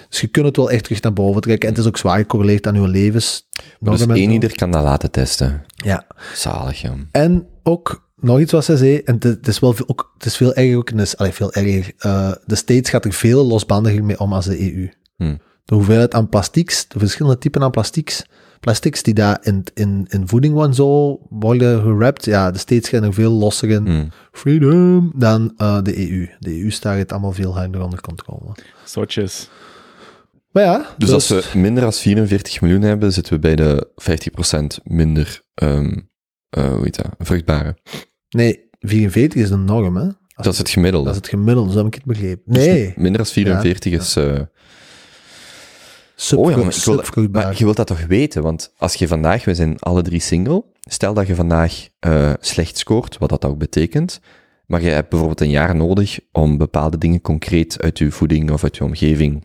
Dus 0.09 0.21
je 0.21 0.27
kunt 0.27 0.47
het 0.47 0.57
wel 0.57 0.71
echt 0.71 0.85
terug 0.85 1.03
naar 1.03 1.13
boven 1.13 1.41
trekken. 1.41 1.69
En 1.69 1.75
het 1.75 1.83
is 1.83 1.89
ook 1.89 1.97
zwaar 1.97 2.19
gecorreleerd 2.19 2.67
aan 2.67 2.77
uw 2.77 2.87
levens. 2.87 3.49
Dus 3.81 4.07
één 4.07 4.31
ieder 4.31 4.55
kan 4.55 4.71
dat 4.71 4.83
laten 4.83 5.11
testen. 5.11 5.65
Ja. 5.75 6.07
Zalig, 6.35 6.81
ja. 6.81 6.95
En 7.11 7.47
ook 7.63 8.04
nog 8.25 8.41
iets 8.41 8.53
wat 8.53 8.65
ze 8.65 8.77
zei, 8.77 8.99
en 8.99 9.17
het, 9.21 9.49
is 9.49 9.59
wel 9.59 9.73
veel, 9.73 9.89
ook, 9.89 10.13
het 10.15 10.27
is 10.27 10.37
veel 10.37 10.55
erger 10.55 10.77
ook 10.77 10.91
in 10.91 10.97
de, 10.97 11.13
allee, 11.17 11.33
veel 11.33 11.53
erger. 11.53 11.93
eh, 11.99 12.33
de 12.47 12.55
States 12.55 12.91
gaat 12.91 13.05
er 13.05 13.13
veel 13.13 13.45
losbandiger 13.47 14.05
mee 14.05 14.19
om 14.21 14.33
als 14.33 14.45
de 14.47 14.61
EU. 14.75 14.89
Hm. 15.17 15.37
De 15.65 15.75
hoeveelheid 15.75 16.15
aan 16.15 16.29
plastieks, 16.29 16.89
de 16.89 16.99
verschillende 16.99 17.39
typen 17.39 17.63
aan 17.63 17.71
plastieks, 17.71 18.25
plastics 18.61 19.03
die 19.03 19.15
daar 19.15 19.39
in, 19.43 19.65
in, 19.75 20.07
in 20.09 20.29
voeding 20.29 20.63
en 20.63 20.75
zo 20.75 21.19
worden 21.31 21.81
gerapt, 21.83 22.25
ja, 22.25 22.51
de 22.51 22.59
States 22.59 22.89
gaan 22.89 23.03
er 23.03 23.15
veel 23.15 23.31
losser 23.33 23.71
in, 23.71 23.87
Hm. 23.87 24.07
freedom, 24.33 25.13
dan 25.17 25.53
eh, 25.57 25.83
de 25.83 26.11
EU. 26.11 26.29
De 26.39 26.61
EU 26.63 26.71
staat 26.71 26.99
het 26.99 27.13
allemaal 27.13 27.33
veel 27.33 27.55
harder 27.55 27.83
onder 27.83 28.01
controle. 28.01 28.53
Zotjes. 28.85 29.49
Maar 30.51 30.65
ja, 30.65 30.95
Dus 30.99 31.11
als 31.11 31.29
we 31.29 31.45
minder 31.55 31.83
dan 31.83 31.93
44 31.93 32.61
miljoen 32.61 32.83
hebben, 32.83 33.13
zitten 33.13 33.33
we 33.33 33.39
bij 33.39 33.57
de 33.57 33.89
50% 33.97 34.83
minder, 34.85 35.43
ehm 35.55 35.99
eh, 36.51 36.69
hoe 36.69 36.83
heet 36.83 36.97
dat, 36.97 37.07
vruchtbare. 37.19 37.77
Nee, 38.35 38.69
44 38.81 39.43
is 39.43 39.51
een 39.51 39.65
norm, 39.65 39.97
hè. 39.97 40.05
Als 40.05 40.47
Dat 40.47 40.53
is 40.53 40.59
het 40.59 40.69
gemiddelde. 40.69 41.07
Dat 41.07 41.15
is 41.15 41.21
het 41.21 41.31
gemiddelde, 41.31 41.73
zo 41.73 41.77
heb 41.77 41.87
ik 41.87 41.95
het 41.95 42.05
begrepen. 42.05 42.53
Dus 42.53 42.65
Nee, 42.65 42.95
minder 42.97 43.17
dan 43.17 43.27
44 43.27 43.93
is... 43.93 44.17
sub, 46.15 46.39
oh 46.39 46.51
ja, 46.51 46.57
maar, 46.57 46.77
ik 46.77 47.15
wil, 47.15 47.29
maar 47.31 47.55
je 47.59 47.65
wilt 47.65 47.77
dat 47.77 47.87
toch 47.87 48.07
weten? 48.07 48.43
Want 48.43 48.73
als 48.77 48.95
je 48.95 49.09
vandaag, 49.09 49.45
we 49.45 49.55
zijn 49.55 49.79
alle 49.79 50.03
drie 50.03 50.21
single, 50.21 50.65
stel 50.81 51.15
dat 51.15 51.27
je 51.27 51.35
vandaag 51.35 51.89
eh, 51.99 52.33
slecht 52.41 52.79
scoort, 52.79 53.19
wat 53.19 53.29
dat 53.29 53.45
ook 53.45 53.59
betekent, 53.59 54.21
maar 54.67 54.83
je 54.83 54.89
hebt 54.89 55.09
bijvoorbeeld 55.09 55.41
een 55.41 55.51
jaar 55.51 55.77
nodig 55.77 56.19
om 56.33 56.59
bepaalde 56.59 56.99
dingen 56.99 57.21
concreet 57.21 57.83
uit 57.83 57.99
je 57.99 58.11
voeding 58.11 58.51
of 58.51 58.63
uit 58.63 58.77
je 58.77 58.85
omgeving 58.85 59.45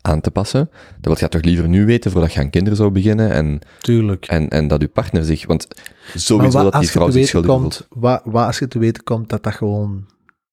aan 0.00 0.20
te 0.20 0.30
passen, 0.30 0.70
dan 0.70 1.00
wil 1.00 1.14
je 1.14 1.20
dat 1.20 1.30
toch 1.30 1.42
liever 1.42 1.68
nu 1.68 1.86
weten 1.86 2.10
voordat 2.10 2.32
je 2.32 2.40
aan 2.40 2.50
kinderen 2.50 2.76
zou 2.76 2.90
beginnen 2.90 3.30
en, 3.30 3.58
Tuurlijk. 3.80 4.26
en, 4.26 4.48
en 4.48 4.68
dat 4.68 4.80
je 4.80 4.88
partner 4.88 5.24
zich... 5.24 5.46
Want 5.46 5.66
sowieso 6.14 6.62
wat 6.62 6.72
dat 6.72 6.72
die 6.72 6.80
als 6.80 6.86
je 6.86 6.92
vrouw 6.92 7.06
te 7.06 7.12
zich 7.12 7.20
weten 7.20 7.28
schuldig 7.28 7.50
voelt. 7.50 7.86
komt, 7.88 8.02
wat, 8.02 8.22
wat 8.24 8.46
als 8.46 8.58
je 8.58 8.68
te 8.68 8.78
weten 8.78 9.02
komt 9.02 9.28
dat 9.28 9.42
dat 9.42 9.54
gewoon... 9.54 10.06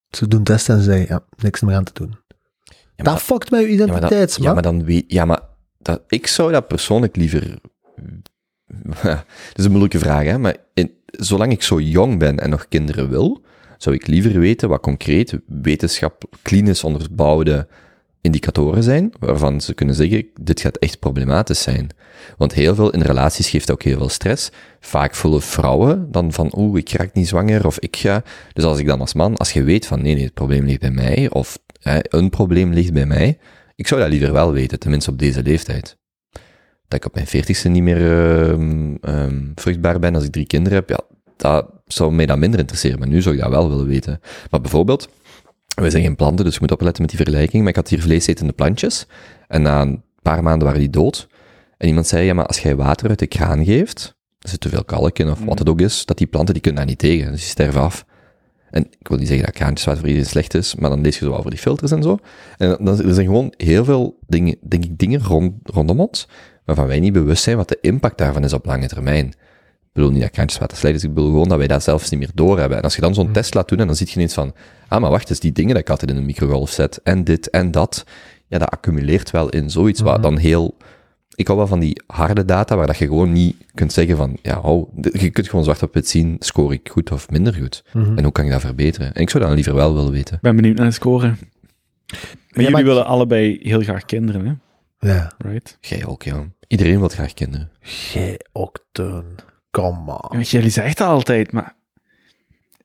Ze 0.10 0.28
doen 0.28 0.44
testen 0.44 0.76
en 0.76 0.82
ze 0.82 0.90
zeggen, 0.90 1.08
ja, 1.08 1.24
niks 1.38 1.62
meer 1.62 1.76
aan 1.76 1.84
te 1.84 1.94
doen. 1.94 2.16
Ja, 2.96 3.04
dat 3.04 3.22
fuckt 3.22 3.52
met 3.52 3.62
je 3.62 3.72
Ja, 3.72 3.78
maar 3.78 3.88
dan, 3.88 3.96
identiteit, 3.96 4.36
ja, 4.36 4.44
man. 4.44 4.54
maar 4.54 4.64
dan 4.64 4.84
weet... 4.84 5.04
Ja, 5.08 5.26
maar 5.26 5.42
dat, 5.78 6.02
ik 6.08 6.28
zou 6.28 6.52
dat 6.52 6.68
persoonlijk 6.68 7.16
liever... 7.16 7.60
dat 9.04 9.24
is 9.56 9.64
een 9.66 9.72
moeilijke 9.72 10.00
vraag, 10.00 10.24
hè. 10.24 10.38
Maar 10.38 10.56
in, 10.74 10.92
zolang 11.12 11.52
ik 11.52 11.64
zo 11.64 11.80
jong 11.80 12.20
ben 12.20 12.40
en 12.40 12.50
nog 12.50 12.68
kinderen 12.68 13.10
wil, 13.10 13.44
zou 13.78 13.96
ik 13.96 14.08
liever 14.08 14.40
weten 14.40 14.70
wat 14.70 14.82
concreet 14.82 15.40
wetenschap, 15.46 16.24
klinisch 16.42 16.84
onderbouwde 16.84 17.68
indicatoren 18.22 18.84
zijn, 18.84 19.12
waarvan 19.20 19.62
ze 19.62 19.74
kunnen 19.74 19.96
zeggen, 19.96 20.28
dit 20.42 20.62
gaat 20.62 20.78
echt 20.78 21.00
problematisch 21.00 21.62
zijn. 21.62 21.90
Want 22.38 22.54
heel 22.54 22.76
veel 22.76 22.90
in 22.90 23.02
relaties 23.02 23.50
geeft 23.50 23.72
ook 23.72 23.84
heel 23.84 23.98
veel 23.98 24.10
stress. 24.10 24.52
Vaak 24.80 25.16
voelen 25.16 25.42
vrouwen 25.42 26.12
dan 26.12 26.34
van, 26.34 26.52
oeh, 26.58 26.80
ik 26.80 26.90
raak 26.90 27.14
niet 27.14 27.28
zwanger, 27.28 27.66
of 27.66 27.80
ik 27.80 27.96
ga... 27.96 28.24
Dus 28.54 28.64
als 28.64 28.80
ik 28.80 28.88
dan 28.88 29.00
als 29.00 29.14
man, 29.14 29.38
als 29.38 29.52
je 29.52 29.64
weet 29.64 29.86
van, 29.86 30.02
nee, 30.02 30.14
nee, 30.14 30.24
het 30.24 30.34
probleem 30.34 30.66
ligt 30.66 30.80
bij 30.80 30.92
mij, 30.92 31.30
of 31.30 31.60
een 32.02 32.30
probleem 32.30 32.74
ligt 32.74 32.94
bij 32.94 33.06
mij, 33.06 33.38
ik 33.76 33.88
zou 33.88 34.02
dat 34.02 34.10
liever 34.10 34.34
wel 34.34 34.52
weten, 34.52 34.80
tenminste 34.80 35.12
op 35.12 35.20
deze 35.20 35.44
leeftijd. 35.44 35.98
Dat 36.88 37.00
ik 37.00 37.06
op 37.06 37.14
mijn 37.14 37.28
veertigste 37.28 37.70
niet 37.70 37.84
meer 37.84 38.12
ehm, 38.50 38.96
ehm, 39.02 39.42
vruchtbaar 39.56 40.00
ben 40.00 40.16
als 40.16 40.24
ik 40.24 40.32
drie 40.32 40.48
kinderen 40.48 40.78
heb, 40.78 40.90
ja, 40.90 41.00
dat 41.38 41.72
zou 41.86 42.14
mij 42.14 42.26
dan 42.26 42.40
minder 42.40 42.60
interesseren, 42.60 43.00
maar 43.00 43.08
nu 43.08 43.22
zou 43.22 43.36
ik 43.36 43.42
dat 43.42 43.50
wel 43.50 43.70
willen 43.70 43.88
weten. 43.88 44.20
Maar 44.50 44.62
bijvoorbeeld, 44.62 45.10
wij 45.82 45.90
zijn 45.90 46.04
geen 46.04 46.16
planten, 46.16 46.46
dus 46.46 46.54
je 46.54 46.60
moet 46.62 46.72
opletten 46.72 47.02
met 47.02 47.12
die 47.12 47.20
vergelijking, 47.24 47.62
maar 47.62 47.72
ik 47.72 47.76
had 47.76 47.90
hier 47.90 48.02
vleesetende 48.02 48.54
plantjes, 48.54 49.06
en 49.48 49.62
na 49.62 49.82
een 49.82 50.04
paar 50.22 50.44
maanden 50.44 50.64
waren 50.64 50.80
die 50.80 50.90
dood. 50.90 51.28
En 51.78 51.88
iemand 51.88 52.08
zei, 52.08 52.26
ja, 52.26 52.34
maar 52.34 52.46
als 52.46 52.60
jij 52.60 52.76
water 52.76 53.10
uit 53.10 53.20
de 53.20 53.28
kraan 53.28 53.66
geeft, 53.66 54.18
er 54.40 54.50
zit 54.50 54.60
te 54.60 54.70
veel 54.70 54.84
kalk 54.84 55.20
in, 55.20 55.30
of 55.30 55.40
wat 55.44 55.60
het 55.60 55.70
ook 55.70 55.82
is, 55.82 56.06
dat 56.06 56.18
die 56.18 56.28
planten, 56.28 56.54
die 56.54 56.64
kunnen 56.64 56.82
daar 56.82 56.90
niet 56.90 57.00
tegen, 57.00 57.32
dus 57.32 57.42
die 57.42 57.50
sterven 57.50 57.82
af. 57.82 58.06
En 58.70 58.86
ik 59.00 59.08
wil 59.08 59.18
niet 59.18 59.28
zeggen 59.28 59.46
dat 59.46 59.56
kraantjeswater 59.56 60.00
voor 60.00 60.10
iedereen 60.10 60.30
slecht 60.30 60.54
is, 60.54 60.76
maar 60.76 60.90
dan 60.90 61.02
lees 61.02 61.20
je 61.20 61.26
zo 61.26 61.34
over 61.34 61.50
die 61.50 61.60
filters 61.60 61.92
en 61.92 62.04
zo. 62.04 62.18
En 62.58 62.78
dan, 62.80 63.04
er 63.04 63.14
zijn 63.14 63.26
gewoon 63.26 63.54
heel 63.58 63.86
veel 63.86 64.20
dingen, 64.28 64.56
denk 64.62 64.84
ik, 64.84 64.98
dingen 64.98 65.24
rond, 65.24 65.54
rondom 65.64 66.00
ons, 66.00 66.28
waarvan 66.66 66.88
wij 66.88 67.00
niet 67.00 67.14
bewust 67.14 67.44
zijn 67.44 67.58
wat 67.58 67.70
de 67.70 67.78
impact 67.82 68.18
daarvan 68.18 68.44
is 68.44 68.54
op 68.54 68.66
lange 68.66 68.88
termijn. 68.88 69.34
Ik 69.90 69.96
bedoel 69.96 70.12
niet 70.12 70.22
dat 70.22 70.32
kraantjeswater 70.32 70.78
slecht 70.78 70.96
is, 70.96 71.04
ik 71.04 71.14
bedoel 71.14 71.30
gewoon 71.30 71.48
dat 71.48 71.58
wij 71.58 71.68
dat 71.68 71.84
zelfs 71.84 72.10
niet 72.10 72.20
meer 72.20 72.32
doorhebben. 72.34 72.78
En 72.78 72.84
als 72.84 72.96
je 72.96 73.02
dan 73.02 73.14
zo'n 73.14 73.32
test 73.32 73.54
laat 73.54 73.70
doen, 73.70 73.80
en 73.80 73.88
dan 73.88 73.96
zie 73.96 74.08
je 74.08 74.14
ineens 74.16 74.34
van, 74.34 74.54
ah, 74.88 75.02
maar 75.02 75.10
wacht, 75.10 75.28
dus 75.28 75.40
die 75.40 75.52
dingen 75.52 75.74
dat 75.74 75.82
ik 75.82 75.90
altijd 75.90 76.12
in 76.12 76.18
een 76.18 76.26
microgolf 76.26 76.70
zet, 76.70 77.00
en 77.04 77.24
dit 77.24 77.50
en 77.50 77.72
dat, 77.72 78.06
ja, 78.48 78.58
dat 78.58 78.70
accumuleert 78.70 79.32
wel 79.32 79.50
in 79.50 79.70
zoiets 79.70 80.02
wat 80.02 80.24
dan 80.24 80.38
heel... 80.38 80.78
Ik 81.36 81.48
hou 81.48 81.60
wel 81.60 81.68
van 81.68 81.80
die 81.80 82.02
harde 82.08 82.46
data, 82.46 82.76
waar 82.76 82.88
dat 82.88 82.98
je 82.98 83.06
gewoon 83.06 83.32
niet 83.32 83.56
kunt 83.74 83.94
zeggen 83.94 84.18
van, 84.18 84.38
ja, 84.42 84.60
oh, 84.60 84.94
je 85.12 85.30
kunt 85.30 85.50
gewoon 85.50 85.64
zwart 85.64 85.84
op 85.84 85.94
wit 85.94 86.08
zien, 86.08 86.36
score 86.40 86.74
ik 86.74 86.90
goed 86.90 87.12
of 87.12 87.30
minder 87.30 87.54
goed. 87.54 87.84
Mhm. 87.94 88.18
En 88.18 88.24
hoe 88.24 88.32
kan 88.32 88.46
ik 88.46 88.52
dat 88.52 88.62
verbeteren? 88.62 89.14
En 89.14 89.22
ik 89.22 89.30
zou 89.30 89.44
dat 89.44 89.54
liever 89.54 89.76
wel 89.76 89.96
willen 89.96 90.12
weten. 90.12 90.36
Ik 90.36 90.42
ben 90.42 90.56
benieuwd 90.56 90.78
naar 90.78 90.86
de 90.86 90.92
score. 90.92 91.34
Maar 92.50 92.64
jullie 92.64 92.84
willen 92.84 93.06
allebei 93.06 93.60
heel 93.62 93.82
graag 93.82 94.06
kinderen, 94.06 94.46
hè? 94.46 94.54
Ja. 95.12 95.32
Right? 95.38 95.78
Jij 95.82 96.06
ook, 96.06 96.24
ja. 96.24 96.48
Iedereen 96.68 97.00
wil 97.00 97.08
graag 97.08 97.34
kinderen. 97.34 97.72
Jij 98.14 98.40
ook, 98.52 98.86
Teun. 98.92 99.26
Come 99.72 100.20
on. 100.30 100.42
Jullie 100.42 100.70
zeggen 100.70 100.96
dat 100.96 101.08
altijd, 101.08 101.52
maar... 101.52 101.76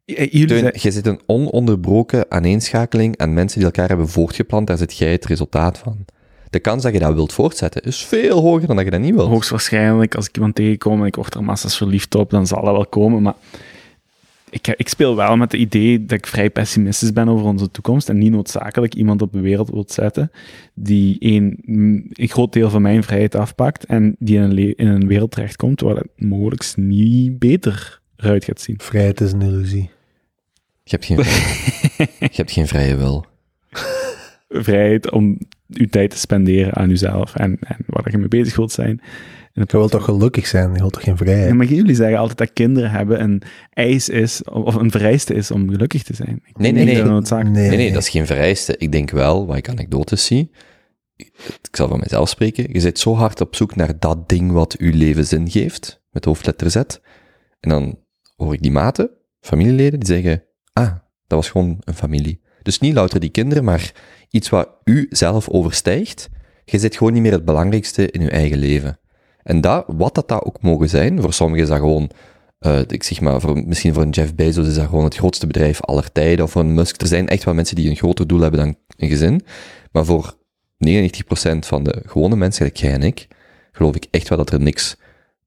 J- 0.04 0.12
Jullie 0.12 0.46
Teun, 0.46 0.58
zeggen... 0.58 0.80
jij 0.80 0.90
zit 0.90 1.06
een 1.06 1.20
ononderbroken 1.26 2.30
aaneenschakeling 2.30 3.18
aan 3.18 3.34
mensen 3.34 3.58
die 3.58 3.66
elkaar 3.66 3.88
hebben 3.88 4.08
voortgeplant, 4.08 4.66
daar 4.66 4.76
zit 4.76 4.96
jij 4.96 5.12
het 5.12 5.24
resultaat 5.24 5.78
van. 5.78 6.04
De 6.50 6.58
kans 6.58 6.82
dat 6.82 6.92
je 6.92 6.98
dat 6.98 7.14
wilt 7.14 7.32
voortzetten 7.32 7.82
is 7.82 8.04
veel 8.04 8.40
hoger 8.40 8.66
dan 8.66 8.76
dat 8.76 8.84
je 8.84 8.90
dat 8.90 9.00
niet 9.00 9.14
wilt. 9.14 9.28
Hoogstwaarschijnlijk, 9.28 10.14
als 10.14 10.28
ik 10.28 10.34
iemand 10.34 10.54
tegenkom 10.54 11.00
en 11.00 11.06
ik 11.06 11.16
word 11.16 11.34
er 11.34 11.44
massas 11.44 11.76
verliefd 11.76 12.14
op, 12.14 12.30
dan 12.30 12.46
zal 12.46 12.64
dat 12.64 12.72
wel 12.72 12.86
komen, 12.86 13.22
maar... 13.22 13.34
ik, 14.54 14.74
ik 14.76 14.88
speel 14.88 15.16
wel 15.16 15.36
met 15.36 15.52
het 15.52 15.60
idee 15.60 16.04
dat 16.04 16.18
ik 16.18 16.26
vrij 16.26 16.50
pessimistisch 16.50 17.12
ben 17.12 17.28
over 17.28 17.46
onze 17.46 17.70
toekomst 17.70 18.08
en 18.08 18.18
niet 18.18 18.30
noodzakelijk 18.30 18.94
iemand 18.94 19.22
op 19.22 19.32
de 19.32 19.40
wereld 19.40 19.70
wil 19.70 19.84
zetten 19.86 20.30
die 20.74 21.16
een, 21.20 21.58
een 22.12 22.28
groot 22.28 22.52
deel 22.52 22.70
van 22.70 22.82
mijn 22.82 23.02
vrijheid 23.02 23.34
afpakt 23.34 23.84
en 23.84 24.16
die 24.18 24.36
in 24.36 24.42
een, 24.42 24.76
in 24.76 24.86
een 24.86 25.06
wereld 25.06 25.30
terechtkomt 25.30 25.80
waar 25.80 25.96
het 25.96 26.08
mogelijk 26.16 26.72
niet 26.76 27.38
beter 27.38 28.00
eruit 28.16 28.44
gaat 28.44 28.60
zien. 28.60 28.80
Vrijheid 28.80 29.20
is 29.20 29.32
een 29.32 29.42
illusie. 29.42 29.90
Je 30.82 30.98
hebt 30.98 31.04
geen, 31.04 31.16
je 32.34 32.36
hebt 32.36 32.52
geen 32.52 32.68
vrije 32.68 32.96
wil. 32.96 33.26
Vrijheid 34.48 35.10
om 35.10 35.38
uw 35.68 35.86
tijd 35.86 36.10
te 36.10 36.18
spenderen 36.18 36.74
aan 36.74 36.90
uzelf 36.90 37.34
en, 37.34 37.58
en 37.60 37.76
waar 37.86 38.10
je 38.10 38.18
mee 38.18 38.28
bezig 38.28 38.56
wilt 38.56 38.72
zijn. 38.72 39.00
Je 39.56 39.64
wilt 39.66 39.90
toch 39.90 40.04
gelukkig 40.04 40.46
zijn? 40.46 40.72
Je 40.72 40.78
wilt 40.78 40.92
toch 40.92 41.02
geen 41.02 41.16
vrijheid? 41.16 41.48
Ja, 41.48 41.54
maar 41.54 41.66
jullie 41.66 41.94
zeggen 41.94 42.18
altijd 42.18 42.38
dat 42.38 42.52
kinderen 42.52 42.90
hebben 42.90 43.20
een 43.22 43.42
eis 43.70 44.08
is, 44.08 44.42
of 44.44 44.74
een 44.74 44.90
vereiste 44.90 45.34
is 45.34 45.50
om 45.50 45.70
gelukkig 45.70 46.02
te 46.02 46.14
zijn. 46.14 46.40
Ik 46.44 46.58
Nee, 46.58 46.72
nee, 46.72 46.84
nee. 46.84 46.96
dat 46.96 47.04
noodzakelijk- 47.06 47.54
Nee, 47.56 47.76
nee, 47.76 47.92
dat 47.92 48.02
is 48.02 48.08
geen 48.08 48.26
vereiste. 48.26 48.76
Ik 48.78 48.92
denk 48.92 49.10
wel, 49.10 49.46
wat 49.46 49.56
ik 49.56 49.68
anekdotes 49.68 50.24
zie, 50.24 50.50
ik 51.16 51.32
zal 51.70 51.88
van 51.88 51.98
mezelf 52.00 52.28
spreken, 52.28 52.66
je 52.72 52.80
zit 52.80 52.98
zo 52.98 53.14
hard 53.14 53.40
op 53.40 53.54
zoek 53.54 53.76
naar 53.76 53.98
dat 53.98 54.28
ding 54.28 54.52
wat 54.52 54.76
uw 54.78 54.92
leven 54.94 55.26
zin 55.26 55.50
geeft, 55.50 56.02
met 56.10 56.24
hoofdletter 56.24 56.70
Z, 56.70 56.76
en 57.60 57.68
dan 57.68 57.98
hoor 58.36 58.52
ik 58.54 58.62
die 58.62 58.70
maten, 58.72 59.10
familieleden, 59.40 60.00
die 60.00 60.08
zeggen, 60.14 60.42
ah, 60.72 60.90
dat 61.26 61.38
was 61.38 61.50
gewoon 61.50 61.76
een 61.84 61.94
familie. 61.94 62.40
Dus 62.62 62.78
niet 62.78 62.94
louter 62.94 63.20
die 63.20 63.30
kinderen, 63.30 63.64
maar 63.64 63.92
iets 64.30 64.48
wat 64.48 64.68
u 64.84 65.06
zelf 65.10 65.48
overstijgt. 65.48 66.28
Je 66.64 66.78
zit 66.78 66.96
gewoon 66.96 67.12
niet 67.12 67.22
meer 67.22 67.32
het 67.32 67.44
belangrijkste 67.44 68.10
in 68.10 68.20
uw 68.20 68.28
eigen 68.28 68.58
leven. 68.58 68.98
En 69.44 69.60
dat, 69.60 69.84
wat 69.86 70.14
dat, 70.14 70.28
dat 70.28 70.44
ook 70.44 70.62
mogen 70.62 70.88
zijn, 70.88 71.20
voor 71.20 71.32
sommigen 71.32 71.62
is 71.62 71.70
dat 71.70 71.78
gewoon, 71.78 72.10
eh, 72.58 72.80
ik 72.86 73.02
zeg 73.02 73.20
maar, 73.20 73.40
voor, 73.40 73.66
misschien 73.66 73.94
voor 73.94 74.02
een 74.02 74.10
Jeff 74.10 74.34
Bezos 74.34 74.66
is 74.66 74.74
dat 74.74 74.88
gewoon 74.88 75.04
het 75.04 75.16
grootste 75.16 75.46
bedrijf 75.46 75.80
aller 75.80 76.12
tijden, 76.12 76.44
of 76.44 76.50
voor 76.50 76.62
een 76.62 76.74
Musk. 76.74 77.00
Er 77.00 77.06
zijn 77.06 77.28
echt 77.28 77.44
wel 77.44 77.54
mensen 77.54 77.76
die 77.76 77.90
een 77.90 77.96
groter 77.96 78.26
doel 78.26 78.40
hebben 78.40 78.60
dan 78.60 78.76
een 78.96 79.08
gezin. 79.08 79.42
Maar 79.92 80.04
voor 80.04 80.36
99% 80.86 81.58
van 81.58 81.84
de 81.84 82.02
gewone 82.06 82.36
mensen, 82.36 82.58
gelijk 82.58 82.76
jij 82.76 82.92
en 82.92 83.02
ik, 83.02 83.28
geloof 83.72 83.94
ik 83.94 84.06
echt 84.10 84.28
wel 84.28 84.38
dat 84.38 84.50
er 84.50 84.60
niks 84.60 84.96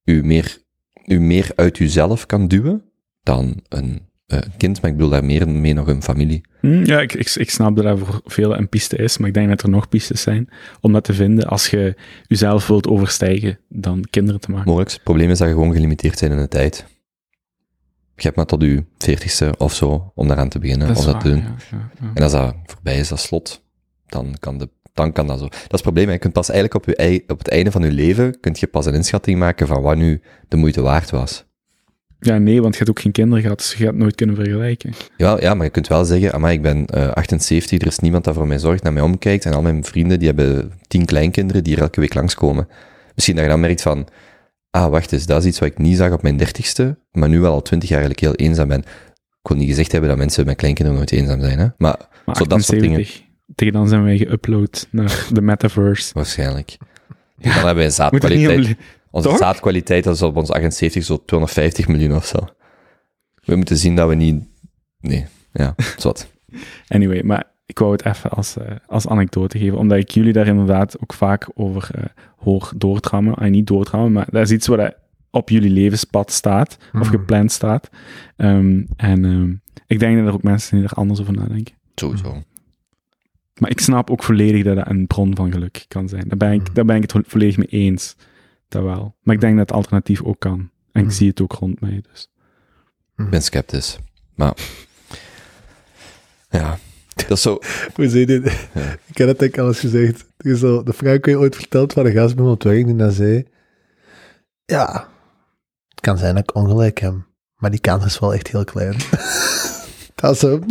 u 0.04 0.24
meer, 0.26 0.58
u 1.06 1.20
meer 1.20 1.52
uit 1.56 1.80
uzelf 1.80 2.26
kan 2.26 2.48
duwen 2.48 2.84
dan 3.24 3.64
een 3.70 4.07
eh, 4.28 4.40
kind. 4.58 4.82
Maar 4.82 4.90
ik 4.92 4.96
bedoel 4.98 5.12
daar 5.12 5.26
meer 5.26 5.50
mee 5.50 5.74
nog 5.74 5.88
een 5.88 6.04
familie. 6.04 6.42
Hm, 6.60 6.84
Ja, 6.86 7.00
ik, 7.00 7.14
ik, 7.14 7.36
ik 7.36 7.50
snap 7.50 7.76
dat 7.76 7.86
dat 7.86 8.00
voor 8.00 8.22
velen 8.26 8.58
een 8.58 8.70
piste 8.70 8.96
is, 8.98 9.18
maar 9.18 9.28
ik 9.28 9.34
denk 9.34 9.50
dat 9.50 9.62
er 9.62 9.70
nog 9.70 9.90
pistes 9.90 10.22
zijn 10.22 10.50
om 10.82 10.94
dat 10.94 11.04
te 11.04 11.14
vinden 11.14 11.48
als 11.48 11.68
je 11.70 11.96
jezelf 12.28 12.68
wilt 12.68 12.88
overstijgen 12.88 13.60
dan 13.70 14.06
kinderen 14.10 14.42
te 14.42 14.52
maken. 14.52 14.68
Mogelijk. 14.68 14.92
Het 14.92 15.04
probleem 15.04 15.30
is 15.30 15.38
dat 15.38 15.48
je 15.48 15.54
gewoon 15.54 15.74
gelimiteerd 15.74 16.20
bent 16.20 16.32
in 16.32 16.38
de 16.38 16.48
tijd. 16.48 16.86
Je 18.16 18.24
hebt 18.24 18.36
maar 18.36 18.46
tot 18.46 18.62
je 18.62 18.84
veertigste 18.98 19.54
of 19.58 19.74
zo 19.74 20.12
om 20.16 20.28
daaraan 20.28 20.50
te 20.50 20.60
beginnen, 20.60 20.88
Dat 20.88 20.98
of 20.98 21.22
te 21.22 21.30
doen. 21.30 21.38
ja, 21.38 21.56
ja, 21.72 21.90
ja. 22.02 22.12
En 22.14 22.24
als 22.24 22.32
dat 22.32 22.56
voorbij 22.66 22.98
is, 23.00 23.08
dat 23.08 23.20
slot, 23.20 23.64
dan 24.08 24.36
kan, 24.40 24.58
de, 24.58 24.70
dan 24.94 25.12
kan 25.14 25.28
dat 25.28 25.40
zo. 25.40 25.46
Dat 25.46 25.54
is 25.62 25.68
het 25.70 25.82
probleem. 25.82 26.10
Je 26.10 26.18
kunt 26.18 26.34
pas 26.34 26.50
eigenlijk 26.50 26.88
op, 26.88 26.96
je, 26.96 27.24
op 27.28 27.38
het 27.38 27.48
einde 27.48 27.72
van 27.72 27.82
je 27.82 27.92
leven, 27.92 28.40
kunt 28.40 28.60
je 28.60 28.68
pas 28.68 28.86
een 28.86 28.94
inschatting 28.94 29.40
maken 29.40 29.68
van 29.68 29.82
wat 29.82 29.98
nu 29.98 30.22
de 30.48 30.56
moeite 30.58 30.82
waard 30.82 31.10
was. 31.10 31.46
Ja, 32.20 32.38
nee, 32.38 32.62
want 32.62 32.74
je 32.74 32.78
hebt 32.78 32.90
ook 32.90 33.00
geen 33.00 33.12
kinderen 33.12 33.42
gehad, 33.44 33.58
dus 33.58 33.72
je 33.72 33.78
gaat 33.78 33.88
het 33.88 33.98
nooit 33.98 34.16
kunnen 34.16 34.36
vergelijken. 34.36 34.94
Ja, 35.18 35.38
ja, 35.40 35.54
maar 35.54 35.66
je 35.66 35.72
kunt 35.72 35.88
wel 35.88 36.06
zeggen, 36.06 36.34
amai, 36.34 36.54
ik 36.54 36.62
ben 36.62 36.86
eh 36.86 37.12
78, 37.12 37.82
er 37.82 37.88
is 37.88 38.00
niemand 38.00 38.24
dat 38.24 38.36
voor 38.36 38.48
mij 38.48 38.60
zorgt, 38.60 38.84
naar 38.84 38.94
mij 38.94 39.02
omkijkt, 39.02 39.46
en 39.46 39.54
al 39.54 39.62
mijn 39.62 39.84
vrienden, 39.84 40.20
die 40.20 40.28
hebben 40.28 40.72
tien 40.88 41.06
kleinkinderen 41.06 41.64
die 41.64 41.74
hier 41.74 41.82
elke 41.84 42.00
week 42.00 42.14
langskomen. 42.14 42.68
Misschien 43.16 43.36
dat 43.36 43.46
je 43.46 43.52
dan 43.52 43.60
merkt 43.60 43.82
van, 43.82 44.08
ah, 44.70 44.90
wacht 44.90 45.12
eens, 45.12 45.26
dat 45.26 45.42
is 45.42 45.48
iets 45.48 45.60
wat 45.60 45.70
ik 45.70 45.78
niet 45.78 45.98
zag 45.98 46.12
op 46.12 46.22
mijn 46.22 46.38
dertigste, 46.38 46.98
maar 47.12 47.30
nu 47.30 47.40
wel 47.40 47.54
al 47.54 47.62
twintig 47.62 47.90
jaar 47.90 48.00
eigenlijk 48.00 48.28
heel 48.28 48.48
eenzaam 48.48 48.68
ben. 48.68 48.80
Ik 49.42 49.54
wil 49.54 49.58
niet 49.58 49.68
gezegd 49.68 49.92
hebben 49.92 50.10
dat 50.10 50.18
mensen 50.20 50.46
met 50.46 50.56
kleinkinderen 50.56 51.00
nooit 51.00 51.12
eenzaam 51.12 51.42
zijn, 51.42 51.60
hè? 51.60 51.68
maar 51.78 51.98
Maar 52.26 52.36
Zo 52.36 52.46
dat 52.46 52.64
soort 52.64 52.82
78, 52.82 53.22
tegen 53.56 53.74
dan 53.74 53.88
zijn 53.88 54.04
wij 54.04 54.18
geüpload 54.18 54.90
naar 54.90 55.26
de 55.32 55.42
metaverse. 55.42 56.12
waarschijnlijk. 56.14 56.78
Dan 57.38 57.52
hebben 57.52 57.76
wij 57.76 57.84
een 57.84 57.90
er 57.90 57.92
zaadkwaliteit. 57.92 58.76
Onze 59.18 59.30
Toch? 59.30 59.38
zaadkwaliteit 59.38 60.04
dat 60.04 60.16
is 60.16 60.22
op 60.22 60.36
ons 60.36 60.52
78 60.52 61.04
zo 61.04 61.24
250 61.26 61.88
miljoen 61.88 62.16
of 62.16 62.26
zo. 62.26 62.38
We 63.46 63.56
moeten 63.56 63.78
zien 63.78 63.96
dat 63.96 64.08
we 64.10 64.16
niet... 64.16 64.44
Nee, 65.00 65.26
ja, 65.54 65.76
zot. 65.98 66.28
Anyway, 66.88 67.22
maar 67.24 67.44
ik 67.66 67.80
wou 67.80 67.92
het 67.92 68.06
even 68.06 68.30
als, 68.30 68.58
eh, 68.58 68.76
als 68.88 69.08
anekdote 69.08 69.58
geven, 69.58 69.78
omdat 69.78 69.98
ik 69.98 70.10
jullie 70.12 70.34
daar 70.34 70.48
inderdaad 70.48 71.00
ook 71.02 71.14
vaak 71.14 71.48
over 71.54 71.90
eh, 71.94 72.04
hoor 72.38 72.72
doordrammen. 72.76 73.36
En 73.36 73.52
niet 73.52 73.68
doordrammen, 73.68 74.12
maar 74.12 74.28
dat 74.32 74.42
is 74.42 74.52
iets 74.52 74.68
wat 74.68 74.96
op 75.32 75.50
jullie 75.50 75.70
levenspad 75.72 76.32
staat, 76.32 76.78
of 76.80 76.92
Hmm. 76.92 77.04
gepland 77.04 77.52
staat. 77.52 77.90
Ehm, 78.36 78.82
en 78.96 79.26
ehm, 79.26 79.54
ik 79.88 80.00
denk 80.00 80.18
dat 80.18 80.28
er 80.28 80.34
ook 80.34 80.44
mensen 80.44 80.68
zijn 80.70 80.82
die 80.82 80.90
er 80.90 80.96
anders 80.98 81.20
over 81.22 81.34
nadenken. 81.34 81.76
Sowieso. 81.96 82.44
Maar 83.60 83.70
ik 83.70 83.80
snap 83.80 84.10
ook 84.12 84.24
volledig 84.24 84.64
dat 84.64 84.76
dat 84.76 84.90
een 84.90 85.08
bron 85.08 85.36
van 85.36 85.52
geluk 85.52 85.86
kan 85.88 86.10
zijn. 86.10 86.24
Daar 86.28 86.38
ben 86.38 86.52
ik, 86.52 86.66
Hmm. 86.66 86.74
daar 86.74 86.86
ben 86.86 86.96
ik 86.96 87.02
het 87.02 87.12
vo- 87.12 87.22
volledig 87.26 87.58
mee 87.58 87.68
eens. 87.68 88.16
Dat 88.68 88.84
wel. 88.84 89.16
Maar 89.22 89.36
ik 89.36 89.42
denk 89.42 89.58
dat 89.58 89.68
het 89.68 89.78
alternatief 89.78 90.24
ook 90.24 90.40
kan. 90.40 90.60
En 90.92 91.02
ik 91.02 91.08
Hmm. 91.08 91.10
zie 91.10 91.30
het 91.30 91.42
ook 91.42 91.52
rond 91.52 91.82
mij. 91.82 92.04
Dus. 92.12 92.32
Ik 93.18 93.30
ben 93.30 93.42
sceptisch. 93.42 93.98
Maar... 94.36 94.58
Ja. 96.50 96.78
Dat 97.16 97.30
is 97.32 97.42
zo... 97.42 97.60
We 97.96 98.10
zien 98.10 98.28
dit. 98.28 98.46
Ik 99.06 99.18
heb 99.18 99.28
het 99.28 99.40
denk 99.40 99.54
ik 99.54 99.60
al 99.60 99.68
eens 99.68 99.80
gezegd. 99.80 100.26
Is 100.38 100.60
zo, 100.60 100.84
de 100.84 100.94
vraag 100.94 101.20
kun 101.20 101.32
je 101.32 101.40
ooit 101.40 101.56
verteld 101.56 101.94
van 101.94 102.06
een 102.06 102.12
gast 102.12 102.36
bij 102.36 102.46
het 102.46 102.64
werk 102.64 102.86
die 102.86 102.96
dan 102.96 103.12
zei... 103.12 103.48
Ja, 104.66 105.08
het 105.90 106.00
kan 106.00 106.18
zijn 106.18 106.36
dat 106.36 106.44
ik 106.44 106.56
ongelijk 106.56 107.00
heb, 107.00 107.14
maar 107.56 107.72
die 107.72 107.80
kans 107.80 108.06
is 108.06 108.20
wel 108.20 108.34
echt 108.34 108.48
heel 108.48 108.64
klein. 108.64 108.96
dat, 110.16 110.36
is 110.36 110.42
hem. 110.42 110.66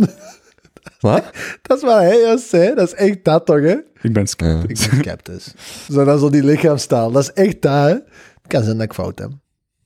Wat? 0.99 1.23
dat 1.61 1.77
is 1.77 1.83
wat 1.83 1.97
hij 1.97 2.19
juist 2.19 2.47
zei. 2.47 2.75
Dat 2.75 2.87
is 2.87 2.93
echt 2.93 3.23
dat 3.23 3.45
toch, 3.45 3.61
hè? 3.61 3.75
Ik 4.01 4.13
ben 4.13 4.27
sceptisch. 4.27 4.85
Ja. 4.85 4.85
Ik 4.85 4.91
ben 4.91 5.03
sceptisch. 5.03 5.53
Zo 5.89 6.05
dan 6.05 6.19
zo 6.19 6.29
die 6.29 6.43
lichaamstaal. 6.43 7.11
Dat 7.11 7.23
is 7.23 7.33
echt 7.33 7.61
dat, 7.61 7.83
hè? 7.83 7.93
Het 7.93 8.47
kan 8.47 8.63
zijn 8.63 8.77
dat 8.77 8.85
ik 8.85 8.93
fout 8.93 9.19
heb. 9.19 9.31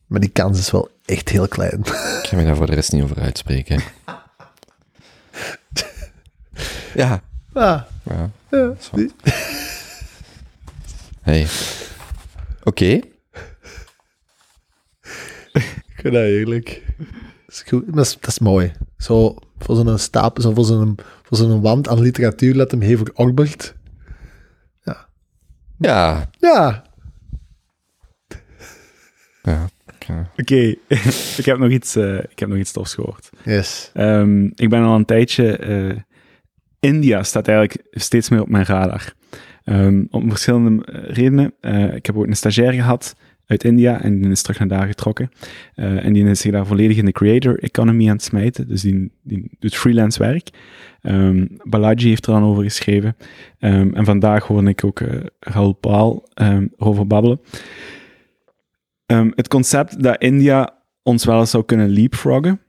Maar 0.08 0.20
die 0.20 0.30
kans 0.30 0.60
is 0.60 0.72
wel 0.72 0.90
echt 1.06 1.30
heel 1.30 1.48
klein. 1.48 1.80
Ik 1.80 2.28
ga 2.28 2.36
me 2.36 2.46
daar 2.46 2.56
voor 2.56 2.66
de 2.66 2.76
rest 2.76 2.92
niet 2.92 3.04
over 3.04 3.20
uitspreken. 3.20 3.82
Ja. 6.94 7.22
Ah, 7.54 7.82
ja. 8.04 8.32
ja. 8.52 8.74
Zo. 8.80 9.08
Hey. 11.22 11.48
Oké. 12.64 13.00
Ik 15.54 16.08
vind 16.08 16.14
dat 16.14 16.24
heerlijk. 16.24 16.84
Dat 16.98 17.08
is, 17.48 17.64
goed. 17.68 17.94
Dat 17.94 18.06
is, 18.06 18.18
dat 18.20 18.30
is 18.30 18.40
mooi. 18.40 18.72
Zo 18.98 19.36
voor 19.64 19.76
zo'n 19.76 19.98
stapel, 19.98 20.42
zo 20.44 20.54
voor 20.54 20.66
zo'n, 20.66 20.98
voor 21.24 21.38
zo'n 21.38 21.62
wand 21.62 21.88
aan 21.88 22.00
literatuur 22.02 22.56
let 22.56 22.72
hem 22.72 22.82
hevig 22.82 23.14
Ogbert. 23.16 23.76
Ja. 24.84 25.08
Ja, 25.78 26.30
Ja. 26.40 26.84
ja. 29.44 29.70
Oké, 30.38 30.76
ik, 31.38 31.46
heb 31.46 31.58
nog 31.58 31.70
iets, 31.70 31.96
eh, 31.96 32.18
ik 32.18 32.40
heb 32.40 32.50
nog 32.50 32.58
iets 32.58 32.72
tofs 32.72 32.94
gehoord. 32.94 33.30
yes. 33.44 33.90
Ehm, 33.94 34.46
ik 34.46 34.70
ben 34.70 34.84
al 34.84 34.96
een 34.96 35.06
tijdje. 35.06 35.58
eh, 35.58 35.98
India 36.80 37.24
staat 37.24 37.48
eigenlijk 37.48 37.88
steeds 37.92 38.30
meer 38.30 38.42
op 38.42 38.50
mijn 38.50 38.66
radar. 38.66 39.14
Ehm, 39.64 40.04
om 40.10 40.30
verschillende 40.30 40.86
eh, 40.86 41.16
redenen. 41.16 41.54
Eh, 41.60 41.96
ik 41.96 42.06
heb 42.06 42.18
ook 42.18 42.28
een 42.28 42.36
stagiair 42.36 42.74
gehad 42.74 43.16
uit 43.46 43.64
India 43.64 44.02
en 44.02 44.22
die 44.22 44.32
is 44.32 44.42
terug 44.42 44.60
naar 44.60 44.68
daar 44.68 44.88
getrokken. 44.88 45.32
Eh, 45.76 46.06
en 46.06 46.14
die 46.14 46.26
is 46.26 46.40
zich 46.40 46.52
daar 46.52 46.66
volledig 46.66 46.98
in 46.98 47.06
de 47.06 47.12
creator 47.12 47.60
economy 47.60 48.08
aan 48.08 48.16
het 48.16 48.24
smijten. 48.24 48.68
Dus 48.68 48.82
die, 48.82 49.12
die 49.24 49.52
doet 49.60 49.76
freelance 49.76 50.20
werk. 50.20 50.50
Ehm, 51.02 51.46
Balaji 51.64 52.08
heeft 52.08 52.26
er 52.26 52.34
dan 52.34 52.44
over 52.44 52.64
geschreven. 52.64 53.16
Ehm, 53.60 53.94
en 53.94 54.06
vandaag 54.06 54.48
hoorde 54.48 54.70
ik 54.70 54.84
ook 54.84 55.00
eh 55.00 55.20
Raoul 55.40 55.74
Paal 55.74 56.30
erover 56.34 57.08
babbelen. 57.08 57.42
Het 59.36 59.48
concept 59.48 60.04
dat 60.04 60.22
India 60.22 60.78
ons 61.04 61.26
wel 61.26 61.40
eens 61.40 61.50
zou 61.50 61.66
kunnen 61.66 61.90
leapfroggen. 61.90 62.62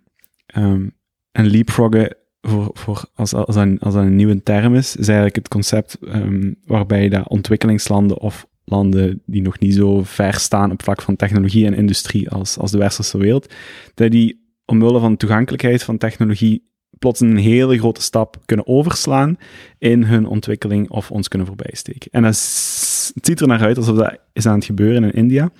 En 1.32 1.46
leapfroggen, 1.46 2.16
voor, 2.40 2.70
voor, 2.72 3.04
als, 3.14 3.34
als, 3.34 3.46
dat 3.46 3.56
een, 3.56 3.78
als 3.78 3.94
een 3.94 4.16
nieuwe 4.16 4.42
term 4.42 4.74
is, 4.74 4.96
is 4.96 5.06
eigenlijk 5.06 5.36
het 5.36 5.48
concept 5.48 5.98
ehm, 6.00 6.52
waarbij 6.64 7.08
dat 7.08 7.28
ontwikkelingslanden 7.28 8.18
of 8.18 8.46
landen 8.72 9.22
die 9.26 9.42
nog 9.42 9.58
niet 9.58 9.74
zo 9.74 10.02
ver 10.04 10.34
staan 10.34 10.70
op 10.70 10.82
vlak 10.82 11.02
van 11.02 11.16
technologie 11.16 11.66
en 11.66 11.74
industrie 11.74 12.30
als, 12.30 12.58
als 12.58 12.70
de 12.70 12.78
westerse 12.78 13.18
wereld, 13.18 13.54
dat 13.94 14.10
die 14.10 14.40
omwille 14.64 15.00
van 15.00 15.10
de 15.10 15.16
toegankelijkheid 15.16 15.82
van 15.82 15.98
technologie 15.98 16.70
plots 16.98 17.20
een 17.20 17.36
hele 17.36 17.78
grote 17.78 18.02
stap 18.02 18.36
kunnen 18.44 18.66
overslaan 18.66 19.36
in 19.78 20.02
hun 20.04 20.26
ontwikkeling 20.26 20.90
of 20.90 21.10
ons 21.10 21.28
kunnen 21.28 21.46
voorbijsteken. 21.46 22.10
En 22.10 22.22
dat 22.22 22.32
is- 22.32 23.10
het 23.14 23.26
ziet 23.26 23.40
er 23.40 23.46
naar 23.46 23.60
uit 23.60 23.76
alsof 23.76 23.96
dat 23.96 24.18
is 24.32 24.46
aan 24.46 24.54
het 24.54 24.64
gebeuren 24.64 25.04
in 25.04 25.12
India. 25.12 25.50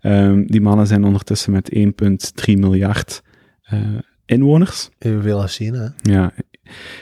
Ehm, 0.00 0.44
die 0.46 0.60
mannen 0.60 0.86
zijn 0.86 1.04
ondertussen 1.04 1.52
met 1.52 1.68
1,3 1.74 2.56
miljard 2.58 3.22
eh, 3.62 3.80
inwoners. 4.26 4.90
Evenveel 4.98 5.40
als 5.40 5.56
China. 5.56 5.94
Ja, 6.02 6.32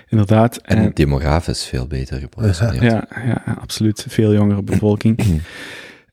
inderdaad. 0.08 0.56
En 0.56 0.76
En- 0.76 0.90
demografisch 0.94 1.64
veel 1.64 1.86
beter 1.86 2.18
gepositioneerd. 2.18 2.82
ja, 2.82 3.08
ja, 3.24 3.56
absoluut. 3.60 4.04
Veel 4.08 4.32
jongere 4.32 4.62
bevolking. 4.62 5.18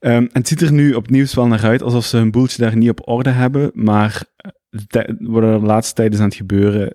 Ehm, 0.00 0.12
en 0.16 0.28
het 0.32 0.48
ziet 0.48 0.60
er 0.60 0.72
nu 0.72 0.92
opnieuw 0.94 1.26
wel 1.34 1.46
naar 1.46 1.64
uit 1.64 1.82
alsof 1.82 2.04
ze 2.04 2.16
hun 2.16 2.30
boeltje 2.30 2.62
daar 2.62 2.76
niet 2.76 2.88
op 2.90 3.08
orde 3.08 3.30
hebben, 3.30 3.70
maar 3.74 4.22
de 4.70 4.86
tij- 4.86 5.14
wat 5.18 5.42
er 5.42 5.60
de 5.60 5.66
laatste 5.66 5.94
tijd 5.94 6.12
is 6.12 6.18
aan 6.18 6.24
het 6.24 6.34
gebeuren, 6.34 6.92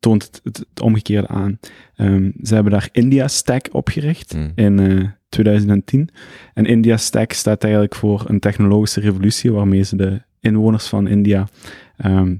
toont 0.00 0.22
het, 0.22 0.40
het, 0.44 0.58
het 0.58 0.80
omgekeerde 0.80 1.28
aan. 1.28 1.58
Ehm, 1.94 2.30
ze 2.42 2.54
hebben 2.54 2.72
daar 2.72 2.88
India 2.92 3.28
Stack 3.28 3.68
opgericht 3.72 4.32
Hmm. 4.32 4.52
in 4.54 4.78
eh, 4.78 5.08
2010. 5.28 6.08
En 6.54 6.66
India 6.66 6.96
Stack 6.96 7.32
staat 7.32 7.62
eigenlijk 7.62 7.94
voor 7.94 8.24
een 8.26 8.40
technologische 8.40 9.00
revolutie 9.00 9.52
waarmee 9.52 9.82
ze 9.82 9.96
de 9.96 10.22
inwoners 10.40 10.86
van 10.86 11.06
India 11.06 11.48
ehm, 11.96 12.34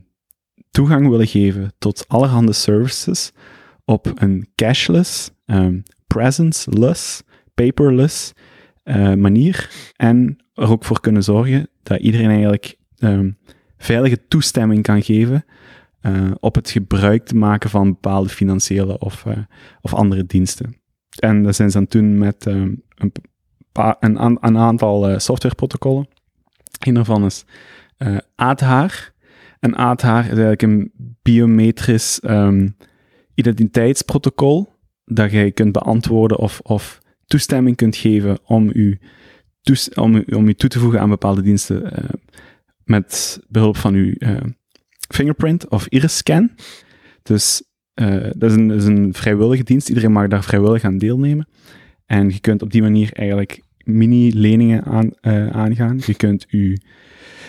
toegang 0.73 1.09
willen 1.09 1.27
geven 1.27 1.73
tot 1.79 2.05
allerhande 2.09 2.53
services 2.53 3.33
op 3.85 4.13
een 4.15 4.47
cashless, 4.55 5.31
presence-less, 6.07 7.23
paperless 7.55 8.33
eh, 8.83 9.15
manier. 9.15 9.71
En 9.97 10.37
er 10.55 10.71
ook 10.71 10.85
voor 10.85 11.01
kunnen 11.01 11.23
zorgen 11.23 11.69
dat 11.83 12.01
iedereen 12.01 12.31
eigenlijk 12.31 12.77
ehm, 12.99 13.31
veilige 13.77 14.27
toestemming 14.29 14.83
kan 14.83 15.03
geven 15.03 15.45
eh, 16.01 16.31
op 16.41 16.55
het 16.55 16.71
gebruik 16.71 17.25
te 17.27 17.37
maken 17.37 17.71
van 17.71 17.89
bepaalde 17.93 18.29
financiële 18.29 18.99
of, 18.99 19.27
eh, 19.27 19.39
of 19.81 19.95
andere 19.95 20.27
diensten. 20.27 20.77
En 21.19 21.43
dat 21.43 21.55
zijn 21.57 21.71
ze 21.71 21.79
dan 21.79 21.87
toen 21.87 22.19
met 22.19 22.47
ehm, 22.47 22.75
een, 22.95 23.13
pa- 23.73 23.97
een, 24.01 24.39
een 24.41 24.59
aantal 24.59 25.21
softwareprotocollen. 25.21 26.09
Een 26.79 26.95
daarvan 26.95 27.25
is 27.25 27.45
Aadhaar. 28.35 29.12
En 29.63 29.77
Aadhaar 29.77 30.23
is 30.23 30.29
eigenlijk 30.29 30.63
een 30.63 30.93
biometrisch 31.23 32.21
ehm, 32.21 32.69
identiteitsprotocol 33.35 34.73
dat 35.05 35.31
jij 35.31 35.53
kunt 35.53 35.73
beantwoorden 35.73 36.39
of, 36.39 36.61
of 36.63 37.01
toestemming 37.27 37.77
kunt 37.77 37.97
geven 37.97 38.39
om 38.45 38.73
toes- 39.61 39.95
om, 39.95 40.55
toe 40.55 40.69
te 40.69 40.79
voegen 40.79 41.01
aan 41.01 41.09
bepaalde 41.09 41.43
diensten 41.43 41.93
eh, 41.93 42.09
met 42.85 43.41
behulp 43.49 43.77
van 43.77 43.95
uw 43.95 44.13
eh, 44.19 44.37
fingerprint 45.09 45.69
of 45.69 45.87
iris 45.87 46.17
scan. 46.17 46.51
Dus 47.23 47.63
eh, 47.95 48.31
dat, 48.37 48.51
is 48.51 48.57
een, 48.57 48.71
een 48.71 49.15
vrijwillige 49.15 49.65
dienst. 49.65 49.89
Iedereen 49.89 50.13
mag 50.13 50.29
daar 50.29 50.45
vrijwillig 50.45 50.85
aan 50.85 50.99
deelnemen. 50.99 51.49
En 52.07 52.29
je 52.29 52.41
kunt 52.41 52.63
op 52.63 52.71
die 52.71 52.83
manier 52.83 53.13
eigenlijk 53.13 53.63
mini-leningen 53.85 54.85
aan, 54.85 55.25
aangaan. 55.53 56.01
Je 56.07 56.15
kunt 56.15 56.47
u 56.51 56.79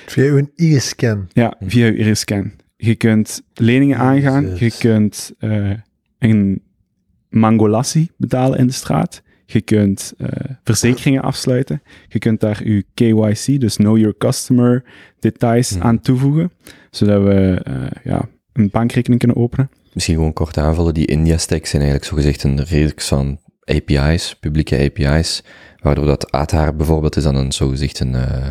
Via 0.05 0.23
een 0.23 0.51
e-scan. 0.55 1.27
ja, 1.33 1.55
via 1.59 1.85
je 1.85 1.95
iris-scan. 1.95 2.51
Je 2.75 2.95
kunt 2.95 3.41
leningen 3.53 3.97
aangaan. 3.97 4.55
Je 4.57 4.71
kunt 4.79 5.33
eh, 5.39 5.71
een 6.19 6.61
mangolassi 7.29 8.09
betalen 8.17 8.59
in 8.59 8.67
de 8.67 8.73
straat. 8.73 9.21
Je 9.45 9.61
kunt 9.61 10.13
eh, 10.17 10.27
verzekeringen 10.63 11.21
afsluiten. 11.21 11.81
Je 12.07 12.19
kunt 12.19 12.39
daar 12.39 12.67
je 12.67 12.85
KYC, 12.93 13.59
dus 13.59 13.75
Know 13.75 13.97
Your 13.97 14.17
Customer, 14.17 14.83
details 15.19 15.69
Hmm. 15.69 15.81
aan 15.81 15.99
toevoegen. 15.99 16.51
Zodat 16.91 17.23
we 17.23 17.61
eh, 17.63 17.73
ja, 18.03 18.29
een 18.53 18.69
bankrekening 18.69 19.19
kunnen 19.19 19.37
openen. 19.37 19.69
Misschien 19.93 20.15
gewoon 20.15 20.33
kort 20.33 20.57
aanvullen. 20.57 20.93
Die 20.93 21.05
India-stacks 21.05 21.69
zijn 21.69 21.81
eigenlijk 21.81 22.11
zogezegd 22.11 22.43
een 22.43 22.63
reeks 22.63 23.07
van 23.07 23.39
API's, 23.63 24.35
publieke 24.39 24.77
API's, 24.77 25.43
waardoor 25.79 26.05
dat 26.05 26.31
Aadhaar 26.31 26.75
bijvoorbeeld 26.75 27.15
is 27.15 27.23
dan 27.23 27.35
een 27.35 27.51
zogezegd 27.51 27.99
een, 27.99 28.15
eh, 28.15 28.47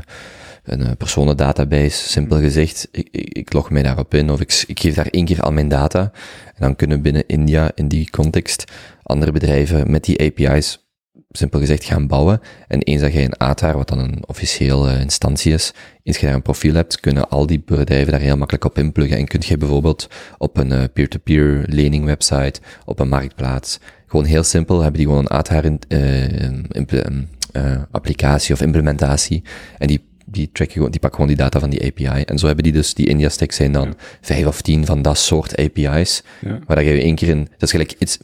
een 0.62 0.86
eh, 0.86 0.90
personendatabase. 0.98 2.08
Simpel 2.08 2.38
gezegd, 2.38 2.88
ik, 2.92 3.08
ik, 3.10 3.28
ik 3.34 3.52
log 3.52 3.70
mij 3.70 3.82
daarop 3.82 4.14
in 4.14 4.30
of 4.30 4.40
ik, 4.40 4.64
ik 4.66 4.80
geef 4.80 4.94
daar 4.94 5.06
één 5.06 5.24
keer 5.24 5.42
al 5.42 5.52
mijn 5.52 5.68
data. 5.68 6.00
En 6.44 6.58
dan 6.58 6.76
kunnen 6.76 7.02
binnen 7.02 7.26
India, 7.26 7.70
in 7.74 7.88
die 7.88 8.10
context, 8.10 8.64
andere 9.02 9.32
bedrijven 9.32 9.90
met 9.90 10.04
die 10.04 10.20
API's 10.20 10.82
simpel 11.30 11.58
gezegd 11.58 11.84
gaan 11.84 12.06
bouwen. 12.06 12.40
En 12.68 12.82
eens 12.82 13.00
dat 13.00 13.12
jij 13.12 13.24
een 13.24 13.40
Aadhaar, 13.40 13.76
wat 13.76 13.88
dan 13.88 13.98
een 13.98 14.22
officiële 14.26 14.98
instantie 15.00 15.52
is, 15.52 15.72
eens 16.02 16.18
je 16.18 16.26
daar 16.26 16.34
een 16.34 16.42
profiel 16.42 16.74
hebt, 16.74 17.00
kunnen 17.00 17.28
al 17.28 17.46
die 17.46 17.62
bedrijven 17.64 18.12
daar 18.12 18.20
heel 18.20 18.36
makkelijk 18.36 18.64
op 18.64 18.78
inpluggen. 18.78 19.16
En 19.16 19.26
kun 19.26 19.40
je 19.44 19.56
bijvoorbeeld 19.56 20.08
op 20.38 20.56
een 20.56 20.72
eh, 20.72 20.84
peer-to-peer 20.92 21.64
lening 21.66 22.04
website, 22.04 22.60
op 22.84 22.98
een 22.98 23.08
marktplaats, 23.08 23.78
gewoon 24.06 24.24
heel 24.24 24.42
simpel, 24.42 24.80
hebben 24.80 24.98
die 24.98 25.06
gewoon 25.06 25.24
een 25.24 25.30
Aadhaar 25.30 25.64
in, 25.64 25.80
eh, 25.88 26.42
impl- 26.68 27.10
eh, 27.52 27.82
applicatie 27.90 28.54
of 28.54 28.60
implementatie. 28.60 29.42
En 29.78 29.86
die 29.86 30.10
die, 30.26 30.50
tracken 30.52 30.74
gewoon, 30.74 30.90
die 30.90 31.00
pakken 31.00 31.20
gewoon 31.20 31.34
die 31.36 31.44
data 31.44 31.60
van 31.60 31.70
die 31.70 31.84
API. 31.86 32.22
En 32.22 32.38
zo 32.38 32.46
hebben 32.46 32.64
die 32.64 32.72
dus, 32.72 32.94
die 32.94 33.06
India 33.06 33.28
stacks 33.28 33.56
zijn 33.56 33.72
dan 33.72 33.94
vijf 34.20 34.46
of 34.46 34.62
tien 34.62 34.86
van 34.86 35.02
dat 35.02 35.18
soort 35.18 35.56
API's. 35.56 36.22
Ja. 36.40 36.58
Waar 36.66 36.76
dat 36.76 36.84
je 36.84 37.00
één 37.00 37.14
keer 37.14 37.28
in, 37.28 37.44
dat 37.50 37.62
is 37.62 37.70
gelijk, 37.70 37.94
it's, 37.98 38.18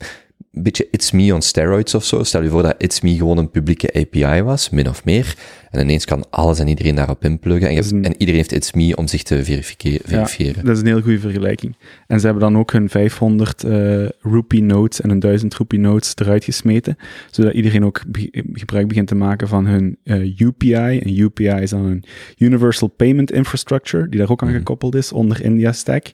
een 0.53 0.63
beetje 0.63 0.89
It's 0.91 1.11
Me 1.11 1.35
on 1.35 1.43
steroids 1.43 1.95
of 1.95 2.05
zo. 2.05 2.23
Stel 2.23 2.43
je 2.43 2.49
voor 2.49 2.63
dat 2.63 2.75
It's 2.79 3.01
Me 3.01 3.17
gewoon 3.17 3.39
een 3.39 3.51
publieke 3.51 3.93
API 3.95 4.43
was, 4.43 4.71
min 4.71 4.89
of 4.89 5.05
meer. 5.05 5.37
En 5.71 5.81
ineens 5.81 6.05
kan 6.05 6.25
alles 6.31 6.59
en 6.59 6.69
iedereen 6.69 6.95
daarop 6.95 7.25
inpluggen. 7.25 7.69
En, 7.69 7.75
je 7.75 7.81
Dat 7.81 7.85
is 7.85 7.91
hebt- 7.93 8.05
een- 8.07 8.13
en 8.13 8.19
iedereen 8.21 8.41
heeft 8.41 8.53
It's 8.53 8.73
Me 8.73 8.97
om 8.97 9.07
zich 9.07 9.23
te 9.23 9.45
verifiëren. 9.45 10.65
Dat 10.65 10.75
is 10.77 10.81
een 10.81 10.87
heel 10.87 11.01
goede 11.01 11.19
vergelijking. 11.19 11.77
En 12.07 12.21
ze 12.21 12.25
hebben 12.27 12.43
dan 12.45 12.59
ook 12.59 12.73
hun 12.73 12.89
500 12.89 13.65
eh 13.65 14.07
rupee 14.21 14.63
notes 14.63 15.01
en 15.01 15.09
hun 15.09 15.19
1000 15.21 15.55
rupee 15.55 15.79
notes 15.81 16.13
eruit 16.17 16.45
gesmeten, 16.45 16.97
zodat 17.31 17.53
iedereen 17.53 17.85
ook 17.85 18.03
be- 18.09 18.45
gebruik 18.53 18.89
begint 18.89 19.09
te 19.09 19.15
maken 19.15 19.49
van 19.49 19.67
hun 19.67 19.97
eh, 20.05 20.39
UPI. 20.41 20.99
En 20.99 21.19
UPI 21.19 21.49
is 21.61 21.71
dan 21.71 21.85
een 21.85 22.05
Universal 22.39 22.89
Payment 22.89 23.33
Infrastructure, 23.33 24.09
die 24.09 24.19
daar 24.19 24.31
ook 24.31 24.43
aan 24.43 24.49
Mhm. 24.49 24.57
gekoppeld 24.57 24.95
is 24.95 25.13
onder 25.13 25.45
India 25.45 25.73
Stack, 25.73 26.07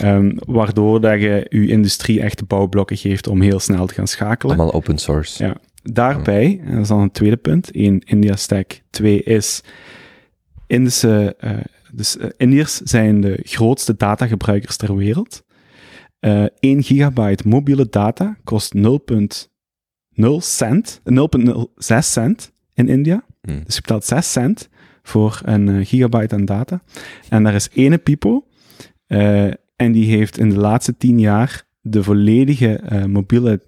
Ehm, 0.00 0.32
waardoor 0.46 1.00
dat 1.00 1.20
je 1.20 1.46
je 1.50 1.66
industrie 1.66 2.20
echt 2.20 2.38
de 2.38 2.44
bouwblokken 2.44 2.96
geeft 2.96 3.26
om 3.26 3.40
heel 3.40 3.60
snel 3.60 3.86
te 3.86 3.94
gaan 3.94 4.06
schakelen. 4.08 4.54
Allemaal 4.56 4.74
open 4.74 4.98
source. 4.98 5.44
Ja. 5.44 5.56
Daarbij, 5.92 6.60
en 6.64 6.72
dat 6.72 6.82
is 6.82 6.88
dan 6.88 7.00
een 7.00 7.10
tweede 7.10 7.36
punt, 7.36 7.70
één 7.70 7.98
India 7.98 8.36
Stack, 8.36 8.80
twee 8.90 9.22
is 9.22 9.62
Indische, 10.66 11.34
eh, 11.38 11.56
dus 11.92 12.16
eh, 12.16 12.28
Indiërs 12.36 12.76
zijn 12.76 13.20
de 13.20 13.38
grootste 13.42 13.96
datagebruikers 13.96 14.76
ter 14.76 14.96
wereld. 14.96 15.44
Eh 16.18 16.44
1 16.58 16.82
gigabyte 16.82 17.48
mobiele 17.48 17.88
data 17.88 18.36
kost 18.44 18.74
0,0 18.74 20.36
cent, 20.38 21.00
0,06 21.04 21.98
cent 21.98 22.52
in 22.74 22.88
India. 22.88 23.24
Hmm. 23.40 23.62
Dus 23.64 23.74
je 23.74 23.80
betaalt 23.80 24.04
6 24.04 24.32
cent 24.32 24.68
voor 25.02 25.40
een 25.44 25.86
gigabyte 25.86 26.34
aan 26.34 26.44
data. 26.44 26.82
En 27.28 27.42
daar 27.42 27.54
is 27.54 27.68
ene 27.72 27.98
Pipo, 27.98 28.46
en 29.76 29.92
die 29.92 30.16
heeft 30.16 30.38
in 30.38 30.48
de 30.48 30.56
laatste 30.56 30.96
10 30.96 31.18
jaar 31.18 31.66
de 31.80 32.02
volledige 32.02 32.80
mobiele 33.06 33.60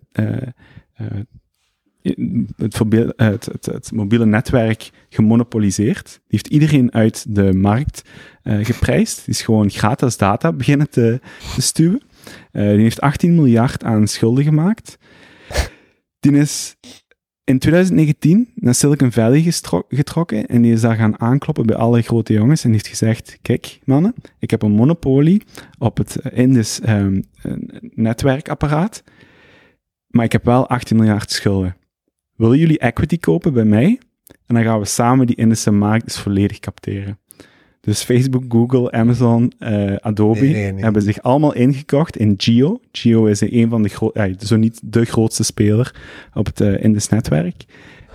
eh, 2.06 3.26
het, 3.26 3.48
het, 3.60 3.92
mobiele 3.92 4.26
netwerk 4.26 4.90
gemonopoliseerd. 5.08 6.04
Die 6.04 6.20
heeft 6.26 6.46
iedereen 6.46 6.92
uit 6.92 7.24
de 7.28 7.52
markt 7.52 8.02
eh, 8.42 8.64
geprijsd. 8.64 9.16
Die 9.24 9.34
is 9.34 9.42
gewoon 9.42 9.70
gratis 9.70 10.16
data 10.16 10.52
beginnen 10.52 10.90
te, 10.90 11.20
te 11.54 11.62
stuwen. 11.62 12.02
Eh, 12.52 12.68
die 12.68 12.80
heeft 12.80 13.00
18 13.00 13.34
miljard 13.34 13.84
aan 13.84 14.06
schulden 14.06 14.44
gemaakt. 14.44 14.98
Die 16.20 16.32
is 16.32 16.76
in 17.44 17.58
2019 17.58 18.50
naar 18.54 18.74
Silicon 18.74 19.12
Valley 19.12 19.52
getrokken 19.88 20.46
en 20.46 20.62
die 20.62 20.72
is 20.72 20.80
daar 20.80 20.96
gaan 20.96 21.20
aankloppen 21.20 21.66
bij 21.66 21.76
alle 21.76 22.02
grote 22.02 22.32
jongens 22.32 22.64
en 22.64 22.72
heeft 22.72 22.86
gezegd, 22.86 23.38
kijk 23.42 23.78
mannen, 23.84 24.14
ik 24.38 24.50
heb 24.50 24.62
een 24.62 24.72
monopolie 24.72 25.42
op 25.78 25.96
het 25.96 26.18
Indus 26.32 26.80
ehm, 26.80 27.22
eh, 27.42 27.52
netwerkapparaat, 27.80 29.02
maar 30.06 30.24
ik 30.24 30.32
heb 30.32 30.44
wel 30.44 30.68
18 30.68 30.96
miljard 30.96 31.30
schulden. 31.30 31.76
Willen 32.36 32.58
jullie 32.58 32.78
equity 32.78 33.18
kopen 33.18 33.52
bij 33.52 33.64
mij? 33.64 33.98
En 34.46 34.54
dan 34.54 34.64
gaan 34.64 34.78
we 34.78 34.84
samen 34.84 35.26
die 35.26 35.36
Indische 35.36 35.70
markt 35.70 36.04
dus 36.04 36.18
volledig 36.18 36.58
capteren. 36.58 37.18
Dus 37.80 38.02
Facebook, 38.02 38.44
Google, 38.48 38.90
Amazon, 38.90 39.52
eh, 39.58 39.94
Adobe 39.96 40.40
Nee, 40.40 40.52
nee, 40.52 40.72
nee. 40.72 40.82
hebben 40.82 41.02
zich 41.02 41.22
allemaal 41.22 41.54
ingekocht 41.54 42.16
in 42.16 42.34
Geo. 42.36 42.80
Geo 42.92 43.26
is 43.26 43.40
een 43.40 43.68
van 43.68 43.82
de 43.82 43.88
grootste, 43.88 44.34
zo 44.46 44.56
niet 44.56 44.80
de 44.84 45.04
grootste 45.04 45.44
speler 45.44 45.94
op 46.34 46.46
het 46.46 46.60
uh, 46.60 46.84
Indus 46.84 47.08
netwerk. 47.08 47.64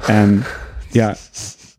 En 0.07 0.43
ja, 0.91 1.15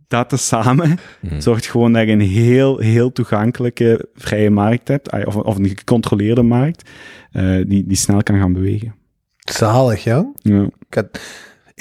dat 0.09 0.29
tezamen 0.29 0.99
Mhm. 1.21 1.41
zorgt 1.41 1.67
gewoon 1.67 1.93
dat 1.93 2.07
je 2.07 2.13
een 2.13 2.21
heel, 2.21 2.79
heel 2.79 3.13
toegankelijke 3.13 4.09
vrije 4.15 4.51
markt 4.51 4.89
hebt, 4.89 5.11
ah, 5.11 5.27
of, 5.27 5.37
of 5.37 5.57
een 5.57 5.69
gecontroleerde 5.69 6.43
markt, 6.43 6.91
eh, 7.33 7.57
die, 7.67 7.87
die 7.87 7.97
snel 7.97 8.23
kan 8.23 8.39
gaan 8.39 8.53
bewegen. 8.53 8.95
Zalig, 9.39 10.05
ja. 10.05 10.33
Ja. 10.35 10.63
Ik, 10.63 10.95
had- 10.95 11.21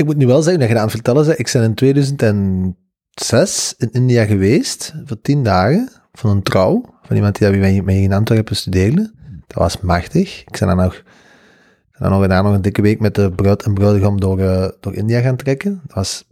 ik 0.02 0.08
moet 0.08 0.18
nu 0.18 0.28
wel 0.28 0.42
zeggen 0.42 0.60
dat 0.60 0.70
je 0.70 0.76
aan 0.76 0.82
het 0.82 0.92
vertellen 0.92 1.26
bent. 1.26 1.40
Ik 1.40 1.50
ben 1.54 1.64
in 1.64 1.74
2006 1.74 3.74
in 3.78 3.92
India 3.92 4.26
geweest, 4.26 4.94
voor 5.06 5.22
tien 5.22 5.44
dagen, 5.44 5.90
van 6.12 6.30
een 6.30 6.44
trouw, 6.44 6.86
van 7.02 7.16
iemand 7.16 7.38
die 7.38 7.60
bij 7.60 7.82
mij 7.82 8.02
in 8.02 8.14
Antwerpen 8.14 8.56
studeerde. 8.56 9.12
Dat 9.48 9.58
was 9.58 9.82
machtig. 9.82 10.42
Ik 10.42 10.60
ben 10.60 10.68
dan 10.68 10.78
nog, 10.78 11.04
dan 12.00 12.12
nog, 12.12 12.20
daarna 12.20 12.42
nog 12.42 12.54
een 12.54 12.62
dikke 12.62 12.82
week 12.82 13.00
met 13.00 13.16
de 13.16 13.32
bruid 13.32 13.64
en 13.64 13.74
bruidegom 13.74 14.20
door, 14.20 14.40
eh, 14.40 14.68
door 14.80 14.94
India 14.94 15.22
gaan 15.22 15.36
trekken. 15.36 15.82
Dat 15.86 15.96
was 15.96 16.28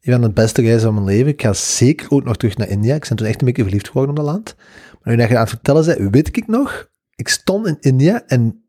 een 0.00 0.12
van 0.12 0.20
de 0.20 0.30
beste 0.30 0.62
reizen 0.62 0.82
van 0.82 0.94
mijn 0.94 1.06
leven. 1.06 1.32
Ik 1.32 1.42
ga 1.42 1.52
zeker 1.52 2.10
ook 2.10 2.24
nog 2.24 2.36
terug 2.36 2.56
naar 2.56 2.68
India. 2.68 2.94
Ik 2.94 3.06
ben 3.08 3.16
toen 3.16 3.26
echt 3.26 3.40
een 3.40 3.46
beetje 3.46 3.62
verliefd 3.62 3.86
geworden 3.86 4.10
op 4.10 4.16
dat 4.16 4.26
land. 4.26 4.56
Maar 5.02 5.12
nu 5.12 5.20
dat 5.20 5.28
je 5.28 5.34
aan 5.34 5.40
het 5.40 5.50
vertellen 5.50 5.84
bent, 5.84 6.14
weet 6.14 6.36
ik 6.36 6.46
nog, 6.46 6.88
ik 7.14 7.28
stond 7.28 7.66
in 7.66 7.76
India 7.80 8.22
en 8.26 8.64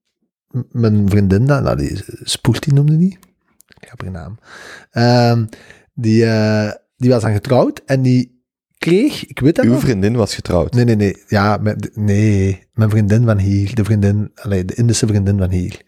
mijn 0.72 1.10
vriendin, 1.10 1.44
nou, 1.44 1.76
die 1.76 2.04
Spoelti 2.24 2.72
noemde 2.72 2.98
die. 2.98 3.18
Grappige 3.86 4.12
naam. 4.12 4.38
Ehm, 4.92 5.46
die, 5.94 6.26
eh, 6.26 6.72
die 6.98 7.10
was 7.10 7.22
dan 7.22 7.34
getrouwd 7.34 7.82
en 7.86 8.02
die 8.02 8.44
kreeg, 8.78 9.26
ik 9.26 9.40
weet 9.40 9.56
dat 9.56 9.66
Uw 9.66 9.72
nog. 9.72 9.80
vriendin 9.82 10.16
was 10.16 10.36
getrouwd. 10.36 10.74
Nee, 10.74 10.86
nee, 10.86 10.96
nee. 10.96 11.24
Ja, 11.28 11.60
nee, 11.94 12.68
mijn 12.74 12.90
vriendin 12.90 13.26
van 13.26 13.38
hier. 13.38 13.76
De 13.76 13.84
vriendin, 13.84 14.32
allee, 14.36 14.66
de 14.66 14.74
Indische 14.76 15.08
vriendin 15.08 15.38
van 15.38 15.50
hier. 15.52 15.82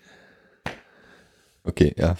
Oké, 1.63 1.89
ja. 1.95 2.15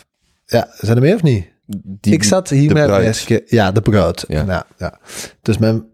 Ja, 0.46 0.68
zijn 0.78 0.96
er 0.98 1.02
mee 1.04 1.14
of 1.16 1.24
niet? 1.24 1.48
Die, 1.84 2.14
ik 2.14 2.24
zat 2.24 2.50
hier 2.50 2.74
met 2.74 2.86
bruid. 2.86 3.04
meisje. 3.04 3.44
Ja, 3.46 3.72
de 3.72 3.82
bruid. 3.82 4.26
Ja. 4.28 4.44
Ja. 4.46 4.66
Ja, 4.78 5.00
Dus 5.42 5.58
mijn, 5.58 5.86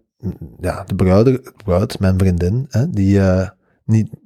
ja, 0.59 0.83
de 0.83 0.95
bruid, 0.95 1.51
bruid 1.63 1.99
mijn 1.99 2.17
vriendin, 2.17 2.65
hè, 2.69 2.89
die 2.89 3.19
eh, 3.19 3.49
niet... 3.85 4.09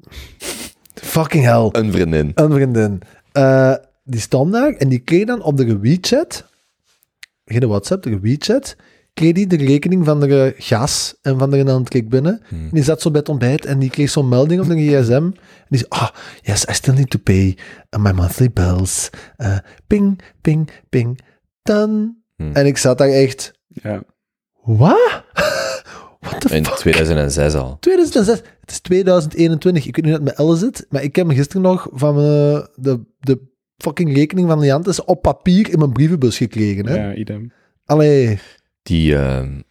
Fucking 0.93 1.43
hell. 1.43 1.69
Een 1.71 1.91
vriendin. 1.91 2.31
Een 2.35 2.51
vriendin. 2.51 3.01
Eh, 3.31 3.73
die 4.07 4.19
stond 4.19 4.51
daar 4.51 4.73
en 4.73 4.89
die 4.89 4.99
kreeg 4.99 5.25
dan 5.25 5.41
op 5.41 5.57
de 5.57 5.79
WeChat, 5.79 6.45
geen 7.45 7.67
WhatsApp, 7.67 8.03
de 8.03 8.19
WeChat, 8.19 8.75
kreeg 9.13 9.33
die 9.33 9.47
de 9.47 9.55
rekening 9.57 10.05
van 10.05 10.19
de 10.19 10.53
gas 10.57 11.15
en 11.21 11.37
van 11.39 11.49
de 11.51 11.63
dan 11.63 11.83
kreeg 11.83 12.03
binnen. 12.05 12.41
Hmm. 12.47 12.63
En 12.63 12.69
die 12.71 12.83
zat 12.83 13.01
zo 13.01 13.11
bij 13.11 13.19
het 13.19 13.29
ontbijt 13.29 13.65
en 13.65 13.79
die 13.79 13.89
kreeg 13.89 14.09
zo'n 14.09 14.29
melding 14.29 14.61
op 14.61 14.67
de 14.67 14.75
gsm. 14.75 15.11
En 15.13 15.33
die 15.69 15.79
zei, 15.79 15.89
ah, 15.89 16.09
yes, 16.41 16.65
I 16.69 16.73
still 16.73 16.93
need 16.93 17.09
to 17.09 17.19
pay 17.23 17.57
uh, 17.95 18.01
my 18.03 18.11
monthly 18.11 18.51
bills. 18.51 19.09
Uh, 19.37 19.57
ping, 19.87 20.21
ping, 20.41 20.69
ping, 20.89 21.19
done. 21.61 22.15
Hmm. 22.35 22.53
En 22.53 22.65
ik 22.65 22.77
zat 22.77 22.97
daar 22.97 23.09
echt, 23.09 23.51
Ja. 23.67 24.03
wat? 24.63 25.23
What 26.19 26.41
the 26.41 26.55
In 26.55 26.65
fuck? 26.65 26.75
2006 26.75 27.53
al. 27.53 27.77
2006. 27.79 28.37
Het 28.59 28.71
is 28.71 28.79
2021. 28.79 29.85
Ik 29.85 29.95
weet 29.95 30.05
niet 30.05 30.15
hoe 30.15 30.25
het 30.25 30.37
met 30.37 30.47
Elle 30.47 30.57
zit, 30.57 30.85
maar 30.89 31.03
ik 31.03 31.15
heb 31.15 31.27
me 31.27 31.33
gisteren 31.35 31.61
nog 31.61 31.87
van 31.91 32.15
eh, 32.15 32.65
de, 32.75 32.99
de 33.19 33.39
fucking 33.77 34.13
rekening 34.15 34.47
van 34.47 34.59
Leantis 34.59 35.03
op 35.03 35.21
papier 35.21 35.69
in 35.69 35.79
mijn 35.79 35.91
brievenbus 35.91 36.37
gekregen. 36.37 36.87
Hè? 36.87 36.95
ja, 36.95 37.13
idem. 37.13 37.51
Allee, 37.85 38.39
Die, 38.83 39.15
ehm, 39.15 39.61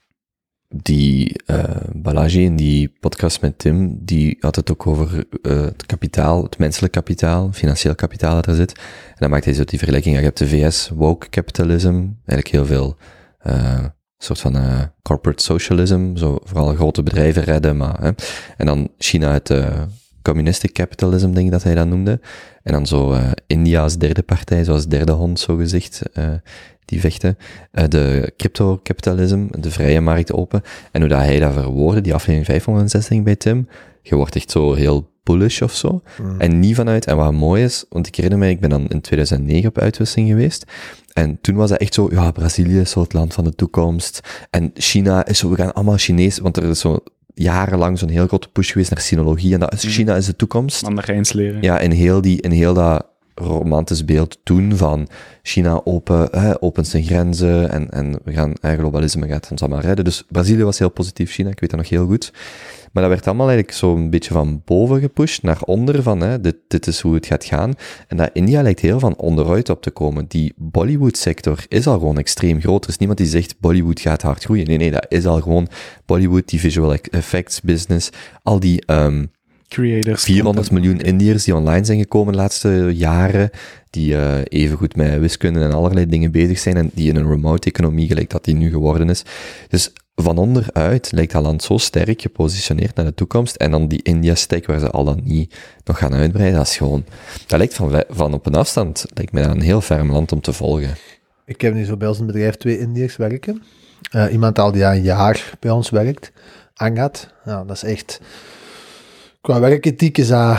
die 0.69 1.43
eh 1.47 1.65
Balaji 1.93 2.45
in 2.45 2.57
die 2.57 2.97
podcast 3.01 3.41
met 3.41 3.59
Tim, 3.59 3.99
die 4.05 4.37
had 4.41 4.57
het 4.57 4.70
ook 4.70 4.87
over 4.87 5.27
eh, 5.43 5.61
het 5.61 5.87
kapitaal, 5.87 6.43
het 6.43 6.59
menselijk 6.59 6.93
kapitaal, 6.93 7.53
financieel 7.53 7.95
kapitaal 7.95 8.35
dat 8.35 8.47
er 8.47 8.55
zit. 8.55 8.73
En 9.09 9.16
dan 9.16 9.31
maakt 9.31 9.45
hij 9.45 9.55
zo 9.55 9.65
die 9.65 9.78
vergelijking, 9.78 10.15
ja, 10.15 10.20
je 10.20 10.27
hebt 10.27 10.39
de 10.39 10.49
VS, 10.49 10.89
woke 10.89 11.28
capitalism, 11.28 12.05
eigenlijk 12.24 12.49
heel 12.49 12.66
veel 12.66 12.97
eh 13.39 13.85
soort 14.19 14.41
van 14.41 14.57
eh, 14.57 14.83
corporate 15.03 15.43
socialism, 15.43 16.16
zo 16.16 16.39
vooral 16.45 16.74
grote 16.74 17.03
bedrijven 17.03 17.43
redden, 17.43 17.77
maar... 17.77 18.03
Hè. 18.03 18.11
En 18.57 18.66
dan 18.66 18.89
China 18.99 19.33
het 19.33 19.51
eh, 19.51 19.83
communistic 20.27 20.73
capitalism, 20.73 21.32
denk 21.32 21.47
ik 21.47 21.53
dat 21.53 21.62
hij 21.62 21.74
dat 21.74 21.86
noemde. 21.86 22.20
En 22.62 22.73
dan 22.73 22.86
zo 22.86 23.12
eh, 23.12 23.31
India 23.47 23.82
als 23.82 23.98
derde 23.98 24.23
partij, 24.23 24.65
zoals 24.65 24.86
derde 24.86 25.12
hond, 25.12 25.40
zo 25.40 25.57
gezegd, 25.57 26.03
eh, 26.12 26.28
die 26.85 27.01
vechten. 27.01 27.39
Eh, 27.70 27.85
de 27.89 28.32
crypto-capitalism, 28.36 29.47
de 29.51 29.70
vrije 29.70 30.01
markt 30.01 30.32
open. 30.32 30.62
En 30.93 31.01
hoe 31.01 31.11
dat 31.11 31.19
hij 31.19 31.39
dat 31.39 31.53
verwoordde, 31.53 32.01
die 32.01 32.15
aflevering 32.15 32.47
560 32.47 33.23
bij 33.23 33.36
Tim, 33.36 33.69
je 34.03 34.15
wordt 34.15 34.36
echt 34.36 34.51
zo 34.51 34.74
heel 34.74 35.11
bullish 35.23 35.61
of 35.61 35.73
zo. 35.73 36.03
En 36.39 36.61
niet 36.61 36.74
vanuit, 36.74 37.07
en 37.07 37.16
wat 37.16 37.32
mooi 37.32 37.62
is, 37.62 37.85
want 37.89 38.07
ik 38.07 38.15
herinner 38.15 38.39
me, 38.39 38.48
ik 38.48 38.61
ben 38.61 38.70
dan 38.70 38.86
in 38.89 39.01
2009 39.01 39.69
op 39.69 39.78
uitwisseling 39.78 40.28
geweest. 40.28 40.65
En 41.12 41.39
toen 41.40 41.55
was 41.55 41.70
dat 41.70 41.78
echt 41.78 41.94
zo, 41.94 42.09
ja, 42.11 42.31
Brazilië 42.31 42.81
is 42.81 42.90
zo 42.90 43.01
het 43.01 43.12
land 43.12 43.35
van 43.35 43.44
de 43.44 43.55
toekomst. 43.55 44.20
En 44.51 44.70
China 44.74 45.27
is 45.27 45.39
zo, 45.39 45.51
we 45.51 45.57
gaan 45.57 45.73
allemaal 45.73 45.97
Chinees, 45.97 46.39
want 46.39 46.57
er 46.57 46.65
is 46.65 46.81
zo 46.81 46.98
jarenlang 47.39 47.99
zo'n 47.99 48.09
heel 48.09 48.27
grote 48.27 48.49
push 48.49 48.73
geweest 48.73 48.91
naar 48.91 49.01
sinologie. 49.01 49.55
En 49.55 49.61
dat 49.61 49.73
is, 49.73 49.95
China 49.95 50.17
is 50.17 50.27
de 50.27 50.37
toekomst. 50.37 50.83
Mandarijns 50.83 51.33
leren. 51.33 51.63
Ja, 51.63 51.79
in 51.79 51.91
heel, 51.91 52.21
die, 52.21 52.43
in 52.43 52.51
heel 52.51 52.75
dat 52.75 53.07
romantisch 53.35 54.05
beeld 54.05 54.39
toen 54.43 54.77
van 54.77 55.09
China 55.43 55.81
open, 55.85 56.29
hè, 56.31 56.63
opent 56.63 56.87
zijn 56.87 57.03
grenzen 57.03 57.71
en, 57.71 57.91
en 57.91 58.19
we 58.25 58.33
gaan, 58.33 58.53
hè, 58.61 58.77
globalisme 58.77 59.27
gaat 59.27 59.51
ons 59.51 59.61
allemaal 59.61 59.81
redden. 59.81 60.05
Dus 60.05 60.25
Brazilië 60.29 60.65
was 60.65 60.79
heel 60.79 60.91
positief, 60.91 61.33
China, 61.33 61.51
ik 61.51 61.61
weet 61.61 61.71
dat 61.71 61.79
nog 61.79 61.89
heel 61.89 62.07
goed. 62.07 62.33
Maar 62.97 63.05
dat 63.05 63.14
werd 63.14 63.27
allemaal 63.27 63.48
eigenlijk 63.48 63.78
zo'n 63.78 64.10
beetje 64.10 64.32
van 64.32 64.62
boven 64.64 65.01
gepusht 65.01 65.43
naar 65.43 65.62
onder 65.62 66.02
van, 66.02 66.20
hè, 66.20 66.40
dit, 66.40 66.56
dit 66.68 66.86
is 66.86 67.01
hoe 67.01 67.14
het 67.14 67.27
gaat 67.27 67.44
gaan. 67.44 67.74
En 68.09 68.16
dat 68.16 68.31
India 68.32 68.62
lijkt 68.62 68.81
heel 68.81 68.98
van 69.01 69.16
onderuit 69.16 69.68
op 69.68 69.82
te 69.82 69.90
komen. 69.90 70.24
Die 70.28 70.52
Bollywood-sector 70.56 71.64
is 71.68 71.86
al 71.86 71.98
gewoon 71.98 72.18
extreem 72.18 72.60
groot. 72.60 72.85
Er 72.85 72.90
is 72.90 72.98
niemand 72.98 73.18
die 73.18 73.27
zegt 73.28 73.60
Bollywood 73.60 74.01
gaat 74.01 74.23
hard 74.23 74.44
groeien. 74.44 74.66
Nee, 74.66 74.77
nee, 74.77 74.90
dat 74.90 75.06
is 75.09 75.27
al 75.27 75.40
gewoon 75.40 75.68
Bollywood, 76.06 76.48
die 76.48 76.60
visual 76.60 76.94
effects 76.94 77.60
business, 77.60 78.10
al 78.43 78.60
die 78.60 78.86
ehm, 78.86 79.24
Creators. 79.68 80.23
400 80.23 80.70
miljoen 80.70 81.01
Indiërs 81.01 81.44
die 81.44 81.55
online 81.56 81.85
zijn 81.85 81.98
gekomen 81.98 82.32
de 82.32 82.39
laatste 82.39 82.90
jaren, 82.94 83.51
die 83.90 84.16
eh 84.16 84.39
evengoed 84.44 84.97
met 84.97 85.18
wiskunde 85.18 85.60
en 85.60 85.73
allerlei 85.73 86.06
dingen 86.06 86.31
bezig 86.31 86.59
zijn 86.59 86.77
en 86.77 86.90
die 86.94 87.09
in 87.09 87.16
een 87.16 87.28
remote 87.28 87.68
economie, 87.68 88.06
gelijk 88.06 88.31
dat 88.31 88.44
die 88.44 88.55
nu 88.55 88.70
geworden 88.70 89.10
is. 89.10 89.23
Dus 89.68 89.93
van 90.22 90.38
onderuit 90.38 91.12
lijkt 91.12 91.32
dat 91.32 91.43
land 91.43 91.62
zo 91.62 91.76
sterk 91.78 92.20
gepositioneerd 92.20 92.94
naar 92.94 93.05
de 93.05 93.14
toekomst 93.14 93.56
en 93.56 93.70
dan 93.70 93.88
die 93.88 94.02
India-stack 94.02 94.66
waar 94.66 94.78
ze 94.78 94.90
al 94.90 95.05
dan 95.05 95.20
niet 95.24 95.56
nog 95.84 95.98
gaan 95.98 96.14
uitbreiden, 96.14 96.59
dat 96.59 96.66
is 96.66 96.76
gewoon, 96.76 97.05
dat 97.47 97.59
lijkt 97.59 97.74
van, 97.74 98.05
van 98.09 98.34
op 98.34 98.47
een 98.47 98.55
afstand, 98.55 99.06
lijkt 99.14 99.32
mij 99.32 99.44
een 99.44 99.60
heel 99.60 99.80
ferm 99.80 100.12
land 100.12 100.32
om 100.32 100.40
te 100.40 100.52
volgen. 100.52 100.97
ik 101.44 101.60
heb 101.60 101.74
nu 101.74 101.84
zo 101.84 101.97
bij 101.97 102.09
ons 102.09 102.18
het 102.18 102.26
bedrijf 102.26 102.55
twee 102.56 102.78
Indiërs 102.78 103.16
werken. 103.16 103.62
Eh, 104.10 104.32
iemand 104.32 104.55
die 104.55 104.64
al 104.64 104.93
een 104.94 105.02
jaar 105.02 105.55
bij 105.60 105.70
ons 105.70 105.90
werkt, 105.90 106.32
Angat. 106.74 107.28
Ja, 107.44 107.64
dat 107.64 107.76
is 107.76 107.82
echt... 107.82 108.20
Qua 109.40 109.60
werkethiek 109.60 110.18
is 110.18 110.28
dat... 110.28 110.56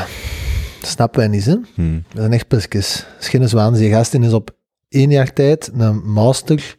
dat 0.80 0.90
snappen 0.90 1.20
wij 1.20 1.30
niet, 1.30 1.46
hè? 1.46 1.56
Hmm. 1.74 2.04
Dat 2.08 2.18
zijn 2.18 2.34
echt 2.34 2.48
pisjes. 2.48 3.06
Schinnes 3.20 3.52
Waans, 3.52 3.78
die 3.78 3.92
gast 3.92 4.14
is 4.14 4.34
op 4.34 4.56
één 4.90 5.10
jaar 5.10 5.34
tijd 5.34 5.72
een 5.74 6.12
master 6.12 6.78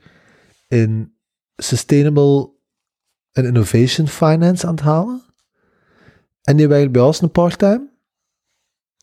in 0.68 1.12
Sustainable 1.56 2.56
and 3.32 3.46
Innovation 3.46 4.08
Finance 4.08 4.66
aan 4.66 4.74
het 4.74 4.84
halen. 4.84 5.22
En 6.42 6.56
die 6.56 6.68
werkt 6.68 6.92
bij 6.92 7.02
ons 7.02 7.20
een 7.20 7.30
part-time. 7.30 7.90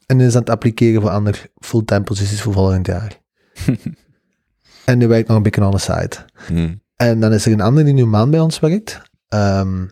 En 0.05 0.17
die 0.17 0.27
is 0.27 0.33
aan 0.33 0.39
het 0.39 0.49
appliceren 0.49 1.01
voor 1.01 1.09
andere 1.09 1.51
fulltime 1.55 2.03
posities 2.03 2.41
voor 2.41 2.53
volgend 2.53 2.87
jaar. 2.87 3.21
en 4.85 4.99
die 4.99 5.07
werkt 5.07 5.27
nog 5.27 5.37
een 5.37 5.43
beetje 5.43 5.61
aan 5.61 5.71
de 5.71 5.77
site. 5.77 6.25
Hmm. 6.47 6.81
En 6.95 7.19
dan 7.19 7.33
is 7.33 7.45
er 7.45 7.51
een 7.51 7.61
ander 7.61 7.83
die 7.83 7.93
nu 7.93 8.01
een 8.01 8.09
maand 8.09 8.31
bij 8.31 8.39
ons 8.39 8.59
werkt. 8.59 9.01
Ehm, 9.27 9.85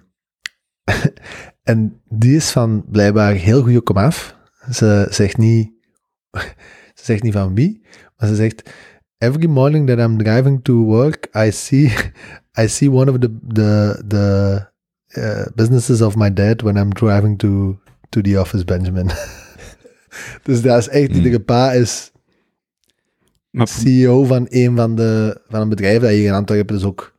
en 1.64 2.01
die 2.10 2.35
is 2.35 2.51
van 2.51 2.85
blijkbaar 2.89 3.34
heel 3.34 3.61
goede 3.61 3.81
komaf. 3.81 4.38
Ze 4.72 5.07
zegt 5.10 5.38
niet, 5.38 5.72
ze 6.99 7.03
zegt 7.03 7.23
niet 7.23 7.34
van 7.34 7.55
wie, 7.55 7.85
maar 8.18 8.27
ze 8.27 8.35
zegt: 8.35 8.69
Every 9.18 9.48
morning 9.48 9.88
that 9.88 9.99
I'm 9.99 10.18
driving 10.18 10.61
to 10.64 10.84
work, 10.85 11.27
I 11.35 11.52
see, 11.52 11.91
I 12.64 12.68
see 12.68 12.90
one 12.90 13.10
of 13.10 13.19
the 13.19 13.30
the 13.53 14.03
the 14.07 14.68
uh, 15.18 15.45
businesses 15.56 16.02
of 16.02 16.15
my 16.15 16.30
dad 16.34 16.61
when 16.61 16.77
I'm 16.77 16.90
driving 16.90 17.38
to 17.40 17.80
to 18.10 18.22
the 18.22 18.38
office, 18.40 18.64
Benjamin. 18.65 19.10
dus 20.45 20.61
dat 20.61 20.77
is 20.80 20.88
echt, 20.90 21.07
Hmm. 21.07 21.15
iedere 21.15 21.40
pa 21.40 21.72
is 21.72 22.11
Maar 23.49 23.68
CEO 23.68 24.23
van 24.23 24.45
een 24.49 24.76
van 24.76 24.95
de 24.95 25.41
van 25.49 25.61
een 25.61 25.69
bedrijf 25.69 26.02
dat 26.02 26.10
hier 26.10 26.26
in 26.27 26.34
Antwerpen 26.34 26.76
dus 26.76 26.84
ook 26.85 27.14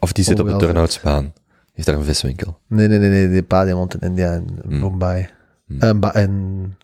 Of 0.00 0.12
die 0.12 0.24
zit 0.24 0.40
op 0.40 0.46
de. 0.48 0.56
Turnhoutsbaan. 0.56 1.32
Heeft 1.72 1.86
daar 1.88 1.96
een 1.96 2.04
viswinkel. 2.04 2.58
Nee, 2.68 2.88
nee, 2.88 2.98
nee, 2.98 3.08
nee. 3.10 3.28
Die 3.28 3.42
pa 3.42 3.64
die 3.64 3.74
woont 3.74 3.94
in 3.94 4.00
India 4.08 4.32
en 4.32 4.46
Hmm. 4.62 4.78
Mumbai. 4.80 5.28
Ba- 6.00 6.14
en 6.14 6.76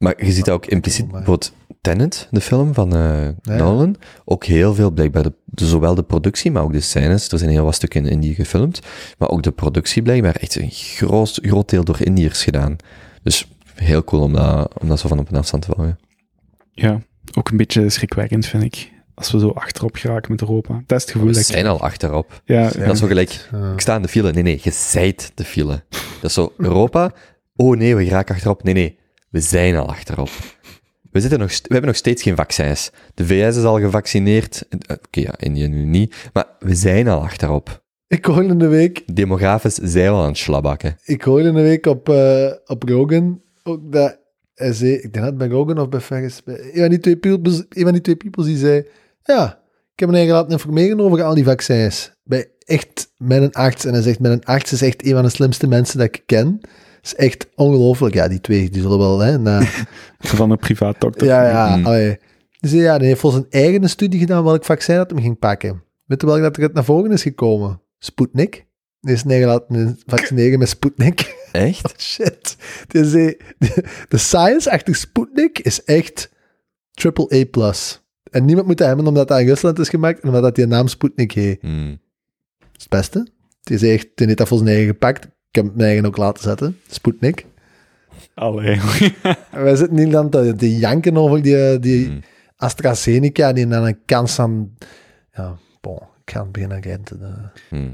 Maar 0.00 0.24
je 0.24 0.32
ziet 0.32 0.44
dat 0.44 0.54
ook 0.54 0.66
impliciet, 0.66 1.06
bijvoorbeeld 1.08 1.52
Tenet, 1.80 2.28
de 2.30 2.40
film 2.40 2.74
van 2.74 2.94
eh, 2.96 3.24
Ja. 3.42 3.56
Nolan, 3.56 3.96
ook 4.24 4.44
heel 4.44 4.74
veel 4.74 4.90
blijkbaar, 4.90 5.22
de, 5.22 5.32
de- 5.44 5.66
zowel 5.66 5.94
de 5.94 6.02
productie, 6.02 6.50
maar 6.50 6.62
ook 6.62 6.72
de 6.72 6.80
scènes, 6.80 7.28
er 7.28 7.38
zijn 7.38 7.50
heel 7.50 7.64
wat 7.64 7.74
stukken 7.74 8.04
in 8.06 8.10
Indië 8.12 8.34
gefilmd, 8.34 8.80
maar 9.18 9.28
ook 9.28 9.42
de 9.42 9.50
productie 9.50 10.02
blijkbaar 10.02 10.34
echt 10.36 10.54
een 10.56 10.70
groot, 10.70 11.38
groot 11.42 11.68
deel 11.68 11.84
door 11.84 12.00
Indiërs 12.00 12.42
gedaan. 12.44 12.76
Dus 13.22 13.48
heel 13.74 14.04
cool 14.04 14.22
om 14.22 14.32
dat, 14.32 14.72
om 14.80 14.88
dat 14.88 15.00
zo 15.00 15.08
van 15.08 15.18
op 15.18 15.30
een 15.30 15.36
afstand 15.38 15.62
te 15.62 15.70
volgen. 15.74 15.98
ja, 16.72 17.00
ook 17.34 17.48
een 17.50 17.56
beetje 17.56 17.90
schrikwekkend, 17.90 18.46
vind 18.46 18.62
ik. 18.62 18.90
Als 19.14 19.30
we 19.30 19.38
zo 19.38 19.48
achterop 19.48 19.96
geraken 19.96 20.30
met 20.30 20.40
Europa. 20.40 20.82
Dat 20.86 20.98
is 20.98 21.02
het 21.04 21.12
gevoel 21.12 21.28
We 21.28 21.32
dat 21.34 21.42
ik... 21.42 21.48
zijn 21.48 21.66
al 21.66 21.80
achterop. 21.80 22.42
Ja, 22.44 22.62
Dat 22.70 22.92
is 22.92 22.98
zo 22.98 23.06
gelijk, 23.06 23.48
ik 23.74 23.80
sta 23.80 23.96
in 23.96 24.02
de 24.02 24.08
file. 24.08 24.32
Nee, 24.32 24.42
nee, 24.42 24.60
je 24.62 24.70
zijt 24.70 25.32
de 25.34 25.44
file. 25.44 25.82
Dat 26.20 26.30
is 26.30 26.32
zo, 26.32 26.52
Europa, 26.56 27.12
oh 27.56 27.76
nee, 27.76 27.96
we 27.96 28.04
geraken 28.04 28.34
achterop. 28.34 28.62
Nee, 28.62 28.74
nee, 28.74 28.98
we 29.30 29.40
zijn 29.40 29.76
al 29.76 29.88
achterop. 29.88 30.30
We, 31.10 31.20
zitten 31.20 31.38
nog, 31.38 31.50
we 31.50 31.58
hebben 31.68 31.86
nog 31.86 31.96
steeds 31.96 32.22
geen 32.22 32.36
vaccins. 32.36 32.90
De 33.14 33.26
VS 33.26 33.56
is 33.56 33.64
al 33.64 33.80
gevaccineerd. 33.80 34.66
Eh, 34.68 34.96
Oké, 35.06 35.20
ja, 35.20 35.38
India 35.38 35.68
nu 35.68 35.84
niet. 35.84 36.16
Maar 36.32 36.46
we 36.58 36.74
zijn 36.74 37.08
al 37.08 37.20
achterop. 37.20 37.82
ik 38.06 38.24
hoorde 38.24 38.48
in 38.48 38.58
de 38.58 38.68
week, 38.68 39.02
Demografisch 39.14 39.74
zijn 39.74 40.04
we 40.06 40.10
al 40.16 40.22
aan 40.22 40.28
het 40.28 40.38
slabbakken. 40.38 40.96
ik 41.04 41.22
hoorde 41.22 41.48
in 41.48 41.54
de 41.54 41.62
week 41.62 41.86
op, 41.86 42.08
eh, 42.08 42.52
op 42.66 42.82
Rogan 42.82 43.42
ook 43.62 43.92
dat 43.92 44.18
hij 44.54 44.72
zei, 44.72 44.92
ik 44.92 45.02
denk 45.02 45.14
dat 45.14 45.24
het 45.24 45.38
bij 45.38 45.48
Rogan 45.48 45.78
of 45.78 45.88
bij 45.88 46.00
Ferris, 46.00 46.40
een 46.44 46.70
van 46.74 46.88
die 46.88 46.98
twee 46.98 47.16
peoples, 47.16 47.64
een 47.68 47.82
van 47.82 47.92
die 47.92 48.00
twee 48.00 48.16
peoples 48.16 48.46
die 48.46 48.56
zei, 48.56 48.86
ja, 49.22 49.60
ik 49.94 50.00
heb 50.00 50.08
me 50.08 50.14
eigenlijk 50.14 50.30
laten 50.30 50.52
informeren 50.52 51.00
over 51.00 51.22
al 51.22 51.34
die 51.34 51.44
vaccins. 51.44 52.12
Bij 52.24 52.50
echt 52.58 53.12
met 53.16 53.42
een 53.42 53.52
arts. 53.52 53.84
En 53.84 53.92
hij 53.92 54.02
zegt, 54.02 54.20
met 54.20 54.32
een 54.32 54.44
arts 54.44 54.72
is 54.72 54.82
echt 54.82 55.06
een 55.06 55.12
van 55.12 55.22
de 55.22 55.28
slimste 55.28 55.66
mensen 55.66 55.98
dat 55.98 56.06
ik 56.06 56.22
ken. 56.26 56.60
Is 57.02 57.14
echt 57.14 57.48
ongelooflijk. 57.54 58.14
Ja, 58.14 58.28
die 58.28 58.40
twee, 58.40 58.70
die 58.70 58.82
zullen 58.82 58.98
wel, 58.98 59.18
hè, 59.18 59.38
na, 59.38 59.62
van 60.18 60.50
een 60.50 60.58
privaat 60.58 61.00
dokter. 61.00 61.26
Ja, 61.26 61.48
ja. 61.48 61.76
Mm. 61.76 61.86
allee. 61.86 62.18
Dus 62.60 62.70
ja, 62.72 62.98
die 62.98 63.06
heeft 63.06 63.20
volgens 63.20 63.42
een 63.42 63.50
eigen 63.60 63.88
studie 63.88 64.20
gedaan 64.20 64.44
welk 64.44 64.64
vaccin 64.64 64.96
dat 64.96 65.10
hem 65.10 65.20
ging 65.20 65.38
pakken. 65.38 65.82
Weet 66.04 66.20
je 66.20 66.26
welk 66.26 66.40
dat 66.40 66.56
er 66.56 66.70
naar 66.72 66.84
voren 66.84 67.12
is 67.12 67.22
gekomen? 67.22 67.80
Sputnik. 67.98 68.66
Die 69.00 69.14
is 69.14 69.24
laten 69.24 69.98
vaccineren 70.06 70.58
met 70.58 70.68
Sputnik. 70.68 71.36
Echt? 71.52 72.00
Shit. 72.02 72.56
Die 72.86 73.04
zei, 73.04 73.36
de, 73.58 73.84
de 74.08 74.16
science 74.18 74.70
achter 74.70 74.94
Sputnik 74.94 75.58
is 75.58 75.84
echt 75.84 76.30
triple 76.90 77.36
A+. 77.40 77.44
plus. 77.50 78.02
En 78.30 78.44
niemand 78.44 78.66
moet 78.66 78.78
dat 78.78 78.86
hebben 78.86 79.06
omdat 79.06 79.28
dat 79.28 79.40
in 79.40 79.46
Rusland 79.46 79.78
is 79.78 79.88
gemaakt 79.88 80.20
en 80.20 80.26
omdat 80.28 80.42
dat 80.42 80.54
die 80.54 80.66
naam 80.66 80.88
Sputnik 80.88 81.32
heet. 81.32 81.60
Dat 81.60 81.70
Hmm. 81.70 81.98
is 82.76 82.82
het 82.82 82.88
beste. 82.88 83.26
Die 83.60 83.76
is 83.76 83.82
echt, 83.82 84.08
die 84.14 84.26
heeft 84.26 84.38
dat 84.38 84.48
voor 84.48 84.58
zijn 84.58 84.70
eigen 84.70 84.86
gepakt. 84.86 85.28
Ik 85.50 85.56
heb 85.56 85.64
het 85.64 85.74
mijn 85.74 85.86
eigen 85.88 86.06
ook 86.06 86.16
laten 86.16 86.42
zetten. 86.42 86.78
Sputnik. 86.88 87.46
Allee. 88.34 88.80
Wij 89.50 89.76
zitten 89.76 89.88
in 89.88 89.94
Nederland 90.04 90.32
te, 90.32 90.54
te 90.56 90.76
janken 90.76 91.16
over 91.16 91.42
die, 91.42 91.78
die 91.78 92.06
Hmm. 92.06 92.20
AstraZeneca, 92.56 93.52
die 93.52 93.66
dan 93.66 93.84
een 93.86 93.98
kans 94.04 94.38
aan... 94.38 94.74
Ja, 95.32 95.56
bon, 95.80 95.96
ik 96.24 96.30
ga 96.32 96.42
het 96.42 96.52
beginnen 96.52 96.80
renten. 96.80 97.20
eh. 97.22 97.60
Hmm. 97.68 97.92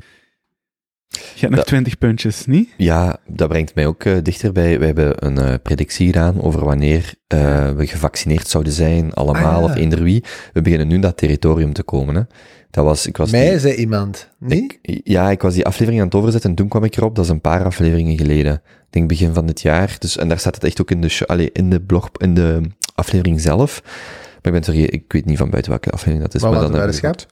Je 1.08 1.40
hebt 1.40 1.54
nog. 1.54 1.64
20 1.64 1.98
puntjes, 1.98 2.46
niet? 2.46 2.68
Ja, 2.76 3.16
dat 3.26 3.48
brengt 3.48 3.74
mij 3.74 3.86
ook 3.86 4.04
eh, 4.04 4.16
dichterbij. 4.22 4.78
We 4.78 4.84
hebben 4.86 5.26
een 5.26 5.38
eh, 5.38 5.54
predictie 5.62 6.06
gedaan 6.06 6.42
over 6.42 6.64
wanneer 6.64 7.14
eh, 7.26 7.70
we 7.70 7.86
gevaccineerd 7.86 8.48
zouden 8.48 8.72
zijn, 8.72 9.12
allemaal 9.14 9.44
Ah, 9.54 9.58
ja. 9.58 9.64
of 9.64 9.74
eender 9.74 10.02
wie. 10.02 10.24
We 10.52 10.62
beginnen 10.62 10.88
nu 10.88 10.94
in 10.94 11.00
dat 11.00 11.16
territorium 11.16 11.72
te 11.72 11.82
komen. 11.82 12.14
Hè. 12.14 12.22
Dat 12.70 12.84
was, 12.84 13.06
ik 13.06 13.16
was 13.16 13.30
Mij 13.30 13.50
die- 13.50 13.58
zei 13.58 13.74
iemand, 13.74 14.28
niet? 14.38 14.78
ik- 14.82 15.00
ja, 15.04 15.30
ik 15.30 15.42
was 15.42 15.54
die 15.54 15.66
aflevering 15.66 16.00
aan 16.00 16.06
het 16.06 16.16
overzetten 16.16 16.50
en 16.50 16.56
toen 16.56 16.68
kwam 16.68 16.84
ik 16.84 16.96
erop, 16.96 17.14
dat 17.16 17.24
is 17.24 17.30
een 17.30 17.40
paar 17.40 17.64
afleveringen 17.64 18.16
geleden. 18.18 18.52
Ik 18.54 18.86
denk 18.90 19.08
begin 19.08 19.34
van 19.34 19.46
dit 19.46 19.60
jaar. 19.60 19.96
Dus, 19.98 20.16
en 20.16 20.28
daar 20.28 20.38
staat 20.38 20.54
het 20.54 20.64
echt 20.64 20.80
ook 20.80 20.90
in 20.90 21.00
de, 21.00 21.08
show, 21.08 21.40
in 21.52 21.70
de 21.70 21.80
blog, 21.80 22.10
in 22.16 22.34
de 22.34 22.60
aflevering 22.94 23.40
zelf. 23.40 23.82
Maar 23.84 24.54
ik 24.54 24.60
ben 24.60 24.62
sorry, 24.74 24.82
ik 24.82 25.12
weet 25.12 25.24
niet 25.24 25.38
van 25.38 25.50
buiten 25.50 25.70
welke 25.70 25.90
aflevering 25.90 26.22
dat 26.22 26.34
is. 26.34 26.40
Wat 26.40 26.50
maar 26.52 26.60
dan 26.60 26.72
weddenschap? 26.72 27.26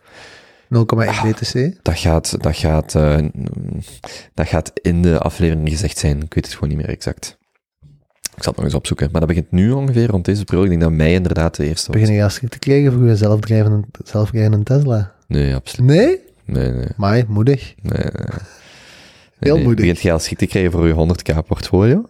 0,1 0.69 1.28
BTC. 1.31 1.78
dat 1.82 1.98
gaat, 1.98 2.43
dat, 2.43 2.56
gaat, 2.56 2.94
eh, 2.94 3.19
dat 4.35 4.48
gaat 4.48 4.70
in 4.82 5.02
de 5.02 5.19
aflevering 5.19 5.69
gezegd 5.69 5.98
zijn. 5.98 6.23
Ik 6.23 6.35
weet 6.35 6.44
het 6.44 6.55
gewoon 6.55 6.69
niet 6.69 6.78
meer 6.78 6.89
exact. 6.89 7.39
Ik 8.36 8.43
zal 8.43 8.52
het 8.52 8.56
nog 8.56 8.65
eens 8.65 8.74
opzoeken. 8.74 9.09
Maar 9.11 9.20
dat 9.20 9.28
begint 9.28 9.51
nu 9.51 9.70
ongeveer 9.70 10.06
rond 10.06 10.24
deze 10.24 10.44
periode. 10.44 10.65
Ik 10.73 10.78
denk 10.78 10.90
dat 10.90 10.98
mei 11.01 11.15
inderdaad 11.15 11.56
de 11.56 11.65
eerste 11.65 11.93
was. 11.93 12.01
Begin 12.01 12.15
je 12.15 12.23
als 12.23 12.40
te 12.48 12.59
krijgen 12.59 12.93
voor 12.93 13.06
je 13.06 13.16
zelfdrijvende, 13.16 13.86
zelfrijdende 14.05 14.62
Tesla? 14.62 15.15
Nee, 15.27 15.55
absoluut. 15.55 15.86
Nee? 15.90 16.20
Nee, 16.44 16.70
nee. 16.70 16.86
Maar 16.97 17.24
moedig. 17.28 17.74
nee, 17.82 17.98
nee. 18.02 18.11
Nee, 18.12 18.39
Heel 19.39 19.55
nee. 19.55 19.65
moedig. 19.65 19.81
Begint 19.81 20.01
jij 20.01 20.12
als 20.12 20.24
schik 20.24 20.39
te 20.39 20.47
krijgen 20.47 20.70
voor 20.73 20.86
je 20.86 20.94
100k 20.94 21.47
portfolio? 21.47 22.09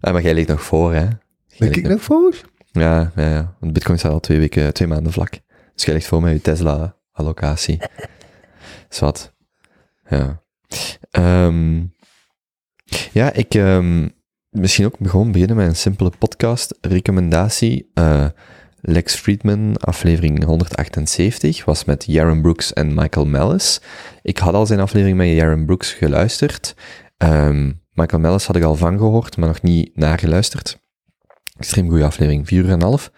Ah, 0.00 0.12
maar 0.12 0.22
jij 0.22 0.34
ligt 0.34 0.48
nog 0.48 0.62
voor, 0.62 0.94
hè? 0.94 1.06
Ligt 1.56 1.76
ik 1.76 1.88
nog 1.88 2.02
voor? 2.02 2.34
Ja, 2.72 3.12
ja, 3.16 3.28
ja. 3.28 3.54
Want 3.60 3.72
Bitcoin 3.72 3.98
staat 3.98 4.12
al 4.12 4.20
twee 4.20 4.38
weken, 4.38 4.74
twee 4.74 4.88
maanden 4.88 5.12
vlak. 5.12 5.30
Dus 5.74 5.84
jij 5.84 5.94
ligt 5.94 6.06
voor 6.06 6.22
met 6.22 6.32
je 6.32 6.40
Tesla-allocatie. 6.40 7.80
Zwat. 8.88 9.32
Ja. 10.08 10.42
Ehm, 11.10 11.80
ja, 13.12 13.32
ik... 13.32 13.54
ehm, 13.54 14.08
misschien 14.52 14.86
ook 14.86 14.96
gewoon 15.02 15.32
beginnen 15.32 15.56
met 15.56 15.66
een 15.66 15.76
simpele 15.76 16.12
podcast-recommendatie. 16.18 17.90
Eh, 17.94 18.26
Lex 18.80 19.14
Friedman, 19.14 19.76
aflevering 19.76 20.44
178, 20.44 21.64
was 21.64 21.84
met 21.84 22.04
Jaron 22.04 22.42
Brooks 22.42 22.72
en 22.72 22.94
Michael 22.94 23.26
Mellis. 23.26 23.80
Ik 24.22 24.38
had 24.38 24.54
al 24.54 24.66
zijn 24.66 24.80
aflevering 24.80 25.16
met 25.16 25.28
Jaron 25.28 25.66
Brooks 25.66 25.92
geluisterd. 25.92 26.74
Ehm, 27.16 27.72
Michael 27.92 28.20
Mellis 28.20 28.46
had 28.46 28.56
ik 28.56 28.62
al 28.62 28.76
van 28.76 28.98
gehoord, 28.98 29.36
maar 29.36 29.48
nog 29.48 29.62
niet 29.62 29.96
nageluisterd. 29.96 30.80
Extreem 31.58 31.88
goede 31.88 32.04
aflevering, 32.04 32.46
4 32.46 32.64
uur 32.64 32.70
en 32.70 32.82
half. 32.82 33.10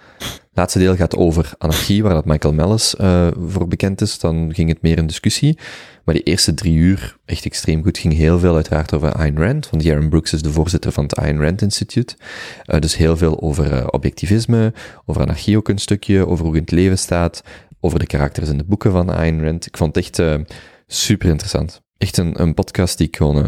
Laatste 0.54 0.78
deel 0.78 0.96
gaat 0.96 1.16
over 1.16 1.52
anarchie, 1.58 2.02
waar 2.02 2.14
dat 2.14 2.24
Michael 2.24 2.54
Mellis 2.54 2.96
eh, 2.96 3.28
voor 3.48 3.68
bekend 3.68 4.00
is. 4.00 4.18
Dan 4.18 4.54
ging 4.54 4.68
het 4.68 4.82
meer 4.82 4.98
in 4.98 5.06
discussie. 5.06 5.58
Maar 6.04 6.14
die 6.14 6.24
eerste 6.24 6.54
drie 6.54 6.74
uur, 6.74 7.16
echt 7.24 7.44
extreem 7.44 7.82
goed, 7.82 7.98
ging 7.98 8.14
heel 8.14 8.38
veel 8.38 8.54
uiteraard 8.54 8.94
over 8.94 9.12
Ayn 9.12 9.38
Rand. 9.38 9.70
Want 9.70 9.82
Jaron 9.82 10.08
Brooks 10.08 10.32
is 10.32 10.42
de 10.42 10.52
voorzitter 10.52 10.92
van 10.92 11.04
het 11.04 11.16
Ayn 11.16 11.40
Rand 11.40 11.62
Institute. 11.62 12.16
Eh, 12.64 12.80
dus 12.80 12.96
heel 12.96 13.16
veel 13.16 13.42
over 13.42 13.72
eh, 13.72 13.86
objectivisme, 13.90 14.72
over 15.06 15.22
anarchie 15.22 15.56
ook 15.56 15.68
een 15.68 15.78
stukje, 15.78 16.26
over 16.26 16.44
hoe 16.44 16.56
het 16.56 16.70
leven 16.70 16.98
staat, 16.98 17.42
over 17.80 17.98
de 17.98 18.06
karakters 18.06 18.48
in 18.48 18.58
de 18.58 18.64
boeken 18.64 18.92
van 18.92 19.10
Ayn 19.10 19.44
Rand. 19.44 19.66
Ik 19.66 19.76
vond 19.76 19.94
het 19.94 20.04
echt 20.04 20.46
super 20.86 21.28
interessant. 21.28 21.82
Echt 21.98 22.16
een, 22.16 22.40
een 22.40 22.54
podcast 22.54 22.98
die 22.98 23.06
ik 23.06 23.16
gewoon 23.16 23.46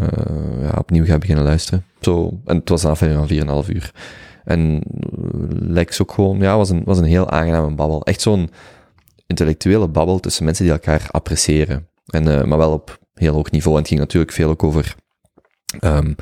ja, 0.61 0.71
opnieuw 0.77 1.05
ga 1.05 1.17
beginnen 1.17 1.43
luisteren. 1.43 1.85
Zo, 2.01 2.39
en 2.45 2.55
het 2.55 2.69
was 2.69 2.83
een 2.83 2.89
aflevering 2.89 3.47
van 3.47 3.63
4,5 3.63 3.69
uur. 3.69 3.91
En 4.47 4.81
Lex 5.59 6.01
ook 6.01 6.11
gewoon, 6.11 6.39
ja, 6.39 6.57
was 6.57 6.69
een, 6.69 6.81
was 6.85 6.97
een 6.97 7.03
heel 7.03 7.29
aangename 7.29 7.75
babbel. 7.75 8.03
Echt 8.03 8.21
zo'n 8.21 8.49
intellectuele 9.27 9.87
babbel 9.87 10.19
tussen 10.19 10.45
mensen 10.45 10.63
die 10.63 10.73
elkaar 10.73 11.07
appreciëren. 11.11 11.87
En, 12.05 12.27
eh, 12.27 12.43
maar 12.43 12.57
wel 12.57 12.71
op 12.71 12.99
heel 13.13 13.33
hoog 13.33 13.51
niveau. 13.51 13.73
En 13.75 13.79
het 13.79 13.89
ging 13.89 13.99
natuurlijk 13.99 14.31
veel 14.31 14.49
ook 14.49 14.63
over 14.63 14.95
ehm, 15.79 16.13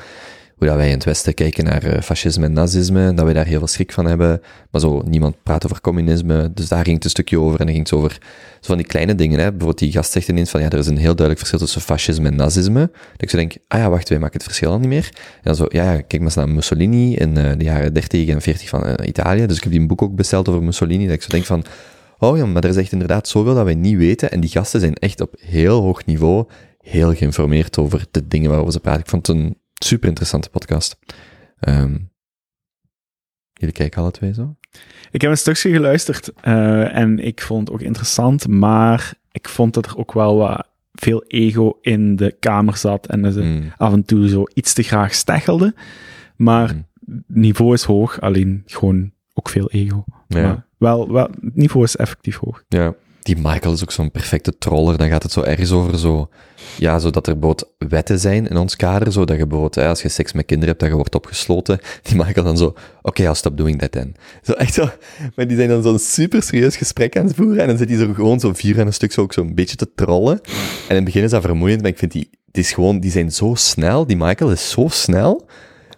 hoe 0.56 0.68
dat 0.68 0.76
wij 0.76 0.88
in 0.88 0.94
het 0.94 1.04
Westen 1.04 1.34
kijken 1.34 1.64
naar 1.64 1.84
eh, 1.84 2.02
fascisme 2.02 2.46
en 2.46 2.54
nazisme, 2.54 3.14
dat 3.14 3.26
wij 3.26 3.34
daar 3.34 3.46
heel 3.46 3.58
veel 3.58 3.68
schrik 3.68 3.92
van 3.92 4.06
hebben. 4.06 4.42
Maar 4.72 4.82
zo, 4.82 5.02
niemand 5.06 5.44
praat 5.44 5.66
over 5.66 5.82
communisme, 5.82 6.52
dus 6.54 6.68
daar 6.68 6.84
ging 6.84 6.96
het 6.96 7.04
een 7.04 7.10
stukje 7.10 7.40
over. 7.40 7.60
En 7.60 7.66
dan 7.66 7.76
ging 7.76 7.90
het 7.90 7.98
over 7.98 8.18
zo 8.60 8.68
van 8.68 8.78
die 8.78 8.86
kleine 8.86 9.16
dingen. 9.16 9.40
Hè. 9.40 9.50
Bijvoorbeeld 9.50 9.80
die 9.80 9.92
gast 9.92 10.12
zegt 10.12 10.28
ineens 10.28 10.50
van, 10.50 10.62
ja, 10.62 10.70
er 10.70 10.78
is 10.78 10.88
een 10.88 10.98
heel 10.98 11.16
duidelijk 11.16 11.38
verschil 11.38 11.60
tussen 11.60 11.82
fascisme 11.82 12.28
en 12.28 12.36
nazisme. 12.36 12.80
Dat 12.80 13.22
ik 13.22 13.30
zo 13.30 13.38
denk, 13.38 13.56
ah 13.68 13.80
ja, 13.80 13.90
wacht, 13.90 14.10
wij 14.10 14.20
maken 14.20 14.34
het 14.34 14.44
verschil 14.44 14.72
al 14.72 14.80
niet 14.80 14.90
meer. 14.90 15.10
En 15.14 15.42
dan 15.42 15.56
zo, 15.56 15.66
ja, 15.70 15.84
ja, 15.84 15.96
kijk 15.96 16.12
maar 16.12 16.22
eens 16.22 16.36
naar 16.36 16.50
Mussolini 16.50 17.16
in 17.16 17.38
eh, 17.38 17.52
de 17.58 17.64
jaren 17.64 17.94
30 17.94 18.28
en 18.28 18.42
40 18.42 18.70
van 18.70 18.86
eh, 18.86 19.08
Italië. 19.08 19.46
Dus 19.46 19.58
ik 19.58 19.64
heb 19.64 19.72
die 19.72 19.82
een 19.82 19.88
boek 19.88 20.02
ook 20.02 20.16
besteld 20.16 20.50
over 20.50 20.64
Mussolini, 20.64 21.06
dat 21.06 21.16
ik 21.16 21.22
zo 21.22 21.30
denk 21.30 21.46
van, 21.46 21.64
oh 22.18 22.38
ja, 22.38 22.46
maar 22.46 22.64
er 22.64 22.70
is 22.70 22.76
echt 22.76 22.92
inderdaad 22.92 23.28
zoveel 23.28 23.56
dat 23.56 23.64
wij 23.64 23.76
niet 23.76 23.98
weten. 23.98 24.32
En 24.32 24.40
die 24.40 24.50
gasten 24.50 24.80
zijn 24.80 24.94
echt 24.94 25.22
op 25.22 25.36
heel 25.40 25.82
hoog 25.82 26.06
niveau 26.06 26.46
heel 26.86 27.14
geïnformeerd 27.14 27.78
over 27.78 28.06
de 28.12 28.28
dingen 28.28 28.50
waarover 28.50 28.74
ze 28.74 28.80
praten. 28.80 29.02
Ik 29.02 29.10
vond 29.10 29.28
het 29.28 29.36
een 29.36 29.58
super 29.84 30.08
interessante 30.08 30.50
podcast. 30.50 31.00
Ehm, 31.60 31.98
jullie 33.54 33.74
kijken 33.76 34.02
alle 34.02 34.12
twee 34.12 34.34
zo? 34.34 34.56
Ik 35.12 35.22
heb 35.22 35.32
een 35.32 35.38
stukje 35.38 35.72
geluisterd 35.72 36.34
eh, 36.42 36.96
en 36.96 37.20
ik 37.20 37.42
vond 37.42 37.68
het 37.68 37.78
ook 37.78 37.84
interessant, 37.84 38.48
maar 38.48 39.14
ik 39.32 39.50
vond 39.50 39.74
dat 39.74 39.86
er 39.86 39.98
ook 39.98 40.14
wel 40.14 40.38
wat 40.38 40.68
veel 40.94 41.24
ego 41.28 41.78
in 41.82 42.16
de 42.16 42.36
kamer 42.40 42.78
zat 42.78 43.08
en 43.08 43.22
dat 43.22 43.34
ze 43.34 43.42
Mm. 43.42 43.72
af 43.78 43.94
en 43.94 44.06
toe 44.06 44.28
zo 44.28 44.44
iets 44.54 44.74
te 44.74 44.84
graag 44.84 45.14
stechelde. 45.14 45.74
Maar 46.36 46.74
Mm. 46.76 47.24
niveau 47.28 47.74
is 47.74 47.84
hoog, 47.84 48.22
alleen 48.22 48.64
gewoon 48.66 49.12
ook 49.34 49.50
veel 49.50 49.70
ego. 49.72 50.04
Ja. 50.28 50.42
Maar 50.42 50.66
wel, 50.78 51.12
wel, 51.12 51.28
het 51.42 51.56
niveau 51.56 51.86
is 51.86 51.96
effectief 51.96 52.38
hoog. 52.38 52.64
Ja. 52.68 52.96
Die 53.26 53.38
Michael 53.38 53.74
is 53.74 53.82
ook 53.82 53.92
zo'n 53.92 54.12
perfecte 54.12 54.58
troller. 54.58 54.98
Dan 54.98 55.10
gaat 55.10 55.24
het 55.24 55.32
zo 55.32 55.42
ergens 55.42 55.72
over 55.72 56.00
zo, 56.00 56.30
ja, 56.78 57.00
zo 57.00 57.10
dat 57.10 57.28
er 57.28 57.40
bijvoorbeeld 57.40 57.74
wetten 57.78 58.20
zijn 58.20 58.48
in 58.48 58.58
ons 58.58 58.76
kader. 58.76 59.12
Zo 59.12 59.26
dat 59.26 59.38
je 59.38 59.48
bijvoorbeeld, 59.48 59.76
hè, 59.76 59.88
als 59.88 60.02
je 60.02 60.10
seks 60.10 60.34
met 60.34 60.46
kinderen 60.46 60.70
hebt, 60.70 60.80
dat 60.80 60.90
je 60.90 60.96
wordt 60.96 61.16
opgesloten. 61.16 61.80
Die 62.02 62.16
Michael 62.16 62.46
dan 62.46 62.58
zo, 62.58 62.74
oké, 63.02 63.24
I'll 63.24 63.34
stop 63.34 63.58
doing 63.58 63.80
that 63.80 63.92
then. 63.92 64.16
Zo 64.42 64.52
echt 64.52 64.74
zo, 64.74 64.90
maar 65.36 65.48
die 65.48 65.58
zijn 65.58 65.70
dan 65.70 65.84
zo'n 65.84 66.00
super 66.00 66.44
serieus 66.44 66.76
gesprek 66.76 67.18
aan 67.18 67.26
het 67.26 67.36
voeren. 67.36 67.60
En 67.60 67.68
dan 67.68 67.78
zit 67.78 67.90
hij 67.90 67.98
zo 67.98 68.14
gewoon 68.14 68.40
zo 68.40 68.54
vier 68.54 68.80
aan 68.80 68.88
een 68.88 68.94
stuk 68.94 69.12
zo 69.12 69.22
ook 69.22 69.34
zo'n 69.34 69.56
beetje 69.56 69.76
te 69.76 69.92
trollen. 69.96 70.42
En 70.44 70.90
in 70.90 70.96
het 70.96 71.06
begin 71.06 71.24
is 71.24 71.32
dat 71.32 71.42
vermoeiend, 71.42 71.82
maar 71.82 71.92
ik 71.92 71.98
vind 71.98 72.12
die, 72.12 72.30
het 72.46 72.58
is 72.58 72.74
gewoon, 72.74 73.00
die 73.00 73.12
zijn 73.12 73.32
zo 73.32 73.54
snel. 73.56 74.08
Die 74.08 74.18
Michael 74.18 74.52
is 74.52 74.70
zo 74.70 74.88
snel. 74.88 75.48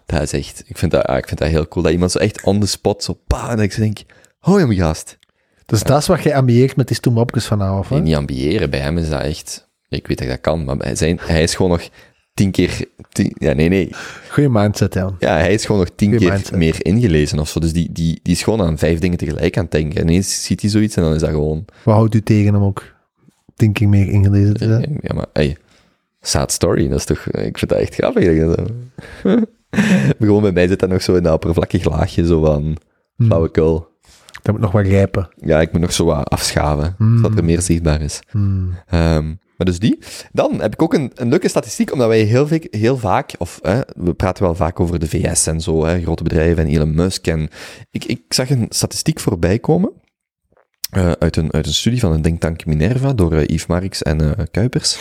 Dat 0.06 0.22
is 0.22 0.32
echt, 0.32 0.62
ik 0.66 0.78
vind 0.78 0.90
dat, 0.90 1.06
ja, 1.06 1.16
ik 1.16 1.26
vind 1.26 1.40
dat 1.40 1.48
heel 1.48 1.68
cool. 1.68 1.84
Dat 1.84 1.92
iemand 1.92 2.10
zo 2.10 2.18
echt 2.18 2.42
on 2.42 2.60
the 2.60 2.66
spot, 2.66 3.04
zo 3.04 3.18
pa, 3.26 3.50
en 3.50 3.58
ik 3.58 3.76
denk, 3.76 3.98
hoi 4.38 4.64
hem 4.64 4.74
gast. 4.74 5.18
Dus 5.68 5.82
dat 5.82 6.00
is 6.00 6.06
wat 6.06 6.22
jij 6.22 6.36
ambieert 6.36 6.76
met 6.76 6.86
die 6.86 6.96
stoemopjes 6.96 7.46
vanavond, 7.46 7.88
hè? 7.88 7.94
Nee, 7.94 8.04
niet 8.04 8.14
ambiëren. 8.14 8.70
Bij 8.70 8.80
hem 8.80 8.98
is 8.98 9.08
dat 9.08 9.20
echt... 9.20 9.68
Ik 9.88 10.06
weet 10.06 10.18
dat 10.18 10.26
ik 10.26 10.32
dat 10.32 10.40
kan, 10.40 10.64
maar 10.64 10.76
bij 10.76 10.94
zijn, 10.94 11.18
hij 11.20 11.42
is 11.42 11.54
gewoon 11.54 11.70
nog 11.70 11.88
tien 12.34 12.50
keer... 12.50 12.86
Tien, 13.08 13.34
ja, 13.38 13.52
nee, 13.52 13.68
nee. 13.68 13.90
Goeie 14.30 14.50
mindset, 14.50 14.94
Jan. 14.94 15.16
Ja, 15.18 15.36
hij 15.36 15.54
is 15.54 15.66
gewoon 15.66 15.80
nog 15.80 15.90
tien 15.94 16.08
Goeie 16.08 16.24
keer 16.24 16.32
mindset. 16.32 16.56
meer 16.56 16.86
ingelezen 16.86 17.38
of 17.38 17.48
zo. 17.48 17.60
Dus 17.60 17.72
die, 17.72 17.92
die, 17.92 18.20
die 18.22 18.34
is 18.34 18.42
gewoon 18.42 18.62
aan 18.62 18.78
vijf 18.78 18.98
dingen 18.98 19.18
tegelijk 19.18 19.56
aan 19.56 19.62
het 19.62 19.72
denken. 19.72 20.00
En 20.00 20.08
ineens 20.08 20.44
ziet 20.44 20.60
hij 20.60 20.70
zoiets 20.70 20.96
en 20.96 21.02
dan 21.02 21.14
is 21.14 21.20
dat 21.20 21.30
gewoon... 21.30 21.64
Wat 21.84 21.94
houdt 21.94 22.14
u 22.14 22.22
tegen 22.22 22.54
hem 22.54 22.62
ook 22.62 22.94
tien 23.56 23.72
keer 23.72 23.88
meer 23.88 24.08
ingelezen 24.08 24.54
te 24.54 24.64
zijn? 24.64 24.98
Ja, 25.00 25.14
maar 25.14 25.26
hey, 25.32 25.56
sad 26.20 26.52
story. 26.52 26.88
Dat 26.88 26.98
is 26.98 27.04
toch... 27.04 27.26
Ik 27.26 27.58
vind 27.58 27.70
dat 27.70 27.80
echt 27.80 27.94
grappig. 27.94 28.24
dat 28.54 28.70
gewoon 30.18 30.42
bij 30.48 30.52
mij 30.52 30.68
zit 30.68 30.80
dat 30.80 30.88
nog 30.88 31.02
zo 31.02 31.14
in 31.14 31.22
dat 31.22 31.34
oppervlakkig 31.34 31.84
laagje, 31.84 32.26
zo 32.26 32.40
van... 32.40 32.76
Hmm. 33.16 33.26
Flauwekul. 33.26 33.88
Dat 34.48 34.56
moet 34.56 34.66
nog 34.66 34.82
wat 34.82 34.86
rijpen. 34.92 35.28
Ja, 35.36 35.60
ik 35.60 35.72
moet 35.72 35.80
nog 35.80 35.92
zo 35.92 36.04
wat 36.04 36.28
afschaven, 36.30 36.94
Hmm. 36.98 37.16
zodat 37.16 37.38
er 37.38 37.44
meer 37.44 37.60
zichtbaar 37.62 38.00
is. 38.02 38.20
Hmm. 38.30 38.74
Ehm, 38.86 39.26
maar 39.26 39.66
dus 39.66 39.78
die. 39.78 39.98
Dan 40.32 40.60
heb 40.60 40.72
ik 40.72 40.82
ook 40.82 40.94
een, 40.94 41.12
een 41.14 41.28
leuke 41.28 41.48
statistiek, 41.48 41.92
omdat 41.92 42.08
wij 42.08 42.20
heel, 42.20 42.46
vaak- 42.46 42.66
heel 42.70 42.96
vaak, 42.96 43.32
of 43.38 43.58
hè, 43.62 43.80
we 43.96 44.14
praten 44.14 44.42
wel 44.44 44.54
vaak 44.54 44.80
over 44.80 44.98
de 44.98 45.08
VS 45.08 45.46
en 45.46 45.60
zo, 45.60 45.84
hè, 45.84 46.00
grote 46.02 46.22
bedrijven 46.22 46.64
en 46.66 46.70
Elon 46.70 46.94
Musk. 46.94 47.26
En 47.26 47.48
ik, 47.90 48.04
ik 48.04 48.20
zag 48.28 48.50
een 48.50 48.66
statistiek 48.68 49.20
voorbij 49.20 49.58
komen 49.58 49.92
eh, 50.90 51.10
uit, 51.18 51.36
een, 51.36 51.52
uit 51.52 51.66
een 51.66 51.72
studie 51.72 52.00
van 52.00 52.12
een 52.12 52.22
denktank 52.22 52.66
Minerva 52.66 53.12
door 53.12 53.32
eh, 53.32 53.46
Yves 53.46 53.66
Marx 53.66 54.02
en 54.02 54.20
eh, 54.38 54.44
Kuipers. 54.50 54.98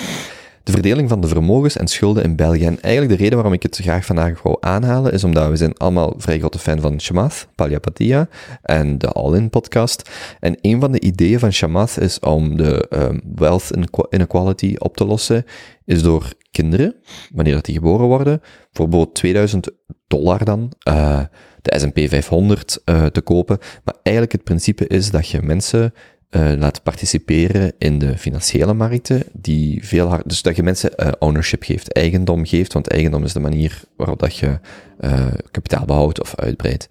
De 0.67 0.73
verdeling 0.73 1.09
van 1.09 1.21
de 1.21 1.27
vermogens 1.27 1.77
en 1.77 1.87
schulden 1.87 2.23
in 2.23 2.35
België. 2.35 2.65
En 2.65 2.81
eigenlijk 2.81 3.17
de 3.17 3.23
reden 3.23 3.35
waarom 3.35 3.53
ik 3.53 3.63
het 3.63 3.77
graag 3.77 4.05
vandaag 4.05 4.41
wou 4.41 4.57
aanhalen, 4.59 5.13
is 5.13 5.23
omdat 5.23 5.49
we 5.49 5.55
zijn 5.55 5.77
allemaal 5.77 6.13
vrij 6.17 6.39
grote 6.39 6.59
fan 6.59 6.81
van 6.81 7.01
Shamath, 7.01 7.47
Palyapatia 7.55 8.27
en 8.61 8.97
de 8.97 9.07
All-In 9.07 9.49
podcast. 9.49 10.09
En 10.39 10.57
een 10.61 10.79
van 10.79 10.91
de 10.91 10.99
ideeën 10.99 11.39
van 11.39 11.53
Shamath 11.53 11.99
is 11.99 12.19
om 12.19 12.57
de 12.57 12.87
ehm, 12.89 13.19
wealth 13.35 13.71
inequality 14.09 14.75
op 14.77 14.97
te 14.97 15.05
lossen, 15.05 15.45
is 15.85 16.03
door 16.03 16.33
kinderen, 16.51 16.95
wanneer 17.33 17.53
dat 17.53 17.65
die 17.65 17.75
geboren 17.75 18.07
worden, 18.07 18.41
bijvoorbeeld 18.71 19.15
2000 19.15 19.69
dollar 20.07 20.45
dan, 20.45 20.71
eh, 20.79 21.21
de 21.61 21.79
S&P 21.79 22.09
500 22.09 22.81
eh, 22.85 23.05
te 23.05 23.21
kopen. 23.21 23.57
Maar 23.83 23.95
eigenlijk 24.03 24.35
het 24.35 24.43
principe 24.43 24.87
is 24.87 25.11
dat 25.11 25.29
je 25.29 25.41
mensen 25.41 25.93
eh, 26.37 26.57
laat 26.57 26.83
participeren 26.83 27.73
in 27.77 27.99
de 27.99 28.17
financiële 28.17 28.73
markten, 28.73 29.23
die 29.33 29.85
veel 29.85 30.07
hard, 30.07 30.29
dus 30.29 30.41
dat 30.41 30.55
je 30.55 30.63
mensen 30.63 30.97
eh, 30.97 31.11
ownership 31.19 31.63
geeft, 31.63 31.93
eigendom 31.93 32.45
geeft, 32.45 32.73
want 32.73 32.87
eigendom 32.87 33.23
is 33.23 33.33
de 33.33 33.39
manier 33.39 33.83
waarop 33.95 34.19
dat 34.19 34.35
je 34.35 34.59
eh, 34.99 35.27
kapitaal 35.51 35.85
behoudt 35.85 36.21
of 36.21 36.35
uitbreidt. 36.35 36.89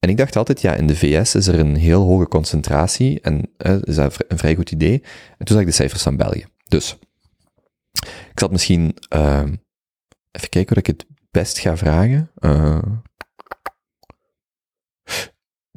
En 0.00 0.08
ik 0.08 0.16
dacht 0.16 0.36
altijd, 0.36 0.60
ja, 0.60 0.74
in 0.74 0.86
de 0.86 0.96
VS 0.96 1.34
is 1.34 1.46
er 1.46 1.58
een 1.58 1.76
heel 1.76 2.02
hoge 2.02 2.28
concentratie 2.28 3.20
en 3.20 3.50
is 3.84 3.94
dat 3.94 4.24
een 4.28 4.38
vrij 4.38 4.54
goed 4.54 4.70
idee. 4.70 5.02
En 5.38 5.44
toen 5.44 5.56
zag 5.56 5.60
ik 5.60 5.66
de 5.66 5.72
cijfers 5.72 6.02
van 6.02 6.16
België. 6.16 6.44
Dus, 6.68 6.98
ik 8.02 8.38
zal 8.38 8.48
misschien 8.48 8.96
even 10.30 10.48
kijken 10.48 10.68
hoe 10.68 10.78
ik 10.78 10.86
het 10.86 11.06
best 11.30 11.58
ga 11.58 11.76
vragen. 11.76 12.30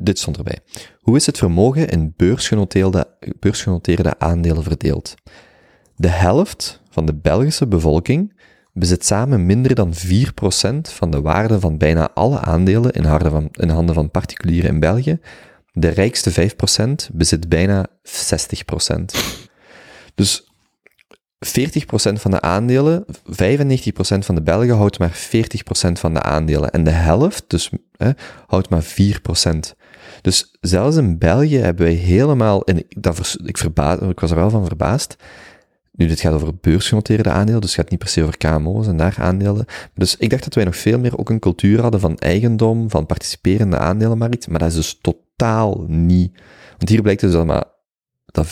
Dit 0.01 0.19
stond 0.19 0.38
erbij. 0.38 0.59
Hoe 0.99 1.15
is 1.15 1.26
het 1.26 1.38
vermogen 1.38 1.89
in 1.89 2.13
beursgenoteerde, 2.17 3.07
beursgenoteerde 3.39 4.19
aandelen 4.19 4.63
verdeeld? 4.63 5.15
De 5.95 6.07
helft 6.07 6.81
van 6.89 7.05
de 7.05 7.15
Belgische 7.15 7.67
bevolking 7.67 8.34
bezit 8.73 9.05
samen 9.05 9.45
minder 9.45 9.76
dan 9.76 9.93
4% 9.93 9.97
van 10.81 11.11
de 11.11 11.21
waarde 11.21 11.59
van 11.59 11.77
bijna 11.77 12.11
alle 12.13 12.39
aandelen 12.39 12.91
in, 12.91 13.03
van, 13.03 13.49
in 13.51 13.69
handen 13.69 13.95
van 13.95 14.11
particulieren 14.11 14.69
in 14.69 14.80
België. 14.80 15.19
De 15.71 15.88
rijkste 15.88 16.51
5% 16.51 17.13
bezit 17.13 17.49
bijna 17.49 17.88
60%. 17.88 19.05
Dus 20.15 20.49
40% 21.47 21.49
van 22.13 22.31
de 22.31 22.41
aandelen, 22.41 23.05
95% 23.07 23.11
van 24.01 24.35
de 24.35 24.41
Belgen 24.41 24.76
houdt 24.76 24.99
maar 24.99 25.11
40% 25.11 25.91
van 25.91 26.13
de 26.13 26.21
aandelen. 26.21 26.71
En 26.71 26.84
de 26.84 26.89
helft, 26.89 27.43
dus 27.47 27.69
hè, 27.97 28.11
houdt 28.47 28.69
maar 28.69 28.84
4%. 28.84 29.78
Dus 30.21 30.57
zelfs 30.61 30.95
in 30.95 31.17
België 31.17 31.57
hebben 31.57 31.85
wij 31.85 31.93
helemaal, 31.93 32.65
en 32.65 32.77
ik, 32.77 33.01
dat 33.01 33.35
ik, 33.43 33.57
ik 34.09 34.19
was 34.19 34.29
er 34.31 34.35
wel 34.35 34.49
van 34.49 34.65
verbaasd, 34.65 35.15
nu, 35.91 36.07
dit 36.07 36.19
gaat 36.19 36.33
over 36.33 36.55
beursgenoteerde 36.61 37.29
aandelen, 37.29 37.61
dus 37.61 37.69
het 37.69 37.79
gaat 37.79 37.89
niet 37.89 37.99
per 37.99 38.07
se 38.07 38.21
over 38.21 38.37
KMO's 38.37 38.87
en 38.87 38.97
daar 38.97 39.15
aandelen. 39.19 39.65
Dus 39.93 40.15
ik 40.17 40.29
dacht 40.29 40.43
dat 40.43 40.53
wij 40.53 40.63
nog 40.63 40.75
veel 40.75 40.99
meer 40.99 41.17
ook 41.17 41.29
een 41.29 41.39
cultuur 41.39 41.81
hadden 41.81 41.99
van 41.99 42.17
eigendom, 42.17 42.89
van 42.89 43.05
participerende 43.05 43.77
aandelenmarkt, 43.77 44.47
maar 44.47 44.59
dat 44.59 44.69
is 44.69 44.75
dus 44.75 44.99
totaal 45.01 45.83
niet. 45.87 46.31
Want 46.77 46.89
hier 46.89 47.01
blijkt 47.01 47.21
dus 47.21 47.31
dat, 47.31 47.67
dat 48.25 48.45
95% 48.45 48.49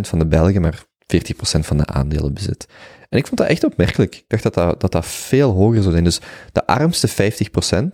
van 0.00 0.18
de 0.18 0.26
Belgen 0.26 0.60
maar 0.60 0.84
40% 1.16 1.38
van 1.38 1.76
de 1.76 1.86
aandelen 1.86 2.34
bezit. 2.34 2.66
En 3.08 3.18
ik 3.18 3.26
vond 3.26 3.40
dat 3.40 3.48
echt 3.48 3.64
opmerkelijk. 3.64 4.14
Ik 4.14 4.24
dacht 4.28 4.42
dat 4.42 4.54
dat, 4.54 4.80
dat, 4.80 4.92
dat 4.92 5.06
veel 5.06 5.52
hoger 5.52 5.80
zou 5.80 5.92
zijn. 5.92 6.04
Dus 6.04 6.20
de 6.52 6.66
armste 6.66 7.08
50%, 7.08 7.12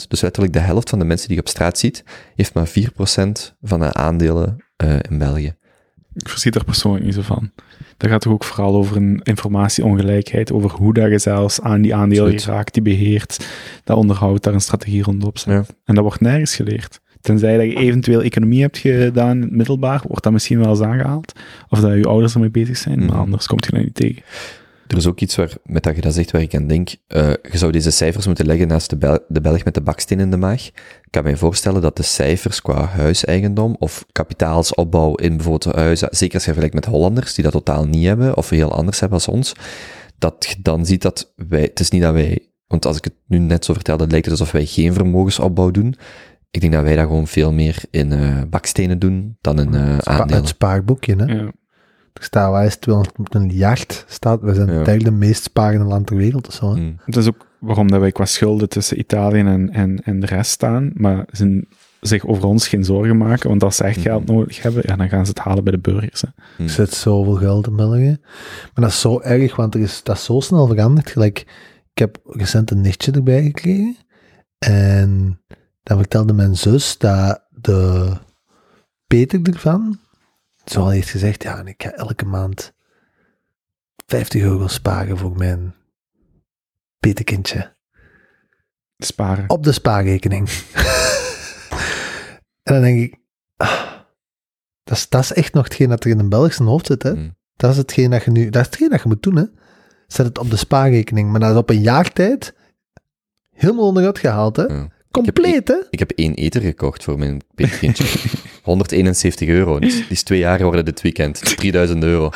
dus 0.08 0.20
letterlijk 0.20 0.52
de 0.52 0.58
helft 0.58 0.90
van 0.90 0.98
de 0.98 1.04
mensen 1.04 1.26
die 1.26 1.36
je 1.36 1.42
op 1.42 1.48
straat 1.48 1.78
ziet, 1.78 2.04
heeft 2.34 2.54
maar 2.54 2.68
4% 2.68 2.72
van 3.62 3.80
de 3.80 3.92
aandelen 3.92 4.56
uh, 4.84 4.94
in 5.10 5.18
België. 5.18 5.54
Ik 6.14 6.28
verschiet 6.28 6.54
er 6.54 6.64
persoonlijk 6.64 7.04
niet 7.04 7.14
zo 7.14 7.22
van. 7.22 7.50
Dat 7.96 8.10
gaat 8.10 8.20
toch 8.20 8.32
ook 8.32 8.44
vooral 8.44 8.74
over 8.74 8.96
een 8.96 9.20
informatieongelijkheid, 9.22 10.52
over 10.52 10.70
hoe 10.70 10.94
dat 10.94 11.10
je 11.10 11.18
zelfs 11.18 11.60
aan 11.60 11.82
die 11.82 11.94
aandelen 11.94 12.38
raakt, 12.38 12.74
die 12.74 12.82
beheert, 12.82 13.46
dat 13.84 13.96
onderhoudt, 13.96 14.42
daar 14.42 14.54
een 14.54 14.60
strategie 14.60 15.02
rondop. 15.02 15.36
Ja. 15.36 15.64
En 15.84 15.94
dat 15.94 16.04
wordt 16.04 16.20
nergens 16.20 16.54
geleerd. 16.54 17.00
Tenzij 17.20 17.56
dat 17.56 17.66
je 17.66 17.76
eventueel 17.76 18.22
economie 18.22 18.60
hebt 18.60 18.78
gedaan 18.78 19.36
in 19.36 19.42
het 19.42 19.50
middelbaar, 19.50 20.02
wordt 20.06 20.22
dat 20.22 20.32
misschien 20.32 20.58
wel 20.58 20.68
eens 20.68 20.80
aangehaald. 20.80 21.32
Of 21.68 21.80
dat 21.80 21.96
je 21.96 22.06
ouders 22.06 22.34
ermee 22.34 22.50
bezig 22.50 22.76
zijn, 22.76 22.98
maar 22.98 23.08
mhm. 23.08 23.18
anders 23.18 23.46
komt 23.46 23.64
je 23.64 23.70
dat 23.70 23.80
niet 23.80 23.94
tegen. 23.94 24.22
Er 24.92 24.98
is 24.98 25.06
ook 25.06 25.20
iets 25.20 25.36
waar, 25.36 25.52
met 25.64 25.82
dat 25.82 25.94
je 25.94 26.00
dat 26.00 26.14
zegt, 26.14 26.30
waar 26.30 26.42
ik 26.42 26.54
aan 26.54 26.66
denk. 26.66 26.88
Uh, 26.88 27.30
je 27.50 27.58
zou 27.58 27.72
deze 27.72 27.90
cijfers 27.90 28.26
moeten 28.26 28.46
leggen 28.46 28.68
naast 28.68 28.90
de, 28.90 28.96
Bel 28.96 29.18
de 29.28 29.40
Belg 29.40 29.64
met 29.64 29.74
de 29.74 29.80
baksteen 29.80 30.20
in 30.20 30.30
de 30.30 30.36
maag. 30.36 30.66
Ik 30.66 31.08
kan 31.10 31.22
mij 31.22 31.36
voorstellen 31.36 31.82
dat 31.82 31.96
de 31.96 32.02
cijfers 32.02 32.62
qua 32.62 32.84
huiseigendom 32.84 33.76
of 33.78 34.04
kapitaalsopbouw 34.12 35.14
in 35.14 35.36
bijvoorbeeld 35.36 35.74
huizen, 35.74 36.08
zeker 36.10 36.34
als 36.34 36.44
je 36.44 36.52
vergelijkt 36.52 36.74
met 36.74 36.94
Hollanders, 36.94 37.34
die 37.34 37.44
dat 37.44 37.52
totaal 37.52 37.86
niet 37.86 38.06
hebben, 38.06 38.36
of 38.36 38.50
heel 38.50 38.72
anders 38.72 39.00
hebben 39.00 39.18
als 39.18 39.28
ons, 39.28 39.52
dat 40.18 40.46
je 40.48 40.62
dan 40.62 40.86
ziet 40.86 41.02
dat 41.02 41.32
wij, 41.48 41.62
het 41.62 41.80
is 41.80 41.90
niet 41.90 42.02
dat 42.02 42.12
wij, 42.12 42.48
want 42.66 42.86
als 42.86 42.96
ik 42.96 43.04
het 43.04 43.14
nu 43.26 43.38
net 43.38 43.64
zo 43.64 43.72
vertel, 43.72 43.96
dan 43.96 44.10
lijkt 44.10 44.26
het 44.26 44.38
alsof 44.38 44.52
wij 44.52 44.66
geen 44.66 44.92
vermogensopbouw 44.92 45.70
doen. 45.70 45.94
Ik 46.50 46.60
denk 46.60 46.72
dat 46.72 46.82
wij 46.82 46.96
dat 46.96 47.06
gewoon 47.06 47.26
veel 47.26 47.52
meer 47.52 47.82
in 47.90 48.12
uh, 48.12 48.42
bakstenen 48.50 48.98
doen 48.98 49.36
dan 49.40 49.60
in 49.60 49.74
uh, 49.74 49.98
aandelen. 49.98 50.40
Het 50.40 50.48
spaarboekje, 50.48 51.16
hè? 51.16 51.24
Ja. 51.24 51.52
Er 52.12 52.24
staat 52.24 52.66
is 52.66 52.76
200 52.76 53.34
miljard 53.34 54.04
staat. 54.08 54.40
We 54.40 54.54
zijn 54.54 54.66
ja. 54.66 54.72
eigenlijk 54.72 55.04
de 55.04 55.10
meest 55.10 55.42
sparende 55.42 55.84
land 55.84 56.06
ter 56.06 56.16
wereld. 56.16 56.44
Dus 56.44 56.54
zo, 56.54 56.74
mm. 56.74 56.96
Dat 57.06 57.22
is 57.22 57.28
ook 57.28 57.46
waarom 57.58 57.90
dat 57.90 58.00
wij 58.00 58.12
qua 58.12 58.24
schulden 58.24 58.68
tussen 58.68 58.98
Italië 58.98 59.40
en, 59.40 59.70
en, 59.70 60.02
en 60.04 60.20
de 60.20 60.26
rest 60.26 60.50
staan. 60.50 60.90
Maar 60.94 61.26
ze 61.32 61.66
zich 62.00 62.26
over 62.26 62.44
ons 62.44 62.68
geen 62.68 62.84
zorgen 62.84 63.16
maken. 63.16 63.48
Want 63.48 63.62
als 63.62 63.76
ze 63.76 63.84
echt 63.84 64.00
geld 64.00 64.28
mm. 64.28 64.34
nodig 64.34 64.62
hebben, 64.62 64.82
ja, 64.86 64.96
dan 64.96 65.08
gaan 65.08 65.26
ze 65.26 65.30
het 65.30 65.40
halen 65.40 65.64
bij 65.64 65.72
de 65.72 65.78
burgers. 65.78 66.20
Hè. 66.20 66.28
Mm. 66.58 66.64
Er 66.64 66.72
zit 66.72 66.94
zoveel 66.94 67.34
geld 67.34 67.66
in 67.66 67.76
België. 67.76 68.18
Maar 68.62 68.84
dat 68.84 68.90
is 68.90 69.00
zo 69.00 69.20
erg, 69.20 69.56
want 69.56 69.74
er 69.74 69.80
is, 69.80 70.02
dat 70.02 70.16
is 70.16 70.24
zo 70.24 70.40
snel 70.40 70.66
veranderd. 70.66 71.10
Gelijk, 71.10 71.38
ik 71.92 71.98
heb 71.98 72.18
recent 72.24 72.70
een 72.70 72.80
nichtje 72.80 73.12
erbij 73.12 73.42
gekregen. 73.42 73.96
En 74.58 75.40
dan 75.82 75.98
vertelde 75.98 76.32
mijn 76.32 76.56
zus 76.56 76.98
dat 76.98 77.42
de 77.50 78.10
Peter 79.06 79.40
ervan, 79.42 79.98
zo 80.64 80.88
heeft 80.88 81.08
gezegd, 81.08 81.42
ja, 81.42 81.58
en 81.58 81.66
ik 81.66 81.82
ga 81.82 81.92
elke 81.92 82.24
maand 82.24 82.72
50 84.06 84.42
euro 84.42 84.66
sparen 84.66 85.18
voor 85.18 85.36
mijn 85.36 85.74
petekindje. 87.00 87.74
Sparen. 88.98 89.50
Op 89.50 89.64
de 89.64 89.72
spaarrekening. 89.72 90.48
en 92.62 92.72
dan 92.72 92.80
denk 92.82 93.00
ik, 93.00 93.18
ah, 93.56 93.92
dat, 94.84 94.96
is, 94.96 95.08
dat 95.08 95.22
is 95.22 95.32
echt 95.32 95.52
nog 95.52 95.64
hetgeen 95.64 95.88
dat 95.88 96.04
er 96.04 96.10
in 96.10 96.18
een 96.18 96.28
Belgische 96.28 96.62
hoofd 96.62 96.86
zit. 96.86 97.02
Hè? 97.02 97.14
Mm. 97.14 97.36
Dat 97.56 97.70
is 97.70 97.76
hetgeen 97.76 98.10
dat 98.10 98.24
je 98.24 98.30
nu, 98.30 98.50
dat 98.50 98.60
is 98.60 98.66
hetgeen 98.66 98.88
dat 98.88 99.02
je 99.02 99.08
moet 99.08 99.22
doen. 99.22 99.36
Hè? 99.36 99.44
Zet 100.06 100.26
het 100.26 100.38
op 100.38 100.50
de 100.50 100.56
spaarrekening. 100.56 101.30
Maar 101.30 101.40
dat 101.40 101.50
is 101.50 101.56
op 101.56 101.70
een 101.70 101.80
jaar 101.80 102.12
tijd 102.12 102.54
helemaal 103.50 103.86
onderuit 103.86 104.18
gehaald. 104.18 104.56
Hè? 104.56 104.66
Compleet, 105.10 105.68
hè? 105.68 105.76
Ik 105.90 105.98
heb 105.98 106.10
één 106.10 106.34
eter 106.34 106.60
gekocht 106.60 107.04
voor 107.04 107.18
mijn 107.18 107.40
petekindje. 107.54 108.04
171 108.62 109.48
euro. 109.48 109.78
Die 109.78 110.06
is, 110.08 110.22
twee 110.22 110.38
jaar 110.38 110.56
geworden 110.56 110.84
dit 110.84 111.00
weekend. 111.00 111.56
3000 111.56 112.02
euro. 112.02 112.30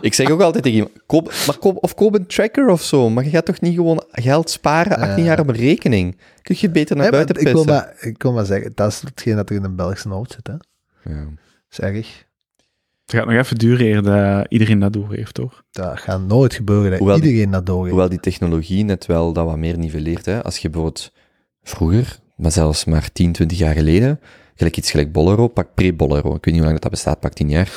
Ik 0.00 0.14
zeg 0.14 0.30
ook 0.30 0.40
altijd 0.40 0.64
tegen 0.64 0.78
iemand, 0.78 1.02
koop, 1.06 1.32
maar 1.46 1.58
koop, 1.58 1.82
of 1.82 1.94
koop 1.94 2.14
een 2.14 2.26
tracker 2.26 2.68
of 2.68 2.82
zo, 2.82 3.10
maar 3.10 3.24
je 3.24 3.30
gaat 3.30 3.44
toch 3.44 3.60
niet 3.60 3.74
gewoon 3.74 4.04
geld 4.10 4.50
sparen, 4.50 4.98
18 4.98 5.24
jaar 5.24 5.40
op 5.40 5.48
een 5.48 5.54
rekening? 5.54 6.16
Kun 6.42 6.56
je 6.58 6.70
beter 6.70 6.96
naar 6.96 7.10
buiten 7.10 7.34
pissen? 7.34 7.58
Ik 7.58 7.64
wil, 7.64 7.74
maar, 7.74 7.94
ik 8.00 8.22
wil 8.22 8.32
maar 8.32 8.44
zeggen, 8.44 8.72
dat 8.74 8.92
is 8.92 9.00
hetgeen 9.00 9.36
dat 9.36 9.50
er 9.50 9.56
in 9.56 9.64
een 9.64 9.76
Belgische 9.76 10.08
hoofd 10.08 10.32
zit, 10.32 10.46
hè? 10.46 10.52
Ja. 11.12 11.24
Dat 11.24 11.34
is 11.70 11.78
erg. 11.78 12.26
Het 13.04 13.14
gaat 13.14 13.26
nog 13.26 13.34
even 13.34 13.58
duren 13.58 13.86
eer 13.86 14.02
dat 14.02 14.46
iedereen 14.48 14.78
dat 14.78 14.92
door 14.92 15.12
heeft, 15.12 15.34
toch? 15.34 15.62
Dat 15.70 16.00
gaat 16.00 16.20
nooit 16.20 16.54
gebeuren, 16.54 16.90
dat 16.90 16.98
hoewel 16.98 17.16
iedereen 17.16 17.50
dat 17.50 17.66
door 17.66 17.78
heeft. 17.78 17.90
Hoewel 17.90 18.08
die 18.08 18.20
technologie 18.20 18.84
net 18.84 19.06
wel 19.06 19.32
dat 19.32 19.46
wat 19.46 19.56
meer 19.56 19.78
nivelleert, 19.78 20.26
hè? 20.26 20.42
Als 20.42 20.58
je 20.58 20.70
bijvoorbeeld 20.70 21.12
vroeger, 21.62 22.18
maar 22.36 22.52
zelfs 22.52 22.84
maar 22.84 23.12
10, 23.12 23.32
20 23.32 23.58
jaar 23.58 23.74
geleden, 23.74 24.20
gelijk 24.62 24.76
iets 24.76 24.90
gelijk 24.90 25.12
Bolero, 25.12 25.48
pak 25.48 25.74
pre-Bolero, 25.74 26.34
ik 26.34 26.44
weet 26.44 26.54
niet 26.54 26.54
hoe 26.54 26.62
lang 26.62 26.72
dat, 26.72 26.82
dat 26.82 26.90
bestaat, 26.90 27.20
pak 27.20 27.32
10 27.32 27.48
jaar, 27.48 27.70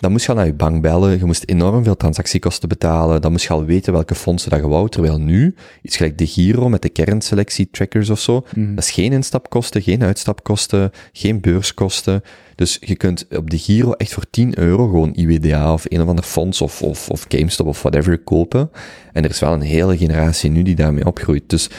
dan 0.00 0.10
moest 0.10 0.24
je 0.24 0.30
al 0.30 0.36
naar 0.36 0.46
je 0.46 0.54
bank 0.54 0.82
bellen, 0.82 1.18
je 1.18 1.24
moest 1.24 1.42
enorm 1.46 1.84
veel 1.84 1.96
transactiekosten 1.96 2.68
betalen, 2.68 3.20
dan 3.20 3.30
moest 3.30 3.44
je 3.44 3.52
al 3.52 3.64
weten 3.64 3.92
welke 3.92 4.14
fondsen 4.14 4.50
dat 4.50 4.60
je 4.60 4.68
wou, 4.68 4.88
terwijl 4.88 5.20
nu, 5.20 5.54
iets 5.82 5.96
gelijk 5.96 6.18
de 6.18 6.26
Giro 6.26 6.68
met 6.68 6.82
de 6.82 6.88
kernselectie 6.88 7.68
trackers 7.70 8.10
of 8.10 8.20
zo, 8.20 8.44
mhm. 8.54 8.74
dat 8.74 8.84
is 8.84 8.90
geen 8.90 9.12
instapkosten, 9.12 9.82
geen 9.82 10.02
uitstapkosten, 10.02 10.90
geen 11.12 11.40
beurskosten, 11.40 12.22
dus 12.54 12.78
je 12.80 12.96
kunt 12.96 13.26
op 13.36 13.50
de 13.50 13.58
Giro 13.58 13.92
echt 13.92 14.12
voor 14.12 14.30
10 14.30 14.58
euro 14.58 14.84
gewoon 14.84 15.12
IWDA 15.14 15.72
of 15.72 15.84
een 15.88 16.02
of 16.02 16.08
ander 16.08 16.24
fonds 16.24 16.60
of, 16.60 16.82
of, 16.82 17.08
of 17.08 17.24
GameStop 17.28 17.66
of 17.66 17.82
whatever 17.82 18.18
kopen, 18.18 18.70
en 19.12 19.24
er 19.24 19.30
is 19.30 19.40
wel 19.40 19.52
een 19.52 19.60
hele 19.60 19.96
generatie 19.96 20.50
nu 20.50 20.62
die 20.62 20.74
daarmee 20.74 21.06
opgroeit, 21.06 21.42
dus 21.46 21.70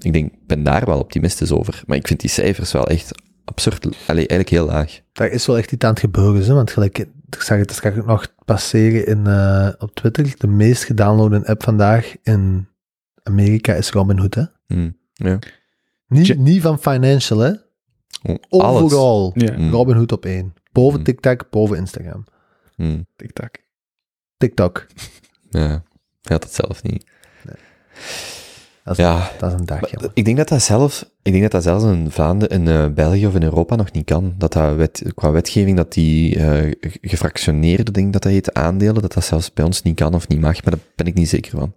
ik 0.00 0.12
denk, 0.12 0.32
ben 0.46 0.62
daar 0.62 0.84
wel 0.84 0.98
optimistisch 0.98 1.52
over. 1.52 1.82
Maar 1.86 1.96
ik 1.96 2.06
vind 2.06 2.20
die 2.20 2.30
cijfers 2.30 2.72
wel 2.72 2.86
echt 2.86 3.12
absurd, 3.46 3.84
allee, 3.84 4.28
eigenlijk 4.28 4.48
heel 4.48 4.66
laag. 4.66 5.00
Daar 5.12 5.28
is 5.28 5.46
wel 5.46 5.58
echt 5.58 5.72
iets 5.72 5.84
aan 5.84 5.90
het 5.90 6.00
gebeuren, 6.00 6.44
hè? 6.44 6.54
want 6.54 6.70
gelijk, 6.70 6.98
ik 6.98 7.42
zag 7.42 7.58
het, 7.58 7.68
dat 7.68 7.84
ik 7.84 8.06
nog 8.06 8.34
passeren 8.44 9.06
in, 9.06 9.24
uh, 9.26 9.68
op 9.78 9.94
Twitter. 9.94 10.34
De 10.38 10.46
meest 10.46 10.84
gedownloade 10.84 11.46
app 11.46 11.62
vandaag 11.62 12.14
in 12.22 12.68
Amerika 13.22 13.74
is 13.74 13.90
Robinhood, 13.90 14.34
hè? 14.34 14.42
Mm, 14.66 14.96
ja. 15.12 15.38
Niet, 16.08 16.38
niet 16.38 16.62
van 16.62 16.78
financial, 16.78 17.38
hè? 17.38 17.52
Oh, 18.22 18.36
Overal. 18.48 19.32
Ja. 19.34 19.70
Robinhood 19.70 20.12
op 20.12 20.24
één. 20.24 20.54
Boven 20.72 20.98
mm. 20.98 21.04
TikTok, 21.04 21.50
boven 21.50 21.76
Instagram. 21.76 22.24
Mm. 22.76 23.06
TikTok. 23.16 23.50
TikTok. 24.36 24.86
Ja, 25.50 25.68
hij 25.68 25.82
had 26.22 26.42
het 26.42 26.54
zelf 26.54 26.82
niet. 26.82 27.04
Dat 28.86 28.98
is, 28.98 29.04
Ja, 29.04 29.30
dat 29.38 29.52
is 29.52 29.58
een 29.58 29.66
dag, 29.66 29.80
Maar 29.80 30.10
ik 30.14 30.24
denk 30.24 30.36
dat 30.36 30.48
dat 30.48 30.62
zelf, 30.62 31.10
ik 31.22 31.30
denk 31.32 31.42
dat 31.42 31.52
dat 31.52 31.62
zelfs 31.62 31.84
in 31.84 32.10
Vlaanderen, 32.10 32.60
in 32.60 32.68
eh, 32.68 32.86
België 32.94 33.26
of 33.26 33.34
in 33.34 33.42
Europa 33.42 33.76
nog 33.76 33.92
niet 33.92 34.04
kan. 34.04 34.34
Dat 34.38 34.52
dat 34.52 34.76
wet, 34.76 35.02
qua 35.14 35.30
wetgeving, 35.30 35.76
dat 35.76 35.92
die 35.92 36.36
eh, 36.38 36.72
ge- 36.80 36.98
gefractioneerde, 37.00 37.90
denk 37.90 38.12
dat 38.12 38.22
dat 38.22 38.32
heet, 38.32 38.54
aandelen, 38.54 39.02
dat 39.02 39.12
dat 39.12 39.24
zelfs 39.24 39.52
bij 39.52 39.64
ons 39.64 39.82
niet 39.82 39.96
kan 39.96 40.14
of 40.14 40.28
niet 40.28 40.40
mag. 40.40 40.64
Maar 40.64 40.72
daar 40.74 40.84
ben 40.96 41.06
ik 41.06 41.14
niet 41.14 41.28
zeker 41.28 41.50
van. 41.58 41.72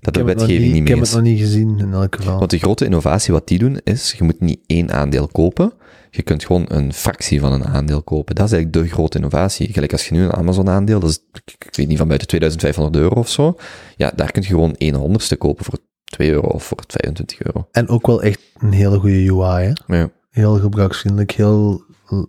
Dat 0.00 0.14
de 0.14 0.20
Ik 0.20 0.26
heb 0.26 0.26
het 0.26 0.36
nog 0.36 0.46
wetgeving 0.46 0.72
niet 0.72 0.82
Ik 0.82 0.88
heb 0.88 0.98
het 0.98 1.06
is. 1.06 1.14
nog 1.14 1.22
niet 1.22 1.38
gezien, 1.40 1.78
in 1.78 1.92
elk 1.92 2.16
geval. 2.16 2.38
Want 2.38 2.50
de 2.50 2.58
grote 2.58 2.84
innovatie 2.84 3.32
wat 3.32 3.48
die 3.48 3.58
doen, 3.58 3.78
is, 3.84 4.14
je 4.18 4.24
moet 4.24 4.40
niet 4.40 4.60
één 4.66 4.92
aandeel 4.92 5.26
kopen. 5.28 5.72
Je 6.10 6.22
kunt 6.22 6.44
gewoon 6.44 6.64
een 6.68 6.92
fractie 6.92 7.40
van 7.40 7.52
een 7.52 7.64
aandeel 7.64 8.02
kopen. 8.02 8.34
Dat 8.34 8.46
is 8.46 8.52
eigenlijk 8.52 8.84
de 8.86 8.92
grote 8.94 9.16
innovatie. 9.16 9.72
Gelijk 9.72 9.92
als 9.92 10.08
je 10.08 10.14
nu 10.14 10.22
een 10.22 10.32
Amazon-aandeel, 10.32 11.00
dat 11.00 11.10
is, 11.10 11.18
ik 11.58 11.74
weet 11.76 11.88
niet, 11.88 11.98
van 11.98 12.06
buiten 12.06 12.28
2500 12.28 12.96
euro 13.04 13.14
of 13.20 13.28
zo. 13.28 13.56
Ja, 13.96 14.12
daar 14.16 14.32
kun 14.32 14.42
je 14.42 14.48
gewoon 14.48 14.74
één 14.78 14.94
honderdste 14.94 15.36
kopen 15.36 15.64
voor 15.64 15.78
2 16.10 16.30
euro 16.30 16.46
of 16.48 16.64
voor 16.64 16.82
25 16.86 17.42
euro. 17.42 17.68
En 17.72 17.88
ook 17.88 18.06
wel 18.06 18.22
echt 18.22 18.40
een 18.58 18.72
hele 18.72 18.98
goede 18.98 19.32
UI, 19.32 19.74
hè. 19.86 19.96
Ja. 19.96 20.10
Heel 20.30 20.58
gebruiksvriendelijk, 20.58 21.30
heel, 21.32 21.84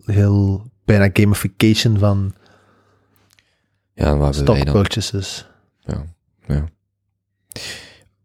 heel 0.05 0.63
bijna 0.85 1.09
gamification 1.13 1.97
van 1.99 2.33
Ja, 3.93 4.17
waar 4.17 4.33
stock 4.33 4.65
dan? 4.65 4.73
purchases. 4.73 5.47
Ja, 5.79 6.03
ja. 6.47 6.65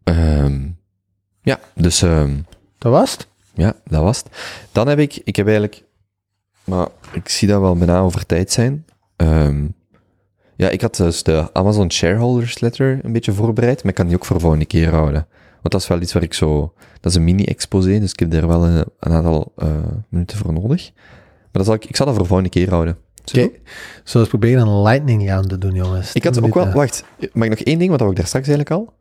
Ehm, 0.05 0.69
ja, 1.43 1.61
dus 1.74 2.03
ehm, 2.03 2.37
Dat 2.78 2.93
was 2.93 3.12
het? 3.12 3.27
ja, 3.55 3.74
dat 3.85 4.03
was 4.03 4.19
het. 4.19 4.28
Dan 4.73 4.89
heb 4.89 4.99
ik, 4.99 5.20
ik 5.24 5.37
heb 5.37 5.47
eigenlijk, 5.47 5.83
maar 6.65 6.89
ik 7.12 7.28
zie 7.28 7.49
dat 7.49 7.61
wel 7.61 7.77
bijna 7.77 7.99
over 8.01 8.27
tijd 8.27 8.53
zijn. 8.53 8.85
Ehm, 9.16 9.66
ja, 10.57 10.69
ik 10.69 10.81
had 10.81 10.97
dus 10.97 11.23
de 11.23 11.51
Amazon 11.53 11.91
Shareholders 11.93 12.61
Letter 12.61 12.99
een 13.03 13.12
beetje 13.12 13.33
voorbereid, 13.33 13.77
maar 13.83 13.89
ik 13.91 13.95
kan 13.95 14.07
die 14.07 14.16
ook 14.16 14.24
voor 14.24 14.41
volgende 14.41 14.65
keer 14.66 14.91
houden. 14.91 15.27
Want 15.66 15.78
dat 15.78 15.88
is 15.90 15.97
wel 15.97 16.02
iets 16.06 16.12
waar 16.12 16.22
ik 16.22 16.34
zo, 16.34 16.72
dat 17.01 17.12
is 17.12 17.18
een 17.18 17.24
mini-exposé, 17.24 17.98
dus 17.98 18.12
ik 18.12 18.18
heb 18.18 18.30
daar 18.30 18.47
wel 18.47 18.66
een, 18.66 18.84
een 19.01 19.12
aantal 19.12 19.52
eh, 19.56 19.68
minuten 20.09 20.38
voor 20.38 20.52
nodig. 20.52 20.90
Maar 20.94 21.51
dat 21.52 21.64
zal 21.64 21.74
ik, 21.74 21.84
ik 21.84 21.97
zal 21.97 22.06
dat 22.06 22.14
voor 22.14 22.26
volgende 22.26 22.51
keer 22.51 22.70
houden. 22.70 22.98
Oké. 23.24 23.48
Zullen 24.05 24.26
we 24.26 24.36
proberen 24.36 24.66
een 24.66 24.82
lightning 24.82 25.28
round 25.28 25.48
te 25.48 25.59
doen, 25.59 25.74
jongens? 25.74 26.12
Ik 26.12 26.24
had 26.24 26.43
ook 26.43 26.55
wel, 26.55 26.72
wacht, 26.72 27.05
mag 27.32 27.44
ik 27.44 27.51
nog 27.51 27.59
één 27.59 27.78
ding, 27.78 27.88
want 27.88 27.90
dat 27.90 27.98
wou 27.98 28.10
ik 28.10 28.16
daar 28.16 28.26
straks 28.26 28.48
eigenlijk 28.48 28.70
al. 28.76 28.94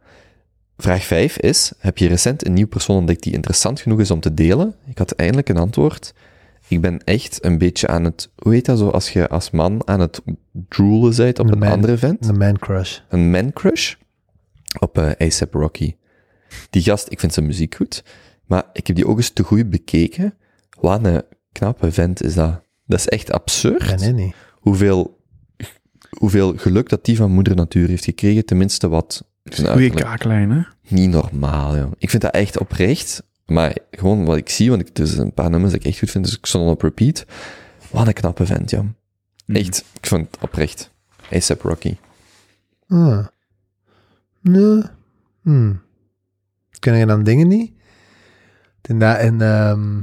Vraag 0.78 1.04
5 1.04 1.38
is, 1.38 1.72
heb 1.78 1.98
je 1.98 2.08
recent 2.08 2.46
een 2.46 2.54
nieuw 2.54 2.68
persoon 2.68 2.98
ontdekt 2.98 3.24
die 3.24 3.34
interessant 3.34 3.80
genoeg 3.80 4.00
is 4.00 4.12
om 4.12 4.20
te 4.20 4.34
delen? 4.34 4.76
Ik 4.86 4.98
had 4.98 5.12
eindelijk 5.12 5.50
een 5.50 5.58
antwoord. 5.58 6.14
Ik 6.68 6.82
ben 6.82 7.04
echt 7.04 7.46
een 7.46 7.58
beetje 7.58 7.88
aan 7.88 8.04
het, 8.04 8.30
hoe 8.36 8.54
heet 8.54 8.66
dat 8.66 8.78
zo, 8.78 8.90
als 8.90 9.10
je 9.10 9.28
als 9.28 9.52
man 9.52 9.82
aan 9.88 10.00
het 10.00 10.22
droolen 10.70 11.16
bent 11.16 11.40
op 11.40 11.46
Een 11.46 11.54
een 11.54 11.60
man. 11.60 11.72
andere 11.72 11.98
vent? 11.98 12.28
Een 12.28 12.38
man 12.38 12.60
crush. 12.60 13.00
Een 13.10 13.32
man 13.32 13.54
crush 13.54 13.94
op 14.80 14.98
eh 14.98 15.28
ASAP 15.28 15.54
Rocky. 15.54 15.96
Die 16.70 16.82
gast, 16.82 17.12
ik 17.12 17.20
vind 17.20 17.34
zijn 17.34 17.46
muziek 17.46 17.76
goed, 17.76 18.04
maar 18.46 18.64
ik 18.74 18.88
heb 18.88 18.96
die 18.96 19.08
ook 19.08 19.18
eens 19.18 19.30
te 19.30 19.44
goed 19.44 19.70
bekeken. 19.70 20.34
Wat 20.80 21.06
een 21.06 21.24
knappe 21.52 21.92
vent 21.92 22.24
is 22.24 22.34
dat. 22.34 22.62
Dat 22.86 23.00
is 23.00 23.08
echt 23.08 23.32
absurd 23.32 23.90
Ja, 23.90 23.96
nee, 23.96 24.14
nee. 24.14 24.34
hoeveel, 24.52 25.20
hoeveel 26.10 26.54
geluk 26.58 26.90
dat 26.90 27.06
die 27.06 27.16
van 27.16 27.32
moeder 27.32 27.56
natuur 27.56 27.88
heeft 27.88 28.04
gekregen, 28.04 28.46
tenminste 28.46 28.88
wat 28.88 29.24
zijn 29.44 29.68
Goeie 29.68 29.90
kaaklijn, 29.90 30.52
hè? 30.52 30.62
Niet 30.88 31.10
normaal, 31.10 31.76
joh. 31.78 31.92
Ik 31.98 32.10
vind 32.10 32.22
dat 32.22 32.34
echt 32.34 32.60
oprecht, 32.60 33.24
maar 33.46 33.78
gewoon 33.92 34.26
wat 34.26 34.38
ik 34.38 34.50
zie, 34.50 34.70
want 34.70 34.82
ik, 34.82 34.96
dus 34.96 35.18
een 35.18 35.34
paar 35.34 35.50
nummers 35.50 35.72
dat 35.72 35.82
ik 35.82 35.88
echt 35.88 36.00
goed 36.00 36.12
vind, 36.12 36.26
dus 36.26 36.38
ik 36.38 36.46
stond 36.46 36.66
al 36.66 36.72
op 36.72 36.82
repeat. 36.82 37.26
Wat 37.92 38.08
een 38.08 38.14
knappe 38.14 38.46
vent, 38.46 38.70
ja. 38.70 38.82
Mhm. 38.82 39.58
Echt, 39.58 39.84
ik 39.94 40.06
vind 40.06 40.28
het 40.32 40.42
oprecht. 40.42 40.92
ASAP 41.32 41.62
Rocky. 41.62 41.96
Ah. 42.88 43.26
Nee. 44.42 44.82
Hmm. 45.42 45.82
Kunnen 46.86 47.02
je 47.02 47.08
dan 47.08 47.24
dingen 47.24 47.48
niet? 47.48 47.72
In, 48.82 49.00
dat, 49.00 49.20
in 49.22 49.42
ehm 49.42 50.00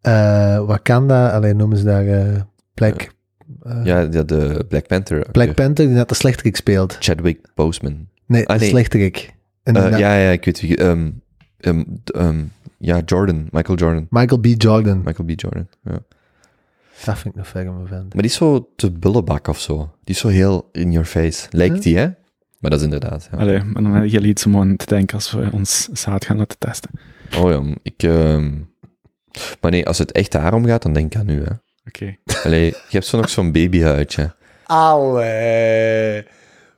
eh, 0.00 0.66
Wakanda, 0.66 1.30
alleen 1.30 1.56
noemen 1.56 1.76
ze 1.78 1.84
daar 1.84 2.06
eh, 2.06 2.40
Black, 2.74 3.12
eh, 3.62 3.84
Ja, 3.84 4.06
de, 4.06 4.24
de 4.24 4.64
Black 4.68 4.86
Panther. 4.86 5.30
Black. 5.30 5.54
Panther, 5.54 5.86
die 5.86 5.94
net 5.94 6.08
de 6.08 6.14
slechterik 6.14 6.56
speelt. 6.56 6.96
Chadwick 7.00 7.46
Boseman. 7.54 8.08
Nee, 8.26 8.46
Ah, 8.48 8.54
de 8.54 8.60
nee. 8.60 8.68
slechterik. 8.70 9.34
En 9.62 9.76
Eh, 9.76 9.98
ja, 9.98 10.14
ja, 10.16 10.30
ik 10.30 10.44
weet 10.44 10.60
wie. 10.60 10.76
ehm, 10.76 11.10
ehm, 12.04 12.44
ja, 12.78 13.00
Jordan. 13.04 13.48
Michael 13.50 13.78
Jordan. 13.78 14.06
Michael 14.10 14.40
B. 14.40 14.46
Jordan. 14.46 15.02
Michael 15.04 15.24
B. 15.34 15.40
Jordan. 15.40 15.68
Ja. 15.84 15.98
Dat 17.04 17.18
vind 17.18 17.34
ik 17.34 17.40
een 17.40 17.46
ferme 17.46 17.86
vent. 17.86 18.14
Maar 18.14 18.22
die 18.22 18.30
is 18.30 18.34
zo 18.34 18.68
te 18.76 18.90
bullebak 18.92 19.46
of 19.48 19.60
zo. 19.60 19.76
Die 20.04 20.14
is 20.14 20.20
zo 20.20 20.28
heel 20.28 20.68
in 20.72 20.90
your 20.92 21.06
face. 21.06 21.46
Lijkt 21.50 21.74
Huh? 21.74 21.82
die, 21.82 21.96
hè? 21.98 22.08
Maar 22.60 22.70
dat 22.70 22.78
is 22.78 22.84
inderdaad. 22.84 23.28
Ja. 23.32 23.38
Allee, 23.38 23.62
maar 23.64 23.82
dan 23.82 23.92
heb 23.94 24.04
je 24.06 24.20
iets 24.20 24.46
om 24.46 24.56
aan 24.56 24.76
te 24.76 24.86
denken 24.86 25.14
als 25.14 25.30
we 25.30 25.48
ons 25.52 25.88
zaad 25.92 26.24
gaan 26.24 26.36
laten 26.36 26.58
testen. 26.58 26.90
Oh 27.38 27.50
ja, 27.50 27.74
ik. 27.82 28.02
ehm, 28.02 28.50
Maar 29.60 29.70
nee, 29.70 29.86
als 29.86 29.98
het 29.98 30.12
echt 30.12 30.32
daarom 30.32 30.64
gaat, 30.66 30.82
dan 30.82 30.92
denk 30.92 31.14
ik 31.14 31.20
aan 31.20 31.28
u, 31.28 31.42
hè? 31.44 31.52
Oké. 31.86 32.16
Allee, 32.44 32.64
je 32.66 32.74
hebt 32.90 33.06
zo 33.06 33.16
nog 33.16 33.28
zo'n 33.28 33.52
babyhuidje. 33.52 34.34
Allee. 34.64 36.26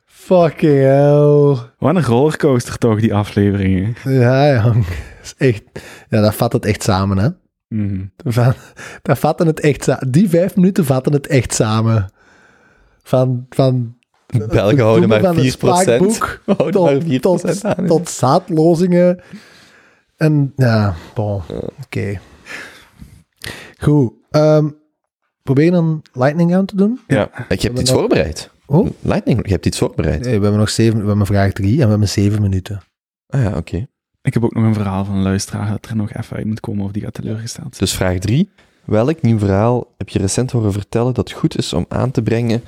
Fucking 0.05 0.79
hell. 0.81 1.57
Wat 1.77 1.95
een 1.95 2.03
rollercoaster 2.03 2.77
toch, 2.77 2.99
die 2.99 3.13
afleveringen. 3.13 3.95
Ja. 4.03 4.61
Dat 4.63 4.75
is 5.23 5.33
echt... 5.37 5.63
Ja, 6.09 6.21
dat 6.21 6.35
vat 6.35 6.53
het 6.53 6.65
echt 6.65 6.83
samen, 6.83 7.17
hè. 7.17 7.29
Mhm. 7.67 8.05
Van, 8.25 8.53
dat 9.01 9.19
vatten 9.19 9.47
het 9.47 9.59
echt 9.59 9.83
samen. 9.83 10.11
Die 10.11 10.29
vijf 10.29 10.55
minuten 10.55 10.85
vatten 10.85 11.13
het 11.13 11.27
echt 11.27 11.53
samen. 11.53 12.11
Van, 13.03 13.45
van 13.49 13.97
Belgen 14.37 14.79
houden 14.89 15.09
maar 15.09 15.19
4%. 15.19 15.23
van 15.23 15.35
het 15.35 15.51
spraakboek 15.51 16.41
Houden 16.57 16.81
maar 16.81 17.01
4% 17.01 17.19
tot, 17.19 17.63
aan. 17.65 17.85
tot 17.85 18.09
zaadlozingen. 18.09 19.21
En 20.17 20.53
ja, 20.55 20.95
bon, 21.13 21.41
oké. 21.83 22.19
Goed. 23.77 24.13
ehm, 24.31 24.69
probeer 25.43 25.73
een 25.73 26.01
lightning 26.13 26.51
round 26.51 26.67
te 26.67 26.75
doen. 26.75 26.99
Ja, 27.07 27.29
ik 27.49 27.61
heb 27.61 27.79
iets 27.79 27.89
nog- 27.89 27.99
voorbereid. 27.99 28.51
Oh, 28.65 28.89
Lightning, 29.01 29.45
je 29.45 29.51
hebt 29.51 29.65
iets 29.65 29.77
voorbereid. 29.77 30.19
nee, 30.21 30.35
we 30.37 30.41
hebben 30.41 30.59
nog 30.59 30.69
zeven, 30.69 31.01
we 31.01 31.07
hebben 31.07 31.25
vraag 31.25 31.51
drie 31.51 31.77
en 31.79 31.83
we 31.83 31.89
hebben 31.89 32.09
zeven 32.09 32.41
minuten. 32.41 32.81
Ah 33.27 33.41
ja, 33.43 33.57
oké. 33.57 33.87
Ik 34.21 34.33
heb 34.33 34.43
ook 34.43 34.53
nog 34.53 34.63
een 34.63 34.73
verhaal 34.73 35.05
van 35.05 35.15
een 35.15 35.21
luisteraar 35.21 35.69
dat 35.69 35.85
er 35.85 35.95
nog 35.95 36.13
even 36.13 36.35
uit 36.37 36.45
moet 36.45 36.59
komen 36.59 36.85
of 36.85 36.91
die 36.91 37.01
gaat 37.01 37.13
teleurgesteld. 37.13 37.79
Dus 37.79 37.93
vraag 37.93 38.19
3. 38.19 38.49
Welk 38.85 39.21
nieuw 39.21 39.37
verhaal 39.37 39.93
heb 39.97 40.09
je 40.09 40.19
recent 40.19 40.51
horen 40.51 40.71
vertellen 40.71 41.13
dat 41.13 41.31
goed 41.31 41.57
is 41.57 41.73
om 41.73 41.85
aan 41.87 42.11
te 42.11 42.21
brengen 42.21 42.63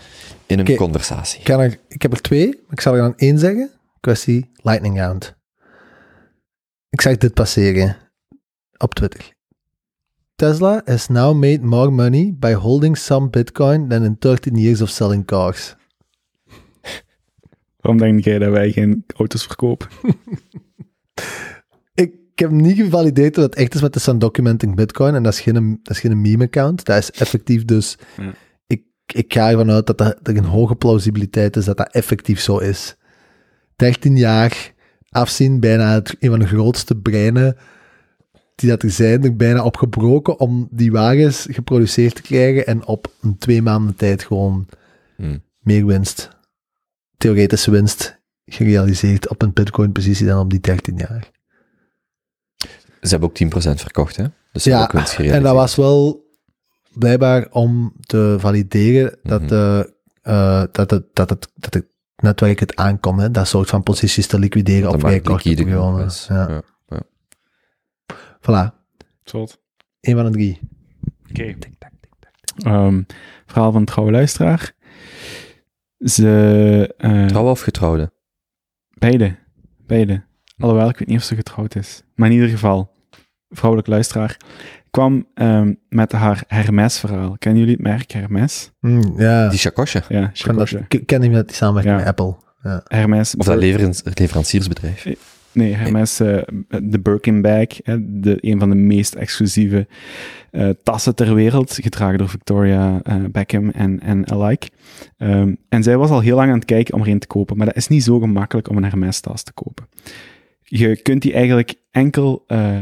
in 0.45 0.59
een 0.59 0.75
conversatie? 0.75 1.39
Ik, 1.39 1.45
kan 1.45 1.59
er, 1.59 1.79
ik 1.87 2.01
heb 2.01 2.11
er 2.11 2.21
twee, 2.21 2.47
maar 2.47 2.71
ik 2.71 2.81
zal 2.81 2.93
er 2.93 3.01
dan 3.01 3.17
één 3.17 3.39
zeggen. 3.39 3.71
Kwestie 3.99 4.51
lightning 4.55 4.99
round. 4.99 5.35
Ik 6.89 7.01
zag 7.01 7.17
dit 7.17 7.33
passeren 7.33 7.97
op 8.77 8.93
Twitter. 8.93 9.33
Tesla 10.35 10.81
has 10.85 11.07
now 11.07 11.35
made 11.35 11.59
more 11.61 11.89
money 11.89 12.35
by 12.39 12.53
holding 12.53 12.97
some 12.97 13.29
Bitcoin 13.29 13.87
than 13.87 14.03
in 14.03 14.15
13 14.19 14.55
years 14.55 14.81
of 14.81 14.89
selling 14.89 15.25
cars. 15.25 15.75
Waarom 17.79 18.01
denk 18.01 18.23
jij 18.23 18.39
dat 18.39 18.51
wij 18.51 18.71
geen 18.71 19.03
auto's 19.15 19.45
verkopen? 19.45 19.87
Ik, 22.35 22.41
heb 22.41 22.51
niet 22.51 22.77
gevalideerd 22.77 23.35
dat 23.35 23.43
het 23.43 23.55
echt 23.55 23.75
is 23.75 23.81
met 23.81 23.93
de 23.93 23.99
Sun 23.99 24.19
Documenting 24.19 24.75
Bitcoin 24.75 25.15
en 25.15 25.23
dat 25.23 25.33
is 25.33 25.39
geen, 25.39 25.79
dat 25.83 25.95
is 25.95 25.99
geen 25.99 26.21
meme-account. 26.21 26.85
Dat 26.85 26.97
is 26.97 27.11
effectief 27.11 27.65
dus... 27.65 27.97
Ja. 28.17 28.33
Ik, 28.67 28.83
ik 29.05 29.33
ga 29.33 29.49
ervan 29.49 29.71
uit 29.71 29.87
dat 29.87 29.99
er, 29.99 30.17
er 30.23 30.37
een 30.37 30.43
hoge 30.43 30.75
plausibiliteit 30.75 31.55
is 31.55 31.65
dat 31.65 31.77
dat 31.77 31.91
effectief 31.91 32.39
zo 32.39 32.57
is. 32.57 32.95
13 33.75 34.17
jaar 34.17 34.73
afzien, 35.09 35.59
bijna 35.59 35.93
het, 35.93 36.15
een 36.19 36.29
van 36.29 36.39
de 36.39 36.47
grootste 36.47 36.95
breinen 36.95 37.57
die 38.55 38.69
dat 38.69 38.83
er 38.83 38.91
zijn, 38.91 39.23
er 39.23 39.35
bijna 39.35 39.63
op 39.63 39.77
gebroken 39.77 40.39
om 40.39 40.67
die 40.71 40.91
wagens 40.91 41.47
geproduceerd 41.51 42.15
te 42.15 42.21
krijgen 42.21 42.65
en 42.65 42.85
op 42.85 43.13
een 43.21 43.37
twee 43.37 43.61
maanden 43.61 43.95
tijd 43.95 44.23
gewoon 44.23 44.67
Hmm. 45.15 45.43
meer 45.59 45.85
winst, 45.85 46.29
theoretische 47.17 47.71
winst, 47.71 48.21
gerealiseerd 48.45 49.29
op 49.29 49.41
een 49.41 49.53
bitcoin-positie 49.53 50.25
dan 50.25 50.39
op 50.39 50.49
die 50.49 50.59
13 50.59 50.97
jaar. 50.97 51.31
Ze 53.07 53.17
hebben 53.17 53.29
ook 53.29 53.35
10% 53.35 53.79
verkocht, 53.81 54.15
hè? 54.15 54.25
Dus 54.51 54.63
ze 54.63 54.69
Ja, 54.69 54.79
hebben 54.79 55.01
ook 55.01 55.07
winst 55.15 55.31
En 55.33 55.43
dat 55.43 55.53
was 55.55 55.75
wel 55.75 56.23
blijkbaar 56.93 57.47
om 57.51 57.93
te 57.99 58.35
valideren 58.39 59.17
dat, 59.23 59.49
de, 59.49 59.93
eh, 60.21 60.63
dat, 60.71 60.89
het, 60.91 61.03
dat, 61.13 61.29
het, 61.29 61.51
dat 61.55 61.73
het 61.73 61.85
netwerk 62.15 62.59
het 62.59 62.75
aankomt, 62.75 63.19
hè? 63.21 63.31
dat 63.31 63.47
soort 63.47 63.69
van 63.69 63.83
posities 63.83 64.27
te 64.27 64.39
liquideren 64.39 64.83
Dat 64.83 64.93
op 64.93 64.99
vrij 64.99 65.19
korte. 65.19 65.65
Ja. 66.27 66.63
Ja. 66.87 67.01
Voilà, 68.41 68.73
Zot. 69.23 69.61
één 69.99 70.15
van 70.15 70.25
de 70.25 70.31
drie. 70.31 70.59
Oké. 71.29 71.55
Ehm, 72.57 73.01
verhaal 73.45 73.71
van 73.71 73.79
een 73.79 73.85
trouwe 73.85 74.11
luisteraar. 74.11 74.73
Ze... 75.99 76.93
eh, 76.97 77.25
Trouwen 77.25 77.51
of 77.51 77.61
getrouwde? 77.61 78.11
Beide. 78.97 79.35
Beide. 79.87 80.23
Alhoewel, 80.57 80.89
ik 80.89 80.97
weet 80.97 81.07
niet 81.07 81.17
of 81.17 81.23
ze 81.23 81.35
getrouwd 81.35 81.75
is. 81.75 82.03
Maar 82.15 82.27
in 82.27 82.33
ieder 82.33 82.49
geval, 82.49 82.91
vrouwelijk 83.55 83.87
luisteraar. 83.89 84.37
kwam 84.91 85.27
ehm, 85.33 85.73
met 85.89 86.11
haar 86.11 86.43
Hermes-verhaal. 86.47 87.35
Kennen 87.39 87.59
jullie 87.59 87.75
het 87.75 87.83
merk 87.85 88.11
Hermes? 88.11 88.71
Mm, 88.79 89.13
ja, 89.17 89.49
Die 89.49 89.59
chakosje. 89.59 90.03
Ja, 90.09 90.31
ik 90.87 91.05
ken 91.07 91.21
dat- 91.21 91.29
met 91.31 91.47
die 91.47 91.55
samenwerking 91.55 91.95
Ja. 91.95 91.99
met 91.99 92.07
Apple. 92.19 92.35
Ja. 92.63 92.81
Hermes. 92.87 93.35
Of 93.35 93.45
dat 93.45 93.57
leveranciersbedrijf. 94.19 95.07
Nee, 95.51 95.73
Hermes, 95.73 96.19
eh, 96.19 96.37
de 96.83 96.99
Birkin 96.99 97.41
bag, 97.41 97.67
hè, 97.83 98.19
de, 98.19 98.37
een 98.39 98.59
van 98.59 98.69
de 98.69 98.75
meest 98.75 99.13
exclusieve 99.15 99.87
eh, 100.51 100.69
tassen 100.83 101.15
ter 101.15 101.33
wereld, 101.33 101.77
gedragen 101.81 102.17
door 102.17 102.29
Victoria 102.29 102.99
eh, 103.03 103.15
Beckham 103.31 103.69
en, 103.69 103.99
en 103.99 104.29
alike. 104.31 104.67
Ehm, 105.17 105.55
en 105.69 105.83
zij 105.83 105.97
was 105.97 106.09
al 106.09 106.19
heel 106.19 106.35
lang 106.35 106.49
aan 106.49 106.55
het 106.57 106.65
kijken 106.65 106.93
om 106.93 107.01
er 107.01 107.07
een 107.07 107.19
te 107.19 107.27
kopen, 107.27 107.57
maar 107.57 107.65
dat 107.65 107.75
is 107.75 107.87
niet 107.87 108.03
zo 108.03 108.19
gemakkelijk 108.19 108.69
om 108.69 108.77
een 108.77 108.83
Hermes 108.83 109.19
tas 109.19 109.43
te 109.43 109.53
kopen. 109.53 109.87
Je 110.63 111.01
kunt 111.01 111.21
die 111.21 111.33
eigenlijk 111.33 111.73
enkel 111.91 112.43
eh, 112.47 112.77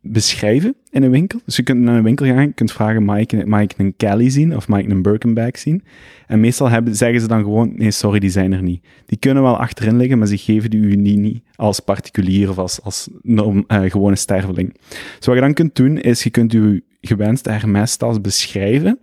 beschrijven 0.00 0.74
in 0.90 1.02
een 1.02 1.10
winkel. 1.10 1.40
Dus 1.44 1.56
je 1.56 1.62
kunt 1.62 1.80
naar 1.80 1.96
een 1.96 2.02
winkel 2.02 2.26
gaan, 2.26 2.42
je 2.42 2.52
kunt 2.52 2.72
vragen, 2.72 3.04
mag 3.04 3.18
ik, 3.18 3.74
een 3.76 3.94
Kelly 3.96 4.30
zien 4.30 4.56
of 4.56 4.68
mag 4.68 4.78
ik 4.78 4.90
een 4.90 5.02
Birkin 5.02 5.34
bag 5.34 5.58
zien? 5.58 5.82
En 6.26 6.40
meestal 6.40 6.68
hebben, 6.68 6.96
zeggen 6.96 7.20
ze 7.20 7.28
dan 7.28 7.42
gewoon, 7.42 7.72
nee, 7.76 7.90
sorry, 7.90 8.18
die 8.18 8.30
zijn 8.30 8.52
er 8.52 8.62
niet. 8.62 8.84
Die 9.06 9.18
kunnen 9.18 9.42
wel 9.42 9.58
achterin 9.58 9.96
liggen, 9.96 10.18
maar 10.18 10.26
ze 10.26 10.36
geven 10.36 10.70
die 10.70 10.80
u 10.80 10.96
niet, 10.96 11.18
niet 11.18 11.42
als 11.54 11.80
particulier 11.80 12.50
of 12.50 12.58
als, 12.58 12.82
als 12.82 13.08
norm, 13.22 13.64
eh, 13.66 13.82
gewone 13.90 14.16
sterveling. 14.16 14.74
Dus 15.16 15.26
wat 15.26 15.34
je 15.34 15.40
dan 15.40 15.54
kunt 15.54 15.76
doen, 15.76 15.98
is 15.98 16.22
je 16.22 16.30
kunt 16.30 16.52
uw 16.52 16.80
gewenste 17.00 17.50
Hermes-tas 17.50 18.20
beschrijven. 18.20 18.98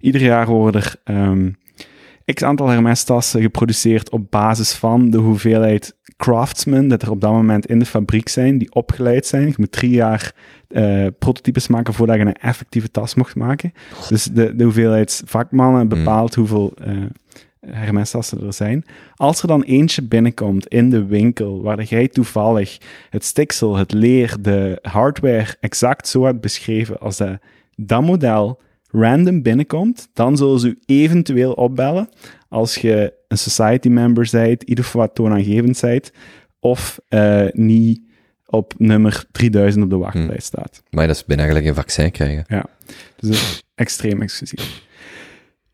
Ieder 0.00 0.22
jaar 0.22 0.46
worden 0.46 0.80
er 0.80 0.94
ehm, 1.04 1.50
x 2.34 2.42
aantal 2.42 2.68
Hermes-tassen 2.68 3.40
geproduceerd 3.40 4.10
op 4.10 4.30
basis 4.30 4.72
van 4.72 5.10
de 5.10 5.18
hoeveelheid 5.18 5.96
craftsmen 6.16 6.88
dat 6.88 7.02
er 7.02 7.10
op 7.10 7.20
dat 7.20 7.32
moment 7.32 7.66
in 7.66 7.78
de 7.78 7.86
fabriek 7.86 8.28
zijn, 8.28 8.58
die 8.58 8.74
opgeleid 8.74 9.26
zijn. 9.26 9.46
Je 9.46 9.54
moet 9.56 9.72
drie 9.72 9.90
jaar 9.90 10.32
eh, 10.68 11.06
prototypes 11.18 11.68
maken 11.68 11.94
voordat 11.94 12.16
je 12.16 12.22
een 12.22 12.32
effectieve 12.32 12.90
tas 12.90 13.14
mocht 13.14 13.34
maken. 13.34 13.72
Dus 14.08 14.24
de, 14.24 14.56
de 14.56 14.64
hoeveelheid 14.64 15.22
vakmannen 15.26 15.88
bepaalt 15.88 16.34
hoeveel 16.34 16.72
eh 16.76 16.92
Hermes-tassen 17.66 18.46
er 18.46 18.52
zijn. 18.52 18.84
Als 19.14 19.42
er 19.42 19.48
dan 19.48 19.62
eentje 19.62 20.02
binnenkomt 20.02 20.66
in 20.66 20.90
de 20.90 21.04
winkel, 21.04 21.62
waar 21.62 21.82
jij 21.82 22.08
toevallig 22.08 22.78
het 23.10 23.24
stiksel, 23.24 23.76
het 23.76 23.92
leer, 23.92 24.36
de 24.40 24.78
hardware 24.82 25.56
exact 25.60 26.08
zo 26.08 26.24
hebt 26.24 26.40
beschreven 26.40 27.00
als 27.00 27.16
dat, 27.16 27.38
dat 27.76 28.02
model 28.02 28.60
random 28.90 29.42
binnenkomt, 29.42 30.08
dan 30.12 30.36
zullen 30.36 30.60
ze 30.60 30.68
u 30.68 30.78
eventueel 30.86 31.52
opbellen 31.52 32.08
als 32.48 32.74
je 32.74 33.12
een 33.34 33.50
society 33.50 33.88
member 33.88 34.34
in 34.34 34.58
ieder 34.68 34.84
geval 34.84 35.00
wat 35.00 35.14
toonaangevend 35.14 35.80
bent, 35.80 36.10
of 36.60 36.98
eh, 37.08 37.46
niet 37.52 38.00
op 38.46 38.74
nummer 38.78 39.24
3000 39.32 39.84
op 39.84 39.90
de 39.90 39.96
wachtlijst 39.96 40.46
staat. 40.46 40.82
Maar 40.90 41.06
dat 41.06 41.16
is 41.16 41.24
bijna 41.24 41.46
gelijk 41.46 41.64
een 41.66 41.74
vaccin 41.74 42.10
krijgen. 42.10 42.44
Dus 43.16 43.30
dat 43.30 43.30
is 43.30 43.62
extreem 43.74 44.22
exclusief. 44.22 44.82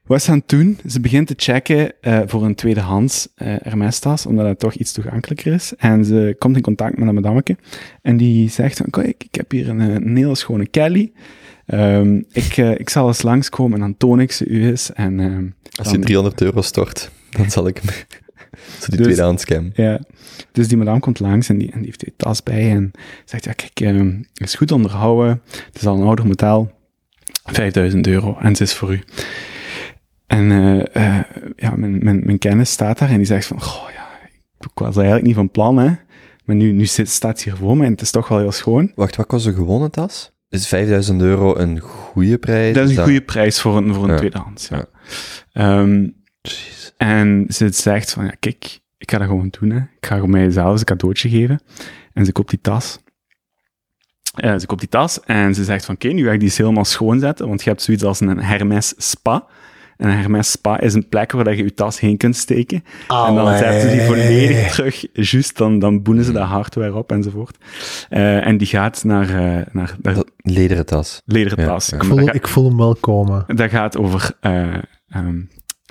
Wat 0.02 0.22
ze 0.22 0.30
aan 0.30 0.38
het 0.38 0.48
doen, 0.48 0.78
ze 0.86 1.00
begint 1.00 1.26
te 1.26 1.34
checken 1.36 1.92
eh, 2.00 2.20
voor 2.26 2.44
een 2.44 2.54
tweedehands 2.54 3.28
eh 3.34 3.54
Hermes-tas, 3.62 4.26
omdat 4.26 4.46
het 4.46 4.58
toch 4.58 4.74
iets 4.74 4.92
toegankelijker 4.92 5.52
is. 5.52 5.72
En 5.76 6.04
ze 6.04 6.36
komt 6.38 6.56
in 6.56 6.62
contact 6.62 6.98
met 6.98 7.08
een 7.08 7.14
madameke 7.14 7.56
en 8.02 8.16
die 8.16 8.48
zegt 8.50 8.76
van, 8.76 8.86
kijk, 8.90 9.24
ik 9.24 9.34
heb 9.34 9.50
hier 9.50 9.68
een, 9.68 9.80
een 9.80 10.16
hele 10.16 10.34
schone 10.34 10.66
Kelly. 10.66 11.12
Ehm, 11.66 12.22
ik, 12.32 12.56
ik 12.56 12.88
zal 12.88 13.06
eens 13.08 13.22
langskomen 13.22 13.74
en 13.74 13.80
dan 13.80 13.96
toon 13.96 14.20
ik 14.20 14.32
ze 14.32 14.46
u 14.46 14.66
eens. 14.66 14.92
En, 14.92 15.20
ehm, 15.20 15.46
Als 15.78 15.86
je 15.86 15.92
dan- 15.94 16.04
300 16.04 16.40
euro 16.40 16.60
stort, 16.62 17.10
dan 17.30 17.50
zal 17.50 17.66
ik 17.66 17.76
hem... 17.78 17.90
Zo 18.80 18.86
die 18.96 19.16
Dus- 19.16 19.40
scam. 19.40 19.70
Ja, 19.74 20.00
dus 20.52 20.68
die 20.68 20.76
madame 20.76 21.00
komt 21.00 21.20
langs 21.20 21.48
en 21.48 21.58
die, 21.58 21.70
en 21.70 21.76
die 21.78 21.86
heeft 21.86 22.00
die 22.00 22.14
tas 22.16 22.42
bij 22.42 22.70
en 22.70 22.90
zegt, 23.24 23.44
ja 23.44 23.52
kijk, 23.52 23.80
ehm, 23.80 24.16
het 24.34 24.48
is 24.48 24.54
goed 24.54 24.72
onderhouden, 24.72 25.42
het 25.50 25.76
is 25.80 25.86
al 25.86 25.96
een 25.96 26.06
ouder 26.06 26.26
model, 26.26 26.72
5000 27.44 28.06
euro 28.06 28.36
en 28.40 28.56
ze 28.56 28.62
is 28.62 28.74
voor 28.74 28.92
u. 28.92 29.02
En 30.26 30.50
eh, 30.92 31.20
ja, 31.56 31.74
mijn, 31.76 32.04
mijn, 32.04 32.20
mijn 32.24 32.38
kennis 32.38 32.70
staat 32.70 32.98
daar 32.98 33.10
en 33.10 33.16
die 33.16 33.26
zegt 33.26 33.46
van, 33.46 33.60
goh 33.62 33.90
ja, 33.90 34.08
ik 34.58 34.70
was 34.74 34.96
eigenlijk 34.96 35.26
niet 35.26 35.34
van 35.34 35.50
plan 35.50 35.76
hè, 35.78 35.90
maar 36.44 36.56
nu, 36.56 36.72
nu 36.72 36.86
zit, 36.86 37.08
staat 37.08 37.40
ze 37.40 37.48
hier 37.48 37.58
voor 37.58 37.76
me 37.76 37.84
en 37.84 37.90
het 37.92 38.00
is 38.00 38.10
toch 38.10 38.28
wel 38.28 38.38
heel 38.38 38.52
schoon. 38.52 38.92
Wacht, 38.94 39.16
wat 39.16 39.26
kost 39.26 39.46
een 39.46 39.54
gewone 39.54 39.90
tas? 39.90 40.32
Is 40.48 40.68
5000 40.68 41.20
euro 41.22 41.56
een 41.56 41.78
goede 41.78 42.38
prijs? 42.38 42.74
Dat 42.74 42.88
is 42.90 42.96
een 42.96 43.02
goede 43.04 43.22
prijs 43.22 43.60
voor 43.60 43.76
een, 43.76 43.94
voor 43.94 44.04
een 44.04 44.10
Ja. 44.10 44.16
tweedehands. 44.16 44.68
Ja. 44.68 44.76
Ja. 44.76 45.80
Ehm, 45.80 46.08
en 47.00 47.44
ze 47.48 47.68
zegt 47.72 48.12
van, 48.12 48.24
ja, 48.24 48.32
kijk, 48.40 48.80
ik 48.98 49.10
ga 49.10 49.18
dat 49.18 49.26
gewoon 49.26 49.52
doen. 49.60 49.70
Hè. 49.70 49.76
Ik 49.78 50.06
ga 50.06 50.14
gewoon 50.14 50.30
mijzelf 50.30 50.78
een 50.78 50.84
cadeautje 50.84 51.28
geven. 51.28 51.60
En 52.12 52.24
ze 52.24 52.32
koopt 52.32 52.50
die 52.50 52.60
tas. 52.60 52.98
Eh, 54.34 54.58
ze 54.58 54.66
koopt 54.66 54.80
die 54.80 54.88
tas 54.88 55.20
en 55.24 55.54
ze 55.54 55.64
zegt 55.64 55.84
van, 55.84 55.94
oké, 55.94 56.08
nu 56.08 56.24
ga 56.26 56.32
ik 56.32 56.38
die 56.40 56.48
eens 56.48 56.58
helemaal 56.58 56.84
schoonzetten, 56.84 57.48
want 57.48 57.62
je 57.62 57.68
hebt 57.70 57.82
zoiets 57.82 58.04
als 58.04 58.20
een 58.20 58.42
Hermes 58.42 58.94
spa. 58.96 59.46
En 59.96 60.08
een 60.08 60.16
Hermes 60.16 60.50
spa 60.50 60.80
is 60.80 60.94
een 60.94 61.08
plek 61.08 61.32
waar 61.32 61.44
dat 61.44 61.56
je 61.56 61.62
je 61.64 61.74
tas 61.74 62.00
heen 62.00 62.16
kunt 62.16 62.36
steken. 62.36 62.84
En 63.08 63.34
dan 63.34 63.56
zetten 63.58 63.80
ze 63.80 63.90
die 63.96 64.00
volledig 64.00 64.70
terug, 64.72 65.06
juist, 65.12 65.56
dan, 65.56 65.78
dan 65.78 66.02
boenen 66.02 66.24
ze 66.24 66.32
de 66.32 66.38
hardware 66.38 66.94
op 66.94 67.12
enzovoort. 67.12 67.56
Eh, 68.08 68.46
en 68.46 68.56
die 68.56 68.66
gaat 68.66 69.04
naar, 69.04 69.28
eh 69.28 69.66
naar 69.72 69.94
de 70.02 70.12
Dat- 70.12 70.30
Lederen 70.36 70.86
tas. 70.86 71.22
lederen 71.24 71.64
tas. 71.66 71.88
ja. 71.88 71.96
Ik, 71.96 72.04
voel, 72.04 72.16
dat 72.16 72.26
gaat- 72.26 72.34
ik 72.34 72.48
voel 72.48 72.64
hem 72.68 72.76
wel 72.76 72.94
komen. 72.94 73.44
dat 73.46 73.70
gaat 73.70 73.96
over 73.96 74.30
eh, 74.40 74.74
ehm, 75.08 75.40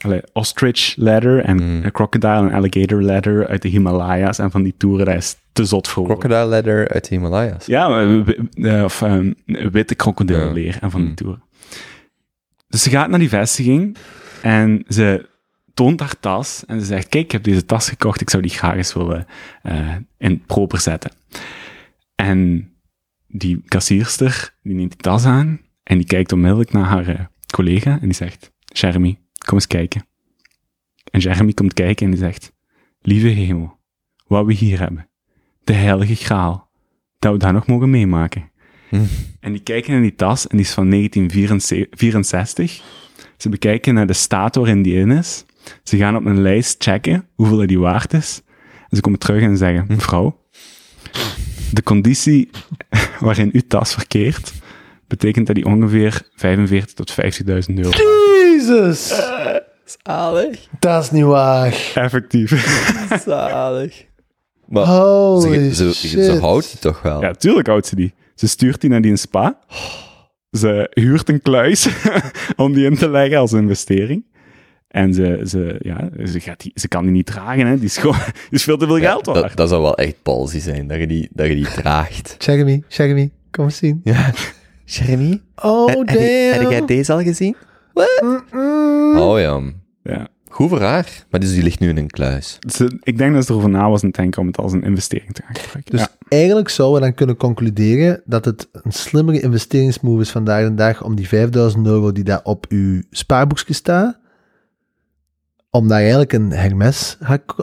allee, 0.04 0.22
ostrich 0.34 0.94
leather 0.98 1.44
en 1.44 1.58
Mm. 1.64 1.92
crocodile 1.92 2.34
en 2.50 2.52
alligator 2.52 3.02
leather 3.02 3.48
uit 3.48 3.62
de 3.62 3.68
Himalaya's 3.68 4.40
en 4.40 4.52
van 4.52 4.64
die 4.64 4.74
toeren, 4.78 5.06
dat 5.06 5.16
is 5.16 5.38
te 5.54 5.66
zot 5.66 5.88
voor. 5.88 6.06
Crocodile 6.06 6.48
leather 6.48 6.88
uit 6.90 7.10
de 7.10 7.16
Himalaya's. 7.16 7.66
Ja, 7.66 8.02
eh, 8.62 8.84
of 8.84 9.02
ehm, 9.02 9.34
witte 9.46 9.96
krokodillenleer 9.96 10.78
en 10.82 10.92
van 10.92 11.00
die 11.02 11.10
Mm. 11.10 11.16
toeren. 11.16 11.44
Dus 12.68 12.84
ze 12.84 12.90
gaat 12.90 13.10
naar 13.10 13.20
die 13.20 13.30
vestiging 13.30 13.98
en 14.42 14.84
ze 14.88 15.28
toont 15.74 16.00
haar 16.00 16.20
tas 16.20 16.64
en 16.68 16.80
ze 16.80 16.86
zegt, 16.86 17.10
kijk, 17.10 17.24
ik 17.24 17.32
heb 17.32 17.44
deze 17.44 17.66
tas 17.66 17.90
gekocht, 17.90 18.22
ik 18.22 18.30
zou 18.30 18.42
die 18.44 18.52
graag 18.52 18.76
eens 18.76 18.94
willen 18.94 19.26
eh, 19.62 19.96
in 20.18 20.44
proper 20.46 20.80
zetten. 20.80 21.12
En 22.16 22.72
die 23.28 23.62
kassierster, 23.68 24.54
die 24.62 24.76
neemt 24.76 24.92
die 24.92 25.00
tas 25.02 25.26
aan 25.26 25.60
en 25.84 25.98
die 25.98 26.08
kijkt 26.08 26.32
onmiddellijk 26.32 26.72
naar 26.72 26.86
haar 26.86 27.08
eh, 27.08 27.20
collega 27.54 27.92
en 27.92 28.00
die 28.06 28.14
zegt, 28.14 28.52
Jeremy, 28.66 29.18
kom 29.46 29.58
eens 29.58 29.68
kijken. 29.68 30.06
En 31.12 31.20
Jeremy 31.20 31.54
komt 31.54 31.74
kijken 31.74 32.06
en 32.06 32.12
die 32.12 32.20
zegt, 32.20 32.54
lieve 33.02 33.28
hemel, 33.28 33.80
wat 34.28 34.46
we 34.46 34.54
hier 34.54 34.80
hebben, 34.80 35.10
de 35.64 35.74
heilige 35.74 36.16
graal, 36.16 36.70
dat 37.20 37.32
we 37.32 37.38
dat 37.38 37.54
nog 37.54 37.68
mogen 37.68 37.90
meemaken. 37.90 38.52
Hm. 38.90 39.04
En 39.40 39.52
die 39.52 39.62
kijken 39.62 39.92
naar 39.92 40.02
die 40.02 40.16
tas 40.16 40.48
en 40.48 40.58
die 40.58 40.66
is 40.66 40.74
van 40.74 40.90
1964. 40.90 42.82
Ze 43.38 43.50
bekijken 43.50 43.94
naar 43.94 44.08
de 44.08 44.14
staat 44.14 44.56
waarin 44.56 44.82
die 44.82 44.96
in 44.96 45.12
is. 45.12 45.46
Ze 45.84 45.98
gaan 45.98 46.16
op 46.16 46.26
een 46.26 46.42
lijst 46.42 46.84
checken 46.84 47.28
hoeveel 47.36 47.68
die 47.68 47.80
waard 47.80 48.14
is. 48.14 48.42
En 48.90 48.96
ze 48.96 49.02
komen 49.02 49.20
terug 49.20 49.42
en 49.42 49.58
zeggen, 49.58 49.86
mevrouw, 49.88 50.40
de 51.72 51.84
conditie 51.84 52.50
waarin 53.20 53.50
uw 53.54 53.62
tas 53.68 53.94
verkeert, 53.94 54.54
betekent 55.10 55.48
dat 55.48 55.56
die 55.56 55.66
ongeveer 55.66 56.22
45 56.36 56.94
tot 56.94 57.12
50.000 57.12 57.76
euro 57.76 57.90
Jezus! 57.90 59.14
Zalig. 60.04 60.68
Dat 60.80 61.04
is 61.04 61.12
niet 61.12 61.24
waar. 61.24 61.68
is. 61.68 61.92
Effectief. 61.96 62.52
Zalig. 63.26 64.06
Maar 64.68 64.86
Holy 64.86 65.74
ze, 65.74 65.94
ze, 65.94 66.08
shit. 66.08 66.26
ze 66.26 66.40
houdt 66.40 66.72
het 66.72 66.82
toch 66.82 67.02
wel? 67.02 67.22
Ja, 67.22 67.34
tuurlijk 67.34 67.68
houdt 67.68 67.88
ze 67.88 67.96
die. 67.96 68.14
Ze 68.36 68.48
stuurt 68.48 68.82
die 68.82 68.90
naar 68.90 69.02
die 69.02 69.16
spa. 69.18 69.60
Ze 70.52 70.88
huurt 70.94 71.30
een 71.30 71.42
kluis 71.42 71.90
om 72.56 72.74
die 72.74 72.86
in 72.86 72.96
te 72.96 73.10
leggen 73.10 73.38
als 73.40 73.54
investering. 73.54 74.24
En 74.88 75.14
ze, 75.14 75.42
ze, 75.48 75.76
ja, 75.80 76.10
ze, 76.26 76.40
gaat 76.40 76.60
die, 76.62 76.72
ze 76.76 76.88
kan 76.88 77.04
die 77.04 77.12
niet 77.12 77.26
dragen, 77.26 77.68
hè. 77.68 77.76
Die 77.76 77.86
is, 77.86 77.98
gewoon, 77.98 78.18
die 78.26 78.34
is 78.50 78.64
veel 78.64 78.78
te 78.78 78.86
veel 78.86 78.98
Ja, 78.98 79.10
geld 79.12 79.26
dat, 79.26 79.36
waard. 79.42 79.58
dat 79.58 79.70
zou 79.70 79.82
wel 79.82 79.98
echt 79.98 80.16
palsy 80.24 80.60
zijn, 80.60 80.88
dat 80.88 80.98
je 81.00 81.08
die, 81.08 81.30
dat 81.32 81.48
je 81.48 81.56
die 81.56 81.68
draagt. 81.72 82.36
Jeremy, 82.40 82.84
Jeremy, 82.88 83.30
kom 83.52 83.66
eens 83.66 83.78
zien. 83.78 84.02
Ja. 84.04 84.32
Jeremy? 84.90 85.42
Oh, 85.56 86.06
damn. 86.06 86.86
deze 86.86 87.14
al 87.14 87.22
gezien? 87.22 87.56
Mm-mm. 87.94 89.18
Oh 89.18 89.40
ja. 89.40 89.62
Ja. 90.04 90.28
Goed 90.50 90.70
voor 90.70 90.82
haar. 90.82 91.26
Maar 91.30 91.40
dus 91.40 91.54
die 91.54 91.64
ligt 91.64 91.80
nu 91.80 91.90
in 91.90 91.98
een 91.98 92.10
kluis. 92.10 92.60
Ik 93.04 93.18
denk 93.18 93.34
dat 93.34 93.46
ze 93.46 93.52
erover 93.52 93.70
na 93.70 93.90
was 93.90 94.02
aan 94.02 94.08
het 94.08 94.18
denken 94.18 94.42
om 94.42 94.48
het 94.48 94.58
als 94.58 94.74
een 94.74 94.84
investering 94.84 95.34
te 95.34 95.42
gaan 95.46 95.56
gebruiken. 95.56 95.92
Dus 95.92 96.02
ja. 96.02 96.10
eigenlijk 96.30 96.70
zouden 96.70 97.00
we 97.00 97.06
dan 97.06 97.16
kunnen 97.16 97.38
concluderen 97.38 98.22
dat 98.26 98.46
het 98.46 98.70
een 98.72 98.92
slimmere 98.92 99.40
investeringsmove 99.42 100.22
is 100.22 100.30
vandaag 100.30 100.64
de 100.64 100.74
dag 100.74 101.04
om 101.04 101.16
die 101.16 101.28
5000 101.28 101.86
euro 101.86 102.12
die 102.12 102.24
daar 102.24 102.42
op 102.44 102.66
uw 102.70 103.02
spaarboekje 103.12 103.74
staat, 103.74 104.20
om 105.70 105.88
daar 105.88 106.00
eigenlijk 106.00 106.34
een 106.34 106.52
Hermes 106.52 107.18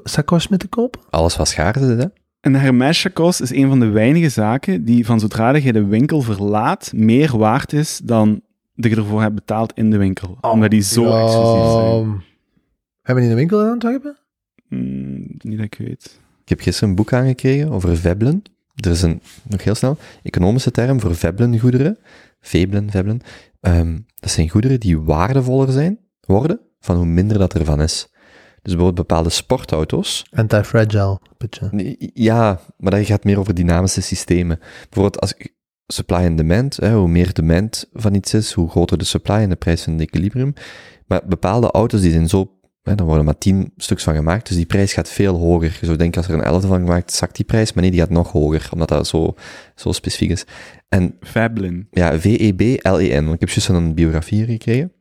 sakos 0.04 0.48
mee 0.48 0.58
te 0.58 0.68
kopen. 0.68 1.00
Alles 1.10 1.36
wat 1.36 1.48
schaarde, 1.48 1.96
hè? 1.96 2.06
Een 2.46 2.54
Hermes-chakos 2.54 3.40
is 3.40 3.50
een 3.50 3.68
van 3.68 3.80
de 3.80 3.88
weinige 3.88 4.28
zaken 4.28 4.84
die 4.84 5.06
van 5.06 5.20
zodra 5.20 5.56
je 5.56 5.72
de 5.72 5.84
winkel 5.84 6.20
verlaat, 6.20 6.92
meer 6.94 7.38
waard 7.38 7.72
is 7.72 8.00
dan 8.04 8.40
dat 8.74 8.90
je 8.90 8.96
ervoor 8.96 9.20
hebt 9.20 9.34
betaald 9.34 9.72
in 9.72 9.90
de 9.90 9.96
winkel. 9.96 10.38
omdat 10.40 10.70
die 10.70 10.82
zo 10.82 11.02
Ja, 11.02 11.22
exclusief 11.22 11.72
zijn. 11.72 12.22
Hebben 13.02 13.24
die 13.24 13.24
in 13.24 13.28
de 13.28 13.34
winkel 13.34 13.60
in 13.64 13.70
Antwerpen? 13.70 14.16
Mm, 14.68 15.26
niet 15.38 15.56
dat 15.56 15.66
ik 15.66 15.74
weet. 15.78 16.20
Ik 16.42 16.48
heb 16.48 16.60
gisteren 16.60 16.88
een 16.88 16.94
boek 16.94 17.12
aangekregen 17.12 17.70
over 17.70 17.96
Veblen. 17.96 18.42
er 18.74 18.90
is 18.90 19.02
een, 19.02 19.20
nog 19.48 19.64
heel 19.64 19.74
snel, 19.74 19.96
economische 20.22 20.70
term 20.70 21.00
voor 21.00 21.14
Veblen-goederen. 21.14 21.98
Veblen, 22.40 22.90
Veblen. 22.90 23.20
Ehm, 23.60 23.98
dat 24.14 24.30
zijn 24.30 24.48
goederen 24.48 24.80
die 24.80 24.98
waardevoller 25.00 25.72
zijn, 25.72 25.98
worden, 26.20 26.60
van 26.80 26.96
hoe 26.96 27.06
minder 27.06 27.38
dat 27.38 27.54
ervan 27.54 27.82
is. 27.82 28.08
Dus 28.66 28.74
bijvoorbeeld 28.74 29.08
bepaalde 29.08 29.30
sportauto's. 29.30 30.26
Anti-fragile, 30.30 31.20
Ja, 32.14 32.60
maar 32.76 32.90
dat 32.90 33.06
gaat 33.06 33.24
meer 33.24 33.38
over 33.38 33.54
dynamische 33.54 34.00
systemen. 34.00 34.58
Bijvoorbeeld 34.58 35.20
als 35.20 35.34
supply 35.86 36.16
en 36.16 36.36
demand, 36.36 36.76
hè, 36.76 36.94
hoe 36.94 37.08
meer 37.08 37.32
demand 37.32 37.88
van 37.92 38.14
iets 38.14 38.34
is, 38.34 38.52
hoe 38.52 38.70
groter 38.70 38.98
de 38.98 39.04
supply 39.04 39.34
en 39.34 39.48
de 39.48 39.56
prijs 39.56 39.82
van 39.82 39.92
het 39.92 40.02
equilibrium. 40.02 40.52
Maar 41.06 41.20
bepaalde 41.26 41.70
auto's 41.70 42.00
die 42.00 42.10
zijn 42.10 42.28
zo, 42.28 42.58
hè, 42.82 42.94
daar 42.94 43.06
worden 43.06 43.24
maar 43.24 43.38
tien 43.38 43.72
stuks 43.76 44.02
van 44.02 44.14
gemaakt, 44.14 44.46
dus 44.48 44.56
die 44.56 44.66
prijs 44.66 44.92
gaat 44.92 45.08
veel 45.08 45.36
hoger. 45.36 45.76
Je 45.80 45.86
zou 45.86 45.96
denken 45.96 46.20
als 46.22 46.30
er 46.30 46.34
een 46.34 46.44
elfde 46.44 46.68
van 46.68 46.80
gemaakt, 46.80 47.12
zakt 47.12 47.36
die 47.36 47.44
prijs, 47.44 47.72
maar 47.72 47.82
nee, 47.82 47.92
die 47.92 48.00
gaat 48.00 48.10
nog 48.10 48.32
hoger, 48.32 48.68
omdat 48.72 48.88
dat 48.88 49.06
zo, 49.06 49.34
zo 49.74 49.92
specifiek 49.92 50.30
is. 50.30 50.44
En 50.88 51.16
Fablin. 51.20 51.86
ja, 51.90 52.12
E 52.12 52.18
V-E-B-L-E-N. 52.18 53.22
Want 53.24 53.34
ik 53.34 53.40
heb 53.40 53.48
juist 53.48 53.68
een 53.68 53.94
biografie 53.94 54.38
hier 54.38 54.46
gekregen. 54.46 54.92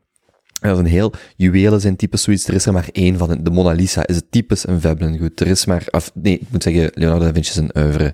En 0.62 0.70
dat 0.70 0.78
is 0.78 0.84
een 0.84 0.90
heel, 0.92 1.14
juwelen 1.36 1.82
zijn 1.82 1.96
typisch 1.96 2.24
zoiets. 2.24 2.48
Er 2.48 2.54
is 2.54 2.66
er 2.66 2.74
maar 2.74 2.90
één 2.92 3.18
van. 3.18 3.44
De 3.44 3.50
Mona 3.50 3.72
Lisa 3.72 4.08
is 4.08 4.16
het 4.16 4.32
typisch 4.32 4.68
een 4.68 4.82
Veblen 4.82 5.18
goed. 5.18 5.40
Er 5.40 5.48
is 5.48 5.66
maar, 5.66 5.88
of 5.92 6.12
nee, 6.14 6.40
ik 6.40 6.50
moet 6.52 6.64
zeggen, 6.64 6.92
Leonardo 6.94 7.26
da 7.26 7.34
Vinci 7.34 7.50
is 7.50 7.56
een 7.56 7.78
oeuvre. 7.78 8.14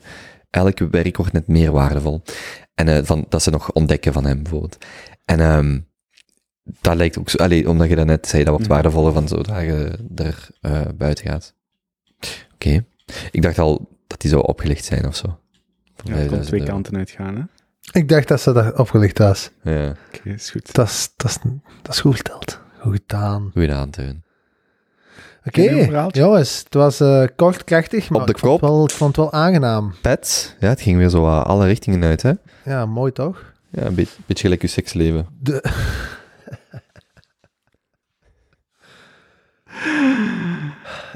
Elk 0.49 0.79
werk 0.79 1.17
wordt 1.17 1.33
net 1.33 1.47
meer 1.47 1.71
waardevol. 1.71 2.21
En 2.73 2.87
eh, 2.87 3.03
van, 3.03 3.25
dat 3.29 3.43
ze 3.43 3.49
nog 3.49 3.71
ontdekken 3.71 4.13
van 4.13 4.25
hem, 4.25 4.41
bijvoorbeeld. 4.43 4.77
En 5.25 5.39
ehm 5.39 5.79
dat 6.81 6.95
lijkt 6.95 7.17
ook 7.19 7.29
zo, 7.29 7.37
allee, 7.37 7.69
omdat 7.69 7.89
je 7.89 7.95
dat 7.95 8.05
net 8.05 8.27
zei, 8.27 8.43
dat 8.43 8.51
wordt 8.51 8.67
Mhm. 8.67 8.73
waardevoller 8.75 9.13
van 9.13 9.27
zodra 9.27 9.59
je 9.59 9.91
er 10.15 10.47
eh, 10.61 10.81
buiten 10.97 11.25
gaat. 11.27 11.53
Oké. 12.53 12.85
Ik 13.31 13.41
dacht 13.41 13.59
al 13.59 13.89
dat 14.07 14.21
die 14.21 14.29
zou 14.29 14.43
opgelicht 14.47 14.85
zijn 14.85 15.07
of 15.07 15.15
zo. 15.15 15.27
Ja, 15.27 16.11
het 16.11 16.17
5000 16.17 16.47
twee 16.47 16.63
kanten 16.63 16.97
uitgaan, 16.97 17.35
hè? 17.35 17.41
Ik 17.91 18.09
dacht 18.09 18.27
dat 18.27 18.41
ze 18.41 18.51
dat 18.53 18.77
opgelicht 18.77 19.17
was. 19.17 19.49
Ja, 19.63 19.95
Oké, 20.13 20.29
is 20.29 20.49
goed. 20.49 20.73
Dat 20.73 20.87
is, 20.87 21.09
dat 21.15 21.29
is, 21.29 21.37
dat 21.81 21.93
is 21.93 21.99
goed 21.99 22.15
geteld. 22.15 22.59
Goed 22.79 22.93
gedaan. 22.93 23.49
goeie 23.53 23.73
aanteun. 23.73 24.23
Oké, 25.45 25.83
verhaaltje? 25.83 26.21
jongens. 26.21 26.61
Het 26.63 26.73
was 26.73 26.99
eh, 26.99 27.23
kort, 27.35 27.63
krachtig, 27.63 28.09
maar 28.09 28.21
Op 28.21 28.27
de 28.27 28.33
ik, 28.33 28.39
vond 28.39 28.61
wel, 28.61 28.83
ik 28.83 28.91
vond 28.91 29.15
het 29.15 29.25
wel 29.25 29.33
aangenaam. 29.41 29.93
Pets, 30.01 30.55
ja, 30.59 30.69
het 30.69 30.81
ging 30.81 30.97
weer 30.97 31.09
zo 31.09 31.25
uh, 31.25 31.43
alle 31.43 31.65
richtingen 31.65 32.03
uit, 32.03 32.21
hè? 32.21 32.31
Ja, 32.65 32.85
mooi 32.85 33.11
toch? 33.11 33.53
Ja, 33.69 33.85
een 33.85 33.95
beetje, 33.95 34.15
beetje 34.25 34.43
gelijk 34.43 34.61
je 34.61 34.67
seksleven. 34.67 35.27
De... 35.39 35.63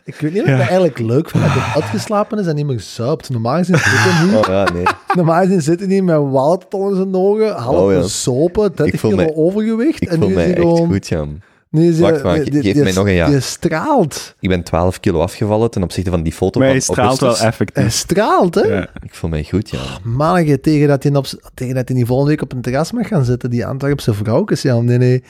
ik 0.05 0.15
weet 0.15 0.33
niet 0.33 0.41
of 0.41 0.47
ik 0.47 0.53
Ja. 0.53 0.57
dat 0.57 0.67
eigenlijk 0.67 0.99
leuk 0.99 1.29
vind 1.29 1.43
dat 1.43 1.51
het 1.53 1.75
uitgeslapen 1.75 2.39
is 2.39 2.45
en 2.47 2.55
niet 2.55 2.65
meer 2.65 2.79
zuipt. 2.79 3.29
Normaal 3.29 3.57
gezien 3.57 3.77
zit 3.77 3.85
hij 3.87 4.25
niet. 4.25 4.35
Oh 4.35 4.43
ja, 4.47 4.67
nee. 4.73 4.83
Normaal 5.15 5.41
gezien 5.41 5.61
zit 5.61 5.79
hij 5.79 5.87
niet 5.87 6.03
met 6.03 6.19
waterton 6.31 6.89
in 6.89 6.95
zijn 6.95 7.15
ogen, 7.15 7.55
half 7.55 7.77
Oh, 7.79 7.91
ja. 7.91 7.99
besopen, 7.99 8.71
30 8.75 8.99
voel 8.99 9.11
kilo 9.11 9.23
mij- 9.23 9.35
overgewicht. 9.35 10.01
Ik 10.01 10.09
en 10.09 10.17
voel 10.17 10.27
nu 10.27 10.33
is 10.33 10.35
mij 10.35 10.43
hij 10.45 10.53
echt 10.53 10.61
gewoon... 10.61 10.87
goed, 10.91 11.07
Jan. 11.07 11.41
Nu 11.69 11.95
Wacht 11.99 12.23
maar, 12.23 12.35
die- 12.35 12.51
die- 12.51 12.61
geef 12.61 12.73
die 12.73 12.83
mij 12.83 12.91
nog 12.93 13.05
een 13.05 13.13
jaar. 13.13 13.29
Die 13.29 13.39
straalt. 13.39 14.35
Ik 14.39 14.49
ben 14.49 14.63
12 14.63 14.99
kilo 14.99 15.19
afgevallen 15.19 15.71
ten 15.71 15.83
opzichte 15.83 16.09
van 16.09 16.23
die 16.23 16.33
foto 16.33 16.59
Maar 16.59 16.67
van 16.67 16.77
hij 16.77 16.85
straalt 16.85 17.19
wel 17.19 17.29
Augustus. 17.29 17.39
Hij 17.39 17.47
effectief. 17.49 17.91
straalt, 17.93 18.55
hè? 18.55 18.61
Ja. 18.61 18.87
Ik 19.01 19.13
voel 19.15 19.29
mij 19.29 19.43
goed, 19.43 19.69
Jan. 19.69 19.81
Mannetje, 20.03 20.59
tegen 20.59 20.87
dat 20.87 21.03
hij, 21.03 21.15
op, 21.15 21.25
tegen 21.53 21.75
dat 21.75 21.87
hij 21.87 21.97
niet 21.97 22.05
volgende 22.07 22.31
week 22.31 22.41
op 22.41 22.51
een 22.53 22.61
terras 22.61 22.91
mag 22.91 23.07
gaan 23.07 23.25
zitten, 23.25 23.49
die 23.49 23.65
Antwerpse 23.65 24.13
vrouwkes, 24.13 24.61
Jan. 24.61 24.85
Nee, 24.85 24.97
nee. 24.97 25.23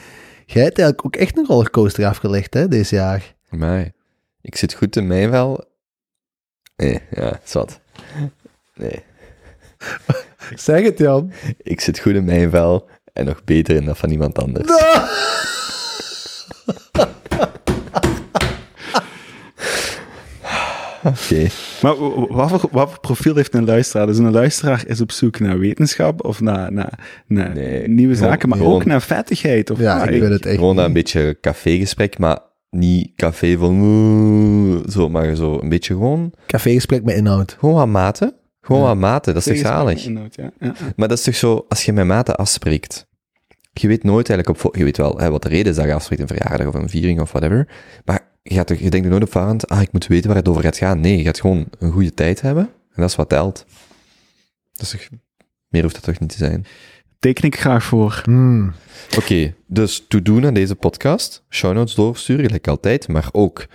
Jij 0.46 0.62
hebt 0.62 0.78
eigenlijk 0.78 1.06
ook 1.06 1.16
echt 1.16 1.38
een 1.38 1.46
rollercoaster 1.46 2.06
afgelegd, 2.06 2.54
hè, 2.54 2.68
deze 2.68 2.94
jaar. 2.94 3.34
Maar 3.50 3.90
ik 4.46 4.56
zit 4.56 4.74
goed 4.74 4.96
in 4.96 5.06
mijn 5.06 5.30
vel. 5.30 5.64
Nee, 6.76 7.00
ja, 7.10 7.40
zat. 7.44 7.80
Nee, 8.74 9.02
Zeg 10.54 10.82
het, 10.82 10.98
Jan. 10.98 11.32
ik 11.62 11.80
zit 11.80 11.98
goed 11.98 12.14
in 12.14 12.24
mijn 12.24 12.50
vel 12.50 12.88
en 13.12 13.24
nog 13.24 13.44
beter 13.44 13.76
in 13.76 13.84
dat 13.84 13.98
van 13.98 14.10
iemand 14.10 14.38
anders. 14.38 14.68
Oké. 21.04 21.46
Maar 21.82 21.94
wat 22.28 22.50
voor, 22.50 22.68
wat 22.72 22.88
voor 22.90 23.00
profiel 23.00 23.34
heeft 23.34 23.54
een 23.54 23.64
luisteraar? 23.64 24.06
Dus 24.06 24.18
een 24.18 24.30
luisteraar 24.30 24.84
is 24.86 25.00
op 25.00 25.12
zoek 25.12 25.38
naar 25.40 25.58
wetenschap 25.58 26.24
of 26.24 26.40
naar, 26.40 26.72
naar, 26.72 27.22
naar 27.26 27.54
Nee, 27.54 27.88
nieuwe 27.88 28.14
gewoon- 28.14 28.30
zaken, 28.30 28.48
maar 28.48 28.58
gewoon- 28.58 28.74
ook 28.74 28.84
naar 28.84 29.02
vettigheid. 29.02 29.70
Of 29.70 29.78
Ja, 29.78 30.02
ik 30.08 30.20
weet 30.20 30.30
het 30.30 30.46
echt 30.46 30.54
Gewoon 30.54 30.78
een 30.78 30.92
beetje 30.92 31.38
cafégesprek, 31.40 32.18
maar 32.18 32.38
niet 32.70 33.12
café 33.16 33.56
van 33.58 33.80
oeh, 33.80 34.88
zo, 34.88 35.08
maar 35.08 35.34
zo 35.34 35.58
een 35.62 35.68
beetje 35.68 35.94
gewoon, 35.94 36.32
Cafégesprek 36.46 37.04
met 37.04 37.16
inhoud. 37.16 37.56
gewoon 37.58 37.74
wat 37.74 37.86
maten. 37.88 38.34
Gewoon 38.60 38.82
Ja. 38.82 38.86
wat 38.88 38.96
maten, 38.96 39.34
dat 39.34 39.46
is 39.46 39.52
toch 39.52 39.70
zalig? 39.72 40.04
Inhoud, 40.06 40.34
ja. 40.34 40.50
Ja. 40.60 40.74
Maar 40.96 41.08
dat 41.08 41.18
is 41.18 41.24
toch 41.24 41.34
zo, 41.34 41.64
als 41.68 41.84
je 41.84 41.92
met 41.92 42.06
maten 42.06 42.36
afspreekt, 42.36 43.06
je 43.72 43.88
weet 43.88 44.02
nooit 44.04 44.28
eigenlijk 44.28 44.64
op, 44.64 44.76
je 44.76 44.84
weet 44.84 44.96
wel 44.96 45.18
hè, 45.18 45.30
wat 45.30 45.42
de 45.42 45.48
reden 45.48 45.70
is 45.70 45.76
dat 45.76 45.84
je 45.86 45.94
afspreekt, 45.94 46.20
een 46.22 46.36
verjaardag 46.36 46.66
of 46.66 46.74
een 46.74 46.88
viering 46.88 47.20
of 47.20 47.30
whatever, 47.32 47.68
maar 48.04 48.28
je, 48.42 48.54
gaat 48.54 48.66
toch, 48.66 48.78
je 48.78 48.90
denkt 48.90 49.06
er 49.06 49.12
nooit 49.12 49.22
op 49.24 49.30
voorhand, 49.32 49.68
ah, 49.68 49.80
ik 49.82 49.92
moet 49.92 50.06
weten 50.06 50.26
waar 50.28 50.36
het 50.36 50.48
over 50.48 50.62
gaat 50.62 50.76
gaan. 50.76 51.00
Nee, 51.00 51.16
je 51.18 51.24
gaat 51.24 51.40
gewoon 51.40 51.66
een 51.78 51.92
goede 51.92 52.14
tijd 52.14 52.40
hebben, 52.40 52.62
en 52.64 53.00
dat 53.02 53.10
is 53.10 53.16
wat 53.16 53.28
telt. 53.28 53.64
Dat 54.72 54.82
is 54.86 54.90
toch, 54.90 55.08
meer 55.68 55.82
hoeft 55.82 55.94
dat 55.94 56.04
toch 56.04 56.20
niet 56.20 56.30
te 56.30 56.36
zijn. 56.36 56.66
Teken 57.26 57.44
ik 57.44 57.58
graag 57.60 57.84
voor. 57.84 58.20
Hmm. 58.24 58.72
Oké, 59.16 59.54
dus 59.66 60.04
to 60.08 60.22
doen 60.22 60.46
aan 60.46 60.54
deze 60.54 60.74
podcast, 60.74 61.44
show 61.50 61.74
notes 61.74 61.94
doorsturen, 61.94 62.44
gelijk 62.44 62.68
altijd, 62.68 63.08
maar 63.08 63.28
ook 63.32 63.66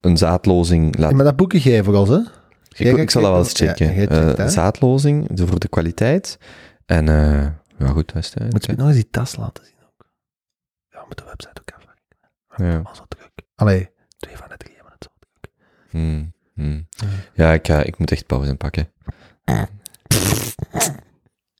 een 0.00 0.16
zaadlozing 0.16 0.94
Ja, 0.94 1.00
laten 1.00 1.16
maar 1.16 1.24
dat 1.24 1.36
boeken 1.36 1.60
geven 1.60 1.94
ons, 1.98 2.08
hè? 2.08 2.16
Ik, 2.18 2.26
Jij 2.68 2.92
ik 2.94 3.10
zal 3.10 3.22
dat 3.22 3.30
wel 3.30 3.40
eens 3.40 3.52
checken. 3.52 3.86
ja, 3.86 3.92
jij 3.92 4.06
checkt, 4.06 4.38
Eh, 4.38 4.46
zaadlozing 4.48 5.28
de- 5.28 5.46
voor 5.46 5.58
de 5.58 5.68
kwaliteit. 5.68 6.38
En 6.86 7.06
uh, 7.06 7.46
ja, 7.78 7.86
goed, 7.86 8.12
dat 8.12 8.22
is 8.22 8.34
het. 8.34 8.52
Moet 8.52 8.66
je 8.66 8.72
nog 8.76 8.86
eens 8.86 8.96
die 8.96 9.10
tas 9.10 9.36
laten 9.36 9.64
zien 9.64 9.74
ook. 9.86 10.06
Ja, 10.90 11.04
met 11.08 11.18
de 11.18 11.24
website 11.24 11.60
ook 11.60 11.80
even. 11.80 12.66
Ja. 12.66 12.94
Zo 12.94 13.02
druk. 13.08 13.30
Allee, 13.54 13.88
twee 14.18 14.36
van 14.36 14.48
de 14.48 14.56
drie 14.56 14.74
hebben 14.74 14.92
het 14.98 15.08
zo 15.08 15.10
druk. 15.18 15.52
Hmm, 15.90 16.32
hmm. 16.54 16.86
Ja, 17.34 17.52
ik, 17.52 17.66
ga- 17.66 17.82
ik 17.82 17.98
moet 17.98 18.10
echt 18.12 18.26
pauze 18.26 18.54
pakken. 18.54 18.88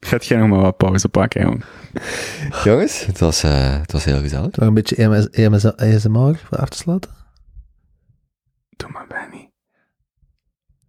Gaat 0.06 0.26
jij 0.26 0.38
nog 0.38 0.48
maar 0.48 0.60
wat 0.60 0.76
pauze 0.76 1.08
pakken, 1.08 1.40
jongen? 1.42 1.64
Jongens, 2.64 3.06
het 3.06 3.18
was, 3.18 3.42
eh, 3.42 3.80
het 3.80 3.92
was 3.92 4.04
heel 4.04 4.20
gezellig. 4.20 4.56
Nog 4.56 4.68
een 4.68 4.74
beetje 4.74 4.96
EMS, 4.96 5.30
EMS, 5.30 5.76
ASMR 5.76 6.36
voor 6.36 6.58
af 6.58 6.68
te 6.68 6.76
sluiten? 6.76 7.10
Doe 8.76 8.90
maar, 8.90 9.06
Benny. 9.06 9.50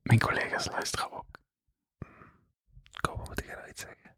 Mijn 0.02 0.20
collega's 0.20 0.68
luisteren 0.72 1.12
ook. 1.12 1.26
Kom, 3.02 3.20
moet 3.28 3.40
ik 3.40 3.48
nou 3.48 3.70
iets 3.70 3.82
zeggen? 3.82 4.16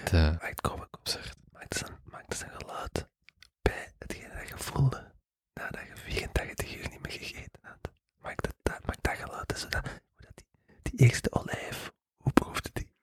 Het, 0.00 0.12
eh, 0.12 0.40
Maakt 0.42 0.60
kom, 0.60 0.86
absurd. 0.90 1.36
Maakt 1.52 1.72
eens 1.74 1.88
een, 1.90 1.96
maakt 2.10 2.42
een 2.42 2.50
geluid 2.58 3.08
bij 3.62 3.92
hetgene 3.98 4.34
dat 4.38 4.48
je 4.48 4.54
voelde 4.56 5.12
nadat 5.54 5.80
je 5.80 5.92
84 5.96 6.76
uur 6.76 6.88
niet 6.90 7.02
meer 7.02 7.12
gegeten 7.12 7.60
had. 7.62 7.92
Maakt 8.18 8.42
dat, 8.42 8.54
dat, 8.62 8.86
maakt 8.86 9.02
dat 9.02 9.16
geluid. 9.16 9.48
Dus 9.48 9.60
dat, 9.68 9.88
hoe 9.88 10.00
dat 10.16 10.32
die, 10.34 10.46
die 10.82 11.06
eerste 11.08 11.32
olijf, 11.32 11.92
hoe 12.16 12.32
proefde 12.32 12.70
die? 12.72 12.94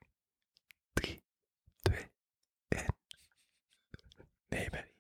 3, 0.94 1.24
2, 1.82 2.08
1. 2.68 2.96
Nee, 4.50 4.70
Benny. 4.70 4.92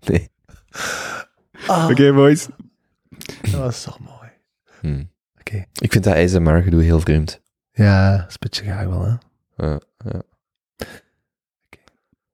nee. 0.08 0.30
Ah, 1.66 1.88
Oké, 1.90 2.12
boys. 2.12 2.46
Dat 3.40 3.50
was 3.60 3.82
zo 3.82 3.96
mooi. 4.00 4.30
Hmm. 4.80 5.10
Oké. 5.40 5.64
Ik 5.80 5.92
vind 5.92 6.04
dat 6.04 6.16
ASMR 6.16 6.62
gedoe 6.62 6.82
heel 6.82 7.00
vreemd. 7.00 7.40
Ja, 7.72 8.16
dat 8.16 8.26
is 8.28 8.32
een 8.32 8.38
beetje 8.38 8.88
wel, 8.88 9.04
hè? 9.04 9.14
Ja, 9.66 9.80
ja. 10.04 10.22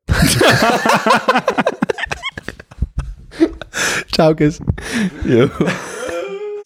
Ciao, 4.06 4.34
kus. 4.34 4.58
Yo. 5.24 5.48